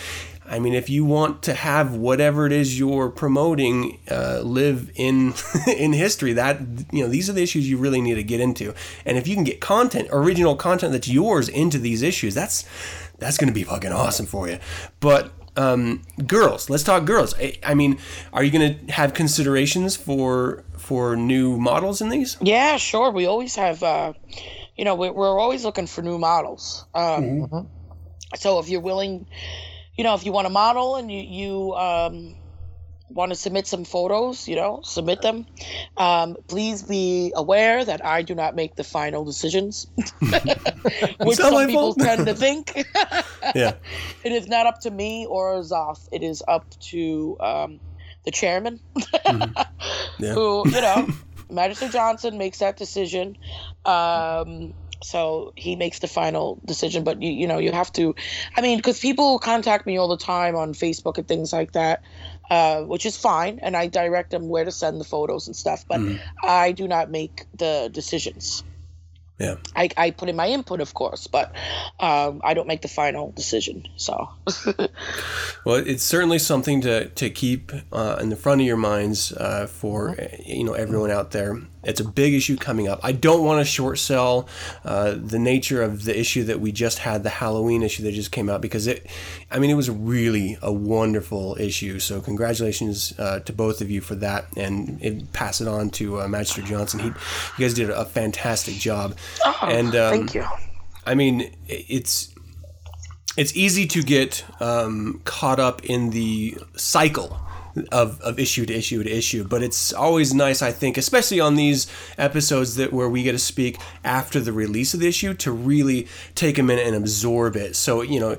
I 0.45 0.57
mean, 0.59 0.74
if 0.74 0.89
you 0.89 1.03
want 1.03 1.43
to 1.43 1.53
have 1.53 1.93
whatever 1.93 2.45
it 2.45 2.53
is 2.53 2.80
you're 2.80 3.09
promoting 3.09 3.99
uh, 4.09 4.39
live 4.43 4.89
in 4.95 5.34
in 5.67 5.91
history, 5.91 6.32
that 6.34 6.61
you 6.91 7.03
know 7.03 7.09
these 7.09 7.30
are 7.30 7.34
the 7.34 7.43
issues 7.43 7.69
you 7.69 7.78
really 7.78 7.99
need 7.99 8.15
to 8.15 8.24
get 8.24 8.39
into. 8.39 8.74
And 9.05 9.17
if 9.17 9.28
you 9.28 9.36
can 9.36 9.43
get 9.43 9.59
content, 9.59 10.07
original 10.11 10.55
content 10.55 10.93
that's 10.93 11.09
yours 11.09 11.49
into 11.49 11.80
these 11.80 12.01
issues, 12.01 12.34
that's 12.34 12.65
that's 13.19 13.38
going 13.38 13.49
to 13.49 13.53
be 13.53 13.63
fucking 13.63 13.91
awesome 13.91 14.26
for 14.26 14.47
you. 14.47 14.57
But 15.01 15.34
um, 15.57 16.03
girls, 16.26 16.69
let's 16.69 16.84
talk 16.84 17.03
girls. 17.03 17.36
I, 17.38 17.57
I 17.63 17.74
mean, 17.74 17.97
are 18.32 18.41
you 18.41 18.51
going 18.51 18.88
to 18.88 18.93
have 18.93 19.13
considerations 19.13 19.97
for 19.97 20.63
for 20.78 21.17
new 21.17 21.57
models 21.57 21.99
in 22.01 22.07
these? 22.07 22.38
Yeah, 22.41 22.78
sure. 22.78 23.11
We 23.11 23.26
always 23.26 23.55
have, 23.55 23.84
uh, 23.84 24.13
you 24.78 24.86
know, 24.86 24.95
we're, 24.95 25.11
we're 25.11 25.39
always 25.39 25.65
looking 25.65 25.88
for 25.88 26.01
new 26.01 26.17
models. 26.17 26.86
Um, 26.95 27.24
Mm-hmm. 27.24 27.80
So 28.36 28.59
if 28.59 28.69
you're 28.69 28.82
willing, 28.82 29.27
you 29.95 30.03
know, 30.03 30.13
if 30.15 30.25
you 30.25 30.32
want 30.32 30.45
to 30.45 30.49
model 30.53 30.95
and 30.95 31.11
you, 31.11 31.21
you 31.21 31.73
um, 31.75 32.36
want 33.09 33.32
to 33.32 33.36
submit 33.36 33.67
some 33.67 33.84
photos, 33.84 34.47
you 34.47 34.55
know, 34.55 34.82
submit 34.84 35.21
them. 35.21 35.45
Um, 35.97 36.38
please 36.47 36.84
be 36.84 37.34
aware 37.36 37.84
that 37.84 38.05
I 38.05 38.21
do 38.21 38.34
not 38.36 38.55
make 38.55 38.75
the 38.75 38.84
final 38.84 39.25
decisions, 39.25 39.88
which 41.19 41.38
some 41.38 41.67
people 41.67 41.93
tend 41.95 42.25
to 42.27 42.36
think. 42.36 42.86
Yeah. 43.55 43.73
it 44.23 44.32
is 44.32 44.47
not 44.47 44.67
up 44.67 44.82
to 44.82 44.91
me 44.91 45.25
or 45.25 45.59
Zoth. 45.61 46.07
It 46.11 46.21
is 46.21 46.43
up 46.47 46.69
to 46.91 47.38
um, 47.39 47.79
the 48.23 48.29
chairman, 48.29 48.79
Yeah. 49.25 50.34
who 50.34 50.63
you 50.69 50.79
know, 50.82 51.07
Magister 51.49 51.89
Johnson 51.89 52.38
makes 52.38 52.59
that 52.59 52.77
decision. 52.77 53.38
Um, 53.84 54.75
so 55.04 55.54
he 55.56 55.76
makes 55.76 55.99
the 55.99 56.08
final 56.08 56.60
decision. 56.66 57.04
But 57.04 57.22
you 57.22 57.32
you 57.32 57.47
know 57.47 57.58
you 57.60 57.72
have 57.72 57.91
to, 57.93 58.16
I 58.56 58.62
mean, 58.62 58.78
because 58.78 58.99
people 58.99 59.39
contact 59.39 59.86
me 59.86 59.97
all 59.97 60.08
the 60.08 60.18
time 60.18 60.56
on 60.56 60.74
Facebook 60.74 61.18
and 61.18 61.28
things 61.28 61.54
like 61.54 61.74
that. 61.74 62.02
Uh, 62.49 62.82
which 62.82 63.06
is 63.06 63.16
fine, 63.16 63.60
and 63.62 63.78
I 63.78 63.88
direct 63.88 64.32
them 64.32 64.49
where 64.49 64.66
to 64.66 64.72
send 64.72 64.99
the 64.99 65.06
photos 65.06 65.47
and 65.47 65.56
stuff. 65.56 65.86
But 65.88 66.02
I 66.43 66.74
do 66.74 66.86
not 66.86 67.10
make 67.10 67.45
the 67.58 67.89
decisions. 67.93 68.64
Yeah. 69.41 69.55
I, 69.75 69.89
I 69.97 70.11
put 70.11 70.29
in 70.29 70.35
my 70.35 70.49
input, 70.49 70.81
of 70.81 70.93
course, 70.93 71.25
but 71.25 71.51
um, 71.99 72.41
I 72.43 72.53
don't 72.53 72.67
make 72.67 72.83
the 72.83 72.87
final 72.87 73.31
decision. 73.31 73.87
So, 73.95 74.29
Well, 75.63 75.75
it's 75.75 76.03
certainly 76.03 76.39
something 76.39 76.81
to, 76.81 77.09
to 77.09 77.29
keep 77.29 77.71
uh, 77.91 78.17
in 78.19 78.29
the 78.29 78.35
front 78.35 78.61
of 78.61 78.67
your 78.67 78.77
minds 78.77 79.31
uh, 79.31 79.67
for 79.67 80.11
uh, 80.11 80.27
you 80.43 80.63
know 80.63 80.73
everyone 80.73 81.11
out 81.11 81.31
there. 81.31 81.59
It's 81.83 81.99
a 81.99 82.03
big 82.03 82.33
issue 82.33 82.57
coming 82.57 82.87
up. 82.87 82.99
I 83.03 83.11
don't 83.11 83.43
want 83.43 83.59
to 83.59 83.65
short 83.65 83.97
sell 83.97 84.47
uh, 84.85 85.15
the 85.17 85.39
nature 85.39 85.81
of 85.81 86.05
the 86.05 86.19
issue 86.19 86.43
that 86.43 86.59
we 86.59 86.71
just 86.71 86.99
had, 86.99 87.23
the 87.23 87.29
Halloween 87.29 87.81
issue 87.81 88.03
that 88.03 88.11
just 88.11 88.31
came 88.31 88.49
out, 88.49 88.61
because 88.61 88.85
it, 88.85 89.07
I 89.49 89.57
mean, 89.57 89.71
it 89.71 89.75
was 89.75 89.89
really 89.89 90.59
a 90.61 90.71
wonderful 90.71 91.57
issue. 91.59 91.97
So 91.97 92.21
congratulations 92.21 93.17
uh, 93.17 93.39
to 93.41 93.53
both 93.53 93.81
of 93.81 93.89
you 93.89 93.99
for 94.01 94.13
that, 94.15 94.45
and 94.55 95.01
it, 95.01 95.33
pass 95.33 95.59
it 95.59 95.67
on 95.67 95.89
to 95.91 96.21
uh, 96.21 96.27
Magister 96.27 96.61
Johnson. 96.61 96.99
He, 96.99 97.07
you 97.07 97.13
guys 97.59 97.73
did 97.73 97.89
a 97.89 98.05
fantastic 98.05 98.75
job. 98.75 99.15
And 99.61 99.95
um, 99.95 99.95
Oh, 99.95 100.09
thank 100.11 100.36
you. 100.36 100.45
I 101.05 101.15
mean, 101.15 101.55
it's 101.67 102.34
it's 103.38 103.55
easy 103.55 103.88
to 103.88 104.01
get 104.01 104.43
um, 104.59 105.21
caught 105.23 105.59
up 105.59 105.84
in 105.86 106.09
the 106.09 106.57
cycle 106.75 107.39
of, 107.91 108.19
of 108.21 108.38
issue 108.38 108.65
to 108.65 108.73
issue 108.73 109.01
to 109.03 109.09
issue, 109.09 109.45
but 109.45 109.63
it's 109.63 109.93
always 109.93 110.34
nice, 110.34 110.61
I 110.61 110.71
think, 110.73 110.97
especially 110.97 111.39
on 111.39 111.55
these 111.55 111.88
episodes 112.17 112.75
that 112.75 112.91
where 112.91 113.09
we 113.09 113.23
get 113.23 113.32
to 113.32 113.39
speak 113.39 113.77
after 114.03 114.41
the 114.41 114.51
release 114.51 114.93
of 114.93 114.99
the 114.99 115.07
issue, 115.07 115.34
to 115.36 115.51
really 115.51 116.07
take 116.36 116.57
a 116.57 116.63
minute 116.63 116.86
and 116.86 116.95
absorb 116.95 117.55
it. 117.55 117.75
So 117.75 118.01
you 118.01 118.19
know, 118.19 118.32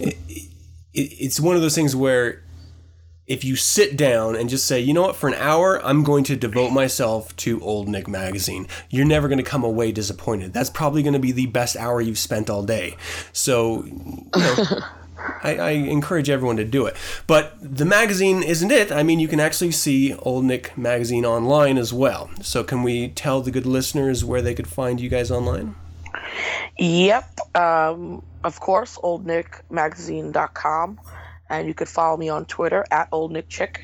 it, 0.00 0.16
it, 0.28 0.48
it's 0.92 1.38
one 1.38 1.54
of 1.56 1.62
those 1.62 1.74
things 1.74 1.94
where 1.94 2.42
if 3.30 3.44
you 3.44 3.54
sit 3.54 3.96
down 3.96 4.34
and 4.34 4.50
just 4.50 4.66
say, 4.66 4.80
you 4.80 4.92
know 4.92 5.02
what, 5.02 5.14
for 5.14 5.28
an 5.28 5.34
hour, 5.34 5.80
I'm 5.86 6.02
going 6.02 6.24
to 6.24 6.34
devote 6.34 6.72
myself 6.72 7.36
to 7.36 7.62
Old 7.62 7.88
Nick 7.88 8.08
magazine, 8.08 8.66
you're 8.90 9.06
never 9.06 9.28
going 9.28 9.38
to 9.38 9.44
come 9.44 9.62
away 9.62 9.92
disappointed. 9.92 10.52
That's 10.52 10.68
probably 10.68 11.04
going 11.04 11.12
to 11.12 11.20
be 11.20 11.30
the 11.30 11.46
best 11.46 11.76
hour 11.76 12.00
you've 12.00 12.18
spent 12.18 12.50
all 12.50 12.64
day. 12.64 12.96
So, 13.32 13.84
you 13.84 14.24
know, 14.34 14.64
I, 15.44 15.56
I 15.56 15.70
encourage 15.70 16.28
everyone 16.28 16.56
to 16.56 16.64
do 16.64 16.86
it. 16.86 16.96
But 17.28 17.54
the 17.60 17.84
magazine 17.84 18.42
isn't 18.42 18.72
it. 18.72 18.90
I 18.90 19.04
mean, 19.04 19.20
you 19.20 19.28
can 19.28 19.38
actually 19.38 19.70
see 19.70 20.12
Old 20.14 20.44
Nick 20.44 20.76
magazine 20.76 21.24
online 21.24 21.78
as 21.78 21.92
well. 21.92 22.32
So, 22.42 22.64
can 22.64 22.82
we 22.82 23.10
tell 23.10 23.42
the 23.42 23.52
good 23.52 23.66
listeners 23.66 24.24
where 24.24 24.42
they 24.42 24.54
could 24.54 24.66
find 24.66 25.00
you 25.00 25.08
guys 25.08 25.30
online? 25.30 25.76
Yep. 26.78 27.56
Um, 27.56 28.24
of 28.42 28.58
course, 28.58 28.96
oldnickmagazine.com. 28.96 30.98
And 31.50 31.66
you 31.68 31.74
could 31.74 31.88
follow 31.88 32.16
me 32.16 32.28
on 32.28 32.44
Twitter 32.46 32.84
at 32.90 33.10
oldnickchick. 33.10 33.78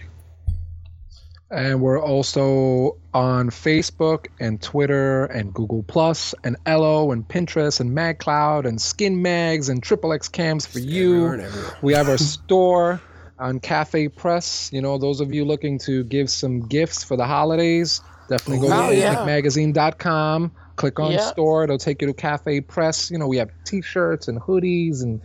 And 1.51 1.81
we're 1.81 2.01
also 2.03 2.97
on 3.15 3.51
Facebook 3.51 4.27
and 4.41 4.61
Twitter 4.61 5.27
and 5.27 5.55
Google 5.55 5.83
Plus 5.85 6.35
and 6.43 6.57
Ello 6.67 7.13
and 7.13 7.27
Pinterest 7.27 7.79
and 7.81 7.97
MagCloud 7.97 8.67
and 8.67 8.81
Skin 8.81 9.23
Mags 9.23 9.69
and 9.69 9.81
Triple 9.83 10.13
X 10.13 10.29
Cams 10.29 10.67
for 10.67 10.81
you. 10.81 11.15
everywhere 11.27 11.33
and 11.35 11.43
everywhere. 11.43 11.77
We 11.83 11.93
have 11.95 12.09
our 12.09 12.19
store 12.35 13.01
on 13.39 13.61
Cafe 13.61 14.09
Press. 14.09 14.71
You 14.73 14.83
know, 14.83 14.99
those 14.99 15.21
of 15.21 15.33
you 15.33 15.45
looking 15.45 15.79
to 15.81 16.03
give 16.05 16.31
some 16.31 16.67
gifts 16.67 17.05
for 17.05 17.17
the 17.17 17.27
holidays, 17.27 18.01
definitely 18.29 18.67
go 18.69 18.75
Oh, 18.75 18.91
to 18.91 18.97
yeah. 18.97 19.15
oldnickmagazine.com. 19.15 20.51
Click 20.77 21.01
on 21.01 21.13
Yeah. 21.13 21.31
store, 21.31 21.65
it'll 21.65 21.79
take 21.79 22.03
you 22.03 22.09
to 22.09 22.15
Cafe 22.15 22.61
Press. 22.61 23.11
You 23.11 23.19
know, 23.19 23.27
we 23.27 23.39
have 23.39 23.51
t-shirts 23.65 24.29
and 24.29 24.41
hoodies 24.41 25.03
and 25.03 25.21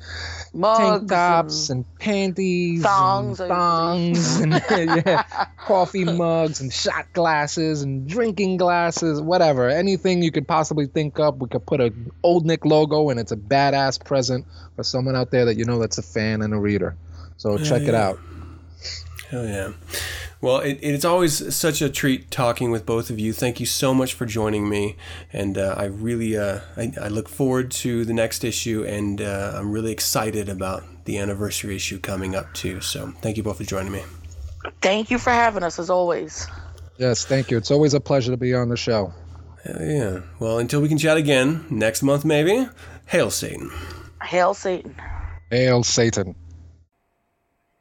Mugs 0.53 0.79
tank 0.79 1.09
tops 1.09 1.69
and 1.69 1.85
and, 1.85 1.99
panties 1.99 2.81
thongs, 2.81 3.39
I 3.39 3.45
and 3.45 3.53
thongs 3.53 4.39
and 4.39 4.53
yeah, 5.05 5.23
coffee 5.57 6.05
mugs 6.05 6.61
and 6.61 6.71
shot 6.71 7.11
glasses 7.13 7.81
and 7.81 8.07
drinking 8.07 8.57
glasses, 8.57 9.21
whatever. 9.21 9.69
Anything 9.69 10.23
you 10.23 10.31
could 10.31 10.47
possibly 10.47 10.87
think 10.87 11.19
up, 11.19 11.37
we 11.37 11.47
could 11.47 11.65
put 11.65 11.81
a 11.81 11.93
old 12.23 12.45
Nick 12.45 12.65
logo 12.65 13.09
and 13.09 13.19
it's 13.19 13.31
a 13.31 13.37
badass 13.37 14.03
present 14.03 14.45
for 14.75 14.83
someone 14.83 15.15
out 15.15 15.31
there 15.31 15.45
that 15.45 15.57
you 15.57 15.65
know 15.65 15.79
that's 15.79 15.97
a 15.97 16.03
fan 16.03 16.41
and 16.41 16.53
a 16.53 16.57
reader. 16.57 16.95
So 17.37 17.57
check 17.57 17.81
it 17.81 17.93
yeah. 17.93 18.07
out. 18.07 18.19
Hell 19.29 19.47
yeah. 19.47 19.71
Well, 20.41 20.57
it, 20.57 20.79
it's 20.81 21.05
always 21.05 21.55
such 21.55 21.83
a 21.83 21.89
treat 21.89 22.31
talking 22.31 22.71
with 22.71 22.83
both 22.83 23.11
of 23.11 23.19
you. 23.19 23.31
Thank 23.31 23.59
you 23.59 23.67
so 23.67 23.93
much 23.93 24.15
for 24.15 24.25
joining 24.25 24.67
me, 24.67 24.95
and 25.31 25.55
uh, 25.55 25.75
I 25.77 25.85
really 25.85 26.35
uh, 26.35 26.61
I, 26.75 26.91
I 26.99 27.07
look 27.09 27.29
forward 27.29 27.69
to 27.71 28.05
the 28.05 28.13
next 28.13 28.43
issue, 28.43 28.83
and 28.83 29.21
uh, 29.21 29.53
I'm 29.55 29.71
really 29.71 29.91
excited 29.91 30.49
about 30.49 30.83
the 31.05 31.19
anniversary 31.19 31.75
issue 31.75 31.99
coming 31.99 32.35
up 32.35 32.51
too. 32.55 32.81
So 32.81 33.13
thank 33.21 33.37
you 33.37 33.43
both 33.43 33.57
for 33.57 33.63
joining 33.63 33.91
me. 33.91 34.01
thank 34.81 35.11
you 35.11 35.19
for 35.19 35.29
having 35.29 35.61
us 35.61 35.77
as 35.77 35.91
always. 35.91 36.47
Yes, 36.97 37.23
thank 37.23 37.51
you. 37.51 37.57
It's 37.57 37.71
always 37.71 37.93
a 37.93 37.99
pleasure 37.99 38.31
to 38.31 38.37
be 38.37 38.55
on 38.55 38.69
the 38.69 38.77
show. 38.77 39.13
Hell 39.63 39.81
yeah. 39.81 40.19
Well, 40.39 40.57
until 40.57 40.81
we 40.81 40.87
can 40.87 40.97
chat 40.97 41.17
again 41.17 41.65
next 41.69 42.01
month, 42.01 42.25
maybe. 42.25 42.67
Hail 43.05 43.29
Satan. 43.29 43.69
Hail 44.23 44.55
Satan. 44.55 44.95
Hail 45.51 45.83
Satan. 45.83 46.35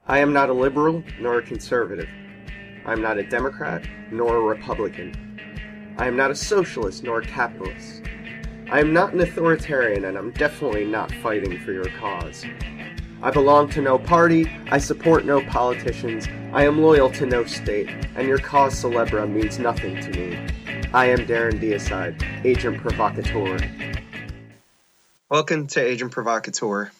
I 0.07 0.19
am 0.19 0.33
not 0.35 0.51
a 0.51 0.53
liberal 0.53 1.03
nor 1.21 1.39
a 1.39 1.43
conservative. 1.43 2.09
I 2.91 2.93
am 2.93 3.03
not 3.03 3.19
a 3.19 3.23
Democrat 3.23 3.85
nor 4.11 4.39
a 4.39 4.41
Republican. 4.41 5.15
I 5.97 6.09
am 6.09 6.17
not 6.17 6.33
a 6.33 6.35
socialist 6.35 7.05
nor 7.05 7.21
a 7.21 7.25
capitalist. 7.25 8.03
I 8.69 8.81
am 8.81 8.93
not 8.93 9.13
an 9.13 9.21
authoritarian 9.21 10.07
and 10.07 10.19
I'm 10.19 10.33
definitely 10.33 10.87
not 10.87 11.13
fighting 11.23 11.61
for 11.61 11.71
your 11.71 11.89
cause. 12.01 12.45
I 13.23 13.31
belong 13.31 13.69
to 13.71 13.81
no 13.81 13.97
party, 13.97 14.51
I 14.73 14.79
support 14.79 15.25
no 15.25 15.41
politicians, 15.41 16.27
I 16.53 16.65
am 16.65 16.83
loyal 16.83 17.09
to 17.13 17.27
no 17.27 17.45
state, 17.45 17.89
and 18.17 18.27
your 18.27 18.39
cause 18.39 18.75
celebra 18.83 19.31
means 19.31 19.61
nothing 19.61 20.01
to 20.01 20.11
me. 20.11 20.49
I 20.93 21.11
am 21.11 21.19
Darren 21.29 21.61
Deicide, 21.61 22.45
Agent 22.45 22.79
Provocateur. 22.79 23.61
Welcome 25.29 25.69
to 25.69 25.81
Agent 25.81 26.11
Provocateur. 26.11 26.91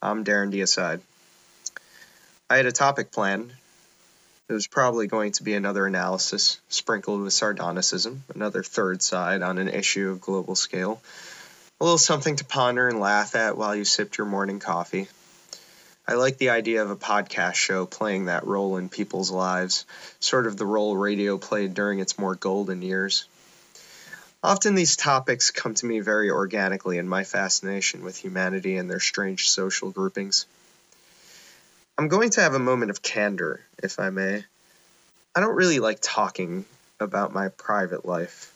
I'm 0.00 0.24
Darren 0.24 0.50
Deicide. 0.50 1.02
I 2.48 2.56
had 2.56 2.64
a 2.64 2.72
topic 2.72 3.12
planned. 3.12 3.52
Was 4.48 4.68
probably 4.68 5.08
going 5.08 5.32
to 5.32 5.42
be 5.42 5.54
another 5.54 5.86
analysis 5.86 6.60
sprinkled 6.68 7.20
with 7.20 7.32
sardonicism, 7.32 8.22
another 8.32 8.62
third 8.62 9.02
side 9.02 9.42
on 9.42 9.58
an 9.58 9.68
issue 9.68 10.10
of 10.10 10.20
global 10.20 10.54
scale. 10.54 11.02
A 11.80 11.84
little 11.84 11.98
something 11.98 12.36
to 12.36 12.44
ponder 12.44 12.86
and 12.86 13.00
laugh 13.00 13.34
at 13.34 13.56
while 13.56 13.74
you 13.74 13.84
sipped 13.84 14.18
your 14.18 14.26
morning 14.28 14.60
coffee. 14.60 15.08
I 16.06 16.14
like 16.14 16.38
the 16.38 16.50
idea 16.50 16.84
of 16.84 16.90
a 16.90 16.96
podcast 16.96 17.54
show 17.54 17.86
playing 17.86 18.26
that 18.26 18.46
role 18.46 18.76
in 18.76 18.88
people's 18.88 19.32
lives, 19.32 19.84
sort 20.20 20.46
of 20.46 20.56
the 20.56 20.64
role 20.64 20.96
radio 20.96 21.38
played 21.38 21.74
during 21.74 21.98
its 21.98 22.16
more 22.16 22.36
golden 22.36 22.82
years. 22.82 23.26
Often 24.44 24.76
these 24.76 24.94
topics 24.94 25.50
come 25.50 25.74
to 25.74 25.86
me 25.86 25.98
very 25.98 26.30
organically 26.30 26.98
in 26.98 27.08
my 27.08 27.24
fascination 27.24 28.04
with 28.04 28.16
humanity 28.16 28.76
and 28.76 28.88
their 28.88 29.00
strange 29.00 29.50
social 29.50 29.90
groupings. 29.90 30.46
I'm 31.98 32.08
going 32.08 32.28
to 32.30 32.42
have 32.42 32.52
a 32.52 32.58
moment 32.58 32.90
of 32.90 33.00
candor, 33.00 33.60
if 33.82 33.98
I 33.98 34.10
may. 34.10 34.44
I 35.34 35.40
don't 35.40 35.54
really 35.54 35.78
like 35.78 35.98
talking 36.02 36.66
about 37.00 37.32
my 37.32 37.48
private 37.48 38.04
life. 38.04 38.52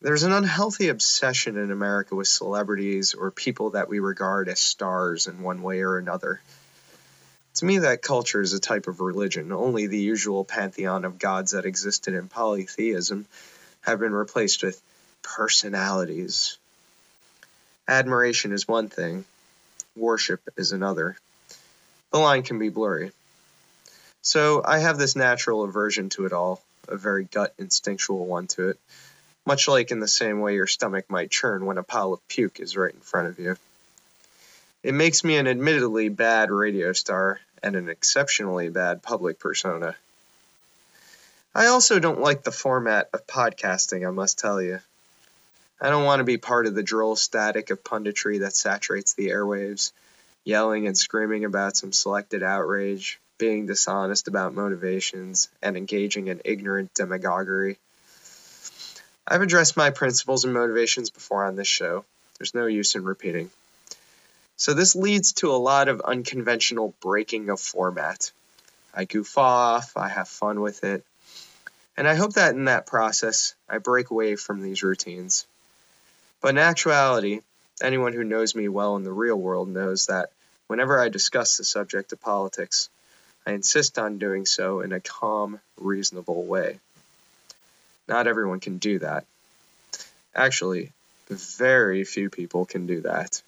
There's 0.00 0.22
an 0.22 0.32
unhealthy 0.32 0.88
obsession 0.88 1.58
in 1.58 1.70
America 1.70 2.14
with 2.14 2.26
celebrities 2.26 3.12
or 3.12 3.30
people 3.30 3.70
that 3.70 3.90
we 3.90 3.98
regard 3.98 4.48
as 4.48 4.58
stars 4.58 5.26
in 5.26 5.42
one 5.42 5.62
way 5.62 5.82
or 5.82 5.98
another. 5.98 6.40
To 7.56 7.64
me, 7.66 7.78
that 7.78 8.00
culture 8.00 8.40
is 8.40 8.54
a 8.54 8.58
type 8.58 8.86
of 8.86 9.02
religion. 9.02 9.52
Only 9.52 9.86
the 9.86 10.00
usual 10.00 10.46
pantheon 10.46 11.04
of 11.04 11.18
gods 11.18 11.50
that 11.50 11.66
existed 11.66 12.14
in 12.14 12.28
polytheism 12.28 13.26
have 13.82 14.00
been 14.00 14.14
replaced 14.14 14.62
with 14.62 14.80
personalities. 15.22 16.56
Admiration 17.86 18.52
is 18.52 18.66
one 18.66 18.88
thing, 18.88 19.26
worship 19.94 20.40
is 20.56 20.72
another. 20.72 21.18
The 22.14 22.20
line 22.20 22.44
can 22.44 22.60
be 22.60 22.68
blurry. 22.68 23.10
So 24.22 24.62
I 24.64 24.78
have 24.78 24.98
this 24.98 25.16
natural 25.16 25.64
aversion 25.64 26.10
to 26.10 26.26
it 26.26 26.32
all, 26.32 26.62
a 26.86 26.96
very 26.96 27.24
gut 27.24 27.52
instinctual 27.58 28.24
one 28.24 28.46
to 28.54 28.68
it, 28.68 28.78
much 29.44 29.66
like 29.66 29.90
in 29.90 29.98
the 29.98 30.06
same 30.06 30.38
way 30.38 30.54
your 30.54 30.68
stomach 30.68 31.06
might 31.10 31.32
churn 31.32 31.66
when 31.66 31.76
a 31.76 31.82
pile 31.82 32.12
of 32.12 32.28
puke 32.28 32.60
is 32.60 32.76
right 32.76 32.94
in 32.94 33.00
front 33.00 33.26
of 33.26 33.40
you. 33.40 33.56
It 34.84 34.94
makes 34.94 35.24
me 35.24 35.38
an 35.38 35.48
admittedly 35.48 36.08
bad 36.08 36.52
radio 36.52 36.92
star 36.92 37.40
and 37.64 37.74
an 37.74 37.88
exceptionally 37.88 38.68
bad 38.68 39.02
public 39.02 39.40
persona. 39.40 39.96
I 41.52 41.66
also 41.66 41.98
don't 41.98 42.20
like 42.20 42.44
the 42.44 42.52
format 42.52 43.08
of 43.12 43.26
podcasting, 43.26 44.06
I 44.06 44.12
must 44.12 44.38
tell 44.38 44.62
you. 44.62 44.78
I 45.80 45.90
don't 45.90 46.04
want 46.04 46.20
to 46.20 46.24
be 46.24 46.38
part 46.38 46.66
of 46.68 46.76
the 46.76 46.84
droll 46.84 47.16
static 47.16 47.70
of 47.70 47.82
punditry 47.82 48.38
that 48.38 48.54
saturates 48.54 49.14
the 49.14 49.30
airwaves, 49.30 49.90
yelling 50.44 50.86
and 50.86 50.96
screaming 50.96 51.44
about 51.44 51.76
some 51.76 51.92
selected 51.92 52.42
outrage, 52.42 53.18
being 53.38 53.66
dishonest 53.66 54.28
about 54.28 54.54
motivations, 54.54 55.48
and 55.62 55.76
engaging 55.76 56.28
in 56.28 56.42
ignorant 56.44 56.92
demagoguery. 56.94 57.78
I've 59.26 59.42
addressed 59.42 59.76
my 59.76 59.90
principles 59.90 60.44
and 60.44 60.52
motivations 60.52 61.10
before 61.10 61.44
on 61.44 61.56
this 61.56 61.66
show. 61.66 62.04
There's 62.38 62.54
no 62.54 62.66
use 62.66 62.94
in 62.94 63.04
repeating. 63.04 63.50
So 64.56 64.74
this 64.74 64.94
leads 64.94 65.32
to 65.34 65.50
a 65.50 65.56
lot 65.56 65.88
of 65.88 66.00
unconventional 66.02 66.94
breaking 67.00 67.48
of 67.48 67.58
format. 67.58 68.30
I 68.94 69.04
goof 69.04 69.36
off, 69.38 69.96
I 69.96 70.08
have 70.08 70.28
fun 70.28 70.60
with 70.60 70.84
it, 70.84 71.04
and 71.96 72.06
I 72.06 72.14
hope 72.14 72.34
that 72.34 72.54
in 72.54 72.66
that 72.66 72.86
process 72.86 73.54
I 73.68 73.78
break 73.78 74.10
away 74.10 74.36
from 74.36 74.62
these 74.62 74.82
routines. 74.82 75.46
But 76.40 76.50
in 76.50 76.58
actuality, 76.58 77.40
anyone 77.82 78.12
who 78.12 78.22
knows 78.22 78.54
me 78.54 78.68
well 78.68 78.96
in 78.96 79.04
the 79.04 79.12
real 79.12 79.36
world 79.36 79.68
knows 79.68 80.06
that 80.06 80.30
whenever 80.66 81.00
I 81.00 81.08
discuss 81.08 81.56
the 81.56 81.64
subject 81.64 82.12
of 82.12 82.20
politics, 82.20 82.88
I 83.46 83.52
insist 83.52 83.98
on 83.98 84.18
doing 84.18 84.46
so 84.46 84.80
in 84.80 84.92
a 84.92 85.00
calm, 85.00 85.60
reasonable 85.76 86.44
way. 86.44 86.78
Not 88.08 88.26
everyone 88.26 88.60
can 88.60 88.78
do 88.78 88.98
that. 89.00 89.24
Actually, 90.34 90.92
very 91.28 92.04
few 92.04 92.30
people 92.30 92.66
can 92.66 92.86
do 92.86 93.02
that. 93.02 93.42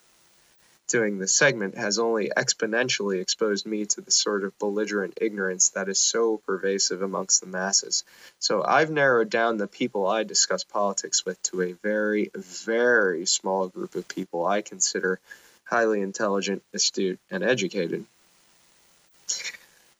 Doing 0.88 1.18
this 1.18 1.34
segment 1.34 1.76
has 1.76 1.98
only 1.98 2.30
exponentially 2.36 3.20
exposed 3.20 3.66
me 3.66 3.86
to 3.86 4.00
the 4.00 4.12
sort 4.12 4.44
of 4.44 4.56
belligerent 4.60 5.18
ignorance 5.20 5.70
that 5.70 5.88
is 5.88 5.98
so 5.98 6.40
pervasive 6.46 7.02
amongst 7.02 7.40
the 7.40 7.48
masses. 7.48 8.04
So 8.38 8.62
I've 8.64 8.90
narrowed 8.90 9.28
down 9.28 9.56
the 9.56 9.66
people 9.66 10.06
I 10.06 10.22
discuss 10.22 10.62
politics 10.62 11.26
with 11.26 11.42
to 11.44 11.62
a 11.62 11.72
very, 11.72 12.30
very 12.36 13.26
small 13.26 13.66
group 13.66 13.96
of 13.96 14.06
people 14.06 14.46
I 14.46 14.62
consider 14.62 15.18
highly 15.66 16.00
intelligent, 16.00 16.62
astute, 16.72 17.20
and 17.30 17.44
educated. 17.44 18.04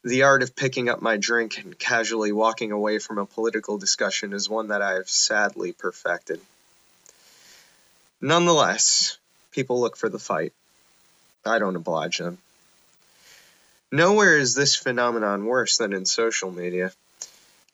The 0.02 0.22
art 0.22 0.42
of 0.42 0.54
picking 0.54 0.88
up 0.88 1.02
my 1.02 1.16
drink 1.16 1.58
and 1.58 1.76
casually 1.78 2.32
walking 2.32 2.70
away 2.70 2.98
from 2.98 3.18
a 3.18 3.26
political 3.26 3.76
discussion 3.76 4.32
is 4.32 4.48
one 4.48 4.68
that 4.68 4.80
I 4.80 4.94
have 4.94 5.10
sadly 5.10 5.72
perfected. 5.72 6.40
Nonetheless, 8.20 9.18
people 9.50 9.80
look 9.80 9.96
for 9.96 10.08
the 10.08 10.18
fight. 10.18 10.52
I 11.44 11.58
don't 11.58 11.76
oblige 11.76 12.18
them. 12.18 12.38
Nowhere 13.92 14.38
is 14.38 14.54
this 14.54 14.76
phenomenon 14.76 15.44
worse 15.44 15.76
than 15.78 15.92
in 15.92 16.04
social 16.06 16.50
media. 16.50 16.92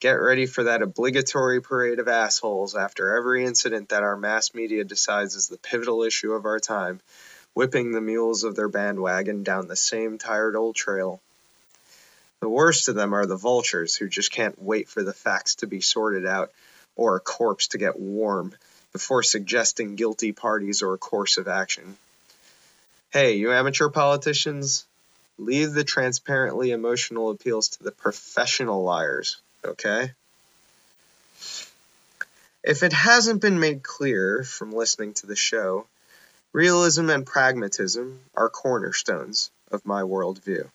Get 0.01 0.13
ready 0.13 0.47
for 0.47 0.65
that 0.65 0.83
obligatory 0.83 1.63
parade 1.63 1.99
of 1.99 2.09
assholes 2.09 2.75
after 2.75 3.17
every 3.17 3.45
incident 3.45 3.91
that 3.91 4.03
our 4.03 4.17
mass 4.17 4.53
media 4.53 4.85
decides 4.85 5.37
is 5.37 5.49
the 5.49 5.59
pivotal 5.59 6.03
issue 6.03 6.33
of 6.33 6.45
our 6.45 6.59
time, 6.59 7.01
whipping 7.55 7.93
the 7.93 8.01
mules 8.01 8.45
of 8.45 8.57
their 8.57 8.69
bandwagon 8.69 9.43
down 9.43 9.69
the 9.69 9.77
same 9.77 10.19
tired 10.19 10.57
old 10.57 10.75
trail. 10.75 11.21
The 12.41 12.49
worst 12.49 12.89
of 12.89 12.95
them 12.95 13.15
are 13.15 13.27
the 13.27 13.37
vultures 13.37 13.95
who 13.95 14.09
just 14.09 14.33
can't 14.33 14.61
wait 14.61 14.89
for 14.89 15.03
the 15.03 15.13
facts 15.13 15.57
to 15.57 15.67
be 15.67 15.81
sorted 15.81 16.27
out 16.27 16.51
or 16.97 17.17
a 17.17 17.21
corpse 17.21 17.69
to 17.69 17.79
get 17.79 17.99
warm 17.99 18.55
before 18.93 19.23
suggesting 19.23 19.97
guilty 19.97 20.33
parties 20.33 20.83
or 20.83 20.95
a 20.95 20.99
course 20.99 21.39
of 21.39 21.49
action. 21.49 21.97
Hey, 23.11 23.35
you 23.35 23.53
amateur 23.53 23.89
politicians, 23.89 24.87
leave 25.39 25.73
the 25.73 25.85
transparently 25.85 26.71
emotional 26.71 27.31
appeals 27.31 27.69
to 27.69 27.83
the 27.85 27.93
professional 27.93 28.83
liars, 28.83 29.39
okay? 29.65 30.13
If 32.63 32.83
it 32.83 32.93
hasn't 32.93 33.43
been 33.43 33.59
made 33.59 33.83
clear 33.83 34.45
from 34.45 34.73
listening 34.73 35.15
to 35.15 35.27
the 35.27 35.37
show, 35.37 35.87
realism 36.53 37.09
and 37.09 37.27
pragmatism 37.27 38.21
are 38.35 38.49
cornerstones 38.49 39.51
of 39.71 39.87
my 39.87 40.03
worldview. 40.03 40.69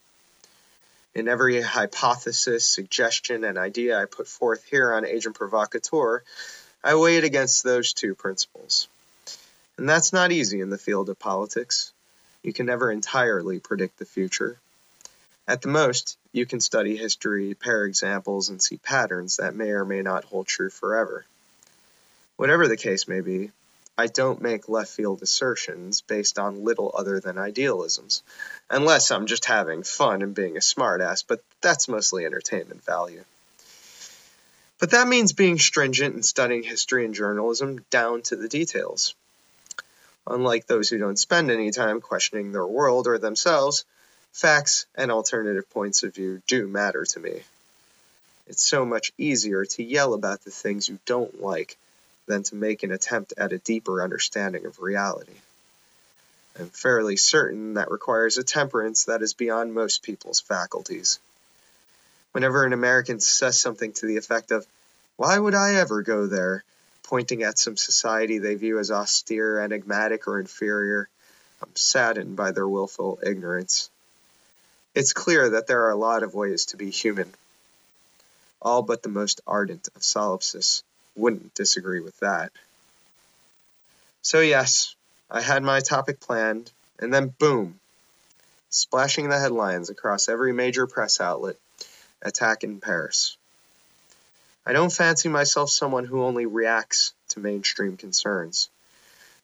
In 1.13 1.27
every 1.27 1.61
hypothesis, 1.61 2.65
suggestion, 2.65 3.43
and 3.43 3.57
idea 3.57 3.99
I 3.99 4.05
put 4.05 4.27
forth 4.27 4.63
here 4.65 4.93
on 4.93 5.05
Agent 5.05 5.35
Provocateur, 5.35 6.23
I 6.83 6.95
weigh 6.95 7.17
it 7.17 7.23
against 7.23 7.63
those 7.63 7.93
two 7.93 8.15
principles. 8.15 8.87
And 9.77 9.87
that's 9.87 10.13
not 10.13 10.31
easy 10.31 10.61
in 10.61 10.69
the 10.69 10.77
field 10.77 11.09
of 11.09 11.19
politics. 11.19 11.91
You 12.43 12.53
can 12.53 12.65
never 12.65 12.91
entirely 12.91 13.59
predict 13.59 13.99
the 13.99 14.05
future. 14.05 14.57
At 15.47 15.61
the 15.61 15.69
most, 15.69 16.17
you 16.33 16.45
can 16.45 16.59
study 16.59 16.97
history, 16.97 17.53
pair 17.53 17.85
examples, 17.85 18.49
and 18.49 18.61
see 18.61 18.77
patterns 18.77 19.37
that 19.37 19.55
may 19.55 19.69
or 19.69 19.85
may 19.85 20.01
not 20.01 20.25
hold 20.25 20.47
true 20.47 20.69
forever. 20.69 21.25
Whatever 22.35 22.67
the 22.67 22.77
case 22.77 23.07
may 23.07 23.21
be, 23.21 23.51
I 23.99 24.05
don't 24.05 24.41
make 24.41 24.69
left 24.69 24.91
field 24.91 25.23
assertions 25.23 26.01
based 26.01 26.37
on 26.37 26.63
little 26.63 26.91
other 26.95 27.19
than 27.19 27.39
idealisms, 27.39 28.21
unless 28.69 29.09
I'm 29.09 29.25
just 29.25 29.45
having 29.45 29.81
fun 29.81 30.21
and 30.21 30.35
being 30.35 30.55
a 30.55 30.59
smartass, 30.59 31.23
but 31.27 31.41
that's 31.61 31.87
mostly 31.87 32.23
entertainment 32.23 32.85
value. 32.85 33.23
But 34.79 34.91
that 34.91 35.07
means 35.07 35.33
being 35.33 35.57
stringent 35.57 36.13
and 36.13 36.23
studying 36.23 36.61
history 36.61 37.05
and 37.05 37.15
journalism 37.15 37.83
down 37.89 38.21
to 38.23 38.35
the 38.35 38.47
details. 38.47 39.15
Unlike 40.27 40.67
those 40.67 40.89
who 40.89 40.99
don't 40.99 41.17
spend 41.17 41.49
any 41.49 41.71
time 41.71 41.99
questioning 41.99 42.51
their 42.51 42.67
world 42.67 43.07
or 43.07 43.17
themselves, 43.17 43.85
facts 44.31 44.85
and 44.93 45.11
alternative 45.11 45.67
points 45.71 46.03
of 46.03 46.13
view 46.13 46.43
do 46.45 46.67
matter 46.67 47.05
to 47.05 47.19
me. 47.19 47.41
It's 48.45 48.61
so 48.61 48.85
much 48.85 49.11
easier 49.17 49.65
to 49.65 49.83
yell 49.83 50.13
about 50.13 50.43
the 50.43 50.51
things 50.51 50.87
you 50.87 50.99
don't 51.05 51.41
like 51.41 51.77
than 52.27 52.43
to 52.43 52.55
make 52.55 52.83
an 52.83 52.91
attempt 52.91 53.33
at 53.37 53.53
a 53.53 53.57
deeper 53.57 54.03
understanding 54.03 54.65
of 54.65 54.79
reality. 54.79 55.33
I'm 56.59 56.69
fairly 56.69 57.17
certain 57.17 57.75
that 57.75 57.91
requires 57.91 58.37
a 58.37 58.43
temperance 58.43 59.05
that 59.05 59.21
is 59.21 59.33
beyond 59.33 59.73
most 59.73 60.03
people's 60.03 60.41
faculties. 60.41 61.19
Whenever 62.31 62.65
an 62.65 62.73
American 62.73 63.19
says 63.19 63.59
something 63.59 63.93
to 63.93 64.05
the 64.05 64.17
effect 64.17 64.51
of, 64.51 64.65
Why 65.15 65.37
would 65.37 65.55
I 65.55 65.75
ever 65.75 66.01
go 66.03 66.27
there? 66.27 66.63
pointing 67.07 67.41
at 67.43 67.57
some 67.57 67.77
society 67.77 68.37
they 68.37 68.55
view 68.55 68.79
as 68.79 68.91
austere, 68.91 69.59
enigmatic, 69.59 70.27
or 70.27 70.39
inferior, 70.39 71.07
I'm 71.61 71.75
saddened 71.75 72.35
by 72.35 72.51
their 72.51 72.67
willful 72.67 73.19
ignorance. 73.23 73.89
It's 74.93 75.13
clear 75.13 75.51
that 75.51 75.67
there 75.67 75.83
are 75.83 75.91
a 75.91 75.95
lot 75.95 76.23
of 76.23 76.33
ways 76.33 76.65
to 76.65 76.77
be 76.77 76.89
human. 76.89 77.33
All 78.61 78.81
but 78.81 79.03
the 79.03 79.09
most 79.09 79.39
ardent 79.47 79.87
of 79.95 80.03
solipsists 80.03 80.83
wouldn't 81.17 81.53
disagree 81.55 81.99
with 81.99 82.17
that. 82.19 82.51
So, 84.21 84.39
yes, 84.39 84.95
I 85.29 85.41
had 85.41 85.63
my 85.63 85.79
topic 85.79 86.19
planned, 86.19 86.71
and 86.99 87.13
then 87.13 87.33
boom, 87.39 87.79
splashing 88.69 89.29
the 89.29 89.39
headlines 89.39 89.89
across 89.89 90.29
every 90.29 90.53
major 90.53 90.87
press 90.87 91.19
outlet 91.19 91.57
attack 92.21 92.63
in 92.63 92.79
Paris. 92.79 93.37
I 94.65 94.73
don't 94.73 94.91
fancy 94.91 95.29
myself 95.29 95.69
someone 95.69 96.05
who 96.05 96.23
only 96.23 96.45
reacts 96.45 97.13
to 97.29 97.39
mainstream 97.39 97.95
concerns. 97.95 98.69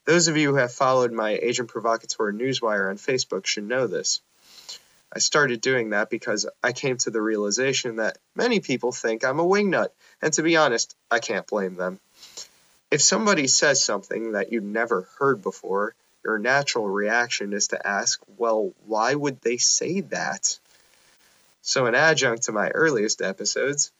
Those 0.04 0.28
of 0.28 0.36
you 0.36 0.50
who 0.50 0.56
have 0.56 0.72
followed 0.72 1.12
my 1.12 1.38
Agent 1.40 1.70
Provocateur 1.70 2.30
newswire 2.30 2.90
on 2.90 2.98
Facebook 2.98 3.46
should 3.46 3.64
know 3.64 3.86
this. 3.86 4.20
I 5.14 5.20
started 5.20 5.60
doing 5.60 5.90
that 5.90 6.10
because 6.10 6.46
I 6.62 6.72
came 6.72 6.96
to 6.98 7.10
the 7.10 7.22
realization 7.22 7.96
that 7.96 8.18
many 8.34 8.58
people 8.58 8.90
think 8.90 9.24
I'm 9.24 9.38
a 9.38 9.44
wingnut, 9.44 9.90
and 10.20 10.32
to 10.32 10.42
be 10.42 10.56
honest, 10.56 10.96
I 11.08 11.20
can't 11.20 11.46
blame 11.46 11.76
them. 11.76 12.00
If 12.90 13.00
somebody 13.00 13.46
says 13.46 13.84
something 13.84 14.32
that 14.32 14.50
you've 14.50 14.64
never 14.64 15.08
heard 15.18 15.40
before, 15.40 15.94
your 16.24 16.38
natural 16.38 16.88
reaction 16.88 17.52
is 17.52 17.68
to 17.68 17.86
ask, 17.86 18.20
well, 18.38 18.72
why 18.86 19.14
would 19.14 19.40
they 19.40 19.56
say 19.58 20.00
that? 20.00 20.58
So, 21.62 21.86
an 21.86 21.94
adjunct 21.94 22.44
to 22.44 22.52
my 22.52 22.70
earliest 22.70 23.22
episodes, 23.22 23.92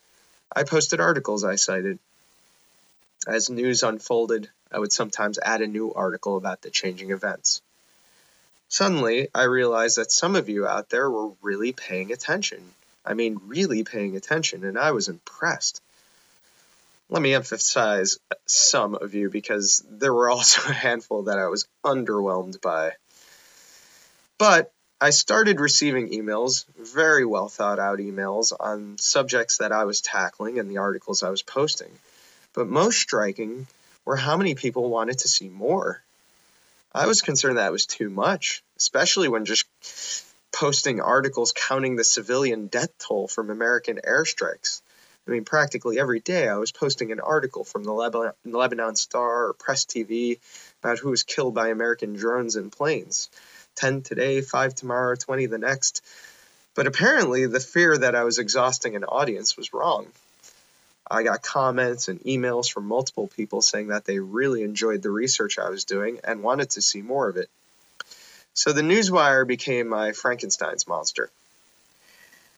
I 0.54 0.64
posted 0.64 1.00
articles 1.00 1.44
I 1.44 1.56
cited. 1.56 1.98
As 3.26 3.50
news 3.50 3.82
unfolded, 3.82 4.50
I 4.70 4.78
would 4.78 4.92
sometimes 4.92 5.38
add 5.38 5.62
a 5.62 5.66
new 5.66 5.92
article 5.92 6.36
about 6.36 6.62
the 6.62 6.70
changing 6.70 7.10
events. 7.10 7.62
Suddenly, 8.74 9.28
I 9.32 9.44
realized 9.44 9.98
that 9.98 10.10
some 10.10 10.34
of 10.34 10.48
you 10.48 10.66
out 10.66 10.88
there 10.88 11.08
were 11.08 11.30
really 11.42 11.72
paying 11.72 12.10
attention. 12.10 12.74
I 13.06 13.14
mean, 13.14 13.40
really 13.46 13.84
paying 13.84 14.16
attention, 14.16 14.64
and 14.64 14.76
I 14.76 14.90
was 14.90 15.06
impressed. 15.06 15.80
Let 17.08 17.22
me 17.22 17.34
emphasize 17.34 18.18
some 18.46 18.96
of 18.96 19.14
you 19.14 19.30
because 19.30 19.84
there 19.88 20.12
were 20.12 20.28
also 20.36 20.68
a 20.68 20.72
handful 20.72 21.22
that 21.22 21.38
I 21.38 21.46
was 21.46 21.68
underwhelmed 21.84 22.60
by. 22.60 22.94
But 24.38 24.72
I 25.00 25.10
started 25.10 25.60
receiving 25.60 26.08
emails, 26.08 26.64
very 26.76 27.24
well 27.24 27.48
thought 27.48 27.78
out 27.78 28.00
emails, 28.00 28.52
on 28.58 28.98
subjects 28.98 29.58
that 29.58 29.70
I 29.70 29.84
was 29.84 30.00
tackling 30.00 30.58
and 30.58 30.68
the 30.68 30.78
articles 30.78 31.22
I 31.22 31.30
was 31.30 31.42
posting. 31.42 31.92
But 32.54 32.66
most 32.66 32.98
striking 32.98 33.68
were 34.04 34.16
how 34.16 34.36
many 34.36 34.56
people 34.56 34.90
wanted 34.90 35.20
to 35.20 35.28
see 35.28 35.48
more. 35.48 36.02
I 36.94 37.06
was 37.06 37.22
concerned 37.22 37.58
that 37.58 37.72
was 37.72 37.86
too 37.86 38.08
much, 38.08 38.62
especially 38.76 39.28
when 39.28 39.44
just 39.44 39.66
posting 40.52 41.00
articles 41.00 41.52
counting 41.52 41.96
the 41.96 42.04
civilian 42.04 42.68
death 42.68 42.96
toll 42.98 43.26
from 43.26 43.50
American 43.50 44.00
airstrikes. 44.06 44.80
I 45.26 45.32
mean, 45.32 45.44
practically 45.44 45.98
every 45.98 46.20
day 46.20 46.48
I 46.48 46.56
was 46.56 46.70
posting 46.70 47.10
an 47.10 47.18
article 47.18 47.64
from 47.64 47.82
the 47.82 47.92
Lebanon, 47.92 48.32
Lebanon 48.44 48.94
Star 48.94 49.46
or 49.46 49.54
Press 49.54 49.84
TV 49.84 50.38
about 50.82 51.00
who 51.00 51.10
was 51.10 51.24
killed 51.24 51.54
by 51.54 51.68
American 51.68 52.12
drones 52.12 52.54
and 52.54 52.70
planes. 52.70 53.28
10 53.74 54.02
today, 54.02 54.40
5 54.40 54.74
tomorrow, 54.76 55.16
20 55.16 55.46
the 55.46 55.58
next. 55.58 56.04
But 56.76 56.86
apparently, 56.86 57.46
the 57.46 57.58
fear 57.58 57.98
that 57.98 58.14
I 58.14 58.22
was 58.22 58.38
exhausting 58.38 58.94
an 58.94 59.02
audience 59.02 59.56
was 59.56 59.72
wrong. 59.72 60.06
I 61.10 61.22
got 61.22 61.42
comments 61.42 62.08
and 62.08 62.20
emails 62.20 62.70
from 62.70 62.86
multiple 62.86 63.28
people 63.28 63.60
saying 63.60 63.88
that 63.88 64.04
they 64.04 64.18
really 64.18 64.62
enjoyed 64.62 65.02
the 65.02 65.10
research 65.10 65.58
I 65.58 65.68
was 65.68 65.84
doing 65.84 66.20
and 66.24 66.42
wanted 66.42 66.70
to 66.70 66.82
see 66.82 67.02
more 67.02 67.28
of 67.28 67.36
it. 67.36 67.50
So 68.54 68.72
the 68.72 68.82
Newswire 68.82 69.46
became 69.46 69.88
my 69.88 70.12
Frankenstein's 70.12 70.86
monster. 70.86 71.30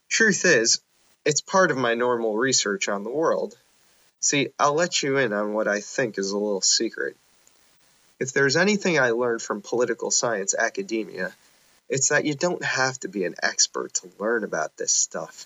Truth 0.09 0.45
is, 0.45 0.79
it's 1.25 1.41
part 1.41 1.71
of 1.71 1.77
my 1.77 1.95
normal 1.95 2.37
research 2.37 2.87
on 2.87 3.03
the 3.03 3.09
world. 3.09 3.57
See, 4.19 4.49
I'll 4.57 4.73
let 4.73 5.03
you 5.03 5.17
in 5.17 5.33
on 5.33 5.53
what 5.53 5.67
I 5.67 5.81
think 5.81 6.17
is 6.17 6.31
a 6.31 6.37
little 6.37 6.61
secret. 6.61 7.17
If 8.19 8.31
there's 8.31 8.55
anything 8.55 8.97
I 8.97 9.11
learned 9.11 9.41
from 9.41 9.61
political 9.61 10.09
science 10.09 10.55
academia, 10.57 11.33
it's 11.89 12.09
that 12.09 12.25
you 12.25 12.33
don't 12.33 12.63
have 12.63 12.99
to 13.01 13.07
be 13.07 13.25
an 13.25 13.35
expert 13.43 13.93
to 13.95 14.09
learn 14.19 14.43
about 14.43 14.77
this 14.77 14.91
stuff. 14.91 15.45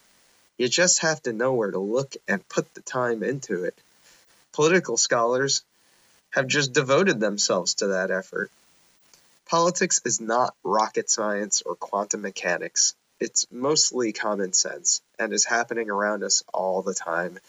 You 0.61 0.69
just 0.69 0.99
have 0.99 1.23
to 1.23 1.33
know 1.33 1.53
where 1.53 1.71
to 1.71 1.79
look 1.79 2.13
and 2.27 2.47
put 2.47 2.71
the 2.75 2.81
time 2.81 3.23
into 3.23 3.63
it. 3.63 3.75
Political 4.53 4.95
scholars 4.97 5.63
have 6.29 6.45
just 6.45 6.71
devoted 6.71 7.19
themselves 7.19 7.73
to 7.73 7.87
that 7.87 8.11
effort. 8.11 8.51
Politics 9.47 10.01
is 10.05 10.21
not 10.21 10.53
rocket 10.63 11.09
science 11.09 11.63
or 11.65 11.73
quantum 11.73 12.21
mechanics. 12.21 12.93
It's 13.19 13.47
mostly 13.51 14.13
common 14.13 14.53
sense 14.53 15.01
and 15.17 15.33
is 15.33 15.45
happening 15.45 15.89
around 15.89 16.23
us 16.23 16.43
all 16.53 16.83
the 16.83 16.93
time, 16.93 17.39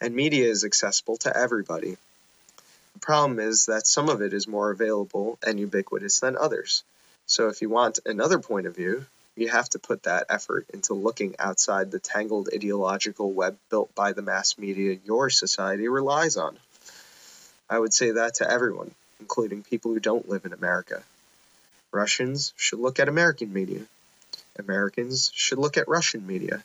and 0.00 0.14
media 0.14 0.48
is 0.48 0.62
accessible 0.64 1.16
to 1.16 1.36
everybody. 1.36 1.96
The 2.92 3.00
problem 3.00 3.40
is 3.40 3.66
that 3.66 3.88
some 3.88 4.08
of 4.08 4.22
it 4.22 4.32
is 4.32 4.46
more 4.46 4.70
available 4.70 5.36
and 5.44 5.58
ubiquitous 5.58 6.20
than 6.20 6.36
others. 6.36 6.84
So 7.26 7.48
if 7.48 7.60
you 7.60 7.70
want 7.70 7.98
another 8.06 8.38
point 8.38 8.68
of 8.68 8.76
view, 8.76 9.04
you 9.36 9.48
have 9.48 9.68
to 9.70 9.78
put 9.78 10.02
that 10.04 10.26
effort 10.28 10.66
into 10.74 10.94
looking 10.94 11.34
outside 11.38 11.90
the 11.90 11.98
tangled 11.98 12.48
ideological 12.54 13.32
web 13.32 13.56
built 13.70 13.94
by 13.94 14.12
the 14.12 14.22
mass 14.22 14.58
media 14.58 14.98
your 15.04 15.30
society 15.30 15.88
relies 15.88 16.36
on. 16.36 16.56
I 17.70 17.78
would 17.78 17.94
say 17.94 18.10
that 18.12 18.34
to 18.34 18.50
everyone, 18.50 18.90
including 19.20 19.62
people 19.62 19.92
who 19.92 20.00
don't 20.00 20.28
live 20.28 20.44
in 20.44 20.52
America. 20.52 21.02
Russians 21.90 22.52
should 22.56 22.78
look 22.78 23.00
at 23.00 23.08
American 23.08 23.52
media. 23.52 23.82
Americans 24.58 25.30
should 25.34 25.58
look 25.58 25.76
at 25.76 25.88
Russian 25.88 26.26
media. 26.26 26.62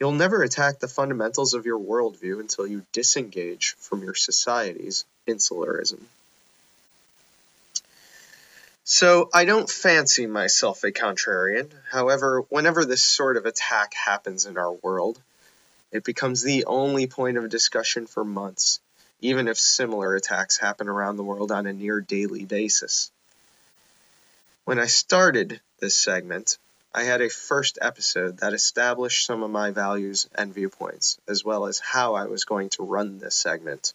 You'll 0.00 0.12
never 0.12 0.42
attack 0.42 0.78
the 0.78 0.88
fundamentals 0.88 1.54
of 1.54 1.66
your 1.66 1.78
worldview 1.78 2.40
until 2.40 2.66
you 2.66 2.84
disengage 2.92 3.74
from 3.78 4.02
your 4.02 4.14
society's 4.14 5.04
insularism. 5.26 6.00
So, 8.90 9.28
I 9.34 9.44
don't 9.44 9.68
fancy 9.68 10.26
myself 10.26 10.82
a 10.82 10.90
contrarian. 10.90 11.70
However, 11.90 12.40
whenever 12.48 12.86
this 12.86 13.02
sort 13.02 13.36
of 13.36 13.44
attack 13.44 13.92
happens 13.92 14.46
in 14.46 14.56
our 14.56 14.72
world, 14.72 15.20
it 15.92 16.04
becomes 16.04 16.42
the 16.42 16.64
only 16.64 17.06
point 17.06 17.36
of 17.36 17.50
discussion 17.50 18.06
for 18.06 18.24
months, 18.24 18.80
even 19.20 19.46
if 19.46 19.58
similar 19.58 20.14
attacks 20.14 20.56
happen 20.56 20.88
around 20.88 21.18
the 21.18 21.22
world 21.22 21.52
on 21.52 21.66
a 21.66 21.72
near 21.74 22.00
daily 22.00 22.46
basis. 22.46 23.10
When 24.64 24.78
I 24.78 24.86
started 24.86 25.60
this 25.80 25.94
segment, 25.94 26.56
I 26.94 27.02
had 27.02 27.20
a 27.20 27.28
first 27.28 27.76
episode 27.82 28.38
that 28.38 28.54
established 28.54 29.26
some 29.26 29.42
of 29.42 29.50
my 29.50 29.70
values 29.70 30.30
and 30.34 30.54
viewpoints, 30.54 31.18
as 31.28 31.44
well 31.44 31.66
as 31.66 31.78
how 31.78 32.14
I 32.14 32.24
was 32.24 32.46
going 32.46 32.70
to 32.70 32.84
run 32.84 33.18
this 33.18 33.34
segment. 33.34 33.92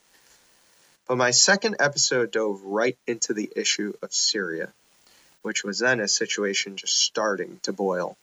But 1.08 1.18
my 1.18 1.32
second 1.32 1.78
episode 1.80 2.30
dove 2.30 2.62
right 2.62 2.98
into 3.08 3.34
the 3.34 3.52
issue 3.56 3.94
of 4.04 4.14
Syria, 4.14 4.72
which 5.44 5.64
was 5.64 5.80
then 5.80 6.00
a 6.00 6.08
situation 6.08 6.76
just 6.76 6.98
starting 6.98 7.60
to 7.64 7.72
boil. 7.72 8.18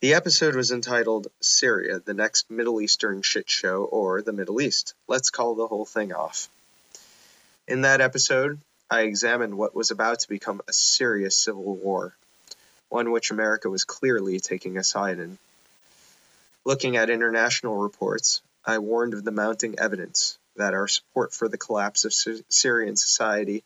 The 0.00 0.14
episode 0.14 0.56
was 0.56 0.72
entitled 0.72 1.28
Syria, 1.40 2.00
the 2.00 2.14
next 2.14 2.50
Middle 2.50 2.80
Eastern 2.80 3.22
shit 3.22 3.48
show, 3.48 3.84
or 3.84 4.20
the 4.22 4.32
Middle 4.32 4.60
East. 4.60 4.94
Let's 5.06 5.30
call 5.30 5.54
the 5.54 5.68
whole 5.68 5.84
thing 5.84 6.12
off. 6.12 6.48
In 7.68 7.82
that 7.82 8.00
episode, 8.00 8.58
I 8.90 9.02
examined 9.02 9.56
what 9.56 9.76
was 9.76 9.90
about 9.90 10.20
to 10.20 10.28
become 10.28 10.60
a 10.66 10.72
serious 10.72 11.36
civil 11.36 11.76
war, 11.76 12.16
one 12.88 13.12
which 13.12 13.30
America 13.30 13.70
was 13.70 13.84
clearly 13.84 14.40
taking 14.40 14.76
a 14.76 14.84
side 14.84 15.18
in. 15.18 15.38
Looking 16.64 16.96
at 16.96 17.08
international 17.08 17.76
reports, 17.76 18.40
I 18.64 18.78
warned 18.78 19.14
of 19.14 19.24
the 19.24 19.30
mounting 19.30 19.78
evidence 19.78 20.36
that 20.56 20.74
our 20.74 20.88
support 20.88 21.32
for 21.32 21.48
the 21.48 21.58
collapse 21.58 22.04
of 22.04 22.12
Sy- 22.12 22.42
Syrian 22.48 22.96
society 22.96 23.62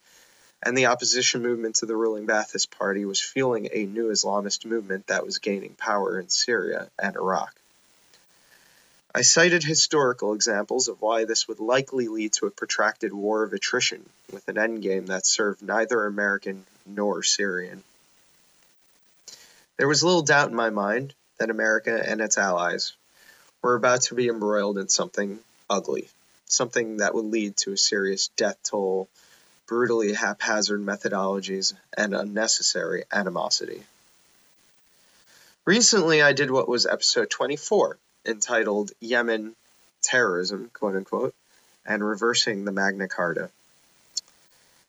and 0.63 0.77
the 0.77 0.87
opposition 0.87 1.41
movement 1.41 1.75
to 1.75 1.85
the 1.85 1.95
ruling 1.95 2.25
Ba'athist 2.25 2.71
Party 2.71 3.05
was 3.05 3.21
fueling 3.21 3.69
a 3.71 3.85
new 3.85 4.09
Islamist 4.09 4.65
movement 4.65 5.07
that 5.07 5.25
was 5.25 5.37
gaining 5.37 5.75
power 5.75 6.19
in 6.19 6.29
Syria 6.29 6.89
and 6.97 7.15
Iraq. 7.15 7.53
I 9.13 9.21
cited 9.21 9.63
historical 9.63 10.33
examples 10.33 10.87
of 10.87 11.01
why 11.01 11.25
this 11.25 11.47
would 11.47 11.59
likely 11.59 12.07
lead 12.07 12.33
to 12.33 12.45
a 12.45 12.51
protracted 12.51 13.13
war 13.13 13.43
of 13.43 13.53
attrition 13.53 14.07
with 14.31 14.47
an 14.47 14.55
endgame 14.55 15.07
that 15.07 15.25
served 15.25 15.61
neither 15.61 16.05
American 16.05 16.65
nor 16.85 17.23
Syrian. 17.23 17.83
There 19.77 19.87
was 19.87 20.03
little 20.03 20.21
doubt 20.23 20.49
in 20.49 20.55
my 20.55 20.69
mind 20.69 21.13
that 21.37 21.49
America 21.49 22.03
and 22.05 22.19
its 22.19 22.37
allies 22.37 22.93
were 23.61 23.75
about 23.75 24.01
to 24.03 24.15
be 24.15 24.27
embroiled 24.27 24.77
in 24.77 24.89
something 24.89 25.39
ugly, 25.69 26.09
something 26.45 26.97
that 26.97 27.13
would 27.13 27.25
lead 27.25 27.57
to 27.57 27.73
a 27.73 27.77
serious 27.77 28.29
death 28.29 28.57
toll 28.63 29.07
brutally 29.67 30.13
haphazard 30.13 30.81
methodologies, 30.81 31.73
and 31.95 32.15
unnecessary 32.15 33.03
animosity. 33.11 33.83
Recently, 35.65 36.21
I 36.21 36.31
did 36.31 36.49
what 36.49 36.69
was 36.69 36.85
episode 36.85 37.29
24, 37.29 37.97
entitled 38.25 38.91
Yemen 39.01 39.55
Terrorism, 40.01 40.71
quote 40.73 40.95
unquote, 40.95 41.35
and 41.85 42.01
Reversing 42.01 42.63
the 42.63 42.71
Magna 42.71 43.09
Carta. 43.09 43.49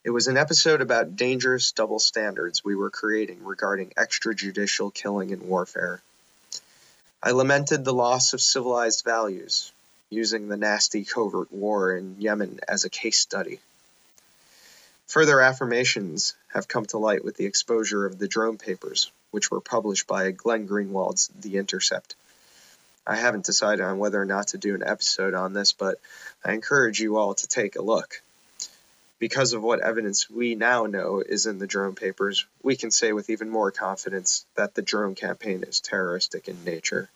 It 0.05 0.11
was 0.11 0.29
an 0.29 0.37
episode 0.37 0.81
about 0.81 1.17
dangerous 1.17 1.73
double 1.73 1.99
standards 1.99 2.65
we 2.65 2.77
were 2.77 2.91
creating 2.91 3.45
regarding 3.45 3.91
extrajudicial 3.91 4.95
killing 4.95 5.33
and 5.33 5.43
warfare. 5.43 6.01
I 7.21 7.33
lamented 7.33 7.85
the 7.85 7.93
loss 7.93 8.33
of 8.33 8.41
civilized 8.41 9.05
values, 9.05 9.73
using 10.09 10.47
the 10.47 10.57
nasty 10.57 11.05
covert 11.05 11.53
war 11.53 11.97
in 11.97 12.21
Yemen 12.21 12.61
as 12.69 12.85
a 12.85 12.91
case 12.91 13.19
study. 13.19 13.59
Further 15.09 15.41
affirmations 15.41 16.35
have 16.49 16.69
come 16.69 16.85
to 16.87 16.99
light 16.99 17.25
with 17.25 17.35
the 17.37 17.47
exposure 17.47 18.05
of 18.05 18.19
the 18.19 18.29
drone 18.29 18.59
papers, 18.59 19.11
which 19.31 19.51
were 19.51 19.61
published 19.61 20.07
by 20.07 20.31
Glenn 20.33 20.67
Greenwald's 20.67 21.31
The 21.41 21.57
Intercept. 21.57 22.15
I 23.07 23.17
haven't 23.17 23.47
decided 23.47 23.83
on 23.83 23.99
whether 23.99 24.21
or 24.21 24.27
not 24.27 24.49
to 24.49 24.59
do 24.59 24.75
an 24.75 24.83
episode 24.83 25.33
on 25.33 25.55
this, 25.55 25.73
but 25.73 25.99
I 26.45 26.53
encourage 26.53 27.01
you 27.01 27.17
all 27.17 27.35
to 27.35 27.47
take 27.47 27.77
a 27.77 27.83
look. 27.83 28.21
Because 29.19 29.55
of 29.55 29.63
what 29.63 29.81
evidence 29.81 30.29
we 30.29 30.55
now 30.55 30.85
know 30.85 31.21
is 31.27 31.47
in 31.47 31.59
the 31.59 31.67
drone 31.67 31.95
papers, 31.95 32.45
we 32.63 32.77
can 32.77 32.91
say 32.91 33.15
with 33.15 33.31
even 33.31 33.49
more 33.49 33.71
confidence 33.71 34.45
that 34.57 34.75
the 34.75 34.83
drone 34.83 35.15
campaign 35.15 35.65
is 35.67 35.81
terroristic 35.81 36.49
in 36.49 36.65
nature. 36.65 37.09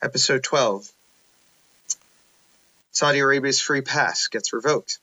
Episode 0.00 0.42
12 0.42 0.90
Saudi 2.92 3.18
Arabia's 3.18 3.60
free 3.60 3.82
pass 3.82 4.28
gets 4.28 4.54
revoked 4.54 4.98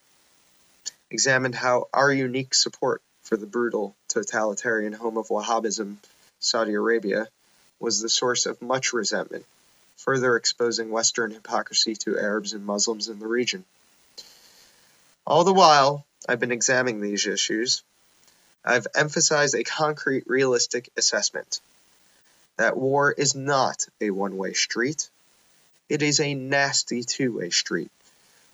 examined 1.11 1.53
how 1.53 1.87
our 1.93 2.11
unique 2.11 2.55
support 2.55 3.01
for 3.23 3.37
the 3.37 3.45
brutal 3.45 3.95
totalitarian 4.07 4.93
home 4.93 5.17
of 5.17 5.27
Wahhabism, 5.27 5.97
Saudi 6.39 6.73
Arabia, 6.73 7.27
was 7.79 7.99
the 7.99 8.09
source 8.09 8.45
of 8.45 8.61
much 8.61 8.93
resentment, 8.93 9.45
further 9.97 10.35
exposing 10.37 10.89
Western 10.89 11.31
hypocrisy 11.31 11.95
to 11.95 12.17
Arabs 12.17 12.53
and 12.53 12.65
Muslims 12.65 13.09
in 13.09 13.19
the 13.19 13.27
region. 13.27 13.65
All 15.27 15.43
the 15.43 15.53
while 15.53 16.05
I've 16.27 16.39
been 16.39 16.51
examining 16.51 17.01
these 17.01 17.27
issues, 17.27 17.83
I've 18.63 18.87
emphasized 18.95 19.55
a 19.55 19.63
concrete, 19.63 20.23
realistic 20.27 20.89
assessment 20.95 21.59
that 22.57 22.77
war 22.77 23.11
is 23.11 23.35
not 23.35 23.85
a 23.99 24.11
one 24.11 24.37
way 24.37 24.53
street, 24.53 25.09
it 25.89 26.01
is 26.01 26.19
a 26.19 26.35
nasty 26.35 27.03
two 27.03 27.37
way 27.37 27.49
street 27.49 27.91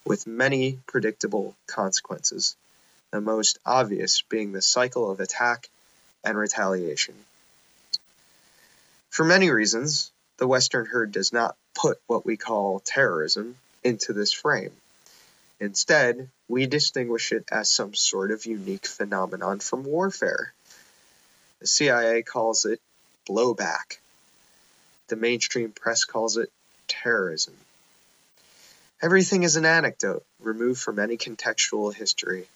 with 0.08 0.26
many 0.26 0.80
predictable 0.88 1.56
consequences, 1.68 2.56
the 3.12 3.22
most 3.22 3.60
obvious 3.66 4.22
being 4.30 4.52
the 4.52 4.62
cycle 4.62 5.12
of 5.12 5.20
attack 5.20 5.70
and 6.24 6.38
retaliation. 6.38 7.16
For 9.10 9.26
many 9.26 9.50
reasons, 9.50 10.12
the 10.38 10.48
Western 10.48 10.86
herd 10.86 11.12
does 11.12 11.34
not 11.34 11.58
put 11.76 12.00
what 12.08 12.26
we 12.26 12.38
call 12.38 12.80
terrorism 12.80 13.58
into 13.84 14.14
this 14.14 14.32
frame. 14.32 14.72
Instead, 15.60 16.30
we 16.48 16.68
distinguish 16.68 17.32
it 17.32 17.46
as 17.52 17.70
some 17.70 17.94
sort 17.94 18.32
of 18.32 18.46
unique 18.46 18.86
phenomenon 18.86 19.60
from 19.60 19.84
warfare. 19.84 20.54
The 21.60 21.68
CIA 21.68 22.22
calls 22.22 22.66
it 22.66 22.80
blowback. 23.28 23.98
The 25.08 25.16
mainstream 25.16 25.72
press 25.72 26.06
calls 26.06 26.38
it 26.38 26.52
terrorism. 26.88 27.56
Everything 29.00 29.44
is 29.44 29.58
an 29.58 29.66
anecdote, 29.66 30.26
removed 30.40 30.82
from 30.82 30.98
any 30.98 31.18
contextual 31.18 31.94
history. 31.94 32.48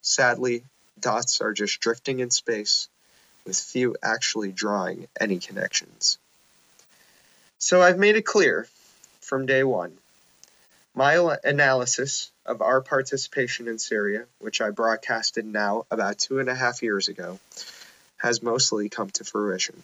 Sadly, 0.00 0.64
dots 0.98 1.40
are 1.40 1.52
just 1.52 1.78
drifting 1.78 2.18
in 2.18 2.30
space, 2.30 2.88
with 3.46 3.56
few 3.56 3.94
actually 4.02 4.50
drawing 4.50 5.06
any 5.20 5.38
connections. 5.38 6.18
So 7.60 7.80
I've 7.80 7.98
made 7.98 8.16
it 8.16 8.26
clear 8.26 8.66
from 9.20 9.46
day 9.46 9.62
one. 9.62 9.96
My 10.96 11.36
analysis 11.44 12.32
of 12.44 12.60
our 12.60 12.80
participation 12.80 13.68
in 13.68 13.78
Syria, 13.78 14.24
which 14.40 14.60
I 14.60 14.70
broadcasted 14.70 15.46
now 15.46 15.86
about 15.92 16.18
two 16.18 16.40
and 16.40 16.48
a 16.48 16.56
half 16.56 16.82
years 16.82 17.06
ago, 17.06 17.38
has 18.16 18.42
mostly 18.42 18.88
come 18.88 19.10
to 19.10 19.22
fruition. 19.22 19.80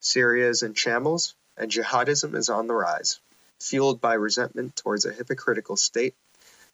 Syria 0.00 0.48
is 0.48 0.62
in 0.62 0.72
shambles, 0.72 1.34
and 1.58 1.70
jihadism 1.70 2.34
is 2.34 2.48
on 2.48 2.68
the 2.68 2.74
rise 2.74 3.20
fueled 3.62 4.00
by 4.00 4.14
resentment 4.14 4.76
towards 4.76 5.04
a 5.04 5.12
hypocritical 5.12 5.76
state 5.76 6.14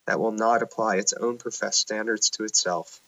that 0.05 0.19
will 0.19 0.31
not 0.31 0.63
apply 0.63 0.95
its 0.95 1.13
own 1.13 1.37
professed 1.37 1.79
standards 1.79 2.29
to 2.31 2.43
itself. 2.43 2.99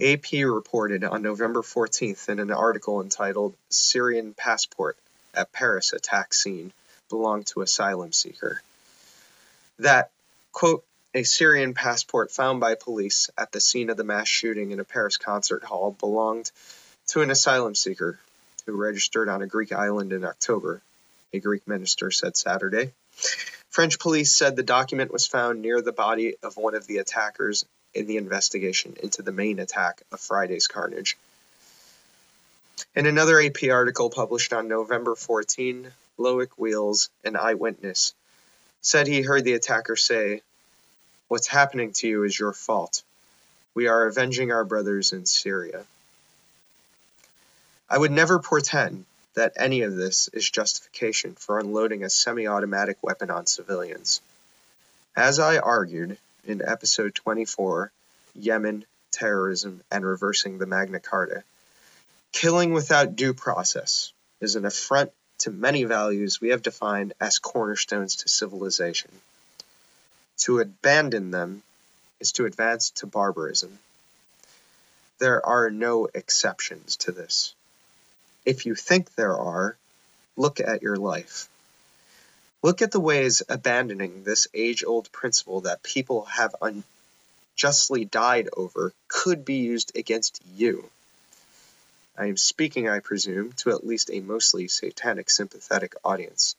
AP 0.00 0.32
reported 0.32 1.04
on 1.04 1.22
November 1.22 1.62
14th 1.62 2.28
in 2.28 2.38
an 2.38 2.50
article 2.50 3.00
entitled 3.00 3.54
Syrian 3.68 4.34
Passport 4.34 4.96
at 5.34 5.52
Paris 5.52 5.92
Attack 5.92 6.32
Scene 6.32 6.72
Belonged 7.08 7.46
to 7.48 7.60
Asylum 7.60 8.12
Seeker 8.12 8.62
that, 9.78 10.10
quote, 10.52 10.84
a 11.14 11.24
Syrian 11.24 11.74
passport 11.74 12.30
found 12.30 12.60
by 12.60 12.74
police 12.74 13.28
at 13.36 13.52
the 13.52 13.60
scene 13.60 13.90
of 13.90 13.96
the 13.96 14.04
mass 14.04 14.28
shooting 14.28 14.70
in 14.70 14.80
a 14.80 14.84
Paris 14.84 15.18
concert 15.18 15.62
hall 15.62 15.94
belonged 16.00 16.50
to 17.08 17.20
an 17.20 17.30
asylum 17.30 17.74
seeker 17.74 18.18
who 18.64 18.72
registered 18.72 19.28
on 19.28 19.42
a 19.42 19.46
Greek 19.46 19.72
island 19.72 20.12
in 20.12 20.24
October 20.24 20.80
a 21.32 21.40
Greek 21.40 21.66
minister 21.66 22.10
said 22.10 22.36
Saturday. 22.36 22.92
French 23.70 23.98
police 23.98 24.34
said 24.34 24.54
the 24.54 24.62
document 24.62 25.12
was 25.12 25.26
found 25.26 25.62
near 25.62 25.80
the 25.80 25.92
body 25.92 26.36
of 26.42 26.56
one 26.56 26.74
of 26.74 26.86
the 26.86 26.98
attackers 26.98 27.64
in 27.94 28.06
the 28.06 28.16
investigation 28.16 28.96
into 29.02 29.22
the 29.22 29.32
main 29.32 29.58
attack 29.58 30.02
of 30.12 30.20
Friday's 30.20 30.66
carnage. 30.66 31.16
In 32.94 33.06
another 33.06 33.40
AP 33.40 33.64
article 33.70 34.10
published 34.10 34.52
on 34.52 34.68
November 34.68 35.14
14, 35.14 35.90
Loic 36.18 36.50
Wheels, 36.58 37.08
an 37.24 37.36
eyewitness, 37.36 38.12
said 38.82 39.06
he 39.06 39.22
heard 39.22 39.44
the 39.44 39.54
attacker 39.54 39.96
say, 39.96 40.42
What's 41.28 41.46
happening 41.46 41.92
to 41.94 42.08
you 42.08 42.24
is 42.24 42.38
your 42.38 42.52
fault. 42.52 43.02
We 43.74 43.86
are 43.86 44.06
avenging 44.06 44.52
our 44.52 44.64
brothers 44.64 45.12
in 45.12 45.24
Syria. 45.24 45.84
I 47.88 47.96
would 47.96 48.10
never 48.10 48.38
portend 48.38 49.06
that 49.34 49.52
any 49.56 49.82
of 49.82 49.94
this 49.94 50.28
is 50.28 50.48
justification 50.48 51.34
for 51.34 51.58
unloading 51.58 52.04
a 52.04 52.10
semi 52.10 52.46
automatic 52.46 52.98
weapon 53.02 53.30
on 53.30 53.46
civilians. 53.46 54.20
As 55.16 55.38
I 55.38 55.58
argued 55.58 56.18
in 56.46 56.62
episode 56.66 57.14
24, 57.14 57.92
Yemen, 58.34 58.84
Terrorism, 59.10 59.82
and 59.90 60.04
Reversing 60.04 60.58
the 60.58 60.66
Magna 60.66 61.00
Carta, 61.00 61.44
killing 62.32 62.72
without 62.72 63.16
due 63.16 63.34
process 63.34 64.12
is 64.40 64.56
an 64.56 64.64
affront 64.64 65.12
to 65.38 65.50
many 65.50 65.84
values 65.84 66.40
we 66.40 66.50
have 66.50 66.62
defined 66.62 67.14
as 67.20 67.38
cornerstones 67.38 68.16
to 68.16 68.28
civilization. 68.28 69.10
To 70.38 70.60
abandon 70.60 71.30
them 71.30 71.62
is 72.20 72.32
to 72.32 72.46
advance 72.46 72.90
to 72.90 73.06
barbarism. 73.06 73.78
There 75.18 75.44
are 75.44 75.70
no 75.70 76.08
exceptions 76.14 76.96
to 76.98 77.12
this. 77.12 77.54
If 78.44 78.66
you 78.66 78.74
think 78.74 79.14
there 79.14 79.36
are, 79.36 79.76
look 80.36 80.60
at 80.60 80.82
your 80.82 80.96
life. 80.96 81.48
Look 82.62 82.82
at 82.82 82.92
the 82.92 83.00
ways 83.00 83.42
abandoning 83.48 84.22
this 84.22 84.48
age 84.54 84.84
old 84.84 85.10
principle 85.12 85.62
that 85.62 85.82
people 85.82 86.24
have 86.26 86.54
unjustly 86.60 88.04
died 88.04 88.48
over 88.56 88.92
could 89.08 89.44
be 89.44 89.56
used 89.56 89.96
against 89.96 90.40
you. 90.54 90.88
I 92.16 92.26
am 92.26 92.36
speaking, 92.36 92.88
I 92.88 93.00
presume, 93.00 93.52
to 93.58 93.70
at 93.70 93.86
least 93.86 94.10
a 94.12 94.20
mostly 94.20 94.68
satanic 94.68 95.30
sympathetic 95.30 95.94
audience. 96.04 96.56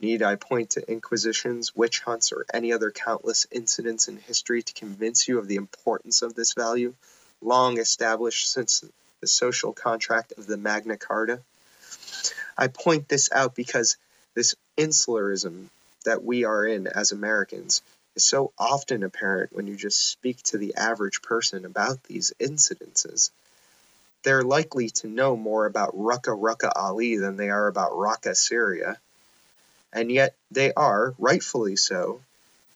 Need 0.00 0.22
I 0.22 0.36
point 0.36 0.70
to 0.70 0.90
inquisitions, 0.90 1.74
witch 1.74 2.00
hunts, 2.00 2.32
or 2.32 2.44
any 2.52 2.72
other 2.72 2.90
countless 2.90 3.46
incidents 3.50 4.08
in 4.08 4.16
history 4.16 4.62
to 4.62 4.74
convince 4.74 5.28
you 5.28 5.38
of 5.38 5.48
the 5.48 5.56
importance 5.56 6.22
of 6.22 6.34
this 6.34 6.52
value, 6.54 6.94
long 7.40 7.78
established 7.78 8.50
since 8.50 8.84
the 9.22 9.26
social 9.28 9.72
contract 9.72 10.34
of 10.36 10.46
the 10.46 10.58
Magna 10.58 10.98
Carta? 10.98 11.40
I 12.58 12.66
point 12.66 13.08
this 13.08 13.30
out 13.32 13.54
because 13.54 13.96
this 14.34 14.54
insularism 14.76 15.68
that 16.04 16.22
we 16.22 16.44
are 16.44 16.66
in 16.66 16.86
as 16.88 17.12
Americans 17.12 17.80
is 18.16 18.24
so 18.24 18.52
often 18.58 19.02
apparent 19.02 19.54
when 19.54 19.66
you 19.66 19.76
just 19.76 20.10
speak 20.10 20.42
to 20.42 20.58
the 20.58 20.74
average 20.74 21.22
person 21.22 21.64
about 21.64 22.02
these 22.04 22.34
incidences. 22.40 23.30
They're 24.24 24.42
likely 24.42 24.90
to 24.90 25.08
know 25.08 25.36
more 25.36 25.66
about 25.66 25.96
Rucka 25.96 26.38
Rucka 26.38 26.70
Ali 26.74 27.16
than 27.16 27.36
they 27.36 27.50
are 27.50 27.68
about 27.68 27.92
Raqqa, 27.92 28.36
Syria. 28.36 28.98
And 29.92 30.10
yet 30.10 30.34
they 30.50 30.72
are, 30.72 31.14
rightfully 31.18 31.76
so, 31.76 32.20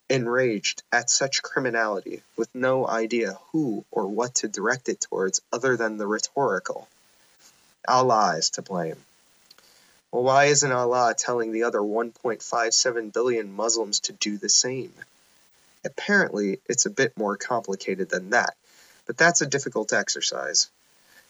enraged 0.08 0.82
at 0.92 1.10
such 1.10 1.42
criminality 1.42 2.22
with 2.36 2.54
no 2.54 2.86
idea 2.86 3.38
who 3.50 3.84
or 3.90 4.06
what 4.06 4.36
to 4.36 4.48
direct 4.48 4.88
it 4.88 5.00
towards 5.00 5.40
other 5.52 5.76
than 5.76 5.96
the 5.96 6.06
rhetorical. 6.06 6.88
Allah 7.88 8.36
is 8.36 8.50
to 8.50 8.62
blame. 8.62 8.96
Well, 10.12 10.22
why 10.22 10.46
isn't 10.46 10.72
Allah 10.72 11.14
telling 11.16 11.52
the 11.52 11.64
other 11.64 11.80
1.57 11.80 13.12
billion 13.12 13.54
Muslims 13.54 14.00
to 14.00 14.12
do 14.12 14.38
the 14.38 14.48
same? 14.48 14.92
Apparently, 15.84 16.60
it's 16.66 16.86
a 16.86 16.90
bit 16.90 17.16
more 17.16 17.36
complicated 17.36 18.08
than 18.08 18.30
that, 18.30 18.54
but 19.06 19.16
that's 19.16 19.40
a 19.40 19.46
difficult 19.46 19.92
exercise 19.92 20.68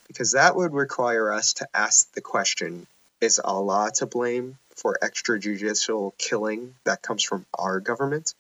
because 0.07 0.33
that 0.33 0.55
would 0.55 0.73
require 0.73 1.33
us 1.33 1.55
to 1.55 1.69
ask 1.75 2.13
the 2.13 2.21
question 2.21 2.87
is 3.21 3.41
Allah 3.43 3.91
to 3.97 4.07
blame 4.07 4.59
for 4.77 4.99
extrajudicial 5.03 6.17
killing 6.19 6.75
that 6.85 7.03
comes 7.03 7.23
from 7.23 7.47
our 7.59 7.81
government? 7.81 8.35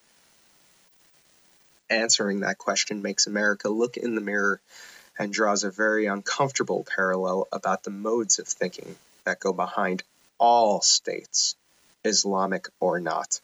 Answering 1.88 2.40
that 2.40 2.58
question 2.58 3.02
makes 3.02 3.26
America 3.26 3.68
look 3.68 3.96
in 3.96 4.14
the 4.14 4.20
mirror 4.20 4.60
and 5.18 5.32
draws 5.32 5.64
a 5.64 5.70
very 5.70 6.06
uncomfortable 6.06 6.84
parallel 6.84 7.48
about 7.52 7.84
the 7.84 7.90
modes 7.90 8.38
of 8.38 8.48
thinking 8.48 8.96
that 9.24 9.40
go 9.40 9.52
behind 9.52 10.02
all 10.38 10.80
states, 10.82 11.54
Islamic 12.04 12.68
or 12.80 13.00
not. 13.00 13.40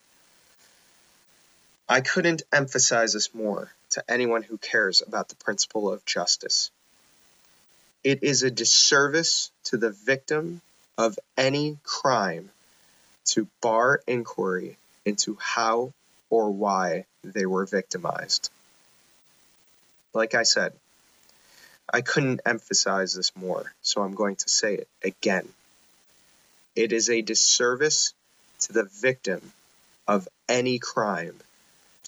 I 1.87 2.01
couldn't 2.01 2.43
emphasize 2.51 3.13
this 3.13 3.33
more 3.33 3.71
to 3.91 4.03
anyone 4.09 4.43
who 4.43 4.57
cares 4.57 5.01
about 5.05 5.29
the 5.29 5.35
principle 5.35 5.91
of 5.91 6.05
justice. 6.05 6.71
It 8.03 8.23
is 8.23 8.43
a 8.43 8.51
disservice 8.51 9.51
to 9.65 9.77
the 9.77 9.91
victim 9.91 10.61
of 10.97 11.17
any 11.37 11.77
crime 11.83 12.49
to 13.25 13.47
bar 13.61 14.01
inquiry 14.07 14.77
into 15.05 15.37
how 15.39 15.93
or 16.33 16.49
why 16.49 17.05
they 17.23 17.45
were 17.45 17.63
victimized. 17.63 18.49
Like 20.15 20.33
I 20.33 20.41
said, 20.41 20.73
I 21.93 22.01
couldn't 22.01 22.41
emphasize 22.43 23.13
this 23.13 23.35
more, 23.35 23.71
so 23.83 24.01
I'm 24.01 24.15
going 24.15 24.37
to 24.37 24.49
say 24.49 24.73
it 24.73 24.87
again. 25.03 25.47
It 26.75 26.91
is 26.91 27.11
a 27.11 27.21
disservice 27.21 28.15
to 28.61 28.73
the 28.73 28.85
victim 28.85 29.53
of 30.07 30.27
any 30.49 30.79
crime 30.79 31.35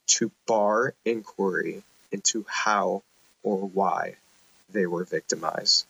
to 0.07 0.31
bar 0.47 0.95
inquiry 1.05 1.83
into 2.11 2.47
how 2.49 3.03
or 3.43 3.59
why 3.67 4.15
they 4.71 4.87
were 4.87 5.03
victimized. 5.03 5.85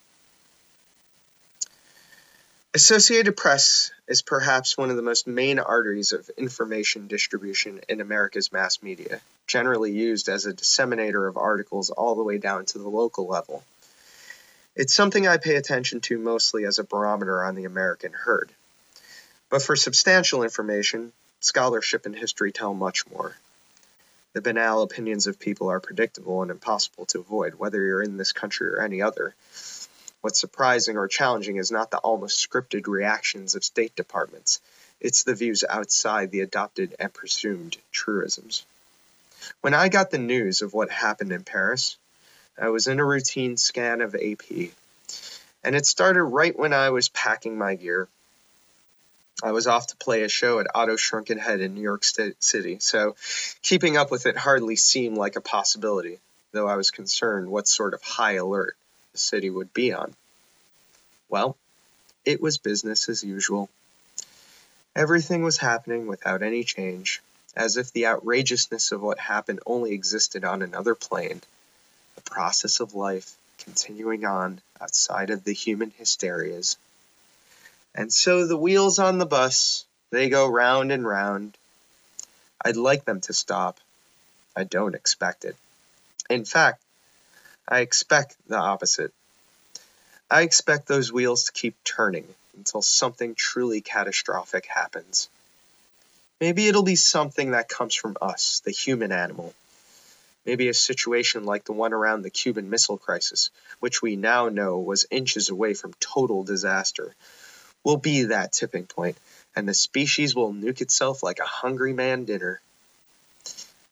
Associated 2.76 3.38
Press 3.38 3.93
is 4.06 4.22
perhaps 4.22 4.77
one 4.77 4.89
of 4.89 4.97
the 4.97 5.02
most 5.02 5.27
main 5.27 5.60
arteries 5.60 6.11
of 6.11 6.30
information 6.35 7.07
distribution 7.07 7.80
in 7.88 8.02
America's 8.02 8.52
mass 8.52 8.84
media, 8.84 9.22
generally 9.47 9.93
used 9.93 10.27
as 10.27 10.45
a 10.45 10.52
disseminator 10.52 11.26
of 11.26 11.38
articles 11.38 11.89
all 11.89 12.15
the 12.15 12.23
way 12.23 12.38
down 12.38 12.65
to 12.65 12.77
the 12.77 12.89
local 12.89 13.27
level. 13.27 13.64
It's 14.76 14.93
something 14.93 15.26
I 15.26 15.38
pay 15.38 15.56
attention 15.56 16.02
to 16.02 16.19
mostly 16.19 16.65
as 16.65 16.77
a 16.77 16.84
barometer 16.84 17.45
on 17.45 17.56
the 17.56 17.64
American 17.64 18.11
herd. 18.11 18.52
But 19.49 19.61
for 19.61 19.77
substantial 19.77 20.43
information, 20.43 21.14
scholarship 21.39 22.06
and 22.06 22.14
history 22.14 22.52
tell 22.52 22.73
much 22.73 23.07
more. 23.07 23.38
The 24.34 24.41
banal 24.41 24.81
opinions 24.81 25.27
of 25.27 25.39
people 25.39 25.69
are 25.69 25.80
predictable 25.80 26.41
and 26.41 26.52
impossible 26.52 27.06
to 27.06 27.19
avoid, 27.19 27.53
whether 27.53 27.81
you're 27.81 28.03
in 28.03 28.18
this 28.18 28.34
country 28.34 28.68
or 28.68 28.81
any 28.81 29.02
other. 29.02 29.34
What's 30.26 30.39
surprising 30.39 30.97
or 30.97 31.07
challenging 31.07 31.57
is 31.57 31.69
not 31.69 31.91
the 31.91 31.99
almost 31.99 32.49
scripted 32.49 32.88
reactions 32.88 33.53
of 33.53 33.64
State 33.64 33.95
Departments, 33.95 34.60
it's 34.99 35.22
the 35.22 35.35
views 35.35 35.64
outside 35.69 36.31
the 36.31 36.41
adopted 36.41 36.95
and 36.97 37.14
presumed 37.14 37.77
truisms. 37.91 38.65
When 39.61 39.76
I 39.76 39.88
got 39.88 40.10
the 40.10 40.18
news 40.18 40.64
of 40.64 40.73
what 40.73 40.89
happened 40.89 41.31
in 41.31 41.43
Paris, 41.43 41.97
I 42.60 42.69
was 42.69 42.88
in 42.88 42.99
a 42.99 43.06
routine 43.06 43.56
scan 43.56 44.02
of 44.02 44.15
AP, 44.15 44.72
and 45.64 45.76
it 45.76 45.85
started 45.85 46.23
right 46.23 46.57
when 46.57 46.73
I 46.73 46.89
was 46.89 47.07
packing 47.10 47.56
my 47.56 47.76
gear 47.76 48.07
I 49.43 49.52
was 49.52 49.68
off 49.68 49.85
to 49.88 49.95
play 49.95 50.23
a 50.23 50.27
show 50.27 50.57
at 50.60 50.73
Otto's 50.73 51.02
Shrunken 51.02 51.38
Head 51.38 51.60
in 51.60 51.76
New 51.76 51.81
York 51.81 52.03
City, 52.03 52.80
so 52.80 53.15
keeping 53.61 53.95
up 53.95 54.10
with 54.10 54.26
it 54.26 54.38
hardly 54.38 54.76
seemed 54.76 55.19
like 55.19 55.35
a 55.35 55.41
possibility, 55.41 56.18
though 56.52 56.68
I 56.68 56.77
was 56.77 56.89
concerned 56.89 57.47
what 57.52 57.68
sort 57.68 57.93
of 57.93 58.02
high 58.02 58.38
alert 58.38 58.76
the 59.15 59.19
city 59.19 59.49
would 59.49 59.73
be 59.73 59.93
on. 59.93 60.13
Well, 61.29 61.57
it 62.25 62.41
was 62.41 62.57
business 62.57 63.07
as 63.07 63.23
usual. 63.23 63.69
Everything 64.95 65.41
was 65.41 65.57
happening 65.57 66.05
without 66.05 66.43
any 66.43 66.63
change, 66.63 67.21
as 67.55 67.77
if 67.77 67.91
the 67.91 68.07
outrageousness 68.07 68.91
of 68.91 69.01
what 69.01 69.19
happened 69.19 69.61
only 69.65 69.93
existed 69.93 70.43
on 70.43 70.61
another 70.61 70.95
plane, 70.95 71.41
the 72.15 72.21
process 72.21 72.79
of 72.79 72.93
life 72.93 73.33
continuing 73.57 74.25
on 74.25 74.59
outside 74.81 75.29
of 75.29 75.43
the 75.45 75.53
human 75.53 75.91
hysterias 75.91 76.77
and 77.95 78.11
so 78.11 78.45
the 78.45 78.57
wheels 78.57 78.99
on 78.99 79.17
the 79.17 79.25
bus, 79.25 79.85
they 80.11 80.27
go 80.27 80.47
round 80.47 80.91
and 80.91 81.07
round. 81.07 81.57
I'd 82.63 82.75
like 82.75 83.05
them 83.05 83.21
to 83.21 83.33
stop. 83.33 83.79
I 84.55 84.65
don't 84.65 84.95
expect 84.95 85.45
it. 85.45 85.55
In 86.29 86.43
fact, 86.43 86.81
I 87.67 87.79
expect 87.79 88.35
the 88.47 88.57
opposite. 88.57 89.11
I 90.29 90.41
expect 90.41 90.87
those 90.87 91.11
wheels 91.11 91.45
to 91.45 91.51
keep 91.51 91.75
turning 91.83 92.27
until 92.55 92.81
something 92.81 93.35
truly 93.35 93.81
catastrophic 93.81 94.65
happens. 94.67 95.29
Maybe 96.39 96.67
it'll 96.67 96.83
be 96.83 96.95
something 96.95 97.51
that 97.51 97.69
comes 97.69 97.95
from 97.95 98.17
us, 98.21 98.61
the 98.65 98.71
human 98.71 99.11
animal. 99.11 99.53
Maybe 100.45 100.67
a 100.67 100.75
situation 100.75 101.45
like 101.45 101.63
the 101.63 101.71
one 101.71 101.93
around 101.93 102.21
the 102.21 102.29
Cuban 102.29 102.69
Missile 102.69 102.99
Crisis, 102.99 103.49
which 103.79 104.01
we 104.01 104.15
now 104.15 104.49
know 104.49 104.77
was 104.77 105.07
inches 105.09 105.49
away 105.49 105.73
from 105.73 105.93
total 105.99 106.43
disaster, 106.43 107.15
will 107.83 107.97
be 107.97 108.25
that 108.25 108.51
tipping 108.51 108.85
point, 108.85 109.17
and 109.55 109.67
the 109.67 109.73
species 109.73 110.35
will 110.35 110.53
nuke 110.53 110.81
itself 110.81 111.23
like 111.23 111.39
a 111.39 111.45
hungry 111.45 111.93
man 111.93 112.25
dinner. 112.25 112.61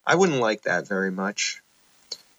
I 0.05 0.13
wouldn't 0.13 0.39
like 0.39 0.63
that 0.63 0.87
very 0.87 1.11
much. 1.11 1.62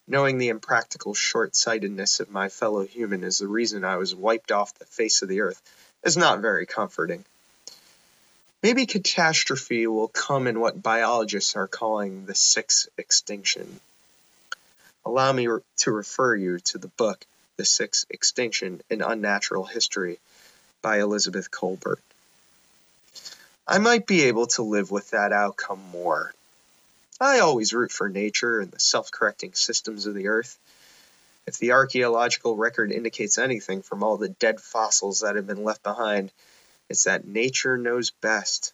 Knowing 0.07 0.39
the 0.39 0.51
impractical 0.51 1.15
short 1.15 1.57
sightedness 1.57 2.21
of 2.21 2.31
my 2.31 2.49
fellow 2.49 2.85
human 2.85 3.25
is 3.25 3.39
the 3.39 3.49
reason 3.49 3.85
I 3.85 3.97
was 3.97 4.15
wiped 4.15 4.53
off 4.53 4.79
the 4.79 4.85
face 4.85 5.23
of 5.23 5.29
the 5.29 5.41
earth 5.41 5.61
is 6.03 6.17
not 6.17 6.41
very 6.41 6.67
comforting. 6.67 7.25
Maybe 8.63 8.87
catastrophe 8.87 9.87
will 9.87 10.09
come 10.09 10.47
in 10.47 10.61
what 10.61 10.83
biologists 10.83 11.57
are 11.57 11.69
calling 11.69 12.27
the 12.27 12.35
sixth 12.35 12.89
extinction. 12.99 13.81
Allow 15.07 15.33
me 15.33 15.47
to 15.77 15.91
refer 15.91 16.35
you 16.35 16.59
to 16.61 16.79
the 16.79 16.89
book, 16.89 17.25
The 17.57 17.65
Sixth 17.65 18.07
Extinction 18.09 18.83
in 18.89 19.03
Unnatural 19.03 19.65
History, 19.65 20.19
by 20.81 21.01
Elizabeth 21.01 21.51
Kolbert. 21.51 22.01
I 23.67 23.79
might 23.79 24.07
be 24.07 24.25
able 24.25 24.47
to 24.49 24.63
live 24.63 24.91
with 24.91 25.11
that 25.11 25.33
outcome 25.33 25.83
more. 25.91 26.35
I 27.21 27.41
always 27.41 27.73
root 27.73 27.93
for 27.93 28.09
nature 28.09 28.61
and 28.61 28.71
the 28.71 28.81
self 28.81 29.11
correcting 29.11 29.55
systems 29.55 30.07
of 30.07 30.15
the 30.15 30.29
earth. 30.29 30.59
If 31.47 31.59
the 31.59 31.73
archaeological 31.73 32.57
record 32.57 32.91
indicates 32.91 33.39
anything 33.39 33.83
from 33.83 34.03
all 34.03 34.17
the 34.17 34.31
dead 34.31 34.61
fossils 34.61 35.21
that 35.21 35.37
have 35.37 35.47
been 35.47 35.63
left 35.63 35.83
behind, 35.83 36.33
it's 36.89 37.05
that 37.05 37.27
nature 37.27 37.77
knows 37.77 38.11
best. 38.11 38.73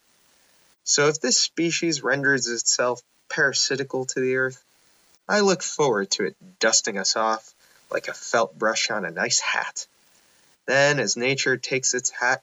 So 0.85 1.09
if 1.09 1.21
this 1.21 1.39
species 1.39 2.03
renders 2.03 2.49
itself 2.49 3.03
parasitical 3.29 4.07
to 4.07 4.21
the 4.21 4.37
earth, 4.37 4.63
I 5.29 5.41
look 5.41 5.63
forward 5.63 6.11
to 6.13 6.25
it 6.25 6.37
dusting 6.59 6.99
us 6.99 7.17
off 7.17 7.55
like 7.91 8.09
a 8.09 8.15
felt 8.15 8.59
brush 8.59 8.91
on 8.91 9.05
a 9.05 9.11
nice 9.11 9.41
hat. 9.41 9.87
Then, 10.67 10.99
as 10.99 11.17
nature 11.17 11.57
takes 11.57 11.95
its 11.95 12.11
hat 12.11 12.43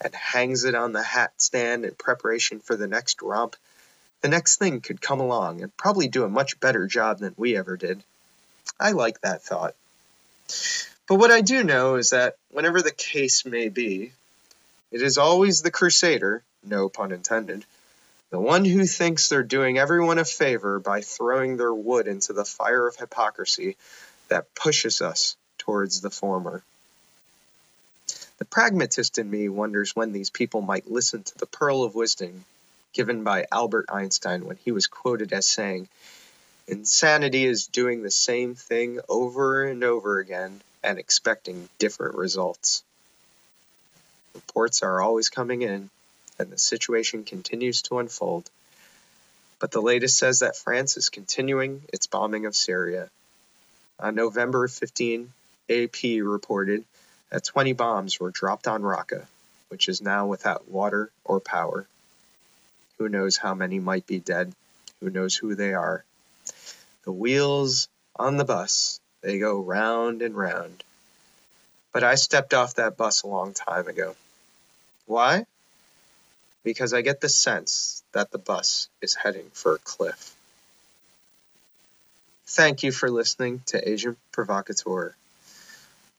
and 0.00 0.14
hangs 0.14 0.64
it 0.64 0.74
on 0.74 0.92
the 0.92 1.02
hat 1.02 1.32
stand 1.40 1.84
in 1.84 1.94
preparation 1.94 2.60
for 2.60 2.76
the 2.76 2.86
next 2.86 3.22
romp, 3.22 3.56
the 4.20 4.28
next 4.28 4.56
thing 4.56 4.80
could 4.80 5.00
come 5.00 5.20
along 5.20 5.62
and 5.62 5.76
probably 5.76 6.08
do 6.08 6.24
a 6.24 6.28
much 6.28 6.58
better 6.60 6.86
job 6.86 7.18
than 7.18 7.34
we 7.36 7.56
ever 7.56 7.76
did. 7.76 8.02
I 8.78 8.92
like 8.92 9.20
that 9.20 9.42
thought. 9.42 9.74
But 11.06 11.16
what 11.16 11.30
I 11.30 11.40
do 11.40 11.64
know 11.64 11.96
is 11.96 12.10
that 12.10 12.36
whenever 12.50 12.82
the 12.82 12.90
case 12.90 13.44
may 13.44 13.68
be, 13.68 14.12
it 14.90 15.02
is 15.02 15.18
always 15.18 15.62
the 15.62 15.70
crusader, 15.70 16.42
no 16.62 16.88
pun 16.88 17.12
intended, 17.12 17.64
the 18.30 18.40
one 18.40 18.64
who 18.64 18.84
thinks 18.84 19.28
they're 19.28 19.42
doing 19.42 19.78
everyone 19.78 20.18
a 20.18 20.24
favor 20.24 20.78
by 20.78 21.00
throwing 21.00 21.56
their 21.56 21.72
wood 21.72 22.06
into 22.06 22.32
the 22.32 22.44
fire 22.44 22.86
of 22.86 22.96
hypocrisy 22.96 23.76
that 24.28 24.54
pushes 24.54 25.00
us 25.00 25.36
towards 25.56 26.00
the 26.00 26.10
former. 26.10 26.62
The 28.38 28.44
pragmatist 28.44 29.18
in 29.18 29.30
me 29.30 29.48
wonders 29.48 29.96
when 29.96 30.12
these 30.12 30.30
people 30.30 30.60
might 30.60 30.90
listen 30.90 31.22
to 31.22 31.38
the 31.38 31.46
pearl 31.46 31.82
of 31.82 31.94
wisdom 31.94 32.44
given 32.92 33.24
by 33.24 33.46
Albert 33.52 33.86
Einstein 33.88 34.44
when 34.44 34.56
he 34.56 34.72
was 34.72 34.86
quoted 34.86 35.32
as 35.32 35.46
saying, 35.46 35.88
Insanity 36.66 37.46
is 37.46 37.66
doing 37.66 38.02
the 38.02 38.10
same 38.10 38.54
thing 38.54 39.00
over 39.08 39.64
and 39.64 39.82
over 39.82 40.18
again 40.18 40.60
and 40.82 40.98
expecting 40.98 41.68
different 41.78 42.14
results. 42.14 42.82
Reports 44.34 44.82
are 44.82 45.00
always 45.00 45.30
coming 45.30 45.62
in, 45.62 45.90
and 46.38 46.50
the 46.50 46.58
situation 46.58 47.24
continues 47.24 47.82
to 47.82 47.98
unfold. 47.98 48.50
But 49.58 49.70
the 49.70 49.80
latest 49.80 50.18
says 50.18 50.40
that 50.40 50.56
France 50.56 50.96
is 50.96 51.08
continuing 51.08 51.82
its 51.92 52.06
bombing 52.06 52.46
of 52.46 52.54
Syria. 52.54 53.10
On 53.98 54.14
November 54.14 54.68
15, 54.68 55.32
AP 55.70 56.22
reported 56.22 56.84
that 57.30 57.44
20 57.44 57.72
bombs 57.72 58.20
were 58.20 58.30
dropped 58.30 58.68
on 58.68 58.82
Raqqa, 58.82 59.26
which 59.68 59.88
is 59.88 60.00
now 60.00 60.26
without 60.26 60.68
water 60.68 61.10
or 61.24 61.40
power. 61.40 61.86
Who 62.98 63.08
knows 63.08 63.36
how 63.36 63.54
many 63.54 63.78
might 63.78 64.06
be 64.06 64.18
dead? 64.18 64.52
Who 65.00 65.10
knows 65.10 65.36
who 65.36 65.54
they 65.54 65.74
are? 65.74 66.04
The 67.04 67.12
wheels 67.12 67.88
on 68.16 68.36
the 68.36 68.44
bus, 68.44 69.00
they 69.22 69.38
go 69.38 69.60
round 69.60 70.22
and 70.22 70.36
round. 70.36 70.82
But 71.92 72.04
I 72.04 72.16
stepped 72.16 72.54
off 72.54 72.74
that 72.74 72.96
bus 72.96 73.22
a 73.22 73.28
long 73.28 73.54
time 73.54 73.86
ago. 73.88 74.16
Why? 75.06 75.46
Because 76.64 76.92
I 76.92 77.02
get 77.02 77.20
the 77.20 77.28
sense 77.28 78.02
that 78.12 78.30
the 78.30 78.38
bus 78.38 78.88
is 79.00 79.14
heading 79.14 79.50
for 79.52 79.74
a 79.74 79.78
cliff. 79.78 80.34
Thank 82.46 82.82
you 82.82 82.92
for 82.92 83.10
listening 83.10 83.62
to 83.66 83.88
Agent 83.88 84.18
Provocateur. 84.32 85.14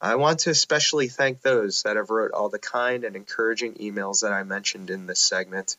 I 0.02 0.16
want 0.16 0.40
to 0.42 0.52
especially 0.52 1.10
thank 1.10 1.42
those 1.42 1.84
that 1.84 1.98
have 1.98 2.10
wrote 2.10 2.32
all 2.32 2.50
the 2.50 2.60
kind 2.60 3.04
and 3.04 3.16
encouraging 3.16 3.74
emails 3.76 4.22
that 4.22 4.32
I 4.32 4.44
mentioned 4.44 4.90
in 4.90 5.08
this 5.08 5.20
segment. 5.20 5.76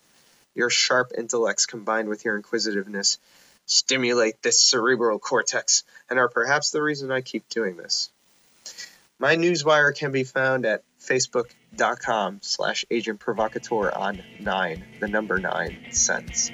Your 0.55 0.71
sharp 0.71 1.13
intellects 1.17 1.67
combined 1.67 2.09
with 2.09 2.25
your 2.25 2.37
inquisitiveness 2.37 3.19
stimulate 3.71 4.43
this 4.43 4.61
cerebral 4.61 5.19
cortex 5.19 5.85
and 6.09 6.19
are 6.19 6.29
perhaps 6.29 6.71
the 6.73 6.83
reason 6.83 7.13
I 7.13 7.21
keep 7.21 7.49
doing 7.49 7.77
this. 7.77 8.11
My 9.19 9.37
newswire 9.37 9.97
can 9.97 10.13
be 10.13 10.25
found 10.25 10.67
at 10.67 10.83
facebook.com 11.01 12.41
slash 12.43 12.85
agent 12.91 13.21
provocateur 13.21 13.91
on 13.95 14.23
9, 14.41 14.85
the 14.99 15.09
number 15.09 15.39
9sense. 15.39 16.51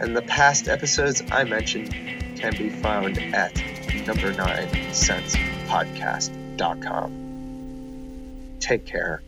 And 0.00 0.16
the 0.16 0.22
past 0.22 0.68
episodes 0.68 1.22
I 1.30 1.44
mentioned 1.44 1.90
can 2.38 2.52
be 2.56 2.70
found 2.70 3.18
at 3.18 3.54
number 4.06 4.32
9sense 4.32 5.36
podcast.com. 5.66 7.20
Take 8.60 8.86
care. 8.86 9.22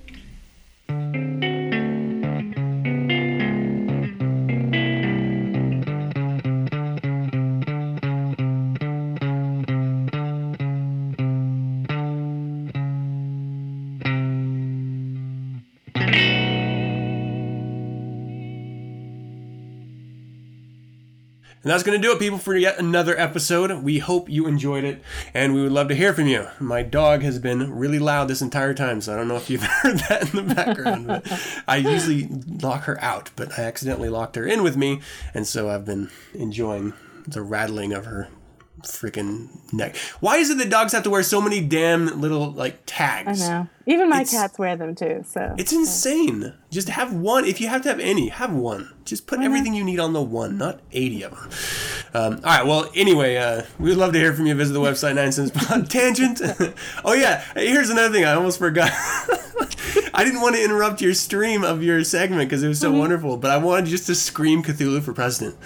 And 21.66 21.72
that's 21.72 21.82
going 21.82 22.00
to 22.00 22.08
do 22.08 22.12
it, 22.12 22.20
people, 22.20 22.38
for 22.38 22.54
yet 22.54 22.78
another 22.78 23.18
episode. 23.18 23.82
We 23.82 23.98
hope 23.98 24.28
you 24.28 24.46
enjoyed 24.46 24.84
it, 24.84 25.02
and 25.34 25.52
we 25.52 25.62
would 25.64 25.72
love 25.72 25.88
to 25.88 25.96
hear 25.96 26.12
from 26.12 26.28
you. 26.28 26.46
My 26.60 26.84
dog 26.84 27.22
has 27.22 27.40
been 27.40 27.74
really 27.74 27.98
loud 27.98 28.28
this 28.28 28.40
entire 28.40 28.72
time, 28.72 29.00
so 29.00 29.12
I 29.12 29.16
don't 29.16 29.26
know 29.26 29.34
if 29.34 29.50
you've 29.50 29.62
heard 29.82 29.98
that 30.08 30.32
in 30.32 30.46
the 30.46 30.54
background. 30.54 31.08
But 31.08 31.26
I 31.66 31.78
usually 31.78 32.28
lock 32.62 32.84
her 32.84 33.02
out, 33.02 33.32
but 33.34 33.58
I 33.58 33.62
accidentally 33.62 34.08
locked 34.08 34.36
her 34.36 34.46
in 34.46 34.62
with 34.62 34.76
me, 34.76 35.00
and 35.34 35.44
so 35.44 35.68
I've 35.68 35.84
been 35.84 36.08
enjoying 36.34 36.92
the 37.26 37.42
rattling 37.42 37.92
of 37.92 38.04
her 38.04 38.28
freaking 38.82 39.48
neck. 39.72 39.96
Why 40.20 40.36
is 40.36 40.50
it 40.50 40.58
that 40.58 40.70
dogs 40.70 40.92
have 40.92 41.02
to 41.04 41.10
wear 41.10 41.22
so 41.22 41.40
many 41.40 41.60
damn 41.60 42.20
little 42.20 42.52
like 42.52 42.80
tags? 42.86 43.42
I 43.42 43.48
know. 43.48 43.68
Even 43.86 44.08
my 44.10 44.16
It's- 44.22 44.32
cats 44.32 44.58
wear 44.58 44.76
them 44.76 44.94
too. 44.94 45.24
So 45.28 45.54
It's 45.56 45.72
insane. 45.72 46.52
Just 46.70 46.88
have 46.88 47.12
one. 47.12 47.44
If 47.44 47.60
you 47.60 47.68
have 47.68 47.82
to 47.82 47.88
have 47.88 48.00
any, 48.00 48.28
have 48.28 48.52
one. 48.52 48.90
Just 49.04 49.26
put 49.26 49.40
everything 49.40 49.74
you 49.74 49.84
need 49.84 50.00
on 50.00 50.12
the 50.12 50.20
one, 50.22 50.58
not 50.58 50.80
80 50.92 51.22
of 51.22 51.30
them. 51.32 51.50
Um, 52.12 52.34
all 52.44 52.50
right. 52.58 52.66
Well, 52.66 52.90
anyway, 52.96 53.36
uh, 53.36 53.62
we 53.78 53.90
would 53.90 53.98
love 53.98 54.12
to 54.14 54.18
hear 54.18 54.32
from 54.34 54.46
you. 54.46 54.54
Visit 54.56 54.72
the 54.72 54.80
website, 54.80 55.14
9sense 55.14 55.88
tangent. 55.88 56.40
oh, 57.04 57.12
yeah. 57.12 57.44
Here's 57.54 57.90
another 57.90 58.12
thing. 58.12 58.24
I 58.24 58.32
almost 58.34 58.58
forgot. 58.58 58.90
I 60.12 60.24
didn't 60.24 60.40
want 60.40 60.56
to 60.56 60.64
interrupt 60.64 61.00
your 61.00 61.14
stream 61.14 61.62
of 61.62 61.82
your 61.82 62.02
segment 62.04 62.48
because 62.48 62.62
it 62.64 62.68
was 62.68 62.80
so 62.80 62.90
wonderful, 62.90 63.36
but 63.36 63.50
I 63.50 63.58
wanted 63.58 63.86
just 63.86 64.06
to 64.06 64.14
scream 64.14 64.62
Cthulhu 64.62 65.02
for 65.02 65.12
president. 65.12 65.56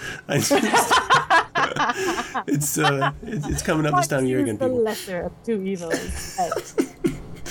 It's, 2.47 2.77
uh, 2.77 3.11
it's, 3.23 3.47
it's 3.47 3.61
coming 3.61 3.85
up 3.85 3.95
this 3.95 4.07
time 4.07 4.23
of 4.23 4.29
year 4.29 4.39
again, 4.39 4.57
the 4.57 4.65
people. 4.65 4.83
lesser 4.83 5.21
of 5.21 5.33
two 5.43 5.61
evils. 5.63 6.37
Um, 6.39 6.51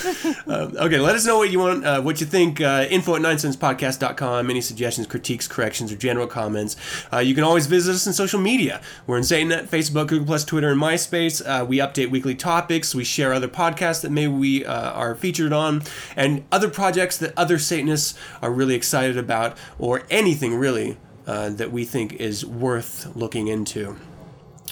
okay, 0.49 0.99
let 0.99 1.15
us 1.15 1.27
know 1.27 1.39
what 1.39 1.51
you 1.51 1.59
want, 1.59 1.85
uh, 1.85 2.01
what 2.01 2.21
you 2.21 2.27
think. 2.27 2.61
Uh, 2.61 2.87
info 2.91 3.17
at 3.17 3.23
9sensepodcast.com. 3.23 4.49
Any 4.49 4.61
suggestions, 4.61 5.07
critiques, 5.07 5.47
corrections, 5.47 5.93
or 5.93 5.97
general 5.97 6.27
comments. 6.27 6.77
Uh, 7.13 7.19
you 7.19 7.35
can 7.35 7.45
always 7.45 7.67
visit 7.67 7.95
us 7.95 8.07
on 8.07 8.13
social 8.13 8.41
media. 8.41 8.81
We're 9.07 9.19
in 9.19 9.23
SatanNet, 9.25 9.69
Facebook, 9.69 10.09
Google 10.09 10.27
Plus, 10.27 10.45
Twitter, 10.45 10.71
and 10.71 10.81
MySpace. 10.81 11.43
Uh, 11.45 11.65
we 11.65 11.79
update 11.79 12.11
weekly 12.11 12.35
topics. 12.35 12.95
We 12.95 13.05
share 13.05 13.33
other 13.33 13.49
podcasts 13.49 14.01
that 14.03 14.11
maybe 14.11 14.33
we 14.33 14.65
uh, 14.65 14.93
are 14.93 15.15
featured 15.15 15.53
on, 15.53 15.83
and 16.17 16.45
other 16.51 16.71
projects 16.71 17.19
that 17.19 17.37
other 17.37 17.59
Satanists 17.59 18.19
are 18.41 18.51
really 18.51 18.75
excited 18.75 19.19
about, 19.19 19.57
or 19.79 20.03
anything 20.11 20.55
really 20.55 20.97
uh, 21.27 21.51
that 21.51 21.71
we 21.73 21.85
think 21.85 22.15
is 22.15 22.45
worth 22.47 23.15
looking 23.15 23.49
into. 23.49 23.97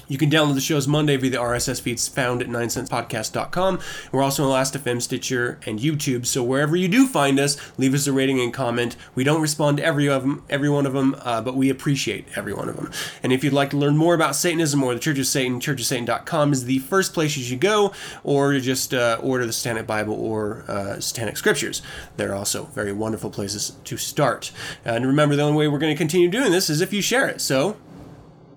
You 0.09 0.17
can 0.19 0.31
download 0.31 0.55
the 0.55 0.61
shows 0.61 0.89
Monday 0.89 1.17
via 1.17 1.31
the 1.31 1.37
RSS 1.37 1.81
feeds 1.81 2.09
found 2.09 2.41
at 2.41 2.49
9sensepodcast.com. 2.49 3.79
We're 4.11 4.23
also 4.23 4.45
on 4.45 4.51
Last.fm, 4.51 5.03
Stitcher, 5.03 5.61
and 5.67 5.79
YouTube. 5.79 6.25
So 6.25 6.43
wherever 6.43 6.75
you 6.77 6.89
do 6.89 7.07
find 7.07 7.39
us, 7.39 7.59
leave 7.79 7.95
us 7.95 8.07
a 8.07 8.13
rating 8.13 8.41
and 8.41 8.53
comment. 8.53 8.97
We 9.15 9.23
don't 9.23 9.43
respond 9.43 9.77
to 9.77 9.85
every 9.85 10.09
of 10.09 10.23
them, 10.23 10.45
every 10.49 10.71
one 10.71 10.87
of 10.87 10.95
them, 10.95 11.15
uh, 11.21 11.43
but 11.43 11.55
we 11.55 11.69
appreciate 11.69 12.27
every 12.35 12.55
one 12.55 12.69
of 12.69 12.77
them. 12.77 12.91
And 13.23 13.33
if 13.33 13.45
you'd 13.45 13.53
like 13.53 13.71
to 13.71 13.77
learn 13.77 13.97
more 13.97 14.15
about 14.15 14.35
Satanism 14.35 14.83
or 14.83 14.95
the 14.95 15.01
Church 15.01 15.19
of 15.19 15.27
Satan, 15.27 15.61
churchofsatan.com 15.61 16.53
is 16.53 16.65
the 16.65 16.79
first 16.81 17.13
place 17.13 17.37
you 17.37 17.45
should 17.45 17.61
go, 17.61 17.93
or 18.25 18.59
just 18.59 18.95
uh, 18.95 19.19
order 19.23 19.45
the 19.45 19.53
Satanic 19.53 19.87
Bible 19.87 20.15
or 20.15 20.65
uh, 20.69 21.01
Satanic 21.01 21.37
Scriptures. 21.37 21.83
They're 22.17 22.35
also 22.35 22.65
very 22.67 22.93
wonderful 22.93 23.31
places 23.31 23.77
to 23.85 23.97
start. 23.99 24.53
And 24.85 25.07
remember, 25.07 25.37
the 25.37 25.43
only 25.43 25.59
way 25.59 25.69
we're 25.69 25.79
going 25.79 25.95
to 25.95 25.99
continue 25.99 26.29
doing 26.29 26.51
this 26.51 26.71
is 26.71 26.81
if 26.81 26.93
you 26.93 27.03
share 27.03 27.29
it. 27.29 27.41
So 27.41 27.77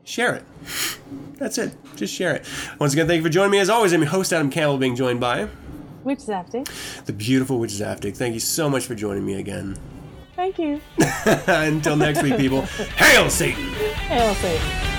share 0.04 0.36
it. 0.36 0.44
That's 1.38 1.58
it. 1.58 1.76
Just 1.96 2.14
share 2.14 2.36
it. 2.36 2.46
Once 2.80 2.94
again, 2.94 3.08
thank 3.08 3.18
you 3.18 3.24
for 3.24 3.30
joining 3.30 3.52
me. 3.52 3.60
As 3.60 3.70
always, 3.70 3.94
I'm 3.94 4.02
your 4.02 4.10
host, 4.10 4.32
Adam 4.34 4.50
Campbell, 4.50 4.78
being 4.78 4.96
joined 4.96 5.20
by 5.20 5.48
is 6.06 6.30
after. 6.30 6.64
the 7.06 7.14
beautiful 7.14 7.60
Witch 7.60 7.72
Zaftig. 7.72 8.16
Thank 8.16 8.34
you 8.34 8.40
so 8.40 8.70
much 8.70 8.86
for 8.86 8.96
joining 8.96 9.26
me 9.26 9.36
again. 9.36 9.78
Thank 10.36 10.58
you. 10.58 10.82
Until 11.48 11.96
next 11.96 12.24
week, 12.24 12.38
people, 12.38 12.62
hail 12.62 13.30
Satan! 13.30 13.64
Hail 13.74 14.34
Satan. 14.36 14.91